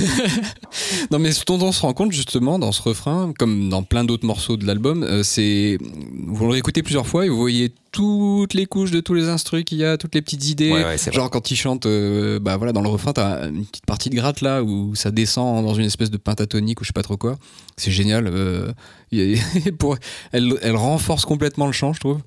non, 1.12 1.19
mais 1.20 1.32
ce 1.32 1.44
dont 1.44 1.60
on 1.62 1.72
se 1.72 1.82
rend 1.82 1.92
compte 1.92 2.12
justement 2.12 2.58
dans 2.58 2.72
ce 2.72 2.82
refrain, 2.82 3.32
comme 3.38 3.68
dans 3.68 3.82
plein 3.82 4.04
d'autres 4.04 4.26
morceaux 4.26 4.56
de 4.56 4.66
l'album, 4.66 5.02
euh, 5.02 5.22
c'est. 5.22 5.78
Vous 6.26 6.44
le 6.46 6.52
réécoutez 6.52 6.82
plusieurs 6.82 7.06
fois 7.06 7.26
et 7.26 7.28
vous 7.28 7.36
voyez 7.36 7.72
toutes 7.92 8.54
les 8.54 8.66
couches 8.66 8.90
de 8.90 9.00
tous 9.00 9.14
les 9.14 9.28
instrus 9.28 9.64
qu'il 9.64 9.78
y 9.78 9.84
a, 9.84 9.96
toutes 9.96 10.14
les 10.14 10.22
petites 10.22 10.48
idées. 10.48 10.72
Ouais, 10.72 10.84
ouais, 10.84 10.98
c'est 10.98 11.10
vrai. 11.10 11.16
Genre 11.16 11.30
quand 11.30 11.50
il 11.50 11.56
chante, 11.56 11.86
euh, 11.86 12.38
bah 12.40 12.56
voilà, 12.56 12.72
dans 12.72 12.82
le 12.82 12.88
refrain, 12.88 13.12
t'as 13.12 13.48
une 13.48 13.64
petite 13.66 13.86
partie 13.86 14.10
de 14.10 14.16
gratte 14.16 14.40
là 14.40 14.62
où 14.62 14.94
ça 14.94 15.10
descend 15.10 15.64
dans 15.64 15.74
une 15.74 15.86
espèce 15.86 16.10
de 16.10 16.16
pentatonique 16.16 16.80
ou 16.80 16.84
je 16.84 16.88
sais 16.88 16.92
pas 16.92 17.02
trop 17.02 17.16
quoi. 17.16 17.36
C'est 17.76 17.90
génial. 17.90 18.26
euh, 18.26 18.72
pour, 19.78 19.96
elle, 20.32 20.54
elle 20.62 20.76
renforce 20.76 21.24
complètement 21.24 21.66
le 21.66 21.72
chant, 21.72 21.92
je 21.92 22.00
trouve. 22.00 22.20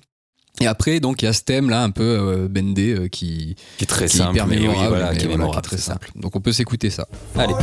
Et 0.60 0.66
après, 0.66 1.00
donc, 1.00 1.22
il 1.22 1.24
y 1.24 1.28
a 1.28 1.32
ce 1.32 1.42
thème 1.42 1.68
là, 1.68 1.82
un 1.82 1.90
peu 1.90 2.02
euh, 2.04 2.48
bendé, 2.48 2.94
euh, 2.94 3.08
qui, 3.08 3.56
Qui 3.76 3.84
est 3.84 3.86
très 3.88 4.06
qui 4.06 4.16
est 4.16 4.18
simple, 4.18 4.34
hyper 4.36 4.46
mais 4.46 4.56
oui, 4.56 4.62
mémorable, 4.62 4.88
voilà, 4.88 5.10
mais 5.12 5.18
qui 5.18 5.24
est 5.26 5.36
voilà, 5.36 5.60
très 5.60 5.78
ça. 5.78 5.94
simple. 5.94 6.12
Donc, 6.14 6.36
on 6.36 6.40
peut 6.40 6.52
s'écouter 6.52 6.90
ça. 6.90 7.08
Allez. 7.34 7.54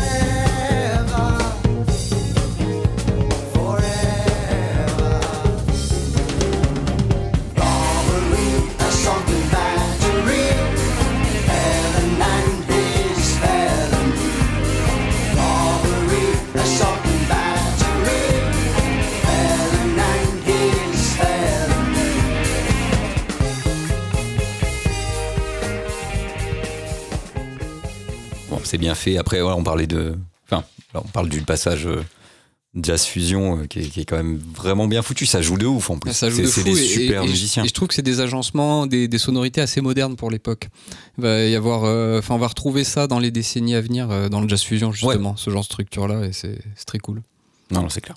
C'est 28.71 28.77
bien 28.77 28.95
fait. 28.95 29.17
Après, 29.17 29.41
on 29.41 29.63
parlait 29.63 29.87
de. 29.87 30.15
Enfin, 30.49 30.63
on 30.93 31.01
parle 31.01 31.29
du 31.29 31.41
passage 31.41 31.85
euh, 31.85 32.03
jazz 32.75 33.03
fusion 33.05 33.59
euh, 33.59 33.65
qui, 33.67 33.79
est, 33.79 33.83
qui 33.89 34.01
est 34.01 34.05
quand 34.05 34.15
même 34.17 34.37
vraiment 34.55 34.87
bien 34.87 35.01
foutu. 35.01 35.25
Ça 35.25 35.41
joue 35.41 35.57
de 35.57 35.65
ouf 35.65 35.89
en 35.89 35.97
plus. 35.97 36.13
Ça 36.13 36.29
joue 36.29 36.45
C'est 36.45 36.61
de 36.63 36.69
des 36.69 36.75
super 36.75 37.21
et, 37.21 37.25
et 37.25 37.27
je- 37.27 37.31
musiciens. 37.31 37.63
Et 37.63 37.67
je 37.67 37.73
trouve 37.73 37.87
que 37.89 37.93
c'est 37.93 38.01
des 38.01 38.19
agencements, 38.21 38.87
des, 38.87 39.07
des 39.07 39.17
sonorités 39.17 39.61
assez 39.61 39.81
modernes 39.81 40.15
pour 40.15 40.31
l'époque. 40.31 40.69
Il 41.17 41.23
va 41.23 41.43
y 41.45 41.55
avoir, 41.55 41.83
euh, 41.83 42.19
enfin, 42.19 42.35
on 42.35 42.39
va 42.39 42.47
retrouver 42.47 42.83
ça 42.83 43.07
dans 43.07 43.19
les 43.19 43.31
décennies 43.31 43.75
à 43.75 43.81
venir 43.81 44.09
euh, 44.09 44.29
dans 44.29 44.41
le 44.41 44.47
jazz 44.47 44.61
fusion 44.61 44.91
justement, 44.91 45.35
ce 45.37 45.49
genre 45.49 45.61
de 45.61 45.65
structure 45.65 46.07
là, 46.07 46.25
et 46.25 46.31
c'est 46.33 46.59
très 46.85 46.99
cool. 46.99 47.21
Non, 47.71 47.81
non, 47.83 47.89
c'est 47.89 48.01
clair. 48.01 48.15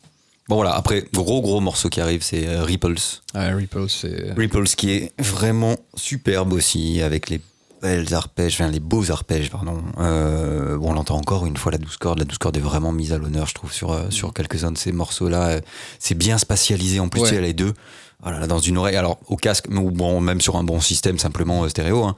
Bon, 0.48 0.56
voilà. 0.56 0.72
Après, 0.74 1.04
gros, 1.12 1.40
gros 1.40 1.60
morceau 1.60 1.88
qui 1.88 2.00
arrive, 2.00 2.22
c'est 2.22 2.46
euh, 2.46 2.64
Ripples. 2.64 2.96
Ah, 3.32 3.54
Ripple, 3.54 3.86
c'est. 3.88 4.32
Ripples 4.36 4.64
qui 4.64 4.90
est 4.90 5.12
vraiment 5.18 5.76
superbe 5.96 6.52
aussi, 6.52 7.00
avec 7.00 7.30
les 7.30 7.40
belles 7.84 8.14
arpèges, 8.14 8.54
enfin 8.54 8.70
les 8.70 8.80
beaux 8.80 9.10
arpèges, 9.10 9.50
pardon. 9.50 9.82
Euh, 9.98 10.78
on 10.80 10.96
entend 10.96 11.16
encore 11.16 11.44
une 11.44 11.56
fois 11.58 11.70
la 11.70 11.76
douce 11.78 11.98
corde. 11.98 12.18
La 12.18 12.24
douce 12.24 12.38
corde 12.38 12.56
est 12.56 12.60
vraiment 12.60 12.92
mise 12.92 13.12
à 13.12 13.18
l'honneur, 13.18 13.46
je 13.46 13.52
trouve, 13.52 13.72
sur, 13.72 13.92
euh, 13.92 14.08
sur 14.08 14.32
quelques-uns 14.32 14.72
de 14.72 14.78
ces 14.78 14.90
morceaux-là. 14.92 15.48
Euh, 15.48 15.60
C'est 15.98 16.14
bien 16.16 16.38
spatialisé 16.38 16.98
en 16.98 17.08
plus, 17.10 17.20
Ouais. 17.20 17.28
tu 17.28 17.34
sais, 17.34 17.40
les 17.42 17.52
deux. 17.52 17.74
Voilà, 18.22 18.46
dans 18.46 18.58
une 18.58 18.78
oreille, 18.78 18.96
alors 18.96 19.18
au 19.26 19.36
casque, 19.36 19.66
ou 19.70 19.90
bon, 19.90 20.18
même 20.20 20.40
sur 20.40 20.56
un 20.56 20.64
bon 20.64 20.80
système 20.80 21.18
simplement 21.18 21.68
stéréo. 21.68 22.04
hein. 22.04 22.16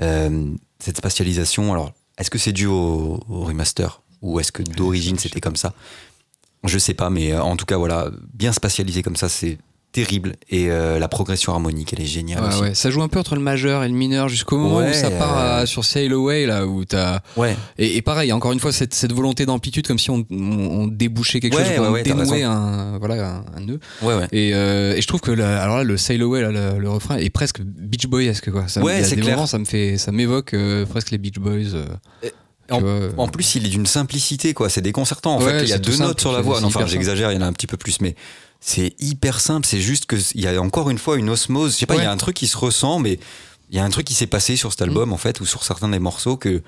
Euh, 0.00 0.52
cette 0.78 0.98
spatialisation, 0.98 1.72
alors, 1.72 1.90
est-ce 2.16 2.30
que 2.30 2.38
c'est 2.38 2.52
dû 2.52 2.66
au, 2.66 3.18
au 3.28 3.40
remaster? 3.44 4.00
Ou 4.22 4.38
est-ce 4.38 4.52
que 4.52 4.62
d'origine 4.62 5.18
c'était 5.18 5.40
comme 5.40 5.56
ça? 5.56 5.74
Je 6.64 6.78
sais 6.78 6.94
pas, 6.94 7.10
mais 7.10 7.36
en 7.36 7.56
tout 7.56 7.66
cas, 7.66 7.76
voilà, 7.76 8.08
bien 8.34 8.52
spatialisé 8.52 9.02
comme 9.02 9.16
ça, 9.16 9.28
c'est 9.28 9.58
terrible. 9.92 10.36
Et 10.50 10.70
euh, 10.70 10.98
la 10.98 11.08
progression 11.08 11.52
harmonique, 11.52 11.92
elle 11.92 12.02
est 12.02 12.06
géniale 12.06 12.42
Ouais, 12.42 12.48
aussi. 12.48 12.60
ouais. 12.60 12.74
Ça 12.74 12.90
joue 12.90 13.02
un 13.02 13.08
peu 13.08 13.18
entre 13.18 13.34
le 13.34 13.40
majeur 13.40 13.82
et 13.84 13.88
le 13.88 13.94
mineur 13.94 14.28
jusqu'au 14.28 14.58
moment 14.58 14.76
Ouais, 14.78 14.90
où 14.90 14.92
ça 14.94 15.10
part 15.10 15.38
euh, 15.38 15.62
à- 15.62 15.66
sur 15.66 15.84
Sail 15.84 16.12
Away 16.12 16.46
là 16.46 16.66
où 16.66 16.84
t'as 16.84 17.20
Ouais. 17.36 17.56
et, 17.78 17.96
et 17.96 18.02
pareil 18.02 18.30
encore 18.32 18.52
une 18.52 18.60
fois 18.60 18.70
cette, 18.72 18.92
cette 18.94 19.12
volonté 19.12 19.46
d'amplitude 19.46 19.86
comme 19.86 19.98
si 19.98 20.10
on, 20.10 20.26
on, 20.30 20.36
on 20.36 20.86
débouchait 20.86 21.40
quelque 21.40 21.56
chose, 21.56 21.66
dénouait 22.04 22.22
raison. 22.44 22.50
un 22.50 22.98
voilà 22.98 23.42
un, 23.56 23.60
nœud 23.60 23.80
et, 24.32 24.52
euh, 24.54 24.94
et 24.94 25.00
je 25.02 25.06
trouve 25.06 25.20
que 25.20 25.30
la- 25.30 25.62
alors 25.62 25.78
là 25.78 25.84
le 25.84 25.96
Sail 25.96 26.20
Away 26.20 26.42
là, 26.42 26.50
le, 26.50 26.78
le 26.78 26.90
refrain 26.90 27.16
est 27.16 27.30
presque 27.30 27.60
Beach 27.62 28.06
Boyesque 28.06 28.50
quoi. 28.50 28.68
Ça, 28.68 28.82
Ouais, 28.82 28.98
il 28.98 29.00
y 29.00 29.04
a 29.04 29.04
c'est 29.08 29.16
des 29.16 29.22
clair. 29.22 29.36
moments, 29.36 29.46
ça 29.46 29.58
me 29.58 29.64
fait 29.64 29.96
ça 29.98 30.12
m'évoque 30.12 30.54
euh, 30.54 30.84
presque 30.86 31.10
les 31.10 31.18
Beach 31.18 31.38
Boys. 31.38 31.76
Et- 32.22 32.32
en- 32.70 33.28
plus, 33.28 33.54
il 33.54 33.64
est 33.64 33.70
d'une 33.70 33.86
simplicité, 33.86 34.52
quoi. 34.52 34.68
C'est 34.68 34.82
déconcertant. 34.82 35.36
En 35.36 35.42
Ouais, 35.42 35.52
fait, 35.60 35.62
il 35.62 35.68
y 35.70 35.72
a 35.72 35.78
deux 35.78 35.96
notes 35.96 36.20
sur 36.20 36.32
la 36.32 36.42
voix. 36.42 36.60
Non, 36.60 36.66
enfin, 36.66 36.84
j'exagère, 36.86 37.32
il 37.32 37.36
y 37.36 37.38
en 37.38 37.40
a 37.40 37.46
un 37.46 37.52
petit 37.54 37.66
peu 37.66 37.78
plus, 37.78 38.02
mais 38.02 38.14
c'est 38.60 38.94
hyper 38.98 39.40
simple. 39.40 39.66
C'est 39.66 39.80
juste 39.80 40.06
que 40.06 40.16
il 40.34 40.40
y 40.42 40.46
a 40.48 40.60
encore 40.60 40.90
une 40.90 40.98
fois 40.98 41.16
une 41.16 41.30
osmose. 41.30 41.72
Je 41.74 41.78
sais 41.78 41.86
pas, 41.86 41.96
il 41.96 42.02
y 42.02 42.06
a 42.06 42.10
un 42.12 42.16
truc 42.16 42.36
qui 42.36 42.46
se 42.46 42.56
ressent, 42.56 42.98
mais 42.98 43.18
il 43.70 43.76
y 43.76 43.78
a 43.78 43.84
un 43.84 43.90
truc 43.90 44.06
qui 44.06 44.14
s'est 44.14 44.26
passé 44.26 44.56
sur 44.56 44.70
cet 44.72 44.82
album, 44.82 45.12
en 45.12 45.18
fait, 45.18 45.40
ou 45.40 45.46
sur 45.46 45.62
certains 45.64 45.88
des 45.88 45.98
morceaux 45.98 46.36
que 46.36 46.62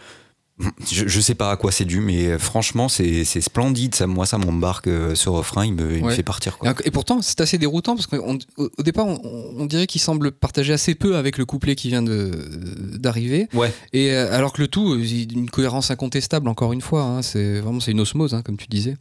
je, 0.92 1.08
je 1.08 1.20
sais 1.22 1.34
pas 1.34 1.50
à 1.52 1.56
quoi 1.56 1.72
c'est 1.72 1.86
dû, 1.86 2.00
mais 2.00 2.26
euh, 2.26 2.38
franchement, 2.38 2.90
c'est 2.90 3.24
splendide. 3.24 3.94
Ça, 3.94 4.06
moi, 4.06 4.26
ça 4.26 4.36
m'embarque. 4.36 4.88
euh, 4.88 5.14
Ce 5.14 5.30
refrain, 5.30 5.64
il 5.64 5.72
me, 5.72 5.96
il 5.96 6.02
me 6.02 6.08
Ouais. 6.08 6.14
fait 6.14 6.22
partir, 6.22 6.56
Et, 6.56 6.58
quoi. 6.58 6.74
et 6.84 6.90
pourtant, 6.90 7.22
c'est 7.22 7.40
assez 7.40 7.56
déroutant 7.56 7.96
parce 7.96 8.06
qu'au 8.06 8.36
au 8.58 8.82
départ, 8.82 9.06
on, 9.06 9.20
on 9.56 9.64
dirait 9.64 9.86
qu'il 9.86 10.02
semble 10.02 10.32
partager 10.32 10.74
assez 10.74 10.94
peu 10.94 11.16
avec 11.16 11.38
le 11.38 11.46
couplet 11.46 11.74
qui 11.76 11.88
vient 11.88 12.02
d'arriver. 12.02 13.48
Ouais. 13.54 13.72
Et 13.94 14.12
euh, 14.12 14.30
alors 14.36 14.52
que 14.52 14.60
le 14.60 14.68
tout, 14.68 14.96
une 14.98 15.48
cohérence 15.48 15.90
incontestable, 15.90 16.46
encore 16.48 16.74
une 16.74 16.82
fois. 16.82 17.04
hein, 17.04 17.22
c'est 17.22 17.60
vraiment 17.60 17.80
c'est 17.80 17.92
une 17.92 18.00
osmose, 18.00 18.34
hein, 18.34 18.42
comme 18.42 18.58
tu 18.58 18.66
disais. 18.68 18.96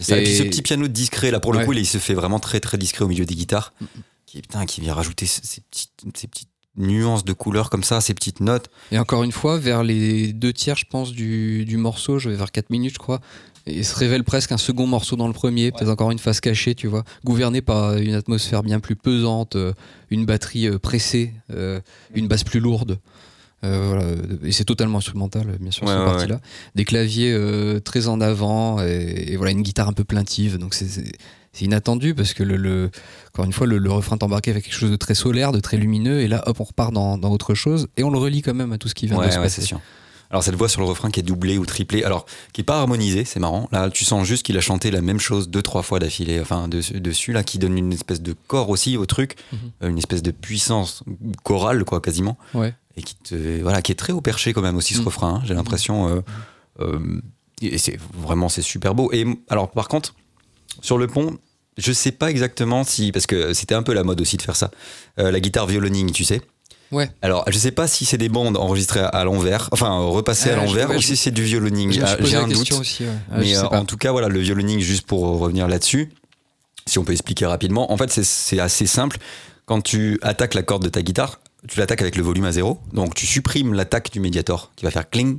Ça, 0.00 0.16
et... 0.18 0.20
Et- 0.20 0.24
puis 0.24 0.34
ce 0.34 0.42
petit 0.42 0.62
piano 0.62 0.88
discret, 0.88 1.30
là, 1.30 1.40
pour 1.40 1.52
le 1.52 1.58
Ouais. 1.60 1.64
coup, 1.64 1.72
il, 1.72 1.78
il 1.80 1.86
se 1.86 1.98
fait 1.98 2.14
vraiment 2.14 2.38
très 2.40 2.60
très 2.60 2.78
discret 2.78 3.04
au 3.04 3.08
milieu 3.08 3.24
des 3.24 3.34
guitares. 3.34 3.72
Qui, 4.26 4.40
putain, 4.42 4.66
qui 4.66 4.80
vient 4.80 4.94
rajouter 4.94 5.26
ces 5.26 5.60
petites, 5.60 5.90
ces 6.16 6.26
petites 6.26 6.48
nuances 6.76 7.24
de 7.24 7.32
couleurs 7.32 7.70
comme 7.70 7.84
ça, 7.84 8.00
ces 8.00 8.14
petites 8.14 8.40
notes. 8.40 8.68
Et 8.90 8.98
encore 8.98 9.22
une 9.22 9.30
fois, 9.30 9.58
vers 9.58 9.84
les 9.84 10.32
deux 10.32 10.52
tiers, 10.52 10.76
je 10.76 10.86
pense, 10.86 11.12
du, 11.12 11.64
du 11.64 11.76
morceau, 11.76 12.18
je 12.18 12.30
vais 12.30 12.36
vers 12.36 12.50
4 12.50 12.70
minutes, 12.70 12.94
je 12.94 12.98
crois. 12.98 13.20
Et 13.66 13.76
il 13.78 13.84
se 13.84 13.94
révèle 13.94 14.24
presque 14.24 14.50
un 14.52 14.58
second 14.58 14.86
morceau 14.86 15.14
dans 15.16 15.28
le 15.28 15.32
premier, 15.32 15.70
peut-être 15.70 15.88
encore 15.88 16.10
une 16.10 16.18
face 16.18 16.40
cachée, 16.40 16.74
tu 16.74 16.86
vois, 16.88 17.04
gouverné 17.24 17.62
par 17.62 17.96
une 17.96 18.14
atmosphère 18.14 18.62
bien 18.64 18.80
plus 18.80 18.96
pesante, 18.96 19.54
euh, 19.56 19.72
une 20.10 20.26
batterie 20.26 20.66
euh, 20.68 20.78
pressée, 20.78 21.32
euh, 21.50 21.80
une 22.14 22.26
basse 22.28 22.44
plus 22.44 22.60
lourde. 22.60 22.98
Euh, 23.64 23.88
voilà. 23.88 24.04
Et 24.44 24.52
c'est 24.52 24.64
totalement 24.64 24.98
instrumental, 24.98 25.56
bien 25.60 25.70
sûr, 25.70 25.82
Ouais, 25.84 25.90
cette 25.90 25.98
ouais, 25.98 26.04
partie-là. 26.04 26.40
Des 26.74 26.84
claviers 26.84 27.32
euh, 27.32 27.80
très 27.80 28.06
en 28.08 28.20
avant 28.20 28.80
et, 28.82 29.24
et 29.32 29.36
voilà 29.36 29.50
une 29.52 29.62
guitare 29.62 29.88
un 29.88 29.92
peu 29.92 30.04
plaintive. 30.04 30.58
Donc 30.58 30.74
c'est- 30.74 31.12
inattendu 31.60 32.14
parce 32.14 32.34
que 32.34 32.42
le, 32.42 32.56
le- 32.56 32.90
encore 33.28 33.44
une 33.44 33.52
fois 33.52 33.66
le, 33.68 33.78
le 33.78 33.90
refrain 33.90 34.16
t'embarquait 34.16 34.50
avec 34.50 34.64
quelque 34.64 34.74
chose 34.74 34.90
de 34.90 34.96
très 34.96 35.14
solaire, 35.14 35.52
de 35.52 35.60
très 35.60 35.76
lumineux 35.76 36.20
et 36.20 36.26
là 36.28 36.42
hop 36.46 36.58
on 36.60 36.64
repart 36.64 36.92
dans, 36.92 37.16
dans 37.16 37.30
autre 37.30 37.54
chose 37.54 37.86
et 37.96 38.02
on 38.02 38.10
le 38.10 38.18
relie 38.18 38.42
quand 38.42 38.54
même 38.54 38.72
à 38.72 38.78
tout 38.78 38.88
ce 38.88 38.94
qui 38.94 39.06
vient 39.06 39.16
Ouais, 39.18 39.26
de 39.28 39.30
se 39.30 39.36
ouais, 39.36 39.44
passer. 39.44 39.62
sûr. 39.62 39.80
Alors 40.30 40.42
cette 40.42 40.56
voix 40.56 40.68
sur 40.68 40.80
le 40.80 40.86
refrain 40.88 41.10
qui 41.12 41.20
est 41.20 41.22
doublée 41.22 41.56
ou 41.58 41.64
triplée, 41.64 42.02
alors 42.02 42.26
qui 42.52 42.62
est 42.62 42.64
pas 42.64 42.80
harmonisée, 42.80 43.24
c'est 43.24 43.38
marrant. 43.38 43.68
Là, 43.70 43.88
tu 43.88 44.04
sens 44.04 44.26
juste 44.26 44.42
qu'il 44.42 44.58
a 44.58 44.60
chanté 44.60 44.90
la 44.90 45.00
même 45.00 45.20
chose 45.20 45.48
deux 45.48 45.62
trois 45.62 45.82
fois 45.82 46.00
d'affilée, 46.00 46.40
enfin 46.40 46.66
dessus, 46.66 47.00
dessus 47.00 47.32
là, 47.32 47.44
qui 47.44 47.58
donne 47.58 47.78
une 47.78 47.92
espèce 47.92 48.20
de 48.20 48.34
corps 48.48 48.68
aussi 48.70 48.96
au 48.96 49.06
truc, 49.06 49.36
Mhm. 49.52 49.58
euh, 49.84 49.88
une 49.90 49.98
espèce 49.98 50.22
de 50.24 50.32
puissance 50.32 51.04
chorale 51.44 51.84
quoi, 51.84 52.00
quasiment, 52.00 52.36
Ouais. 52.52 52.74
Et 52.96 53.02
qui 53.02 53.14
te, 53.16 53.60
voilà, 53.62 53.82
qui 53.82 53.92
est 53.92 53.96
très 53.96 54.12
au 54.12 54.20
perché 54.20 54.52
quand 54.52 54.62
même 54.62 54.76
aussi 54.76 54.94
ce 54.94 55.00
Mhm. 55.00 55.04
refrain. 55.06 55.34
hein, 55.36 55.42
J'ai 55.44 55.54
l'impression, 55.54 56.08
euh, 56.08 56.20
euh, 56.80 57.20
et 57.62 57.78
c'est 57.78 57.98
vraiment 58.14 58.48
c'est 58.48 58.62
super 58.62 58.94
beau. 58.94 59.10
Et 59.12 59.24
alors 59.48 59.70
par 59.70 59.88
contre, 59.88 60.14
sur 60.80 60.98
le 60.98 61.06
pont. 61.06 61.36
Je 61.76 61.90
sais 61.90 62.12
pas 62.12 62.30
exactement 62.30 62.84
si, 62.84 63.10
parce 63.10 63.26
que 63.26 63.52
c'était 63.52 63.74
un 63.74 63.82
peu 63.82 63.94
la 63.94 64.04
mode 64.04 64.20
aussi 64.20 64.36
de 64.36 64.42
faire 64.42 64.54
ça, 64.54 64.70
euh, 65.18 65.32
la 65.32 65.40
guitare 65.40 65.66
violoning, 65.66 66.12
tu 66.12 66.22
sais. 66.22 66.40
Ouais. 66.92 67.10
Alors, 67.20 67.42
je 67.50 67.58
sais 67.58 67.72
pas 67.72 67.88
si 67.88 68.04
c'est 68.04 68.16
des 68.18 68.28
bandes 68.28 68.56
enregistrées 68.56 69.00
à- 69.00 69.08
à 69.08 69.24
l'envers, 69.24 69.68
enfin 69.72 69.98
repassées 69.98 70.50
à 70.50 70.52
Ah, 70.52 70.64
l'envers, 70.64 70.94
ou 70.94 71.00
si 71.02 71.16
c'est 71.16 71.32
du 71.32 71.42
violoning. 71.42 72.00
Ah, 72.04 72.14
J'ai 72.20 72.36
un 72.36 72.46
doute. 72.46 72.70
aussi. 72.74 73.02
ouais. 73.02 73.08
Ah, 73.28 73.38
Mais 73.40 73.56
euh, 73.56 73.66
en 73.66 73.84
tout 73.86 73.96
cas, 73.96 74.12
voilà, 74.12 74.28
le 74.28 74.38
violoning, 74.38 74.78
juste 74.78 75.04
pour 75.08 75.22
revenir 75.40 75.66
là-dessus, 75.66 76.12
si 76.86 77.00
on 77.00 77.04
peut 77.04 77.10
expliquer 77.10 77.46
rapidement, 77.46 77.90
en 77.90 77.96
fait, 77.96 78.10
c'est 78.22 78.60
assez 78.60 78.86
simple. 78.86 79.18
Quand 79.66 79.80
tu 79.80 80.20
attaques 80.22 80.54
la 80.54 80.62
corde 80.62 80.84
de 80.84 80.88
ta 80.90 81.02
guitare, 81.02 81.40
tu 81.68 81.78
l'attaques 81.78 82.02
avec 82.02 82.16
le 82.16 82.22
volume 82.22 82.44
à 82.44 82.52
zéro. 82.52 82.78
Donc, 82.92 83.14
tu 83.14 83.26
supprimes 83.26 83.74
l'attaque 83.74 84.10
du 84.12 84.20
médiator 84.20 84.70
qui 84.76 84.84
va 84.84 84.90
faire 84.90 85.08
cling, 85.08 85.38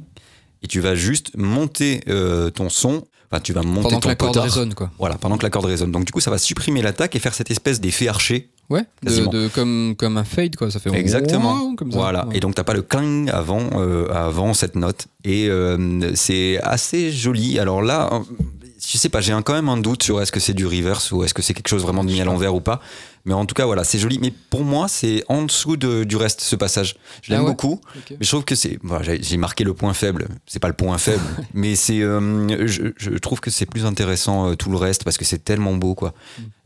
et 0.64 0.68
tu 0.68 0.80
vas 0.80 0.96
juste 0.96 1.32
monter 1.38 2.02
euh, 2.10 2.50
ton 2.50 2.70
son. 2.70 3.04
Enfin, 3.32 3.42
tu 3.42 3.54
vas 3.54 3.64
monter 3.64 3.82
Pendant 3.84 4.00
ton 4.00 4.00
que 4.02 4.08
la 4.08 4.16
corde 4.16 4.34
potard. 4.34 4.44
résonne 4.44 4.74
quoi. 4.74 4.92
Voilà, 5.00 5.16
pendant 5.16 5.38
que 5.38 5.44
la 5.44 5.50
corde 5.50 5.66
résonne. 5.66 5.92
Donc, 5.92 6.06
du 6.06 6.12
coup, 6.12 6.20
ça 6.22 6.32
va 6.32 6.38
supprimer 6.38 6.82
l'attaque 6.82 7.16
et 7.16 7.20
faire 7.20 7.34
cette 7.34 7.52
espèce 7.52 7.80
d'effet 7.82 8.08
arché 8.08 8.50
Ouais. 8.70 8.84
De, 9.04 9.48
comme 9.50 9.94
comme 9.96 10.18
un 10.18 10.24
fade 10.24 10.56
quoi. 10.56 10.72
Ça 10.72 10.80
fait 10.80 10.90
Exactement. 10.96 11.76
comme 11.76 11.92
ça. 11.92 11.98
Voilà. 12.00 12.26
Ouais. 12.28 12.38
Et 12.38 12.40
donc 12.40 12.56
t'as 12.56 12.64
pas 12.64 12.74
le 12.74 12.82
cling 12.82 13.30
avant, 13.30 13.62
euh, 13.76 14.08
avant 14.12 14.56
cette 14.56 14.76
note. 14.76 15.06
Et 15.24 15.48
euh, 15.50 16.12
c'est 16.16 16.60
assez 16.64 17.12
joli. 17.12 17.60
Alors 17.60 17.84
là, 17.84 18.10
je 18.84 18.98
sais 18.98 19.10
pas, 19.10 19.22
j'ai 19.22 19.38
quand 19.46 19.54
même 19.54 19.70
un 19.70 19.78
doute 19.78 20.02
sur 20.02 20.20
est-ce 20.20 20.32
que 20.32 20.40
c'est 20.40 20.56
du 20.56 20.66
reverse 20.66 21.12
ou 21.12 21.24
est-ce 21.24 21.36
que 21.36 21.44
c'est 21.44 21.54
quelque 21.54 21.68
chose 21.68 21.84
vraiment 21.84 22.04
de 22.04 22.10
mis 22.12 22.22
à 22.22 22.26
l'envers 22.26 22.56
ou 22.56 22.60
pas. 22.60 22.82
Mais 23.26 23.34
en 23.34 23.46
tout 23.46 23.56
cas, 23.56 23.66
voilà, 23.66 23.84
c'est 23.84 23.98
joli. 23.98 24.20
Mais 24.20 24.32
pour 24.50 24.64
moi, 24.64 24.88
c'est 24.88 25.24
en 25.30 25.44
dessous 25.44 25.78
de- 25.78 26.04
du 26.04 26.16
reste, 26.16 26.42
ce 26.42 26.56
passage. 26.56 26.96
Je 27.24 27.32
l'aime 27.32 27.42
Ah 27.42 27.44
ouais 27.44 27.50
beaucoup. 27.50 27.82
Mais 28.12 28.18
je 28.22 28.28
trouve 28.30 28.46
que 28.46 28.56
c'est. 28.56 28.78
voilà, 28.84 29.16
j'ai- 29.20 29.38
marqué 29.38 29.64
le 29.64 29.74
point 29.74 29.94
faible. 29.94 30.28
C'est 30.46 30.60
pas 30.60 30.68
le 30.68 30.74
point 30.76 30.98
faible, 30.98 31.24
mais 31.54 31.76
c'est. 31.76 32.02
euh, 32.02 32.68
je, 32.68 32.84
je 32.96 33.10
trouve 33.18 33.40
que 33.40 33.50
c'est 33.52 33.66
plus 33.66 33.86
intéressant 33.86 34.50
euh, 34.52 34.56
tout 34.56 34.70
le 34.70 34.78
reste 34.78 35.04
parce 35.04 35.18
que 35.18 35.26
c'est 35.26 35.44
tellement 35.44 35.74
beau, 35.76 35.96
quoi. 35.96 36.14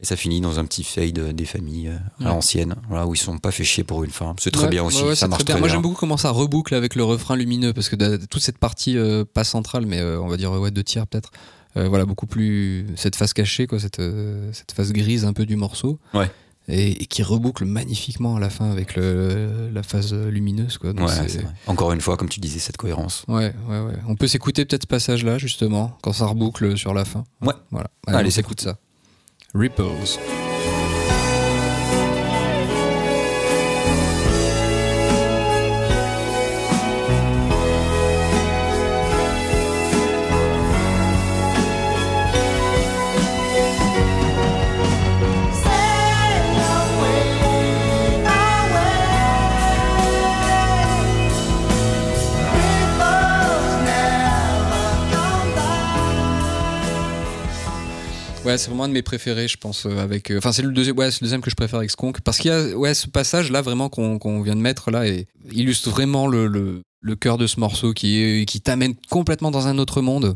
Et 0.01 0.05
ça 0.05 0.15
finit 0.15 0.39
dans 0.41 0.59
un 0.59 0.65
petit 0.65 0.83
fade 0.83 1.17
euh, 1.19 1.33
des 1.33 1.45
familles 1.45 1.87
euh, 1.89 1.95
à 1.95 1.97
Mm. 1.97 2.25
Ouais. 2.25 2.29
l'ancienne, 2.31 2.75
voilà, 2.89 3.07
où 3.07 3.13
ils 3.15 3.17
sont 3.17 3.37
pas 3.37 3.51
fait 3.51 3.63
chier 3.63 3.83
pour 3.83 4.03
une 4.03 4.11
fin. 4.11 4.35
C'est 4.39 4.51
très 4.51 4.63
Ouais, 4.65 4.69
bien 4.69 4.83
aussi. 4.83 4.97
ça 5.15 5.27
marche 5.27 5.43
très 5.45 5.53
très 5.53 5.53
bien. 5.53 5.59
Moi 5.61 5.69
j'aime 5.69 5.81
beaucoup 5.81 5.95
comment 5.95 6.17
ça 6.17 6.29
reboucle 6.31 6.75
avec 6.75 6.95
le 6.95 7.03
refrain 7.03 7.35
lumineux 7.35 7.73
parce 7.73 7.89
que 7.89 8.17
toute 8.25 8.41
cette 8.41 8.57
partie 8.57 8.97
pas 9.33 9.43
centrale 9.43 9.85
mais 9.85 10.01
on 10.03 10.27
va 10.27 10.35
dire 10.37 10.51
ouais, 10.51 10.71
de 10.71 10.81
tiers 10.81 11.07
peut-être. 11.07 11.31
voilà 11.75 12.05
beaucoup 12.05 12.27
plus 12.27 12.85
cette 12.95 13.15
face 13.15 13.33
cachée 13.33 13.67
quoi 13.67 13.79
cette 13.79 14.01
cette 14.53 14.71
face 14.73 14.91
grise 14.91 15.25
un 15.25 15.33
peu 15.33 15.45
du 15.45 15.55
morceau. 15.55 15.99
Ouais. 16.13 16.29
Et, 16.71 17.01
et 17.01 17.05
qui 17.07 17.23
reboucle 17.23 17.65
magnifiquement 17.65 18.35
à 18.35 18.39
la 18.39 18.49
fin 18.49 18.69
avec 18.71 18.95
le, 18.95 19.69
la 19.73 19.81
phase 19.83 20.13
lumineuse 20.13 20.77
quoi. 20.77 20.93
Donc 20.93 21.09
Ouais. 21.09 21.15
Encore 21.67 21.91
une 21.91 22.01
fois, 22.01 22.15
comme 22.15 22.29
tu 22.29 22.39
disais, 22.39 22.59
cette 22.59 22.77
cohérence. 22.77 23.25
Ouais, 23.27 23.53
ouais, 23.67 23.79
ouais. 23.79 23.93
On 24.07 24.15
peut 24.15 24.27
s'écouter 24.27 24.65
peut-être 24.65 24.83
ce 24.83 24.87
passage-là, 24.87 25.37
justement, 25.37 25.97
quand 26.01 26.13
ça 26.13 26.25
reboucle 26.27 26.77
sur 26.77 26.93
la 26.93 27.05
fin. 27.05 27.23
Ouais. 27.41 27.53
Voilà. 27.71 27.89
Allez, 28.07 28.17
Allez, 28.17 28.27
on 28.27 28.31
s'écoute 28.31 28.61
ça. 28.61 28.77
Repose. 29.53 30.19
Ouais, 58.49 58.57
c'est 58.57 58.69
vraiment 58.69 58.85
un 58.85 58.87
de 58.87 58.93
mes 58.93 59.03
préférés, 59.03 59.47
je 59.47 59.57
pense. 59.57 59.85
euh, 59.85 59.99
avec, 59.99 60.31
euh, 60.31 60.39
enfin, 60.39 60.51
c'est 60.51 60.63
le 60.63 60.71
deuxième, 60.71 60.97
ouais, 60.97 61.05
le 61.07 61.19
deuxième 61.21 61.41
que 61.41 61.51
je 61.51 61.55
préfère 61.55 61.77
avec 61.77 61.91
Skunk, 61.91 62.21
parce 62.21 62.39
qu'il 62.39 62.49
y 62.49 62.53
a, 62.53 62.75
ouais, 62.75 62.95
ce 62.95 63.07
passage 63.07 63.51
là 63.51 63.61
vraiment 63.61 63.89
qu'on 63.89 64.41
vient 64.41 64.55
de 64.55 64.61
mettre 64.61 64.89
là 64.89 65.05
et 65.07 65.27
illustre 65.51 65.89
vraiment 65.91 66.25
le, 66.25 66.47
le, 66.47 66.81
le 67.01 67.15
cœur 67.15 67.37
de 67.37 67.45
ce 67.45 67.59
morceau 67.59 67.93
qui 67.93 68.45
qui 68.47 68.59
t'amène 68.61 68.95
complètement 69.11 69.51
dans 69.51 69.67
un 69.67 69.77
autre 69.77 70.01
monde. 70.01 70.33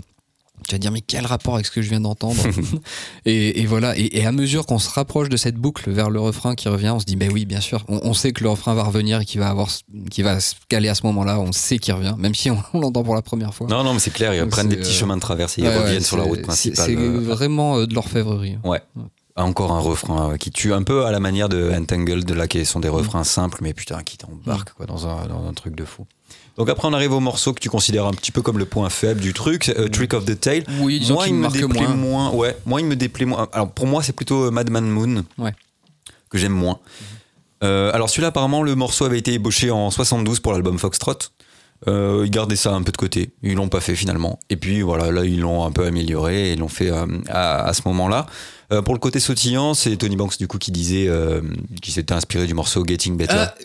Tu 0.67 0.75
vas 0.75 0.79
dire 0.79 0.91
mais 0.91 1.01
quel 1.01 1.25
rapport 1.25 1.55
avec 1.55 1.65
ce 1.65 1.71
que 1.71 1.81
je 1.81 1.89
viens 1.89 2.01
d'entendre 2.01 2.41
et, 3.25 3.61
et 3.61 3.65
voilà 3.65 3.97
et, 3.97 4.17
et 4.19 4.25
à 4.25 4.31
mesure 4.31 4.65
qu'on 4.65 4.79
se 4.79 4.89
rapproche 4.89 5.29
de 5.29 5.37
cette 5.37 5.55
boucle 5.55 5.89
vers 5.91 6.09
le 6.09 6.19
refrain 6.19 6.55
qui 6.55 6.67
revient, 6.69 6.89
on 6.89 6.99
se 6.99 7.05
dit 7.05 7.15
ben 7.15 7.31
oui 7.31 7.45
bien 7.45 7.61
sûr, 7.61 7.83
on, 7.87 7.99
on 8.03 8.13
sait 8.13 8.31
que 8.31 8.43
le 8.43 8.49
refrain 8.49 8.73
va 8.73 8.83
revenir 8.83 9.21
et 9.21 9.25
qu'il 9.25 9.39
va 9.39 9.49
avoir, 9.49 9.69
qu'il 10.11 10.23
va 10.23 10.39
se 10.39 10.55
caler 10.69 10.89
à 10.89 10.95
ce 10.95 11.05
moment-là, 11.05 11.39
on 11.39 11.51
sait 11.51 11.77
qu'il 11.79 11.93
revient, 11.93 12.15
même 12.17 12.35
si 12.35 12.49
on, 12.51 12.61
on 12.73 12.79
l'entend 12.79 13.03
pour 13.03 13.15
la 13.15 13.21
première 13.21 13.53
fois. 13.53 13.67
Non, 13.67 13.83
non, 13.83 13.93
mais 13.93 13.99
c'est 13.99 14.11
clair, 14.13 14.33
ils 14.33 14.39
Donc 14.41 14.49
prennent 14.49 14.69
des 14.69 14.77
petits 14.77 14.89
euh, 14.91 14.93
chemins 14.93 15.15
de 15.15 15.21
traverse 15.21 15.57
et 15.57 15.61
ils 15.61 15.67
Ouais, 15.67 15.75
ouais, 15.75 15.83
reviennent 15.83 16.01
sur 16.03 16.17
la 16.17 16.23
route 16.23 16.37
c'est- 16.37 16.41
principale. 16.43 16.85
C'est 16.85 16.95
euh, 16.97 17.19
vraiment 17.19 17.77
euh, 17.77 17.85
de 17.87 17.93
l'orfèvrerie. 17.93 18.57
Ouais. 18.63 18.81
Encore 19.35 19.71
un 19.71 19.79
refrain 19.79 20.37
qui 20.37 20.51
tue 20.51 20.73
un 20.73 20.83
peu 20.83 21.05
à 21.07 21.11
la 21.11 21.19
manière 21.19 21.49
de 21.49 21.71
Entangled, 21.75 22.29
là, 22.31 22.47
qui 22.47 22.63
sont 22.65 22.79
des 22.79 22.87
refrains 22.89 23.23
simples, 23.23 23.59
mais 23.63 23.73
putain, 23.73 24.03
qui 24.03 24.15
t'embarquent 24.17 24.73
quoi, 24.73 24.85
dans, 24.85 25.07
un, 25.07 25.25
dans 25.25 25.47
un 25.47 25.53
truc 25.53 25.75
de 25.75 25.85
fou. 25.85 26.05
Donc 26.57 26.69
après, 26.69 26.87
on 26.87 26.93
arrive 26.93 27.13
au 27.13 27.19
morceau 27.19 27.51
que 27.53 27.59
tu 27.59 27.69
considères 27.69 28.05
un 28.05 28.11
petit 28.11 28.31
peu 28.31 28.41
comme 28.41 28.59
le 28.59 28.65
point 28.65 28.89
faible 28.89 29.19
du 29.21 29.33
truc, 29.33 29.69
euh, 29.69 29.87
Trick 29.89 30.13
of 30.13 30.25
the 30.25 30.39
Tail. 30.39 30.63
Oui, 30.81 30.99
disons 30.99 31.15
moi, 31.15 31.23
qu'il 31.25 31.33
il 31.33 31.39
me 31.39 31.49
déplaît 31.49 31.87
moins. 31.87 31.95
moins. 31.95 32.31
Ouais, 32.31 32.55
moi, 32.65 32.79
il 32.81 32.85
me 32.87 32.95
déplaît 32.95 33.25
moins. 33.25 33.47
Alors 33.53 33.71
pour 33.71 33.87
moi, 33.87 34.03
c'est 34.03 34.13
plutôt 34.13 34.43
euh, 34.45 34.51
Madman 34.51 34.85
Moon 34.87 35.23
Ouais. 35.39 35.53
que 36.29 36.37
j'aime 36.37 36.51
moins. 36.53 36.79
Euh, 37.63 37.91
alors 37.93 38.09
celui-là, 38.09 38.27
apparemment, 38.27 38.61
le 38.61 38.75
morceau 38.75 39.05
avait 39.05 39.17
été 39.19 39.33
ébauché 39.33 39.71
en 39.71 39.89
72 39.89 40.39
pour 40.41 40.51
l'album 40.53 40.77
Foxtrot. 40.77 41.13
Euh, 41.87 42.21
ils 42.25 42.31
gardaient 42.31 42.55
ça 42.55 42.71
un 42.73 42.81
peu 42.83 42.91
de 42.91 42.97
côté. 42.97 43.31
Ils 43.41 43.55
l'ont 43.55 43.67
pas 43.67 43.81
fait 43.81 43.95
finalement. 43.95 44.39
Et 44.49 44.55
puis 44.55 44.81
voilà, 44.81 45.11
là 45.11 45.25
ils 45.25 45.39
l'ont 45.41 45.65
un 45.65 45.71
peu 45.71 45.85
amélioré 45.85 46.49
et 46.49 46.53
ils 46.53 46.59
l'ont 46.59 46.69
fait 46.69 46.89
euh, 46.89 47.05
à, 47.29 47.65
à 47.65 47.73
ce 47.73 47.81
moment-là. 47.85 48.25
Euh, 48.71 48.81
pour 48.81 48.93
le 48.93 48.99
côté 49.01 49.19
sautillant, 49.19 49.73
c'est 49.73 49.95
Tony 49.97 50.15
Banks 50.15 50.37
du 50.37 50.47
coup 50.47 50.57
qui 50.59 50.71
disait 50.71 51.09
qui 51.81 51.91
s'était 51.91 52.13
inspiré 52.13 52.47
du 52.47 52.53
morceau 52.53 52.85
Getting 52.85 53.17
Better. 53.17 53.35
Ah, 53.37 53.55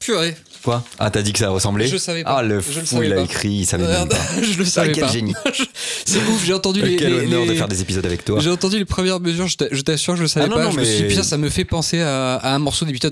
purée. 0.00 0.36
Quoi? 0.64 0.84
Ah 0.98 1.10
t'as 1.10 1.22
dit 1.22 1.32
que 1.32 1.38
ça 1.40 1.50
ressemblait 1.50 1.86
Je 1.88 1.96
savais 1.96 2.22
pas. 2.22 2.36
Ah 2.38 2.42
le 2.42 2.60
Je 2.60 2.80
fou, 2.80 3.02
il 3.02 3.12
a 3.12 3.16
pas. 3.16 3.22
écrit, 3.22 3.50
il 3.50 3.66
savait 3.66 3.82
même 3.84 3.92
Merde, 3.92 4.10
pas. 4.10 4.42
je 4.42 4.58
le 4.58 4.64
Ah, 4.64 4.66
savais 4.66 4.92
quel 4.92 5.04
pas. 5.04 5.10
génie. 5.12 5.34
C'est 6.04 6.18
ouf, 6.28 6.44
j'ai 6.44 6.52
entendu 6.54 6.82
les. 6.82 6.96
Quel 6.96 7.12
les- 7.12 7.26
honneur 7.26 7.44
de 7.46 7.50
les- 7.50 7.56
faire 7.56 7.68
des 7.68 7.80
épisodes 7.82 8.06
avec 8.06 8.24
toi. 8.24 8.38
J'ai 8.40 8.50
entendu 8.50 8.78
les 8.78 8.84
premières 8.84 9.18
mesures, 9.20 9.48
je 9.48 9.56
t'a- 9.56 9.66
je 9.72 9.82
t'assure, 9.82 10.14
je 10.16 10.22
le 10.22 10.28
savais 10.28 10.46
Ah 10.46 10.48
non, 10.48 10.56
pas. 10.56 10.64
non, 10.64 10.70
je 10.70 10.78
me 10.78 10.84
suis 10.84 11.02
dit, 11.02 11.08
putain, 11.08 11.22
ça 11.24 11.36
me 11.36 11.48
fait 11.48 11.64
penser 11.64 12.00
à, 12.00 12.36
à 12.36 12.54
un 12.54 12.58
morceau 12.58 12.84
des 12.84 12.92
Beatles 12.92 13.10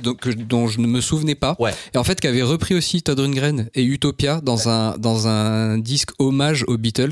dont, 0.48 0.68
je 0.68 0.78
ne 0.80 0.86
me 0.86 1.00
souvenais 1.00 1.34
pas. 1.34 1.56
Ouais. 1.58 1.72
Et 1.94 1.98
en 1.98 2.04
fait, 2.04 2.20
qu'avait 2.20 2.42
repris 2.42 2.74
aussi 2.74 3.02
Todd 3.02 3.18
Rundgren 3.18 3.68
et 3.74 3.82
Utopia 3.82 4.40
dans, 4.42 4.68
un, 4.68 4.96
dans 4.98 5.26
un 5.26 5.78
disque 5.78 6.10
hommage 6.18 6.64
aux 6.68 6.76
Beatles. 6.76 7.10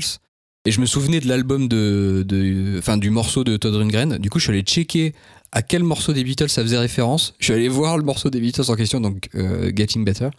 Et 0.65 0.71
je 0.71 0.81
me 0.81 0.85
souvenais 0.85 1.19
de 1.21 1.27
l'album 1.27 1.67
de, 1.69 2.23
de, 2.27 2.77
enfin, 2.79 2.97
du 2.97 3.09
morceau 3.09 3.43
de 3.45 3.55
Todd 3.57 3.75
Rundgren. 3.75 4.17
Du 4.17 4.29
coup, 4.29 4.39
je 4.39 4.43
suis 4.43 4.51
allé 4.53 4.61
checker 4.61 5.13
à 5.51 5.61
quel 5.61 5.83
morceau 5.83 6.13
des 6.13 6.23
Beatles 6.23 6.49
ça 6.49 6.61
faisait 6.61 6.77
référence. 6.77 7.33
Je 7.39 7.45
suis 7.45 7.53
allé 7.53 7.67
voir 7.67 7.97
le 7.97 8.03
morceau 8.03 8.29
des 8.29 8.39
Beatles 8.39 8.69
en 8.69 8.75
question, 8.75 9.01
donc 9.01 9.29
euh, 9.35 9.71
Getting 9.75 10.03
Better. 10.05 10.29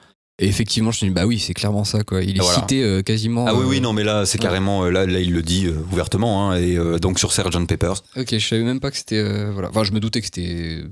Et 0.42 0.46
effectivement, 0.46 0.90
je 0.90 0.96
me 0.96 0.98
suis 0.98 1.06
dit, 1.08 1.12
bah 1.12 1.26
oui, 1.26 1.38
c'est 1.38 1.52
clairement 1.52 1.84
ça, 1.84 2.02
quoi. 2.02 2.22
Il 2.22 2.36
est 2.38 2.40
voilà. 2.40 2.60
cité 2.60 2.82
euh, 2.82 3.02
quasiment. 3.02 3.44
Ah 3.46 3.54
oui, 3.54 3.60
euh, 3.62 3.68
oui, 3.68 3.80
non, 3.82 3.92
mais 3.92 4.04
là, 4.04 4.24
c'est 4.24 4.38
ouais. 4.38 4.42
carrément, 4.42 4.84
euh, 4.84 4.90
là, 4.90 5.04
là, 5.04 5.20
il 5.20 5.34
le 5.34 5.42
dit 5.42 5.66
euh, 5.66 5.74
ouvertement, 5.92 6.50
hein, 6.50 6.56
et 6.56 6.78
euh, 6.78 6.98
donc 6.98 7.18
sur 7.18 7.30
Sgt 7.30 7.66
Pepper. 7.66 7.92
Ok, 8.16 8.28
je 8.38 8.38
savais 8.48 8.62
même 8.62 8.80
pas 8.80 8.90
que 8.90 8.96
c'était. 8.96 9.18
euh, 9.18 9.50
voilà. 9.52 9.68
Enfin, 9.68 9.84
je 9.84 9.92
me 9.92 10.00
doutais 10.00 10.20
que 10.20 10.24
c'était, 10.26 10.78
euh, 10.82 10.88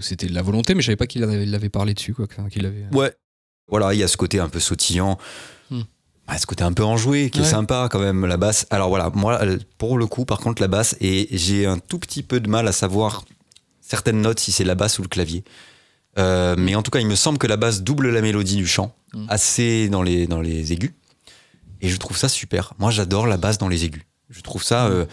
c'était 0.00 0.26
de 0.26 0.34
la 0.34 0.42
volonté, 0.42 0.74
mais 0.74 0.82
je 0.82 0.86
savais 0.86 0.96
pas 0.96 1.06
qu'il 1.06 1.24
avait, 1.24 1.68
parlé 1.70 1.94
dessus, 1.94 2.12
quoi. 2.12 2.26
Qu'il 2.50 2.66
avait. 2.66 2.84
Ouais. 2.92 3.12
Voilà, 3.68 3.94
il 3.94 4.00
y 4.00 4.02
a 4.02 4.08
ce 4.08 4.16
côté 4.18 4.38
un 4.40 4.48
peu 4.48 4.60
sautillant, 4.60 5.16
Hmm. 5.70 5.82
Ah, 6.26 6.36
ce 6.38 6.44
côté 6.46 6.62
un 6.64 6.72
peu 6.72 6.84
enjoué, 6.84 7.30
qui 7.30 7.38
est 7.38 7.42
Ouais. 7.42 7.48
sympa 7.48 7.88
quand 7.90 8.00
même, 8.00 8.26
la 8.26 8.36
basse. 8.36 8.66
Alors 8.70 8.88
voilà, 8.90 9.10
moi, 9.14 9.38
euh, 9.42 9.56
pour 9.78 9.96
le 9.96 10.06
coup, 10.06 10.24
par 10.26 10.38
contre, 10.40 10.60
la 10.60 10.68
basse, 10.68 10.94
et 11.00 11.28
j'ai 11.30 11.64
un 11.66 11.78
tout 11.78 11.98
petit 11.98 12.22
peu 12.22 12.38
de 12.40 12.48
mal 12.50 12.68
à 12.68 12.72
savoir 12.72 13.24
certaines 13.90 14.20
notes 14.22 14.38
si 14.38 14.52
c'est 14.52 14.62
la 14.64 14.76
basse 14.76 14.98
ou 15.00 15.02
le 15.02 15.08
clavier. 15.08 15.42
Euh, 16.18 16.54
mais 16.56 16.74
en 16.76 16.82
tout 16.82 16.90
cas, 16.92 17.00
il 17.00 17.06
me 17.08 17.14
semble 17.16 17.38
que 17.38 17.46
la 17.48 17.56
basse 17.56 17.82
double 17.82 18.10
la 18.10 18.20
mélodie 18.22 18.56
du 18.56 18.66
chant, 18.66 18.94
Hmm. 19.12 19.26
assez 19.28 19.88
dans 19.88 20.04
les, 20.04 20.28
dans 20.28 20.40
les 20.40 20.72
aigus. 20.72 20.92
Et 21.80 21.88
je 21.88 21.96
trouve 21.96 22.16
ça 22.16 22.28
super. 22.28 22.74
Moi, 22.78 22.92
j'adore 22.92 23.26
la 23.26 23.36
basse 23.38 23.58
dans 23.58 23.66
les 23.68 23.84
aigus. 23.84 24.04
Je 24.28 24.40
trouve 24.40 24.62
ça. 24.62 24.86
euh, 24.86 25.04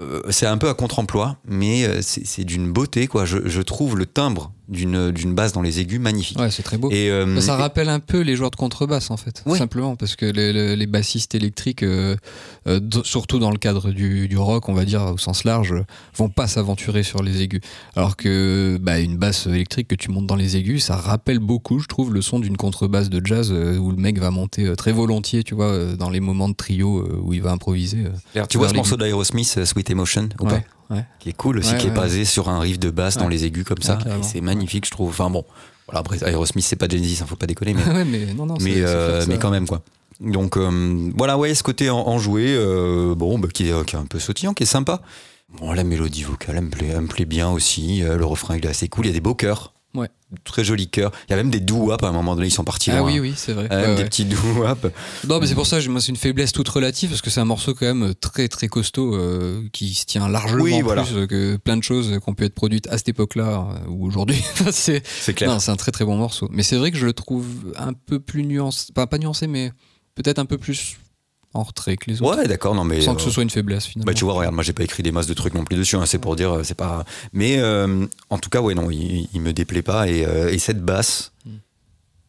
euh, 0.00 0.20
c'est 0.30 0.46
un 0.46 0.58
peu 0.58 0.68
à 0.68 0.74
contre-emploi, 0.74 1.36
mais 1.46 2.02
c'est 2.02 2.26
c'est 2.26 2.42
d'une 2.44 2.72
beauté, 2.72 3.06
quoi. 3.06 3.24
Je, 3.24 3.38
je 3.46 3.62
trouve 3.62 3.96
le 3.96 4.04
timbre 4.04 4.52
d'une 4.68 5.34
basse 5.34 5.52
dans 5.52 5.62
les 5.62 5.80
aigus 5.80 6.00
magnifique. 6.00 6.38
Ouais, 6.38 6.50
c'est 6.50 6.62
très 6.62 6.76
beau. 6.76 6.90
Et, 6.90 7.10
euh, 7.10 7.40
ça 7.40 7.56
rappelle 7.56 7.88
un 7.88 8.00
peu 8.00 8.20
les 8.20 8.34
joueurs 8.36 8.50
de 8.50 8.56
contrebasse 8.56 9.10
en 9.10 9.16
fait, 9.16 9.42
Ouais. 9.46 9.58
simplement 9.58 9.94
parce 9.96 10.16
que 10.16 10.26
les, 10.26 10.52
les- 10.52 10.76
les 10.76 10.86
bassistes 10.86 11.34
électriques, 11.34 11.82
euh, 11.82 12.16
euh, 12.66 12.80
surtout 13.04 13.38
dans 13.38 13.50
le 13.50 13.58
cadre 13.58 13.90
du, 13.92 14.28
du 14.28 14.36
rock, 14.36 14.68
on 14.68 14.74
va 14.74 14.84
dire 14.84 15.02
au 15.14 15.18
sens 15.18 15.44
large, 15.44 15.74
vont 16.16 16.28
pas 16.28 16.46
s'aventurer 16.48 17.02
sur 17.02 17.22
les 17.22 17.42
aigus. 17.42 17.60
Alors 17.94 18.16
que 18.16 18.78
bah, 18.80 18.98
une 18.98 19.16
basse 19.16 19.46
électrique 19.46 19.88
que 19.88 19.94
tu 19.94 20.10
montes 20.10 20.26
dans 20.26 20.36
les 20.36 20.56
aigus, 20.56 20.82
ça 20.84 20.96
rappelle 20.96 21.38
beaucoup, 21.38 21.78
je 21.78 21.86
trouve, 21.86 22.12
le 22.12 22.20
son 22.22 22.40
d'une 22.40 22.56
contrebasse 22.56 23.08
de 23.08 23.24
jazz 23.24 23.52
où 23.52 23.90
le 23.90 23.96
mec 23.96 24.18
va 24.18 24.30
monter 24.30 24.74
très 24.76 24.92
volontiers, 24.92 25.44
tu 25.44 25.54
vois, 25.54 25.94
dans 25.96 26.10
les 26.10 26.20
moments 26.20 26.48
de 26.48 26.54
trio 26.54 27.06
où 27.22 27.32
il 27.32 27.42
va 27.42 27.52
improviser. 27.52 28.04
tu 28.48 28.58
vois 28.58 28.68
ce 28.68 28.74
morceau 28.74 28.96
d'Aerosmith, 28.96 29.64
Sweet 29.64 29.90
Emotion, 29.90 30.28
ou 30.40 30.44
Ouais, 30.46 30.50
pas 30.50 30.60
ouais. 30.90 31.04
Qui 31.20 31.28
est 31.30 31.32
cool 31.36 31.58
aussi, 31.58 31.72
Ouais, 31.72 31.78
qui 31.78 31.86
est 31.88 31.90
basé 31.90 32.24
sur 32.24 32.48
un 32.48 32.58
riff 32.60 32.78
de 32.78 32.90
basse 32.90 33.16
dans 33.18 33.28
les 33.28 33.44
aigus 33.44 33.64
comme 33.64 33.82
ça. 33.82 33.98
Et 34.06 34.22
c'est 34.22 34.40
magnifique, 34.40 34.86
je 34.86 34.90
trouve. 34.90 35.10
Enfin 35.10 35.30
bon, 35.30 35.44
voilà, 35.86 36.00
après, 36.00 36.18
Aerosmith, 36.24 36.64
c'est 36.64 36.76
pas 36.76 36.88
Genesis, 36.88 37.20
hein, 37.22 37.26
faut 37.28 37.36
pas 37.36 37.46
déconner, 37.46 37.74
mais, 37.74 38.04
mais 38.04 38.34
non, 38.34 38.46
non, 38.46 38.56
mais, 38.60 38.74
euh, 38.78 39.24
mais 39.28 39.38
quand 39.38 39.50
même, 39.50 39.66
quoi. 39.66 39.82
Donc 40.20 40.56
euh, 40.56 41.10
voilà, 41.16 41.36
ouais, 41.36 41.54
ce 41.54 41.62
côté 41.62 41.90
en- 41.90 41.98
enjoué, 41.98 42.46
euh, 42.56 43.14
bon, 43.14 43.38
bah, 43.38 43.48
qui, 43.52 43.68
est, 43.68 43.84
qui 43.84 43.96
est 43.96 43.98
un 43.98 44.06
peu 44.06 44.18
sautillant, 44.18 44.54
qui 44.54 44.62
est 44.62 44.66
sympa. 44.66 45.02
Bon, 45.60 45.72
la 45.72 45.84
mélodie 45.84 46.22
vocale, 46.24 46.56
elle 46.56 46.64
me 46.64 46.70
plaît, 46.70 46.88
elle 46.92 47.02
me 47.02 47.06
plaît 47.06 47.24
bien 47.24 47.50
aussi. 47.50 48.02
euh, 48.02 48.16
le 48.16 48.24
refrain, 48.24 48.56
il 48.56 48.64
est 48.64 48.68
assez 48.68 48.88
cool. 48.88 49.04
Il 49.04 49.08
y 49.08 49.10
a 49.10 49.14
des 49.14 49.20
beaux 49.20 49.34
chœurs. 49.34 49.72
Très 50.42 50.64
jolis 50.64 50.88
chœurs. 50.88 51.12
Il 51.28 51.30
y 51.30 51.34
a 51.34 51.36
même 51.36 51.50
des 51.50 51.60
doo-wop 51.60 52.02
à 52.02 52.08
un 52.08 52.12
moment 52.12 52.34
donné, 52.34 52.48
ils 52.48 52.52
sont 52.52 52.64
partis 52.64 52.90
Ah 52.90 52.98
loin. 52.98 53.06
oui, 53.12 53.20
oui, 53.20 53.34
c'est 53.36 53.52
vrai. 53.52 53.68
Ouais, 53.70 53.94
des 53.94 54.04
petits 54.04 54.24
doo-wop. 54.24 54.92
Non, 55.28 55.38
mais 55.38 55.46
c'est 55.46 55.54
pour 55.54 55.66
ça, 55.68 55.78
c'est 55.80 56.08
une 56.08 56.16
faiblesse 56.16 56.50
toute 56.50 56.68
relative 56.68 57.10
parce 57.10 57.22
que 57.22 57.30
c'est 57.30 57.38
un 57.40 57.44
morceau 57.44 57.74
quand 57.74 57.86
même 57.86 58.12
très 58.16 58.48
très 58.48 58.66
costaud 58.66 59.14
euh, 59.14 59.62
qui 59.72 59.94
se 59.94 60.04
tient 60.04 60.28
largement 60.28 60.64
Oui, 60.64 60.82
plus 60.82 61.26
que 61.28 61.56
plein 61.56 61.76
de 61.76 61.84
choses 61.84 62.10
qui 62.20 62.28
ont 62.28 62.34
pu 62.34 62.44
être 62.44 62.54
produites 62.56 62.88
à 62.88 62.98
cette 62.98 63.08
époque-là 63.10 63.68
euh, 63.70 63.88
ou 63.88 64.04
aujourd'hui. 64.04 64.42
c'est 64.72 65.02
clair. 65.34 65.60
c'est 65.60 65.70
un 65.70 65.76
très 65.76 65.92
très 65.92 66.04
bon 66.04 66.16
morceau. 66.16 66.48
Mais 66.50 66.64
c'est 66.64 66.76
vrai 66.76 66.90
que 66.90 66.98
je 66.98 67.06
le 67.06 67.12
trouve 67.12 67.46
un 67.76 67.92
peu 67.92 68.18
plus 68.18 68.42
nuancé, 68.42 68.92
enfin 68.96 69.06
pas 69.06 69.18
nuancé, 69.18 69.46
mais 69.46 69.70
peut-être 70.16 70.40
un 70.40 70.46
peu 70.46 70.58
plus 70.58 70.96
en 71.56 71.62
retrait 71.62 71.96
que 71.96 72.10
les 72.10 72.22
autres, 72.22 72.38
Ouais, 72.38 72.46
d'accord, 72.48 72.74
non, 72.74 72.84
mais. 72.84 73.00
sans 73.00 73.14
que 73.14 73.20
euh, 73.20 73.24
ce 73.24 73.30
soit 73.30 73.42
une 73.42 73.50
faiblesse 73.50 73.86
finalement. 73.86 74.06
Bah 74.06 74.14
tu 74.14 74.24
vois, 74.24 74.34
regarde, 74.34 74.54
moi 74.54 74.62
j'ai 74.64 74.72
pas 74.72 74.84
écrit 74.84 75.02
des 75.02 75.12
masses 75.12 75.26
de 75.26 75.34
trucs 75.34 75.54
non 75.54 75.64
plus 75.64 75.76
dessus, 75.76 75.96
hein, 75.96 76.06
c'est 76.06 76.18
pour 76.18 76.36
dire, 76.36 76.56
euh, 76.58 76.62
c'est 76.62 76.74
pas. 76.74 77.04
Mais 77.32 77.58
euh, 77.58 78.06
en 78.30 78.38
tout 78.38 78.50
cas, 78.50 78.60
ouais, 78.60 78.74
non, 78.74 78.90
il, 78.90 79.28
il 79.34 79.40
me 79.40 79.52
déplaît 79.52 79.82
pas. 79.82 80.08
Et, 80.08 80.24
euh, 80.26 80.52
et 80.52 80.58
cette 80.58 80.82
basse, 80.82 81.32
Mm. 81.44 81.50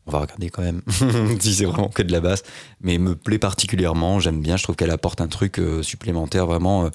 on 0.06 0.12
va 0.12 0.20
regarder 0.20 0.50
quand 0.50 0.62
même 0.62 0.82
si 1.40 1.54
c'est 1.54 1.66
vraiment 1.66 1.90
que 1.90 2.04
de 2.04 2.12
la 2.12 2.20
basse, 2.22 2.44
mais 2.82 2.98
me 2.98 3.16
plaît 3.16 3.40
particulièrement, 3.40 4.20
j'aime 4.20 4.42
bien, 4.42 4.56
je 4.58 4.64
trouve 4.64 4.76
qu'elle 4.76 4.92
apporte 4.92 5.22
un 5.22 5.28
truc 5.28 5.60
euh, 5.60 5.82
supplémentaire 5.84 6.46
vraiment. 6.46 6.86
euh, 6.86 6.90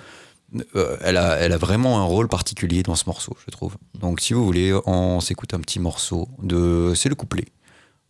euh, 0.77 0.97
elle, 1.03 1.17
a, 1.17 1.37
elle 1.39 1.53
a 1.53 1.57
vraiment 1.57 1.99
un 2.01 2.05
rôle 2.05 2.29
particulier 2.29 2.83
dans 2.83 2.95
ce 2.95 3.05
morceau, 3.07 3.35
je 3.47 3.51
trouve. 3.51 3.77
Donc 3.99 4.21
si 4.21 4.35
vous 4.35 4.45
voulez, 4.45 4.73
on 4.87 5.19
s'écoute 5.21 5.55
un 5.55 5.61
petit 5.61 5.81
morceau 5.81 6.29
de... 6.43 6.93
C'est 6.95 7.09
le 7.09 7.15
couplet. 7.15 7.47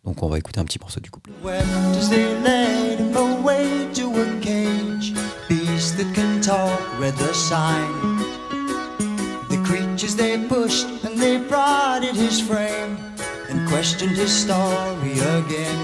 Donc 0.05 0.23
on 0.25 0.29
va 0.29 0.39
écouter 0.39 0.59
un 0.59 0.65
petit 0.65 0.81
morceau 0.81 0.99
du 1.01 1.09
couplet. 1.11 1.33
That 6.03 6.15
can 6.15 6.41
talk 6.41 6.81
read 7.01 7.15
the 7.17 7.33
sign. 7.33 8.19
The 9.49 9.59
creatures 9.65 10.17
they 10.17 10.39
pushed 10.49 10.87
and 11.05 11.17
they 11.19 11.39
prodded 11.49 12.15
his 12.17 12.41
frame 12.41 12.97
and 13.51 13.69
questioned 13.69 14.17
his 14.17 14.31
story 14.33 15.13
again. 15.13 15.79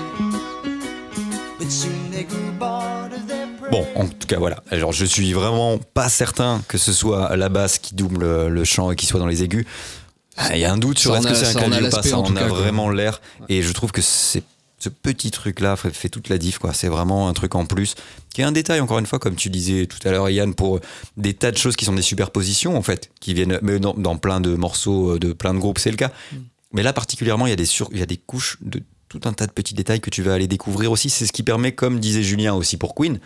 But 1.59 1.71
soon 1.71 2.11
they 2.11 2.25
grew 2.25 2.51
bored 2.59 3.12
of 3.12 3.27
their 3.29 3.47
prey. 3.61 3.71
Bon, 3.71 3.87
en 3.95 4.07
tout 4.09 4.27
cas, 4.27 4.39
voilà. 4.39 4.62
Alors, 4.71 4.93
je 4.93 5.05
suis 5.05 5.33
vraiment 5.33 5.79
pas 5.79 6.09
certain 6.09 6.62
que 6.69 6.79
ce 6.79 6.93
soit 6.93 7.37
la 7.37 7.49
basse 7.49 7.79
qui 7.79 7.95
double 7.95 8.21
le, 8.21 8.49
le 8.49 8.64
chant 8.64 8.91
et 8.91 8.97
qui 8.97 9.07
soit 9.07 9.21
dans 9.21 9.27
les 9.27 9.43
aigus. 9.43 9.66
Ah, 10.37 10.55
Il 10.57 10.61
y 10.61 10.64
a 10.64 10.73
un 10.73 10.79
doute 10.79 10.99
sur 10.99 11.12
Ça 11.12 11.19
en 11.19 11.23
est-ce 11.23 11.29
que 11.29 11.33
a- 11.33 11.35
c'est 11.37 11.47
un 11.47 11.53
ça 11.53 11.59
en 11.61 11.62
a 11.62 11.66
clavier 11.69 11.89
ou 11.89 11.91
pas. 11.91 12.03
Ça 12.03 12.16
en 12.16 12.21
en 12.21 12.23
tout 12.25 12.33
a 12.37 12.41
cas, 12.41 12.49
quoi. 12.49 12.59
vraiment 12.59 12.91
l'air. 12.91 13.21
Et 13.49 13.62
je 13.62 13.73
trouve 13.73 13.93
que 13.93 14.01
c'est 14.03 14.43
ce 14.79 14.89
petit 14.89 15.31
truc-là 15.31 15.76
fait, 15.76 16.09
toute 16.09 16.29
la 16.29 16.39
diff, 16.39 16.59
quoi. 16.59 16.72
C'est 16.72 16.89
vraiment 16.89 17.29
un 17.29 17.33
truc 17.33 17.55
en 17.55 17.66
plus, 17.66 17.95
qui 18.33 18.41
est 18.41 18.45
un 18.45 18.53
détail, 18.53 18.81
encore 18.81 18.99
une 18.99 19.07
fois, 19.07 19.18
comme 19.18 19.35
tu 19.35 19.51
disais 19.51 19.87
tout 19.87 19.99
à 20.07 20.11
l'heure, 20.12 20.29
Yann, 20.31 20.55
pour 20.55 20.81
des 21.16 21.35
tas 21.35 21.51
de 21.51 21.57
choses 21.57 21.74
qui 21.76 21.85
sont 21.85 21.95
des 21.95 22.03
superpositions, 22.03 22.76
en 22.76 22.83
fait, 22.83 23.11
qui 23.20 23.35
viennent, 23.35 23.59
mais 23.62 23.79
dans, 23.81 23.95
dans 23.95 24.16
plein 24.16 24.41
de 24.41 24.55
morceaux, 24.55 25.18
de 25.18 25.33
plein 25.33 25.53
de 25.55 25.59
groupes, 25.59 25.79
c'est 25.79 25.91
le 25.91 25.97
cas. 25.97 26.12
Mm. 26.33 26.37
Mais 26.74 26.83
là, 26.83 26.93
particulièrement, 26.93 27.47
il 27.47 27.51
y 27.51 27.53
a 27.53 27.57
des 27.57 27.64
sur, 27.64 27.89
il 27.93 27.99
y 27.99 28.03
a 28.03 28.07
des 28.07 28.18
couches 28.18 28.59
de 28.61 28.83
tout 29.09 29.20
un 29.24 29.33
tas 29.33 29.47
de 29.47 29.53
petits 29.53 29.74
détails 29.74 30.01
que 30.01 30.11
tu 30.11 30.22
vas 30.22 30.35
aller 30.35 30.47
découvrir 30.47 30.93
aussi. 30.93 31.09
C'est 31.11 31.26
ce 31.26 31.33
qui 31.33 31.43
permet, 31.43 31.72
comme 31.72 31.99
disait 31.99 32.22
Julien 32.22 32.55
aussi 32.55 32.76
pour 32.76 32.95
Queen, 32.95 33.18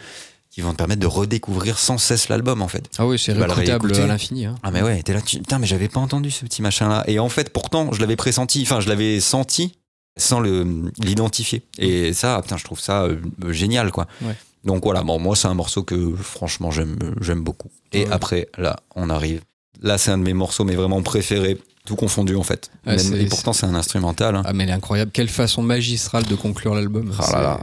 qui 0.50 0.60
vont 0.60 0.70
te 0.72 0.76
permettre 0.76 1.00
de 1.00 1.06
redécouvrir 1.06 1.78
sans 1.78 1.98
cesse 1.98 2.28
l'album, 2.28 2.62
en 2.62 2.68
fait. 2.68 2.88
Ah 2.98 3.06
oui, 3.06 3.18
c'est 3.18 3.32
Tu 3.32 3.38
vas 3.40 3.46
le 3.46 3.52
réécoutable 3.52 3.86
réécouter. 3.86 4.04
à 4.04 4.06
l'infini. 4.06 4.46
hein. 4.46 4.54
Ah 4.62 4.70
mais 4.70 4.80
ouais, 4.82 5.02
t'es 5.02 5.12
là, 5.12 5.20
tu... 5.20 5.38
putain, 5.38 5.58
mais 5.58 5.66
j'avais 5.66 5.88
pas 5.88 5.98
entendu 5.98 6.30
ce 6.30 6.44
petit 6.44 6.62
machin-là. 6.62 7.04
Et 7.08 7.18
en 7.18 7.28
fait, 7.28 7.50
pourtant, 7.52 7.92
je 7.92 8.00
l'avais 8.00 8.16
pressenti, 8.16 8.62
enfin, 8.62 8.80
je 8.80 8.88
l'avais 8.88 9.18
senti 9.20 9.72
sans 10.16 10.40
l'identifier. 10.40 11.62
Et 11.78 12.12
ça, 12.12 12.40
putain, 12.42 12.56
je 12.56 12.64
trouve 12.64 12.80
ça 12.80 13.02
euh, 13.04 13.16
génial, 13.50 13.90
quoi. 13.90 14.06
Ouais. 14.22 14.36
Donc 14.64 14.84
voilà, 14.84 15.02
bon, 15.02 15.18
moi, 15.18 15.34
c'est 15.36 15.48
un 15.48 15.54
morceau 15.54 15.82
que 15.82 16.14
franchement, 16.16 16.70
j'aime 16.70 17.40
beaucoup. 17.42 17.70
Et 17.92 18.04
Ouais. 18.04 18.12
après, 18.12 18.48
là, 18.58 18.76
on 18.94 19.10
arrive. 19.10 19.40
Là, 19.80 19.98
c'est 19.98 20.10
un 20.12 20.18
de 20.18 20.22
mes 20.22 20.34
morceaux, 20.34 20.64
mais 20.64 20.76
vraiment 20.76 21.02
préférés, 21.02 21.58
tout 21.84 21.96
confondu, 21.96 22.36
en 22.36 22.44
fait. 22.44 22.70
Ouais, 22.86 22.96
Même- 22.96 22.98
c'est- 23.04 23.22
et 23.22 23.26
pourtant, 23.26 23.52
c'est 23.52 23.66
un 23.66 23.74
instrumental. 23.74 24.36
hein. 24.36 24.42
Ah 24.44 24.52
mais 24.52 24.62
elle 24.64 24.70
est 24.70 24.74
incroyable. 24.74 25.10
Quelle 25.12 25.28
façon 25.28 25.62
magistrale 25.62 26.24
de 26.24 26.34
conclure 26.36 26.74
l'album. 26.74 27.12
Ah 27.18 27.22
C'est- 27.26 27.32
là 27.32 27.42
là. 27.42 27.60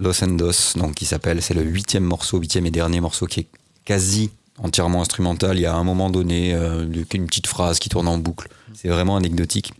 Los 0.00 0.24
Endos, 0.24 0.76
donc 0.76 0.94
qui 0.94 1.04
s'appelle, 1.04 1.42
c'est 1.42 1.52
le 1.54 1.62
huitième 1.62 2.04
morceau, 2.04 2.38
huitième 2.38 2.64
et 2.66 2.70
dernier 2.70 3.00
morceau 3.00 3.26
qui 3.26 3.40
est 3.40 3.46
quasi 3.84 4.30
entièrement 4.58 5.02
instrumental. 5.02 5.56
Il 5.58 5.60
y 5.62 5.66
a 5.66 5.74
un 5.76 5.84
moment 5.84 6.08
donné 6.10 6.54
euh, 6.54 6.86
une 7.14 7.26
petite 7.26 7.46
phrase 7.46 7.78
qui 7.78 7.90
tourne 7.90 8.08
en 8.08 8.16
boucle. 8.18 8.48
C'est 8.74 8.88
vraiment 8.88 9.16
anecdotique. 9.16 9.72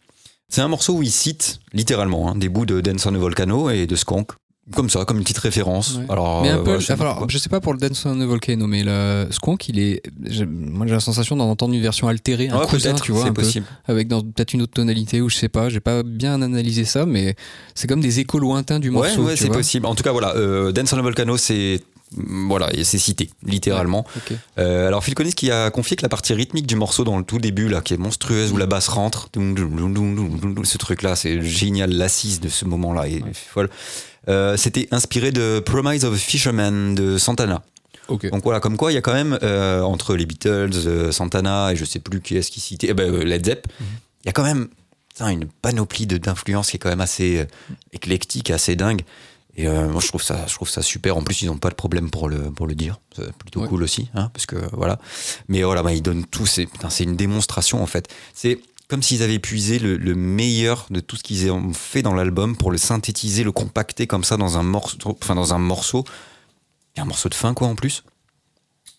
C'est 0.51 0.61
un 0.61 0.69
morceau 0.69 0.95
où 0.95 1.03
il 1.03 1.11
cite 1.11 1.61
littéralement 1.73 2.31
hein, 2.31 2.35
des 2.37 2.49
bouts 2.49 2.67
de 2.67 2.81
Dance 2.81 3.07
on 3.07 3.15
a 3.15 3.19
Volcano 3.19 3.71
et 3.71 3.87
de 3.87 3.97
Skunk. 3.97 4.33
Comme 4.75 4.89
ça, 4.89 5.05
comme 5.05 5.17
une 5.17 5.25
petite 5.25 5.39
référence. 5.39 5.97
Ouais. 5.97 6.05
Alors, 6.11 6.43
Mais 6.43 6.51
un 6.51 6.55
euh, 6.55 6.57
peu, 6.59 6.65
voilà, 6.77 6.79
je 6.79 6.93
alors, 6.93 7.29
je 7.29 7.39
sais 7.39 7.49
pas 7.49 7.59
pour 7.61 7.73
le 7.73 7.81
Dance 7.81 8.07
on 8.07 8.21
a 8.21 8.27
Volcano, 8.27 8.69
mais 8.69 8.85
le 8.85 9.27
Squonk, 9.31 9.69
il 9.69 9.81
est. 9.81 10.01
Moi, 10.47 10.87
j'ai 10.87 10.93
la 10.93 11.01
sensation 11.01 11.35
d'en 11.35 11.51
entendre 11.51 11.75
une 11.75 11.81
version 11.83 12.07
altérée, 12.07 12.51
un 12.51 12.59
Ouais, 12.61 12.67
cousin, 12.69 12.95
tu 12.95 13.11
vois, 13.11 13.25
un 13.25 13.33
peu, 13.33 13.43
possible. 13.43 13.67
avec 13.87 14.07
dans 14.07 14.21
peut-être 14.21 14.53
une 14.55 14.63
autre 14.63 14.73
tonalité 14.75 15.21
ou 15.23 15.29
je 15.29 15.35
sais 15.35 15.49
pas. 15.49 15.71
J'ai 15.71 15.81
pas 15.81 16.05
bien 16.05 16.41
analysé 16.41 16.85
ça, 16.85 17.05
mais 17.05 17.35
c'est 17.75 17.89
comme 17.89 18.01
des 18.01 18.21
échos 18.21 18.39
lointains 18.39 18.79
du 18.79 18.91
Ouais, 18.91 18.95
morceau. 19.09 19.25
ouais, 19.25 19.35
tu 19.35 19.43
c'est 19.43 19.49
possible. 19.49 19.87
En 19.87 19.97
tout 19.97 20.05
cas, 20.05 20.13
voilà, 20.13 20.37
euh, 20.37 20.71
Dance 20.71 20.93
on 20.93 20.99
a 20.99 21.03
Volcano, 21.03 21.37
c'est 21.37 21.81
voilà, 22.17 22.69
et 22.75 22.83
c'est 22.85 22.99
cité 22.99 23.31
littéralement. 23.45 24.05
Ok. 24.17 24.37
Euh, 24.59 24.89
alors 24.89 25.05
Phil 25.05 25.15
Collins 25.15 25.31
qui 25.31 25.51
a 25.51 25.71
confié 25.71 25.97
que 25.97 26.03
la 26.03 26.09
partie 26.09 26.35
rythmique 26.35 26.67
du 26.67 26.75
morceau 26.75 27.05
dans 27.05 27.17
le 27.19 27.25
tout 27.25 27.39
début 27.39 27.69
là, 27.69 27.81
qui 27.81 27.95
est 27.95 27.99
monstrueuse 27.99 28.53
où 28.53 28.57
la 28.57 28.67
basse 28.67 28.89
rentre, 28.89 29.29
ce 29.35 30.79
truc 30.79 31.03
là, 31.03 31.15
c'est 31.15 31.41
génial, 31.43 31.93
l'assise 31.93 32.41
de 32.41 32.49
ce 32.49 32.65
moment 32.65 32.93
là 32.93 33.07
est 33.07 33.23
folle. 33.35 33.71
Euh, 34.29 34.57
C'était 34.57 34.89
inspiré 34.91 35.31
de 35.33 35.61
Promise 35.61 36.05
of 36.05 36.15
a 36.15 36.19
Fisherman 36.19 36.95
de 36.95 37.17
Santana. 37.17 37.63
Donc 38.09 38.43
voilà, 38.43 38.59
comme 38.59 38.77
quoi 38.77 38.91
il 38.91 38.97
y 38.97 38.99
a 38.99 39.03
quand 39.03 39.13
même 39.13 39.39
euh, 39.45 39.83
entre 39.83 40.17
les 40.17 40.27
Beatles, 40.27 40.71
euh, 40.75 41.13
Santana 41.13 41.73
et 41.73 41.77
je 41.77 41.85
sais 41.85 42.01
plus 42.01 42.21
qui 42.21 42.37
est-ce 42.37 42.51
qui 42.51 42.59
citait, 42.59 42.89
eh 42.91 42.95
ben, 42.95 43.15
Led 43.23 43.47
Zepp, 43.47 43.69
il 44.25 44.27
y 44.27 44.29
a 44.29 44.33
quand 44.33 44.43
même 44.43 44.69
une 45.21 45.47
panoplie 45.63 46.07
d'influences 46.07 46.71
qui 46.71 46.77
est 46.77 46.79
quand 46.81 46.89
même 46.89 47.01
assez 47.01 47.47
éclectique, 47.93 48.51
assez 48.51 48.75
dingue. 48.75 49.03
Et 49.61 49.67
euh, 49.67 49.89
moi 49.91 50.01
je 50.01 50.09
trouve 50.09 50.23
ça, 50.23 50.47
je 50.47 50.55
trouve 50.55 50.71
ça 50.71 50.81
super. 50.81 51.17
En 51.17 51.23
plus 51.23 51.43
ils 51.43 51.47
n'ont 51.47 51.59
pas 51.59 51.69
de 51.71 51.75
problème 51.75 52.09
pour 52.11 52.29
le 52.29 52.51
pour 52.51 52.67
le 52.67 52.75
dire, 52.75 52.99
c'est 53.15 53.31
plutôt 53.35 53.61
Ouais. 53.61 53.69
cool 53.69 53.83
aussi, 53.83 54.09
hein, 54.15 54.31
parce 54.33 54.47
que 54.47 54.57
voilà. 54.73 54.99
Mais 55.49 55.63
voilà, 55.63 55.83
bah, 55.83 55.93
ils 55.93 56.03
donnent 56.03 56.25
tout. 56.25 56.47
C'est 56.47 56.67
c'est 56.89 57.05
une 57.05 57.17
démonstration 57.17 57.83
en 57.83 57.87
fait. 57.87 58.09
C'est 58.33 58.59
comme 58.89 59.03
s'ils 59.03 59.23
avaient 59.23 59.39
puisé 59.39 59.79
le, 59.79 59.97
le 59.97 60.15
meilleur 60.15 60.87
de 60.91 61.01
tout 61.01 61.17
ce 61.17 61.23
qu'ils 61.23 61.51
ont 61.51 61.73
fait 61.75 62.03
dans 62.03 62.15
l'album 62.15 62.57
pour 62.57 62.71
le 62.71 62.79
synthétiser, 62.79 63.45
le 63.45 63.53
compacter 63.53 64.07
comme 64.07 64.25
ça 64.25 64.37
dans 64.37 64.57
un 64.57 64.63
morceau, 64.63 64.97
enfin 65.23 65.35
dans 65.35 65.53
un 65.53 65.59
morceau, 65.59 66.05
et 66.97 67.01
un 67.01 67.05
morceau 67.05 67.29
de 67.29 67.35
fin 67.35 67.53
quoi 67.55 67.69
en 67.69 67.75
plus. 67.75 68.03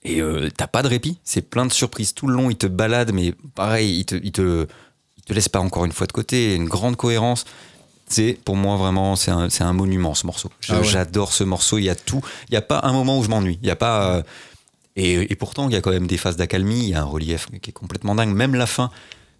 Et 0.03 0.21
euh, 0.21 0.49
t'as 0.55 0.67
pas 0.67 0.81
de 0.83 0.87
répit, 0.89 1.17
c'est 1.23 1.41
plein 1.41 1.65
de 1.65 1.73
surprises 1.73 2.13
tout 2.13 2.27
le 2.27 2.33
long. 2.35 2.49
Ils 2.49 2.55
te 2.57 2.67
baladent, 2.67 3.13
mais 3.13 3.33
pareil, 3.55 3.99
ils 3.99 4.05
te, 4.05 4.15
ils 4.15 4.31
te, 4.31 4.65
ils 5.17 5.23
te 5.23 5.33
laissent 5.33 5.49
pas 5.49 5.59
encore 5.59 5.85
une 5.85 5.91
fois 5.91 6.07
de 6.07 6.11
côté. 6.11 6.55
Une 6.55 6.67
grande 6.69 6.95
cohérence. 6.95 7.45
C'est 8.11 8.37
pour 8.45 8.55
moi 8.55 8.75
vraiment, 8.77 9.15
c'est 9.15 9.31
un, 9.31 9.49
c'est 9.49 9.63
un 9.63 9.73
monument 9.73 10.13
ce 10.13 10.25
morceau. 10.25 10.49
Je- 10.59 10.73
Ah 10.73 10.79
ouais. 10.79 10.83
J'adore 10.85 11.33
ce 11.33 11.43
morceau. 11.43 11.77
Il 11.77 11.85
y 11.85 11.89
a 11.89 11.95
tout. 11.95 12.21
Il 12.49 12.53
y 12.53 12.57
a 12.57 12.61
pas 12.61 12.81
un 12.83 12.93
moment 12.93 13.17
où 13.17 13.23
je 13.23 13.29
m'ennuie. 13.29 13.57
Il 13.61 13.67
y 13.67 13.71
a 13.71 13.75
pas. 13.75 14.15
euh, 14.17 14.23
et, 14.95 15.31
et 15.31 15.35
pourtant, 15.35 15.69
il 15.69 15.73
y 15.73 15.75
a 15.77 15.81
quand 15.81 15.91
même 15.91 16.07
des 16.07 16.17
phases 16.17 16.35
d'accalmie. 16.35 16.83
Il 16.83 16.89
y 16.89 16.93
a 16.93 17.01
un 17.01 17.05
relief 17.05 17.47
qui 17.61 17.69
est 17.69 17.73
complètement 17.73 18.13
dingue. 18.15 18.33
Même 18.35 18.55
la 18.55 18.65
fin, 18.67 18.91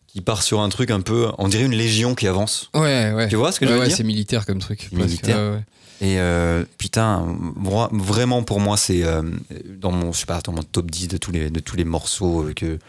qui 0.07 0.21
part 0.21 0.41
sur 0.43 0.61
un 0.61 0.69
truc 0.69 0.91
un 0.91 1.01
peu, 1.01 1.29
on 1.37 1.47
dirait 1.49 1.65
une 1.65 1.75
légion 1.75 2.15
qui 2.15 2.27
avance. 2.27 2.69
Ouais, 2.73 3.11
ouais. 3.13 3.27
Tu 3.27 3.35
vois 3.35 3.51
ce 3.51 3.59
que 3.59 3.65
je 3.65 3.71
Ouais, 3.71 3.75
veux 3.77 3.81
ouais, 3.83 3.87
dire? 3.89 3.97
C'est 3.97 4.03
militaire 4.03 4.45
comme 4.45 4.59
truc. 4.59 4.89
Militaire. 4.91 5.37
Ouais. 5.53 5.63
Et 6.03 6.19
euh, 6.19 6.63
putain, 6.77 7.25
moi, 7.55 7.89
vraiment 7.93 8.41
pour 8.43 8.59
moi, 8.59 8.75
c'est 8.77 9.03
euh, 9.03 9.21
dans 9.77 9.91
mon, 9.91 10.11
je 10.13 10.19
sais 10.21 10.25
pas, 10.25 10.39
dans 10.41 10.51
mon 10.53 10.63
top 10.63 10.89
10 10.89 11.07
de 11.09 11.17
tous 11.17 11.31
les, 11.31 11.49
de 11.51 11.59
tous 11.59 11.75
les 11.75 11.83
morceaux 11.85 12.47
que, 12.55 12.79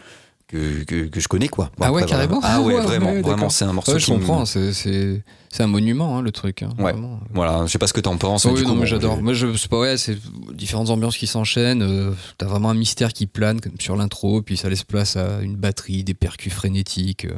que, 0.47 0.83
que, 0.83 1.05
que 1.07 1.19
je 1.19 1.27
connais, 1.27 1.47
quoi. 1.47 1.71
Bon, 1.77 1.85
Ah 1.85 1.91
ouais, 1.91 2.01
après, 2.03 2.11
carrément 2.11 2.39
voilà. 2.39 2.55
Ah 2.55 2.61
ouais, 2.61 2.75
Ouais, 2.75 2.81
vraiment, 2.81 3.11
ouais, 3.11 3.21
vraiment, 3.21 3.49
c'est 3.49 3.65
un 3.65 3.73
morceau 3.73 3.93
Ouais, 3.93 3.99
je 3.99 4.05
qui 4.05 4.11
me- 4.11 4.17
comprends. 4.19 4.45
C'est 4.45 4.71
c'est 4.73 5.23
c'est 5.49 5.63
un 5.63 5.67
monument, 5.67 6.17
hein, 6.17 6.21
le 6.21 6.31
truc. 6.31 6.63
hein, 6.63 6.69
Ouais. 6.77 6.91
vraiment. 6.91 7.19
Voilà, 7.33 7.65
je 7.65 7.71
sais 7.71 7.77
pas 7.79 7.87
ce 7.87 7.93
que 7.93 8.01
t'en 8.01 8.17
penses. 8.17 8.45
Ah 8.45 8.49
mais 8.51 8.59
oui, 8.59 8.65
non, 8.65 8.73
mais 8.73 8.79
bon, 8.81 8.85
j'adore. 8.85 9.21
Moi, 9.21 9.33
je 9.33 9.55
c'est 9.55 9.69
pas 9.69 9.79
ouais, 9.79 9.97
c'est 9.97 10.17
différentes 10.53 10.89
ambiances 10.89 11.17
qui 11.17 11.27
s'enchaînent. 11.27 11.81
euh, 11.81 12.11
T'as 12.37 12.45
vraiment 12.47 12.69
un 12.69 12.73
mystère 12.75 13.13
qui 13.13 13.25
plane 13.27 13.61
comme 13.61 13.79
sur 13.79 13.95
l'intro, 13.95 14.41
puis 14.41 14.57
ça 14.57 14.69
laisse 14.69 14.83
place 14.83 15.15
à 15.15 15.41
une 15.41 15.55
batterie, 15.55 16.03
des 16.03 16.13
percus 16.13 16.53
frénétiques. 16.53 17.25
euh, 17.25 17.33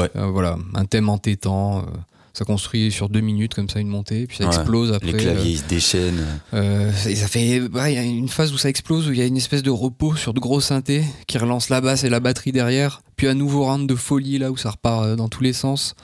Ouais. 0.00 0.10
euh, 0.16 0.26
voilà, 0.26 0.56
un 0.74 0.84
thème 0.84 1.08
entêtant. 1.08 1.84
Euh, 2.30 2.38
ça 2.38 2.44
construit 2.44 2.90
sur 2.92 3.08
deux 3.08 3.20
minutes 3.20 3.54
comme 3.54 3.68
ça 3.68 3.80
une 3.80 3.88
montée, 3.88 4.26
puis 4.26 4.36
ça 4.38 4.44
Ouais. 4.48 4.54
explose 4.54 4.92
après. 4.92 5.12
Les 5.12 5.18
claviers, 5.18 5.50
ils 5.52 5.58
se 5.58 5.64
déchaînent. 5.64 6.26
euh, 6.54 6.90
et 7.06 7.14
ça 7.16 7.28
fait, 7.28 7.46
il 7.46 7.70
y 7.92 7.98
a 7.98 8.02
une 8.02 8.28
phase 8.28 8.52
où 8.52 8.58
ça 8.58 8.68
explose, 8.68 9.08
où 9.08 9.12
il 9.12 9.18
y 9.18 9.22
a 9.22 9.26
une 9.26 9.36
espèce 9.36 9.62
de 9.62 9.70
repos 9.70 10.16
sur 10.16 10.32
de 10.34 10.40
gros 10.40 10.60
synthés 10.60 11.04
qui 11.26 11.38
relance 11.38 11.68
la 11.68 11.80
basse 11.80 12.04
et 12.04 12.08
la 12.08 12.20
batterie 12.20 12.52
derrière, 12.52 13.02
puis 13.16 13.26
un 13.28 13.34
nouveau 13.34 13.64
round 13.64 13.88
de 13.88 13.94
folie 13.94 14.38
là 14.38 14.50
où 14.50 14.56
ça 14.56 14.70
repart 14.70 15.04
euh, 15.04 15.16
dans 15.16 15.28
tous 15.28 15.42
les 15.42 15.52
sens. 15.52 15.94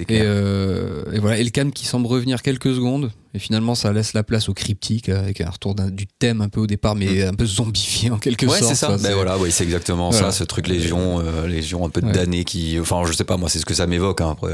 Et, 0.00 0.20
euh, 0.20 1.02
voilà, 1.20 1.38
et 1.38 1.44
le 1.44 1.50
calme 1.50 1.72
qui 1.72 1.84
semble 1.84 2.06
revenir 2.06 2.42
quelques 2.42 2.72
secondes, 2.72 3.10
et 3.34 3.40
finalement 3.40 3.74
ça 3.74 3.92
laisse 3.92 4.12
la 4.12 4.22
place 4.22 4.48
au 4.48 4.54
cryptique 4.54 5.08
euh, 5.08 5.18
avec 5.18 5.40
un 5.40 5.50
retour 5.50 5.74
du 5.74 6.06
thème 6.06 6.40
un 6.40 6.48
peu 6.48 6.60
au 6.60 6.68
départ, 6.68 6.94
mais 6.94 7.24
un 7.24 7.34
peu 7.34 7.46
zombifié 7.46 8.10
en 8.12 8.18
quelque 8.18 8.46
Mm. 8.46 8.48
Ouais, 8.50 8.58
sorte. 8.60 8.70
c'est 8.70 8.76
ça. 8.76 8.96
Ben 8.96 9.14
voilà, 9.14 9.36
ouais, 9.38 9.50
c'est 9.50 9.64
exactement 9.64 10.10
Voilà. 10.10 10.30
ça, 10.30 10.38
ce 10.38 10.44
truc 10.44 10.68
Légion, 10.68 11.18
euh, 11.20 11.48
Légion 11.48 11.84
un 11.84 11.90
peu 11.90 12.00
Ouais. 12.00 12.12
damné 12.12 12.44
qui. 12.44 12.78
Enfin, 12.78 13.02
je 13.08 13.12
sais 13.12 13.24
pas, 13.24 13.36
moi, 13.36 13.48
c'est 13.48 13.58
ce 13.58 13.66
que 13.66 13.74
ça 13.74 13.88
m'évoque. 13.88 14.20
hein. 14.20 14.30
Après, 14.30 14.52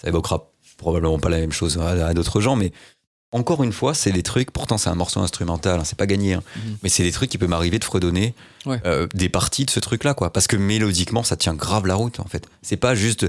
ça 0.00 0.08
évoquera 0.08 0.50
probablement 0.76 1.18
pas 1.18 1.28
la 1.28 1.38
même 1.38 1.52
chose 1.52 1.78
à, 1.78 2.06
à 2.06 2.14
d'autres 2.14 2.40
gens, 2.40 2.56
mais 2.56 2.72
encore 3.32 3.62
une 3.64 3.72
fois, 3.72 3.92
c'est 3.92 4.12
des 4.12 4.22
trucs. 4.22 4.50
Pourtant, 4.50 4.78
c'est 4.78 4.88
un 4.88 4.94
morceau 4.94 5.20
instrumental, 5.20 5.80
hein, 5.80 5.84
c'est 5.84 5.98
pas 5.98 6.06
gagné, 6.06 6.34
hein, 6.34 6.42
Mhm. 6.56 6.76
mais 6.82 6.88
c'est 6.88 7.02
des 7.02 7.12
trucs 7.12 7.28
qui 7.30 7.38
peuvent 7.38 7.48
m'arriver 7.48 7.78
de 7.78 7.84
fredonner 7.84 8.34
Ouais. 8.66 8.80
euh, 8.86 9.06
des 9.14 9.28
parties 9.28 9.64
de 9.64 9.70
ce 9.70 9.80
truc-là, 9.80 10.14
quoi. 10.14 10.32
Parce 10.32 10.46
que 10.46 10.56
mélodiquement, 10.56 11.22
ça 11.22 11.36
tient 11.36 11.54
grave 11.54 11.86
la 11.86 11.94
route, 11.96 12.20
en 12.20 12.24
fait. 12.26 12.46
C'est 12.62 12.76
pas 12.76 12.94
juste. 12.94 13.26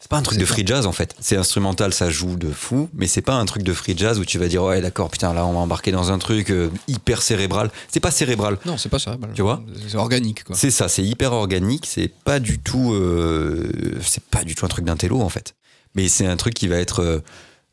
C'est 0.00 0.08
pas 0.10 0.16
un 0.16 0.22
truc 0.22 0.36
de 0.40 0.44
free 0.44 0.66
jazz 0.66 0.86
en 0.86 0.90
fait. 0.92 1.14
C'est 1.20 1.36
instrumental, 1.36 1.94
ça 1.94 2.10
joue 2.10 2.34
de 2.34 2.50
fou, 2.50 2.88
mais 2.92 3.06
c'est 3.06 3.20
pas 3.22 3.34
un 3.34 3.44
truc 3.46 3.62
de 3.62 3.72
free 3.72 3.96
jazz 3.96 4.18
où 4.18 4.24
tu 4.24 4.36
vas 4.36 4.48
dire 4.48 4.64
ouais 4.64 4.80
d'accord 4.80 5.08
putain 5.10 5.32
là 5.32 5.46
on 5.46 5.52
va 5.52 5.60
embarquer 5.60 5.92
dans 5.92 6.10
un 6.10 6.18
truc 6.18 6.50
euh, 6.50 6.70
hyper 6.88 7.22
cérébral. 7.22 7.70
C'est 7.88 8.00
pas 8.00 8.10
cérébral. 8.10 8.58
Non, 8.66 8.76
c'est 8.78 8.88
pas 8.88 8.98
ça. 8.98 9.16
Tu 9.36 9.42
vois 9.42 9.62
C'est 9.86 9.94
organique, 9.96 10.42
quoi. 10.42 10.56
C'est 10.56 10.72
ça, 10.72 10.88
c'est 10.88 11.04
hyper 11.04 11.32
organique, 11.32 11.86
c'est 11.86 12.08
pas 12.08 12.40
du 12.40 12.58
tout, 12.58 12.92
euh, 12.94 13.70
c'est 14.04 14.24
pas 14.24 14.42
du 14.42 14.56
tout 14.56 14.64
un 14.66 14.68
truc 14.68 14.84
d'intello 14.84 15.20
en 15.20 15.28
fait. 15.28 15.54
Mais 15.94 16.08
c'est 16.08 16.26
un 16.26 16.36
truc 16.36 16.54
qui 16.54 16.68
va 16.68 16.76
être 16.76 17.00
euh, 17.00 17.18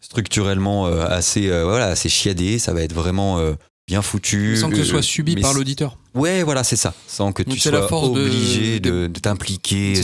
structurellement 0.02 0.88
euh, 0.88 1.06
assez, 1.08 1.50
euh, 1.50 1.64
voilà, 1.66 1.88
assez 1.88 2.10
chiadé. 2.10 2.60
Ça 2.60 2.74
va 2.74 2.82
être 2.82 2.94
vraiment 2.94 3.40
bien 3.88 4.02
foutu. 4.02 4.56
Sans 4.58 4.70
que 4.70 4.78
ce 4.78 4.84
soit 4.84 5.02
subi 5.02 5.36
par 5.36 5.54
l'auditeur. 5.54 5.98
Ouais, 6.16 6.44
voilà, 6.44 6.64
c'est 6.64 6.76
ça. 6.76 6.94
Sans 7.08 7.32
que 7.32 7.44
Donc 7.44 7.54
tu 7.56 7.60
sois 7.60 7.72
la 7.72 7.88
force 7.88 8.12
de- 8.14 8.22
obligé 8.22 8.80
de, 8.80 8.90
de- 9.04 9.08
de 9.08 9.20
t'impliquer 9.20 9.96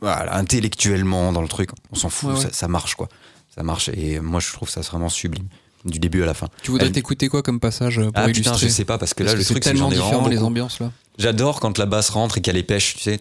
voilà, 0.00 0.36
intellectuellement 0.36 1.32
dans 1.32 1.42
le 1.42 1.48
truc. 1.48 1.70
On 1.90 1.96
s'en 1.96 2.08
fout, 2.10 2.30
Ouais, 2.30 2.36
ouais. 2.36 2.42
Ça, 2.42 2.52
ça 2.52 2.68
marche 2.68 2.94
quoi. 2.94 3.08
Ça 3.54 3.62
marche 3.62 3.90
et 3.92 4.18
moi 4.20 4.40
je 4.40 4.50
trouve 4.52 4.68
ça 4.68 4.80
vraiment 4.80 5.08
sublime. 5.10 5.46
Du 5.84 5.98
début 5.98 6.22
à 6.22 6.26
la 6.26 6.34
fin. 6.34 6.48
Tu 6.62 6.70
voudrais 6.70 6.86
Elle- 6.86 6.92
t'écouter 6.92 7.28
quoi 7.28 7.42
comme 7.42 7.60
passage 7.60 7.98
euh, 7.98 8.10
pour 8.10 8.12
Ah 8.14 8.28
putain, 8.28 8.54
je 8.54 8.68
sais 8.68 8.84
pas 8.84 8.98
parce 8.98 9.14
que 9.14 9.22
là 9.22 9.32
Parce 9.32 9.38
le 9.38 9.44
que 9.44 9.50
truc 9.50 9.64
c'est 9.64 9.70
tellement 9.70 9.88
différent 9.88 10.28
les 10.28 10.42
ambiances 10.42 10.80
là. 10.80 10.92
J'adore 11.18 11.60
quand 11.60 11.76
la 11.78 11.86
basse 11.86 12.08
rentre 12.08 12.38
et 12.38 12.40
qu'elle 12.40 12.54
les 12.54 12.62
pêche, 12.62 12.94
tu 12.96 13.02
sais. 13.02 13.20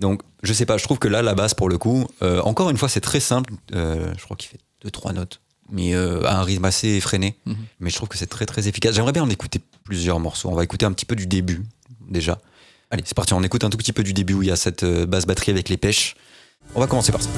Donc, 0.00 0.22
je 0.42 0.52
sais 0.52 0.66
pas, 0.66 0.76
je 0.76 0.84
trouve 0.84 0.98
que 0.98 1.08
là, 1.08 1.22
la 1.22 1.34
basse, 1.34 1.54
pour 1.54 1.68
le 1.68 1.78
coup, 1.78 2.06
euh, 2.22 2.40
encore 2.42 2.68
une 2.70 2.76
fois, 2.76 2.88
c'est 2.88 3.00
très 3.00 3.20
simple. 3.20 3.54
Euh, 3.74 4.12
je 4.18 4.24
crois 4.24 4.36
qu'il 4.36 4.50
fait 4.50 4.58
deux, 4.82 4.90
trois 4.90 5.12
notes, 5.12 5.40
mais 5.70 5.94
euh, 5.94 6.24
à 6.24 6.38
un 6.40 6.42
rythme 6.42 6.64
assez 6.64 6.88
effréné. 6.88 7.36
Mhm. 7.46 7.56
Mais 7.80 7.90
je 7.90 7.96
trouve 7.96 8.08
que 8.08 8.18
c'est 8.18 8.26
très, 8.26 8.44
très 8.44 8.66
efficace. 8.66 8.94
J'aimerais 8.94 9.12
bien 9.12 9.22
en 9.22 9.30
écouter 9.30 9.60
plusieurs 9.84 10.18
morceaux. 10.18 10.48
On 10.50 10.54
va 10.56 10.64
écouter 10.64 10.84
un 10.84 10.92
petit 10.92 11.06
peu 11.06 11.14
du 11.14 11.26
début, 11.26 11.62
déjà. 12.08 12.38
Allez, 12.90 13.02
c'est 13.06 13.16
parti, 13.16 13.32
on 13.32 13.42
écoute 13.42 13.64
un 13.64 13.70
tout 13.70 13.78
petit 13.78 13.92
peu 13.92 14.02
du 14.02 14.12
début 14.12 14.34
où 14.34 14.42
il 14.42 14.48
y 14.48 14.52
a 14.52 14.56
cette 14.56 14.84
basse 14.84 15.26
batterie 15.26 15.52
avec 15.52 15.68
les 15.68 15.76
pêches. 15.76 16.16
On 16.74 16.80
va 16.80 16.86
commencer 16.86 17.12
par 17.12 17.22
ça. 17.22 17.28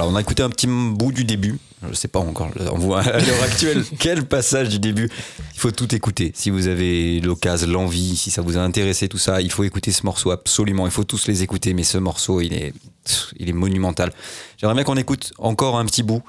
Voilà, 0.00 0.14
on 0.14 0.16
a 0.16 0.20
écouté 0.22 0.42
un 0.42 0.48
petit 0.48 0.66
bout 0.66 1.12
du 1.12 1.24
début. 1.24 1.58
Je 1.86 1.94
sais 1.94 2.08
pas 2.08 2.20
encore, 2.20 2.48
on 2.72 2.78
voit 2.78 3.00
à 3.00 3.20
l'heure 3.20 3.42
actuelle 3.42 3.84
quel 3.98 4.24
passage 4.24 4.70
du 4.70 4.78
début. 4.78 5.10
Il 5.52 5.60
faut 5.60 5.72
tout 5.72 5.94
écouter. 5.94 6.32
Si 6.34 6.48
vous 6.48 6.68
avez 6.68 7.20
l'occasion, 7.20 7.68
l'envie, 7.68 8.16
si 8.16 8.30
ça 8.30 8.40
vous 8.40 8.56
a 8.56 8.62
intéressé, 8.62 9.08
tout 9.08 9.18
ça, 9.18 9.42
il 9.42 9.52
faut 9.52 9.62
écouter 9.62 9.92
ce 9.92 10.06
morceau 10.06 10.30
absolument. 10.30 10.86
Il 10.86 10.90
faut 10.90 11.04
tous 11.04 11.26
les 11.26 11.42
écouter, 11.42 11.74
mais 11.74 11.82
ce 11.82 11.98
morceau, 11.98 12.40
il 12.40 12.54
est, 12.54 12.72
il 13.38 13.50
est 13.50 13.52
monumental. 13.52 14.10
J'aimerais 14.56 14.74
bien 14.74 14.84
qu'on 14.84 14.96
écoute 14.96 15.34
encore 15.36 15.78
un 15.78 15.84
petit 15.84 16.02
bout. 16.02 16.22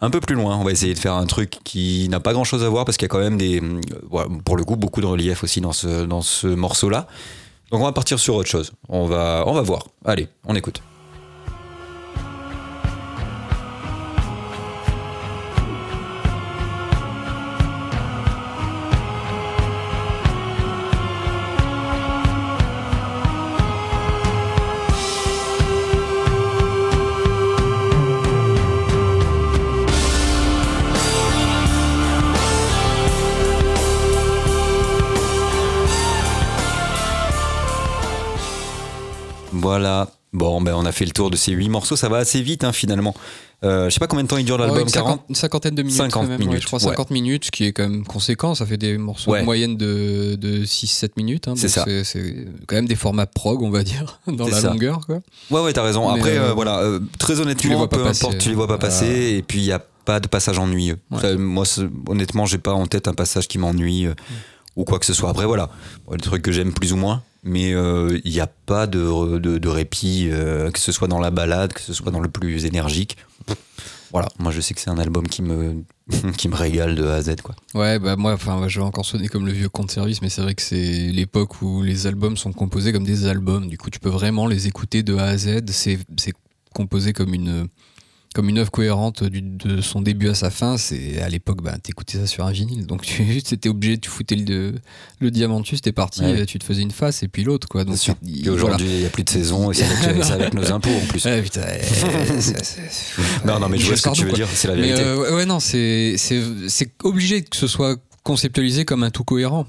Un 0.00 0.10
peu 0.10 0.20
plus 0.20 0.36
loin, 0.36 0.56
on 0.56 0.62
va 0.62 0.70
essayer 0.70 0.94
de 0.94 0.98
faire 1.00 1.14
un 1.14 1.26
truc 1.26 1.58
qui 1.64 2.08
n'a 2.08 2.20
pas 2.20 2.32
grand 2.32 2.44
chose 2.44 2.62
à 2.62 2.68
voir 2.68 2.84
parce 2.84 2.96
qu'il 2.96 3.06
y 3.06 3.10
a 3.10 3.12
quand 3.12 3.18
même 3.18 3.38
des, 3.38 3.60
euh, 3.60 4.24
pour 4.44 4.56
le 4.56 4.62
coup, 4.62 4.76
beaucoup 4.76 5.00
de 5.00 5.06
relief 5.06 5.42
aussi 5.42 5.60
dans 5.60 5.72
ce, 5.72 6.04
dans 6.04 6.22
ce 6.22 6.46
morceau-là. 6.46 7.08
Donc 7.72 7.80
on 7.80 7.84
va 7.86 7.92
partir 7.92 8.20
sur 8.20 8.36
autre 8.36 8.48
chose. 8.48 8.72
On 8.88 9.06
va, 9.06 9.42
on 9.48 9.52
va 9.52 9.62
voir. 9.62 9.88
Allez, 10.04 10.28
on 10.44 10.54
écoute. 10.54 10.80
Voilà. 39.66 40.08
Bon, 40.32 40.60
ben 40.60 40.74
on 40.76 40.84
a 40.84 40.92
fait 40.92 41.04
le 41.06 41.12
tour 41.12 41.30
de 41.30 41.36
ces 41.36 41.52
huit 41.52 41.68
morceaux. 41.70 41.96
Ça 41.96 42.08
va 42.08 42.18
assez 42.18 42.42
vite, 42.42 42.62
hein, 42.64 42.72
finalement. 42.72 43.14
Euh, 43.64 43.86
je 43.88 43.94
sais 43.94 44.00
pas 44.00 44.06
combien 44.06 44.22
de 44.24 44.28
temps 44.28 44.36
il 44.36 44.44
dure 44.44 44.56
Ouais, 44.56 44.66
l'album. 44.66 44.82
une, 44.82 44.90
40 44.90 45.08
cinquante- 45.08 45.24
une 45.30 45.34
cinquantaine 45.34 45.74
de 45.74 45.82
minutes. 45.82 45.96
50 45.96 46.12
quand 46.12 46.28
même, 46.28 46.38
ouais, 46.40 46.46
minutes, 46.46 46.60
je 46.62 46.66
crois 46.66 46.78
ouais. 46.78 46.88
50 46.90 47.10
minutes, 47.10 47.44
ce 47.46 47.50
qui 47.50 47.64
est 47.64 47.72
quand 47.72 47.88
même 47.88 48.04
conséquent. 48.04 48.54
Ça 48.54 48.66
fait 48.66 48.76
des 48.76 48.98
morceaux 48.98 49.34
de 49.34 49.42
moyenne 49.42 49.76
de, 49.78 50.34
de 50.38 50.64
6-7 50.66 51.12
minutes. 51.16 51.48
hein, 51.48 51.54
C'est 51.56 51.68
ça. 51.68 51.84
C'est 52.04 52.46
quand 52.66 52.76
même 52.76 52.86
des 52.86 52.96
formats 52.96 53.24
prog, 53.26 53.62
on 53.62 53.70
va 53.70 53.82
dire, 53.82 54.20
dans 54.26 54.46
la 54.46 54.60
ça. 54.60 54.68
longueur. 54.68 55.00
Quoi. 55.06 55.20
Ouais, 55.50 55.60
ouais, 55.62 55.72
t'as 55.72 55.82
raison. 55.82 56.12
Mais, 56.12 56.18
Après, 56.18 56.36
euh, 56.36 56.50
euh, 56.50 56.52
voilà, 56.52 56.80
euh, 56.80 57.00
très 57.18 57.40
honnêtement, 57.40 57.62
tu 57.62 57.68
les 57.70 57.74
vois 57.76 57.88
pas 57.88 57.96
peu 57.96 58.02
passer. 58.04 58.24
importe, 58.26 58.38
tu 58.38 58.50
les 58.50 58.54
vois 58.54 58.68
pas 58.68 58.78
passer. 58.78 59.06
Et 59.38 59.42
puis, 59.42 59.60
il 59.60 59.64
n'y 59.64 59.72
a 59.72 59.82
pas 60.04 60.20
de 60.20 60.28
passage 60.28 60.58
ennuyeux. 60.58 60.98
Ça, 61.20 61.34
moi, 61.36 61.64
honnêtement, 62.08 62.44
j'ai 62.44 62.58
pas 62.58 62.74
en 62.74 62.86
tête 62.86 63.08
un 63.08 63.14
passage 63.14 63.48
qui 63.48 63.56
m'ennuie 63.58 64.06
euh, 64.06 64.14
ou 64.76 64.84
quoi 64.84 64.98
que 64.98 65.06
ce 65.06 65.14
soit. 65.14 65.30
Après, 65.30 65.46
voilà, 65.46 65.70
des 66.10 66.18
trucs 66.18 66.42
que 66.42 66.52
j'aime 66.52 66.72
plus 66.72 66.92
ou 66.92 66.96
moins. 66.96 67.22
Mais 67.42 67.74
euh, 67.74 68.18
il 68.24 68.32
n'y 68.32 68.40
a 68.40 68.48
pas 68.48 68.86
de, 68.88 69.38
de, 69.38 69.68
répit, 69.68 70.28
euh, 70.32 70.70
que 70.72 70.80
ce 70.80 70.90
soit 70.90 71.06
dans 71.06 71.20
la 71.20 71.30
balade, 71.30 71.72
que 71.72 71.80
ce 71.80 71.92
soit 71.92 72.10
dans 72.10 72.20
le 72.20 72.28
plus 72.28 72.64
énergique. 72.64 73.16
Voilà, 74.12 74.28
moi 74.38 74.52
je 74.52 74.60
sais 74.60 74.72
que 74.72 74.80
c'est 74.80 74.90
un 74.90 74.98
album 74.98 75.26
qui 75.26 75.42
me, 75.42 75.82
qui 76.38 76.48
me 76.48 76.54
régale 76.54 76.94
de 76.94 77.04
A 77.06 77.14
à 77.14 77.22
Z. 77.22 77.36
Quoi. 77.42 77.54
Ouais, 77.74 77.98
bah 77.98 78.16
moi, 78.16 78.32
enfin, 78.32 78.66
je 78.66 78.80
vais 78.80 78.84
encore 78.86 79.04
sonner 79.04 79.28
comme 79.28 79.46
le 79.46 79.52
vieux 79.52 79.68
compte 79.68 79.90
service, 79.90 80.22
mais 80.22 80.28
c'est 80.28 80.42
vrai 80.42 80.54
que 80.54 80.62
c'est 80.62 80.76
l'époque 80.76 81.60
où 81.62 81.82
les 81.82 82.06
albums 82.06 82.36
sont 82.36 82.52
composés 82.52 82.92
comme 82.92 83.04
des 83.04 83.26
albums. 83.26 83.68
Du 83.68 83.78
coup, 83.78 83.90
tu 83.90 84.00
peux 84.00 84.08
vraiment 84.08 84.46
les 84.46 84.66
écouter 84.66 85.02
de 85.02 85.16
A 85.16 85.26
à 85.26 85.36
Z. 85.36 85.60
C'est 85.70 85.98
composé 86.72 87.12
comme 87.12 87.34
une 87.34 87.68
comme 88.36 88.50
une 88.50 88.58
œuvre 88.58 88.70
cohérente 88.70 89.24
du- 89.24 89.40
de 89.40 89.80
son 89.80 90.02
début 90.02 90.28
à 90.28 90.34
sa 90.34 90.50
fin. 90.50 90.76
C'est 90.76 91.22
à 91.22 91.28
l'époque, 91.30 91.62
bah, 91.62 91.74
t'écoutais 91.82 92.18
ça 92.18 92.26
sur 92.26 92.44
un 92.44 92.50
vinyle, 92.52 92.84
donc 92.86 93.00
tu 93.00 93.22
étais 93.38 93.68
obligé, 93.70 93.96
tu 93.96 94.10
foutais 94.10 94.36
le, 94.36 94.74
le 95.20 95.30
diamantus, 95.30 95.80
t'es 95.80 95.92
parti, 95.92 96.20
Ouais. 96.20 96.42
et 96.42 96.46
tu 96.46 96.58
te 96.58 96.64
faisais 96.64 96.82
une 96.82 96.90
face 96.90 97.22
et 97.22 97.28
puis 97.28 97.44
l'autre, 97.44 97.66
quoi. 97.66 97.84
Donc 97.84 97.96
Et 98.44 98.50
aujourd'hui, 98.50 98.86
il 98.86 98.98
n'y 99.00 99.06
a 99.06 99.08
plus 99.08 99.24
de 99.24 99.30
saison 99.30 99.70
et 99.70 99.74
c'est 99.74 99.84
avec, 100.08 100.22
avec 100.30 100.52
nos 100.54 100.70
impôts 100.70 100.90
en 100.90 101.06
plus. 101.06 101.22
voilà. 101.22 101.38
Ouais, 101.38 101.42
putain, 101.44 101.62
euh, 101.62 101.78
c'est- 102.40 102.62
c'est- 102.64 103.46
Non, 103.46 103.58
non, 103.58 103.70
mais 103.70 103.78
je 103.78 103.84
vois 103.86 103.94
Michel 103.94 103.96
ce 103.98 104.02
que 104.02 104.14
tu 104.14 104.22
veux 104.24 104.28
quoi. 104.28 104.36
dire, 104.36 104.48
c'est 104.52 104.68
la 104.68 104.74
Mais 104.74 104.82
vérité. 104.82 105.02
euh, 105.02 105.34
ouais, 105.36 105.46
non, 105.46 105.58
c'est 105.60 106.16
obligé 107.04 107.40
que 107.42 107.56
ce 107.56 107.66
soit 107.66 107.96
conceptualisé 108.22 108.84
comme 108.84 109.02
un 109.02 109.10
tout 109.10 109.24
cohérent. 109.24 109.66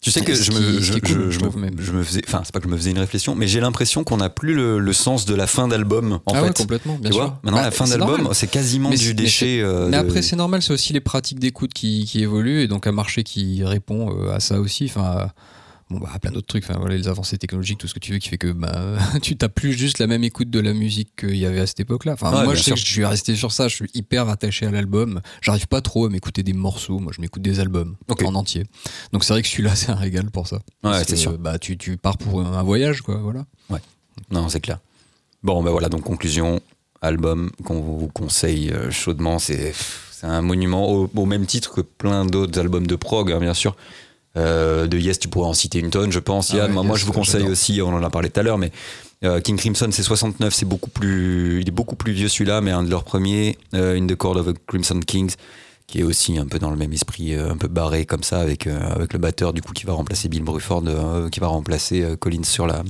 Tu 0.00 0.12
sais 0.12 0.20
que 0.20 0.32
je 0.32 0.52
me, 0.52 0.60
ce 0.78 0.80
je, 0.80 0.92
qui 0.92 0.98
est 0.98 1.00
cool, 1.00 1.10
je- 1.10 1.24
je 1.26 1.30
je 1.30 1.38
trouve 1.40 1.56
me, 1.56 1.62
même. 1.62 1.74
je 1.80 1.90
me 1.92 2.02
faisais, 2.04 2.22
enfin, 2.26 2.42
c'est 2.44 2.52
pas 2.52 2.60
que 2.60 2.66
je 2.66 2.70
me 2.72 2.76
faisais 2.76 2.92
une 2.92 2.98
réflexion, 3.00 3.34
mais 3.34 3.48
j'ai 3.48 3.58
l'impression 3.60 4.04
qu'on 4.04 4.18
n'a 4.18 4.30
plus 4.30 4.54
le, 4.54 4.78
le 4.78 4.92
sens 4.92 5.26
de 5.26 5.34
la 5.34 5.46
fin 5.48 5.66
d'album, 5.66 6.20
en 6.24 6.32
ah 6.34 6.42
ouais, 6.42 6.48
fait. 6.48 6.56
complètement, 6.58 6.94
bien 6.98 7.10
tu 7.10 7.16
sûr. 7.16 7.24
vois 7.24 7.40
Maintenant, 7.42 7.58
Bah, 7.58 7.64
la 7.64 7.70
fin 7.72 7.84
c'est 7.86 7.98
d'album, 7.98 8.28
c'est 8.32 8.46
quasiment 8.48 8.90
Mais 8.90 8.96
du 8.96 9.08
mais 9.08 9.14
déchet. 9.14 9.60
euh, 9.60 9.86
Mais 9.90 9.96
de- 10.00 10.06
après, 10.08 10.22
c'est 10.22 10.36
normal, 10.36 10.62
c'est 10.62 10.72
aussi 10.72 10.92
les 10.92 11.00
pratiques 11.00 11.40
d'écoute 11.40 11.72
qui, 11.74 12.04
qui 12.04 12.22
évoluent 12.22 12.60
et 12.60 12.68
donc 12.68 12.86
un 12.86 12.92
marché 12.92 13.24
qui 13.24 13.64
répond 13.64 14.14
euh, 14.16 14.30
à 14.32 14.38
ça 14.40 14.60
aussi. 14.60 14.84
Enfin, 14.84 15.02
à- 15.02 15.32
bon, 15.90 15.98
bah, 15.98 16.10
plein 16.20 16.30
d'autres 16.30 16.46
trucs. 16.46 16.64
Enfin, 16.64 16.78
voilà, 16.78 16.96
les 16.96 17.08
avancées 17.08 17.38
technologiques, 17.38 17.78
tout 17.78 17.88
ce 17.88 17.94
que 17.94 17.98
tu 17.98 18.12
veux, 18.12 18.18
qui 18.18 18.28
fait 18.28 18.38
que 18.38 18.52
bah, 18.52 18.96
tu 19.22 19.36
t'as 19.36 19.48
plus 19.48 19.72
juste 19.72 19.98
la 19.98 20.06
même 20.06 20.24
écoute 20.24 20.50
de 20.50 20.60
la 20.60 20.72
musique 20.74 21.10
qu'il 21.16 21.36
y 21.36 21.46
avait 21.46 21.60
à 21.60 21.66
cette 21.66 21.80
époque-là. 21.80 22.12
Enfin, 22.14 22.32
Ouais, 22.36 22.44
moi, 22.44 22.54
je 22.54 22.58
sais 22.60 22.64
sûr. 22.66 22.74
que 22.74 22.80
je 22.80 22.86
suis 22.86 23.04
resté 23.04 23.34
sur 23.36 23.52
ça. 23.52 23.68
Je 23.68 23.74
suis 23.76 23.90
hyper 23.94 24.28
attaché 24.28 24.66
à 24.66 24.70
l'album. 24.70 25.20
J'arrive 25.40 25.66
pas 25.68 25.80
trop 25.80 26.06
à 26.06 26.08
m'écouter 26.10 26.42
des 26.42 26.52
morceaux. 26.52 26.98
Moi, 26.98 27.12
je 27.14 27.20
m'écoute 27.20 27.42
des 27.42 27.60
albums 27.60 27.96
en 28.24 28.34
entier. 28.34 28.64
Donc, 29.12 29.24
c'est 29.24 29.32
vrai 29.32 29.42
que 29.42 29.48
celui-là, 29.48 29.74
c'est 29.76 29.90
un 29.90 29.94
régal 29.96 30.30
pour 30.30 30.46
ça. 30.48 30.56
Ouais, 30.56 30.62
Parce 30.82 31.04
c'est 31.04 31.12
que, 31.12 31.16
sûr. 31.16 31.38
Bah, 31.38 31.58
tu, 31.58 31.76
tu 31.76 31.96
pars 31.96 32.18
pour 32.18 32.40
un 32.40 32.62
voyage, 32.62 33.00
quoi. 33.02 33.16
Voilà. 33.18 33.44
Non, 34.30 34.48
c'est 34.48 34.60
clair. 34.60 34.80
Bon, 35.44 35.62
ben 35.62 35.70
voilà, 35.70 35.88
donc 35.88 36.02
conclusion, 36.02 36.60
album 37.00 37.50
qu'on 37.64 37.80
vous 37.80 38.08
conseille 38.08 38.70
euh, 38.70 38.90
chaudement. 38.90 39.38
C'est 39.38 39.72
c'est 40.10 40.26
un 40.26 40.42
monument 40.42 40.90
au, 40.90 41.08
au 41.14 41.26
même 41.26 41.46
titre 41.46 41.72
que 41.72 41.80
plein 41.80 42.26
d'autres 42.26 42.58
albums 42.58 42.88
de 42.88 42.96
prog, 42.96 43.30
hein, 43.30 43.38
bien 43.38 43.54
sûr. 43.54 43.76
Euh, 44.38 44.86
de 44.86 44.98
Yes, 44.98 45.18
tu 45.18 45.28
pourrais 45.28 45.48
en 45.48 45.54
citer 45.54 45.80
une 45.80 45.90
tonne, 45.90 46.12
je 46.12 46.18
pense. 46.18 46.52
Ah 46.52 46.58
Yann, 46.58 46.76
ouais, 46.76 46.84
moi, 46.84 46.96
je 46.96 47.04
vous 47.04 47.12
conseille 47.12 47.48
aussi, 47.48 47.80
on 47.82 47.88
en 47.88 48.02
a 48.02 48.10
parlé 48.10 48.30
tout 48.30 48.40
à 48.40 48.42
l'heure, 48.42 48.58
mais 48.58 48.70
euh, 49.24 49.40
King 49.40 49.56
Crimson, 49.56 49.88
c'est 49.90 50.02
69, 50.02 50.54
c'est 50.54 50.64
beaucoup 50.64 50.90
plus, 50.90 51.60
il 51.60 51.68
est 51.68 51.72
beaucoup 51.72 51.96
plus 51.96 52.12
vieux 52.12 52.28
celui-là, 52.28 52.60
mais 52.60 52.70
un 52.70 52.82
de 52.82 52.90
leurs 52.90 53.04
premiers, 53.04 53.58
euh, 53.74 53.98
In 53.98 54.06
the 54.06 54.14
Court 54.14 54.36
of 54.36 54.46
the 54.46 54.56
Crimson 54.66 55.00
Kings, 55.00 55.34
qui 55.86 56.00
est 56.00 56.04
aussi 56.04 56.38
un 56.38 56.46
peu 56.46 56.58
dans 56.58 56.70
le 56.70 56.76
même 56.76 56.92
esprit, 56.92 57.34
un 57.34 57.56
peu 57.56 57.68
barré 57.68 58.04
comme 58.04 58.22
ça, 58.22 58.40
avec, 58.40 58.66
avec 58.66 59.14
le 59.14 59.18
batteur 59.18 59.54
du 59.54 59.62
coup 59.62 59.72
qui 59.72 59.86
va 59.86 59.94
remplacer 59.94 60.28
Bill 60.28 60.42
Bruford, 60.42 60.84
qui 61.32 61.40
va 61.40 61.46
remplacer 61.46 62.04
Collins 62.20 62.44
sur 62.44 62.66
la 62.66 62.82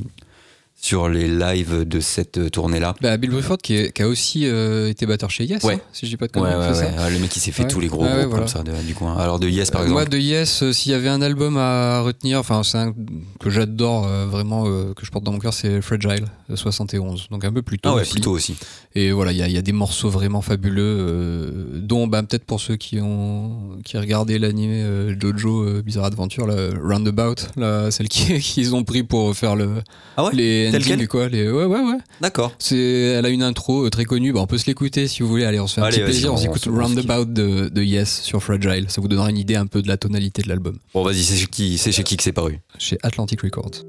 sur 0.80 1.08
les 1.08 1.26
lives 1.26 1.84
de 1.84 1.98
cette 2.00 2.38
euh, 2.38 2.48
tournée-là. 2.50 2.94
Bah, 3.02 3.16
Bill 3.16 3.30
Bruford, 3.30 3.58
qui, 3.58 3.74
est- 3.74 3.92
qui 3.92 4.02
a 4.02 4.08
aussi 4.08 4.46
euh, 4.46 4.88
été 4.88 5.06
batteur 5.06 5.28
chez 5.28 5.44
Yes, 5.44 5.64
Ouais. 5.64 5.74
hein, 5.74 5.80
si 5.92 6.06
je 6.06 6.10
dis 6.12 6.16
pas 6.16 6.28
de 6.28 6.32
conneries. 6.32 6.54
ouais, 6.54 6.78
ouais. 6.78 6.94
Ah, 6.96 7.10
Le 7.10 7.18
mec 7.18 7.30
qui 7.30 7.40
s'est 7.40 7.50
fait 7.50 7.66
tous 7.66 7.80
les 7.80 7.88
gros 7.88 8.04
groupes 8.04 8.10
voilà. 8.12 8.28
comme 8.28 8.46
ça 8.48 8.62
de- 8.62 8.70
du 8.86 8.94
coin. 8.94 9.16
Alors 9.16 9.40
de 9.40 9.48
Yes 9.48 9.70
par 9.72 9.80
Euh, 9.80 9.84
exemple. 9.84 10.02
Moi, 10.02 10.08
de 10.08 10.18
Yes, 10.18 10.62
euh, 10.62 10.72
s'il 10.72 10.92
y 10.92 10.94
avait 10.94 11.08
un 11.08 11.20
album 11.20 11.56
à 11.56 12.00
retenir, 12.00 12.38
enfin, 12.38 12.62
c'est 12.62 12.78
un 12.78 12.94
que 13.40 13.50
j'adore 13.50 14.06
vraiment, 14.28 14.64
que 14.64 15.04
je 15.04 15.10
porte 15.10 15.24
dans 15.24 15.32
mon 15.32 15.38
cœur, 15.40 15.52
c'est 15.52 15.80
Fragile, 15.82 16.24
euh, 16.50 16.56
71. 16.56 17.26
Donc 17.30 17.44
un 17.44 17.52
peu 17.52 17.62
plus 17.62 17.78
tôt. 17.80 17.88
ah 17.90 17.94
ouais, 17.96 18.02
aussi. 18.02 18.12
plutôt 18.12 18.30
aussi. 18.32 18.56
Et 18.94 19.10
voilà, 19.10 19.32
il 19.32 19.38
y, 19.38 19.42
a- 19.42 19.48
il 19.48 19.54
y 19.54 19.58
a 19.58 19.62
des 19.62 19.72
morceaux 19.72 20.08
vraiment 20.10 20.42
fabuleux, 20.42 21.72
dont 21.74 22.06
bah, 22.06 22.22
peut-être 22.22 22.44
pour 22.44 22.60
ceux 22.60 22.76
qui 22.76 23.00
ont 23.00 23.78
qui 23.84 23.98
regardaient 23.98 24.38
l'animé 24.38 24.82
euh, 24.82 25.14
Jojo 25.20 25.82
Bizarre 25.82 26.04
Adventure, 26.06 26.46
la 26.46 26.70
Roundabout, 26.82 27.34
là, 27.56 27.90
celle 27.90 28.08
qui- 28.08 28.38
qu'ils 28.40 28.74
ont 28.74 28.84
pris 28.84 29.02
pour 29.02 29.34
faire 29.36 29.56
le, 29.56 29.68
Ah 30.16 30.24
ouais? 30.24 30.30
Les 30.70 30.78
tel 30.78 30.82
endings, 30.82 30.96
quel 30.98 31.08
quoi. 31.08 31.28
Les, 31.28 31.50
ouais, 31.50 31.64
ouais, 31.64 31.80
ouais. 31.80 31.98
D'accord. 32.20 32.52
Elle 32.70 33.24
a 33.24 33.28
une 33.28 33.42
intro 33.42 33.86
euh, 33.86 33.90
très 33.90 34.04
connue. 34.04 34.32
Bah, 34.32 34.40
on 34.40 34.46
peut 34.46 34.58
se 34.58 34.66
l'écouter 34.66 35.08
si 35.08 35.22
vous 35.22 35.28
voulez. 35.28 35.44
Allez, 35.44 35.60
on 35.60 35.66
se 35.66 35.74
fait 35.74 35.80
un 35.80 35.84
Allez, 35.84 35.98
petit 35.98 36.04
plaisir. 36.04 36.32
On, 36.32 36.34
on 36.34 36.38
s'écoute 36.38 36.64
Roundabout 36.66 37.26
de, 37.26 37.68
de 37.68 37.82
Yes 37.82 38.22
sur 38.22 38.42
Fragile. 38.42 38.86
Ça 38.88 39.00
vous 39.00 39.08
donnera 39.08 39.30
une 39.30 39.38
idée 39.38 39.56
un 39.56 39.66
peu 39.66 39.82
de 39.82 39.88
la 39.88 39.96
tonalité 39.96 40.42
de 40.42 40.48
l'album. 40.48 40.78
Bon 40.94 41.02
vas-y, 41.02 41.22
c'est 41.22 41.36
chez 41.36 41.46
qui, 41.46 41.78
c'est 41.78 41.92
chez 41.92 42.04
qui 42.04 42.16
que 42.16 42.22
c'est 42.22 42.32
paru? 42.32 42.58
Chez 42.78 42.98
Atlantic 43.02 43.42
Records. 43.42 43.84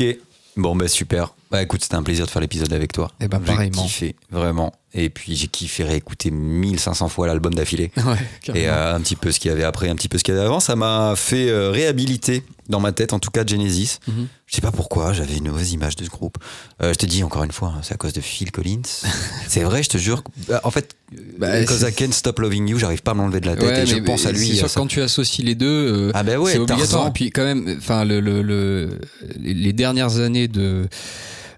Ok. 0.00 0.16
Bon, 0.56 0.76
bah 0.76 0.88
super. 0.88 1.34
Bah 1.50 1.62
écoute, 1.62 1.82
c'était 1.82 1.94
un 1.96 2.02
plaisir 2.02 2.26
de 2.26 2.30
faire 2.30 2.42
l'épisode 2.42 2.72
avec 2.72 2.92
toi. 2.92 3.10
Eh 3.20 3.28
ben, 3.28 3.40
J'ai 3.44 3.52
pareillement. 3.52 3.82
kiffé, 3.82 4.16
vraiment. 4.30 4.72
Et 4.94 5.10
puis 5.10 5.36
j'ai 5.36 5.48
kiffé 5.48 5.84
réécouter 5.84 6.30
1500 6.30 7.08
fois 7.08 7.26
l'album 7.26 7.52
d'affilée. 7.54 7.90
Ouais, 8.06 8.16
Et 8.54 8.68
euh, 8.68 8.94
un 8.94 9.00
petit 9.00 9.16
peu 9.16 9.30
ce 9.32 9.38
qu'il 9.38 9.50
y 9.50 9.52
avait 9.52 9.64
après, 9.64 9.88
un 9.90 9.94
petit 9.96 10.08
peu 10.08 10.16
ce 10.16 10.24
qu'il 10.24 10.34
y 10.34 10.36
avait 10.38 10.46
avant. 10.46 10.60
Ça 10.60 10.76
m'a 10.76 11.14
fait 11.14 11.50
euh, 11.50 11.70
réhabiliter 11.70 12.42
dans 12.70 12.80
ma 12.80 12.92
tête, 12.92 13.12
en 13.12 13.18
tout 13.18 13.30
cas, 13.30 13.44
Genesis. 13.46 13.98
Mhm. 14.08 14.26
Je 14.46 14.54
sais 14.54 14.60
pas 14.62 14.70
pourquoi, 14.72 15.12
j'avais 15.12 15.36
une 15.36 15.50
mauvaise 15.50 15.72
image 15.72 15.96
de 15.96 16.04
ce 16.04 16.08
groupe. 16.10 16.38
Euh, 16.82 16.92
je 16.94 16.98
te 16.98 17.04
dis 17.06 17.22
encore 17.22 17.44
une 17.44 17.52
fois, 17.52 17.74
hein, 17.76 17.80
c'est 17.82 17.92
à 17.92 17.96
cause 17.98 18.14
de 18.14 18.20
Phil 18.22 18.50
Collins. 18.50 18.80
c'est 19.48 19.62
vrai, 19.62 19.82
je 19.82 19.90
te 19.90 19.98
jure. 19.98 20.22
Bah, 20.48 20.60
En 20.64 20.70
fait, 20.70 20.96
Bah, 21.38 21.60
because 21.60 21.80
c'est- 21.80 21.90
I 21.90 21.94
can't 21.94 22.12
stop 22.12 22.38
loving 22.38 22.66
you, 22.68 22.78
j'arrive 22.78 23.02
pas 23.02 23.10
à 23.10 23.14
m'enlever 23.14 23.40
de 23.40 23.46
la 23.46 23.56
tête 23.56 23.64
Ouais, 23.68 23.82
et 23.82 23.86
je 23.86 23.96
pense 23.96 24.24
à 24.24 24.32
lui. 24.32 24.48
C'est 24.48 24.54
sûr 24.56 24.70
ça. 24.70 24.80
quand 24.80 24.86
tu 24.86 25.02
associes 25.02 25.42
les 25.44 25.54
deux, 25.54 26.10
Ah 26.14 26.22
bah 26.22 26.38
ouais, 26.38 26.52
c'est 26.52 26.58
obligatoire. 26.58 27.08
Et 27.08 27.10
puis 27.12 27.30
quand 27.30 27.44
même, 27.44 27.76
enfin 27.78 28.04
le, 28.06 28.20
le- 28.20 28.40
le- 28.42 28.98
les 29.38 29.52
les 29.54 29.72
dernières 29.74 30.18
années 30.18 30.48
de 30.48 30.88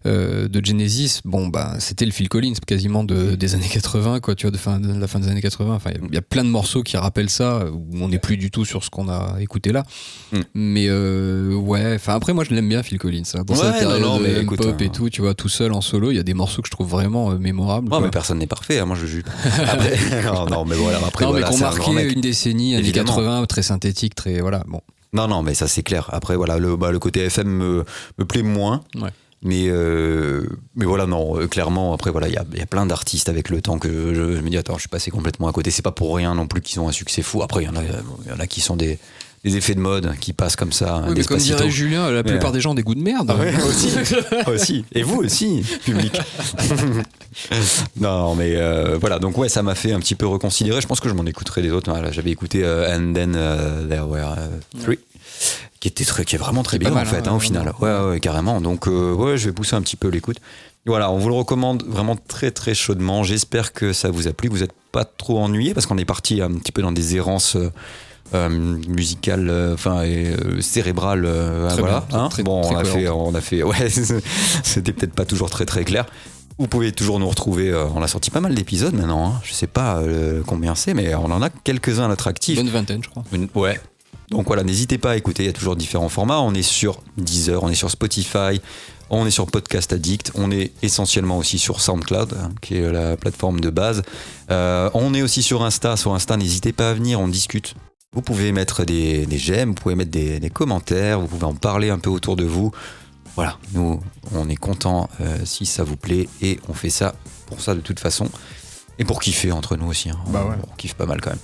euh, 0.06 0.48
de 0.48 0.64
Genesis, 0.64 1.20
bon 1.24 1.48
bah 1.48 1.74
c'était 1.78 2.06
le 2.06 2.10
Phil 2.12 2.28
Collins 2.28 2.54
quasiment 2.66 3.04
de, 3.04 3.34
des 3.34 3.54
années 3.54 3.68
80 3.68 4.20
quoi, 4.20 4.34
tu 4.34 4.46
vois, 4.46 4.50
de, 4.50 4.56
fin, 4.56 4.80
de 4.80 4.98
la 4.98 5.06
fin 5.06 5.20
des 5.20 5.28
années 5.28 5.42
80. 5.42 5.74
Enfin, 5.74 5.90
il 5.94 6.00
y 6.00 6.04
a- 6.04 6.06
il 6.08 6.14
y, 6.14 6.18
a 6.18 6.22
plein 6.22 6.44
de 6.44 6.48
morceaux 6.48 6.82
qui 6.82 6.96
rappellent 6.96 7.28
ça 7.30 7.66
où 7.72 7.86
on 8.00 8.08
n'est 8.08 8.18
plus 8.18 8.36
du 8.36 8.50
tout 8.50 8.64
sur 8.64 8.82
ce 8.84 8.90
qu'on 8.90 9.08
a 9.08 9.36
écouté 9.40 9.72
là. 9.72 9.84
Mm. 10.32 10.38
Mais 10.54 10.86
euh, 10.88 11.54
ouais, 11.54 11.94
enfin 11.96 12.14
après 12.14 12.32
moi 12.32 12.44
je 12.44 12.54
l'aime 12.54 12.68
bien 12.68 12.82
Phil 12.82 12.98
Collins. 12.98 13.22
hein. 13.34 13.42
Dans 13.46 13.54
Ouais, 13.54 13.66
non, 13.66 13.78
période 13.78 14.00
non, 14.02 14.18
mais 14.20 14.30
euh, 14.30 14.42
écoute, 14.42 14.62
pop 14.62 14.74
hein. 14.80 14.84
et 14.84 14.88
tout, 14.90 15.10
tu 15.10 15.20
vois, 15.20 15.34
tout 15.34 15.48
seul 15.48 15.72
en 15.72 15.80
solo, 15.80 16.10
il 16.10 16.16
y 16.16 16.20
a 16.20 16.22
des 16.22 16.34
morceaux 16.34 16.62
que 16.62 16.68
je 16.68 16.72
trouve 16.72 16.88
vraiment 16.88 17.32
euh, 17.32 17.38
mémorables. 17.38 17.86
Ouais, 17.86 17.90
quoi. 17.90 18.00
mais 18.00 18.10
personne 18.10 18.38
n'est 18.38 18.46
parfait, 18.46 18.78
hein, 18.78 18.86
moi 18.86 18.96
je 18.96 19.06
juge. 19.06 19.24
Après, 19.66 19.96
non, 20.24 20.46
non, 20.46 20.64
mais 20.64 20.76
voilà, 20.76 20.98
après, 21.06 21.24
non, 21.24 21.32
voilà, 21.32 21.50
mais 21.50 21.56
qu'on 21.78 21.96
un 21.96 22.00
une 22.00 22.20
décennie, 22.20 22.74
années 22.74 22.82
Évidemment. 22.84 23.08
80, 23.14 23.46
très 23.46 23.62
synthétique, 23.62 24.14
très 24.14 24.40
voilà. 24.40 24.64
Bon, 24.66 24.80
Non, 25.12 25.28
non, 25.28 25.42
mais 25.42 25.54
ça 25.54 25.68
c'est 25.68 25.82
clair. 25.82 26.08
Après, 26.12 26.36
voilà, 26.36 26.58
le, 26.58 26.76
bah, 26.76 26.90
le 26.90 26.98
côté 26.98 27.20
FM 27.20 27.48
me, 27.48 27.84
me 28.18 28.24
plaît 28.24 28.42
moins. 28.42 28.80
Ouais. 28.94 29.10
Mais, 29.42 29.68
euh, 29.68 30.46
mais 30.76 30.84
voilà, 30.84 31.06
non, 31.06 31.40
euh, 31.40 31.46
clairement, 31.46 31.94
après, 31.94 32.10
voilà, 32.10 32.28
il 32.28 32.32
y 32.32 32.58
y 32.58 32.62
a 32.62 32.66
plein 32.66 32.84
d'artistes 32.84 33.28
avec 33.30 33.48
le 33.48 33.62
temps 33.62 33.78
que 33.78 34.14
je, 34.14 34.36
je 34.36 34.40
me 34.40 34.50
dis, 34.50 34.58
attends, 34.58 34.74
je 34.74 34.80
suis 34.80 34.88
passé 34.88 35.10
complètement 35.10 35.48
à 35.48 35.52
côté. 35.52 35.70
C'est 35.70 35.82
pas 35.82 35.92
pour 35.92 36.14
rien 36.14 36.34
non 36.34 36.46
plus 36.46 36.60
qu'ils 36.60 36.78
ont 36.80 36.88
un 36.88 36.92
succès 36.92 37.22
fou. 37.22 37.42
Après, 37.42 37.62
il 37.62 37.66
y, 37.66 37.70
en 37.70 37.76
a, 37.76 37.82
y 37.82 38.32
en 38.36 38.38
a 38.38 38.46
qui 38.46 38.60
sont 38.60 38.76
des, 38.76 38.98
des 39.44 39.56
effets 39.56 39.74
de 39.74 39.80
mode 39.80 40.14
qui 40.20 40.34
passent 40.34 40.56
comme 40.56 40.72
ça. 40.72 41.02
Oui, 41.06 41.14
mais 41.16 41.24
comme 41.24 41.38
dirait 41.38 41.70
Julien, 41.70 42.10
la 42.10 42.22
plupart 42.22 42.52
des 42.52 42.60
gens 42.60 42.72
ont 42.72 42.74
des 42.74 42.82
goûts 42.82 42.94
de 42.94 43.02
merde. 43.02 43.30
Ah 43.30 43.36
ouais, 43.36 43.54
aussi, 43.68 43.90
aussi. 44.46 44.84
Et 44.92 45.02
vous 45.02 45.16
aussi, 45.22 45.64
public. 45.84 46.20
non, 47.96 48.34
mais 48.34 48.56
euh, 48.56 48.98
voilà, 49.00 49.18
donc 49.18 49.38
ouais, 49.38 49.48
ça 49.48 49.62
m'a 49.62 49.74
fait 49.74 49.92
un 49.92 50.00
petit 50.00 50.14
peu 50.14 50.26
reconsidérer. 50.26 50.82
Je 50.82 50.86
pense 50.86 51.00
que 51.00 51.08
je 51.08 51.14
m'en 51.14 51.24
écouterai 51.24 51.62
des 51.62 51.70
autres. 51.70 51.90
J'avais 52.12 52.30
écouté 52.30 52.64
And 52.64 53.14
Then 53.14 53.34
euh, 53.34 53.86
There 53.86 54.02
Were 54.02 54.36
Three, 54.82 54.98
qui 55.80 55.88
était 55.88 56.04
très, 56.04 56.24
qui 56.24 56.34
est 56.36 56.38
vraiment 56.38 56.62
très 56.62 56.76
est 56.76 56.80
bien 56.80 56.94
en 56.94 57.04
fait, 57.04 57.26
hein, 57.26 57.32
hein, 57.32 57.36
au 57.36 57.40
final. 57.40 57.72
Ouais, 57.80 57.98
ouais, 58.10 58.20
carrément. 58.20 58.60
Donc 58.60 58.86
euh, 58.86 59.12
ouais, 59.14 59.36
je 59.38 59.46
vais 59.46 59.52
pousser 59.52 59.74
un 59.76 59.82
petit 59.82 59.96
peu 59.96 60.08
l'écoute. 60.08 60.36
Voilà, 60.86 61.10
on 61.10 61.18
vous 61.18 61.28
le 61.28 61.34
recommande 61.34 61.82
vraiment 61.86 62.16
très 62.16 62.50
très 62.50 62.74
chaudement. 62.74 63.22
J'espère 63.22 63.72
que 63.72 63.92
ça 63.92 64.10
vous 64.10 64.28
a 64.28 64.32
plu, 64.32 64.48
que 64.48 64.54
vous 64.54 64.60
n'êtes 64.60 64.72
pas 64.92 65.04
trop 65.04 65.38
ennuyé 65.40 65.74
parce 65.74 65.86
qu'on 65.86 65.98
est 65.98 66.04
parti 66.04 66.40
un 66.40 66.52
petit 66.52 66.72
peu 66.72 66.82
dans 66.82 66.92
des 66.92 67.16
errances. 67.16 67.56
euh, 67.56 67.70
euh, 68.32 68.48
musicales, 68.48 69.48
euh, 69.50 69.74
enfin 69.74 70.02
et, 70.04 70.26
euh, 70.28 70.60
cérébrales, 70.60 71.24
euh, 71.26 71.68
Très 71.68 71.80
voilà. 71.80 72.04
bien, 72.08 72.18
hein. 72.20 72.28
très- 72.28 72.44
bon, 72.44 72.60
très 72.60 72.74
on 72.76 72.78
a 72.78 72.84
fait, 72.84 73.08
on 73.08 73.34
a 73.34 73.40
fait, 73.40 73.62
ouais, 73.64 73.88
c'était 74.62 74.92
peut-être 74.92 75.14
pas 75.14 75.24
toujours 75.24 75.50
très 75.50 75.64
très 75.66 75.82
clair. 75.84 76.06
Vous 76.56 76.68
pouvez 76.68 76.92
toujours 76.92 77.18
nous 77.18 77.28
retrouver. 77.28 77.74
on 77.94 78.00
a 78.02 78.06
sorti 78.06 78.30
pas 78.30 78.40
mal 78.40 78.54
d'épisodes 78.54 78.94
maintenant. 78.94 79.26
hein. 79.34 79.40
Je 79.42 79.52
sais 79.52 79.66
pas 79.66 80.00
combien 80.46 80.76
c'est, 80.76 80.94
mais 80.94 81.12
on 81.16 81.24
en 81.32 81.42
a 81.42 81.48
quelques-uns 81.50 82.04
à 82.04 82.08
actif. 82.28 82.54
Bonne 82.56 82.68
vingtaine, 82.68 83.02
je 83.02 83.08
crois. 83.08 83.24
Une- 83.32 83.48
Ouais. 83.56 83.80
Donc 84.30 84.46
voilà, 84.46 84.62
n'hésitez 84.62 84.96
pas 84.98 85.12
à 85.12 85.16
écouter, 85.16 85.42
il 85.42 85.46
y 85.46 85.50
a 85.50 85.52
toujours 85.52 85.76
différents 85.76 86.08
formats. 86.08 86.40
On 86.40 86.54
est 86.54 86.62
sur 86.62 87.02
Deezer, 87.16 87.62
on 87.64 87.68
est 87.68 87.74
sur 87.74 87.90
Spotify, 87.90 88.60
on 89.10 89.26
est 89.26 89.30
sur 89.32 89.46
Podcast 89.46 89.92
Addict, 89.92 90.30
on 90.36 90.52
est 90.52 90.70
essentiellement 90.82 91.36
aussi 91.38 91.58
sur 91.58 91.80
SoundCloud, 91.80 92.34
hein, 92.40 92.50
qui 92.60 92.76
est 92.76 92.92
la 92.92 93.16
plateforme 93.16 93.60
de 93.60 93.70
base. 93.70 94.02
Euh, 94.50 94.88
on 94.94 95.14
est 95.14 95.22
aussi 95.22 95.42
sur 95.42 95.64
Insta. 95.64 95.96
Sur 95.96 96.14
Insta, 96.14 96.36
n'hésitez 96.36 96.72
pas 96.72 96.90
à 96.90 96.94
venir, 96.94 97.18
on 97.20 97.26
discute. 97.26 97.74
Vous 98.12 98.22
pouvez 98.22 98.52
mettre 98.52 98.84
des, 98.84 99.26
des 99.26 99.38
j'aime, 99.38 99.70
vous 99.70 99.74
pouvez 99.74 99.94
mettre 99.96 100.10
des, 100.12 100.38
des 100.38 100.50
commentaires, 100.50 101.20
vous 101.20 101.26
pouvez 101.26 101.44
en 101.44 101.54
parler 101.54 101.90
un 101.90 101.98
peu 101.98 102.10
autour 102.10 102.36
de 102.36 102.44
vous. 102.44 102.70
Voilà, 103.36 103.56
nous, 103.72 104.00
on 104.34 104.48
est 104.48 104.56
content 104.56 105.08
si 105.44 105.64
ça 105.64 105.84
vous 105.84 105.96
plaît 105.96 106.28
et 106.42 106.58
on 106.68 106.72
fait 106.72 106.90
ça 106.90 107.14
pour 107.46 107.60
ça 107.60 107.74
de 107.74 107.80
toute 107.80 108.00
façon. 108.00 108.28
Et 108.98 109.04
pour 109.04 109.20
kiffer 109.20 109.50
entre 109.50 109.76
nous 109.76 109.86
aussi. 109.86 110.10
hein. 110.10 110.18
Bah 110.28 110.44
ouais. 110.44 110.56
On 110.70 110.76
kiffe 110.76 110.94
pas 110.94 111.06
mal 111.06 111.20
quand 111.22 111.30
même. 111.30 111.38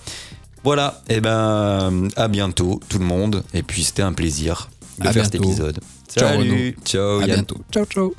Voilà, 0.66 1.00
et 1.08 1.20
ben 1.20 2.08
à 2.16 2.26
bientôt 2.26 2.80
tout 2.88 2.98
le 2.98 3.04
monde. 3.04 3.44
Et 3.54 3.62
puis 3.62 3.84
c'était 3.84 4.02
un 4.02 4.12
plaisir 4.12 4.68
de 4.98 5.06
À 5.06 5.12
faire 5.12 5.24
cet 5.24 5.36
épisode. 5.36 5.78
Ciao, 6.12 6.28
Salut, 6.28 6.76
ciao, 6.84 7.18
À 7.20 7.26
Yann. 7.26 7.36
bientôt. 7.36 7.58
Ciao, 7.72 7.84
ciao. 7.84 8.12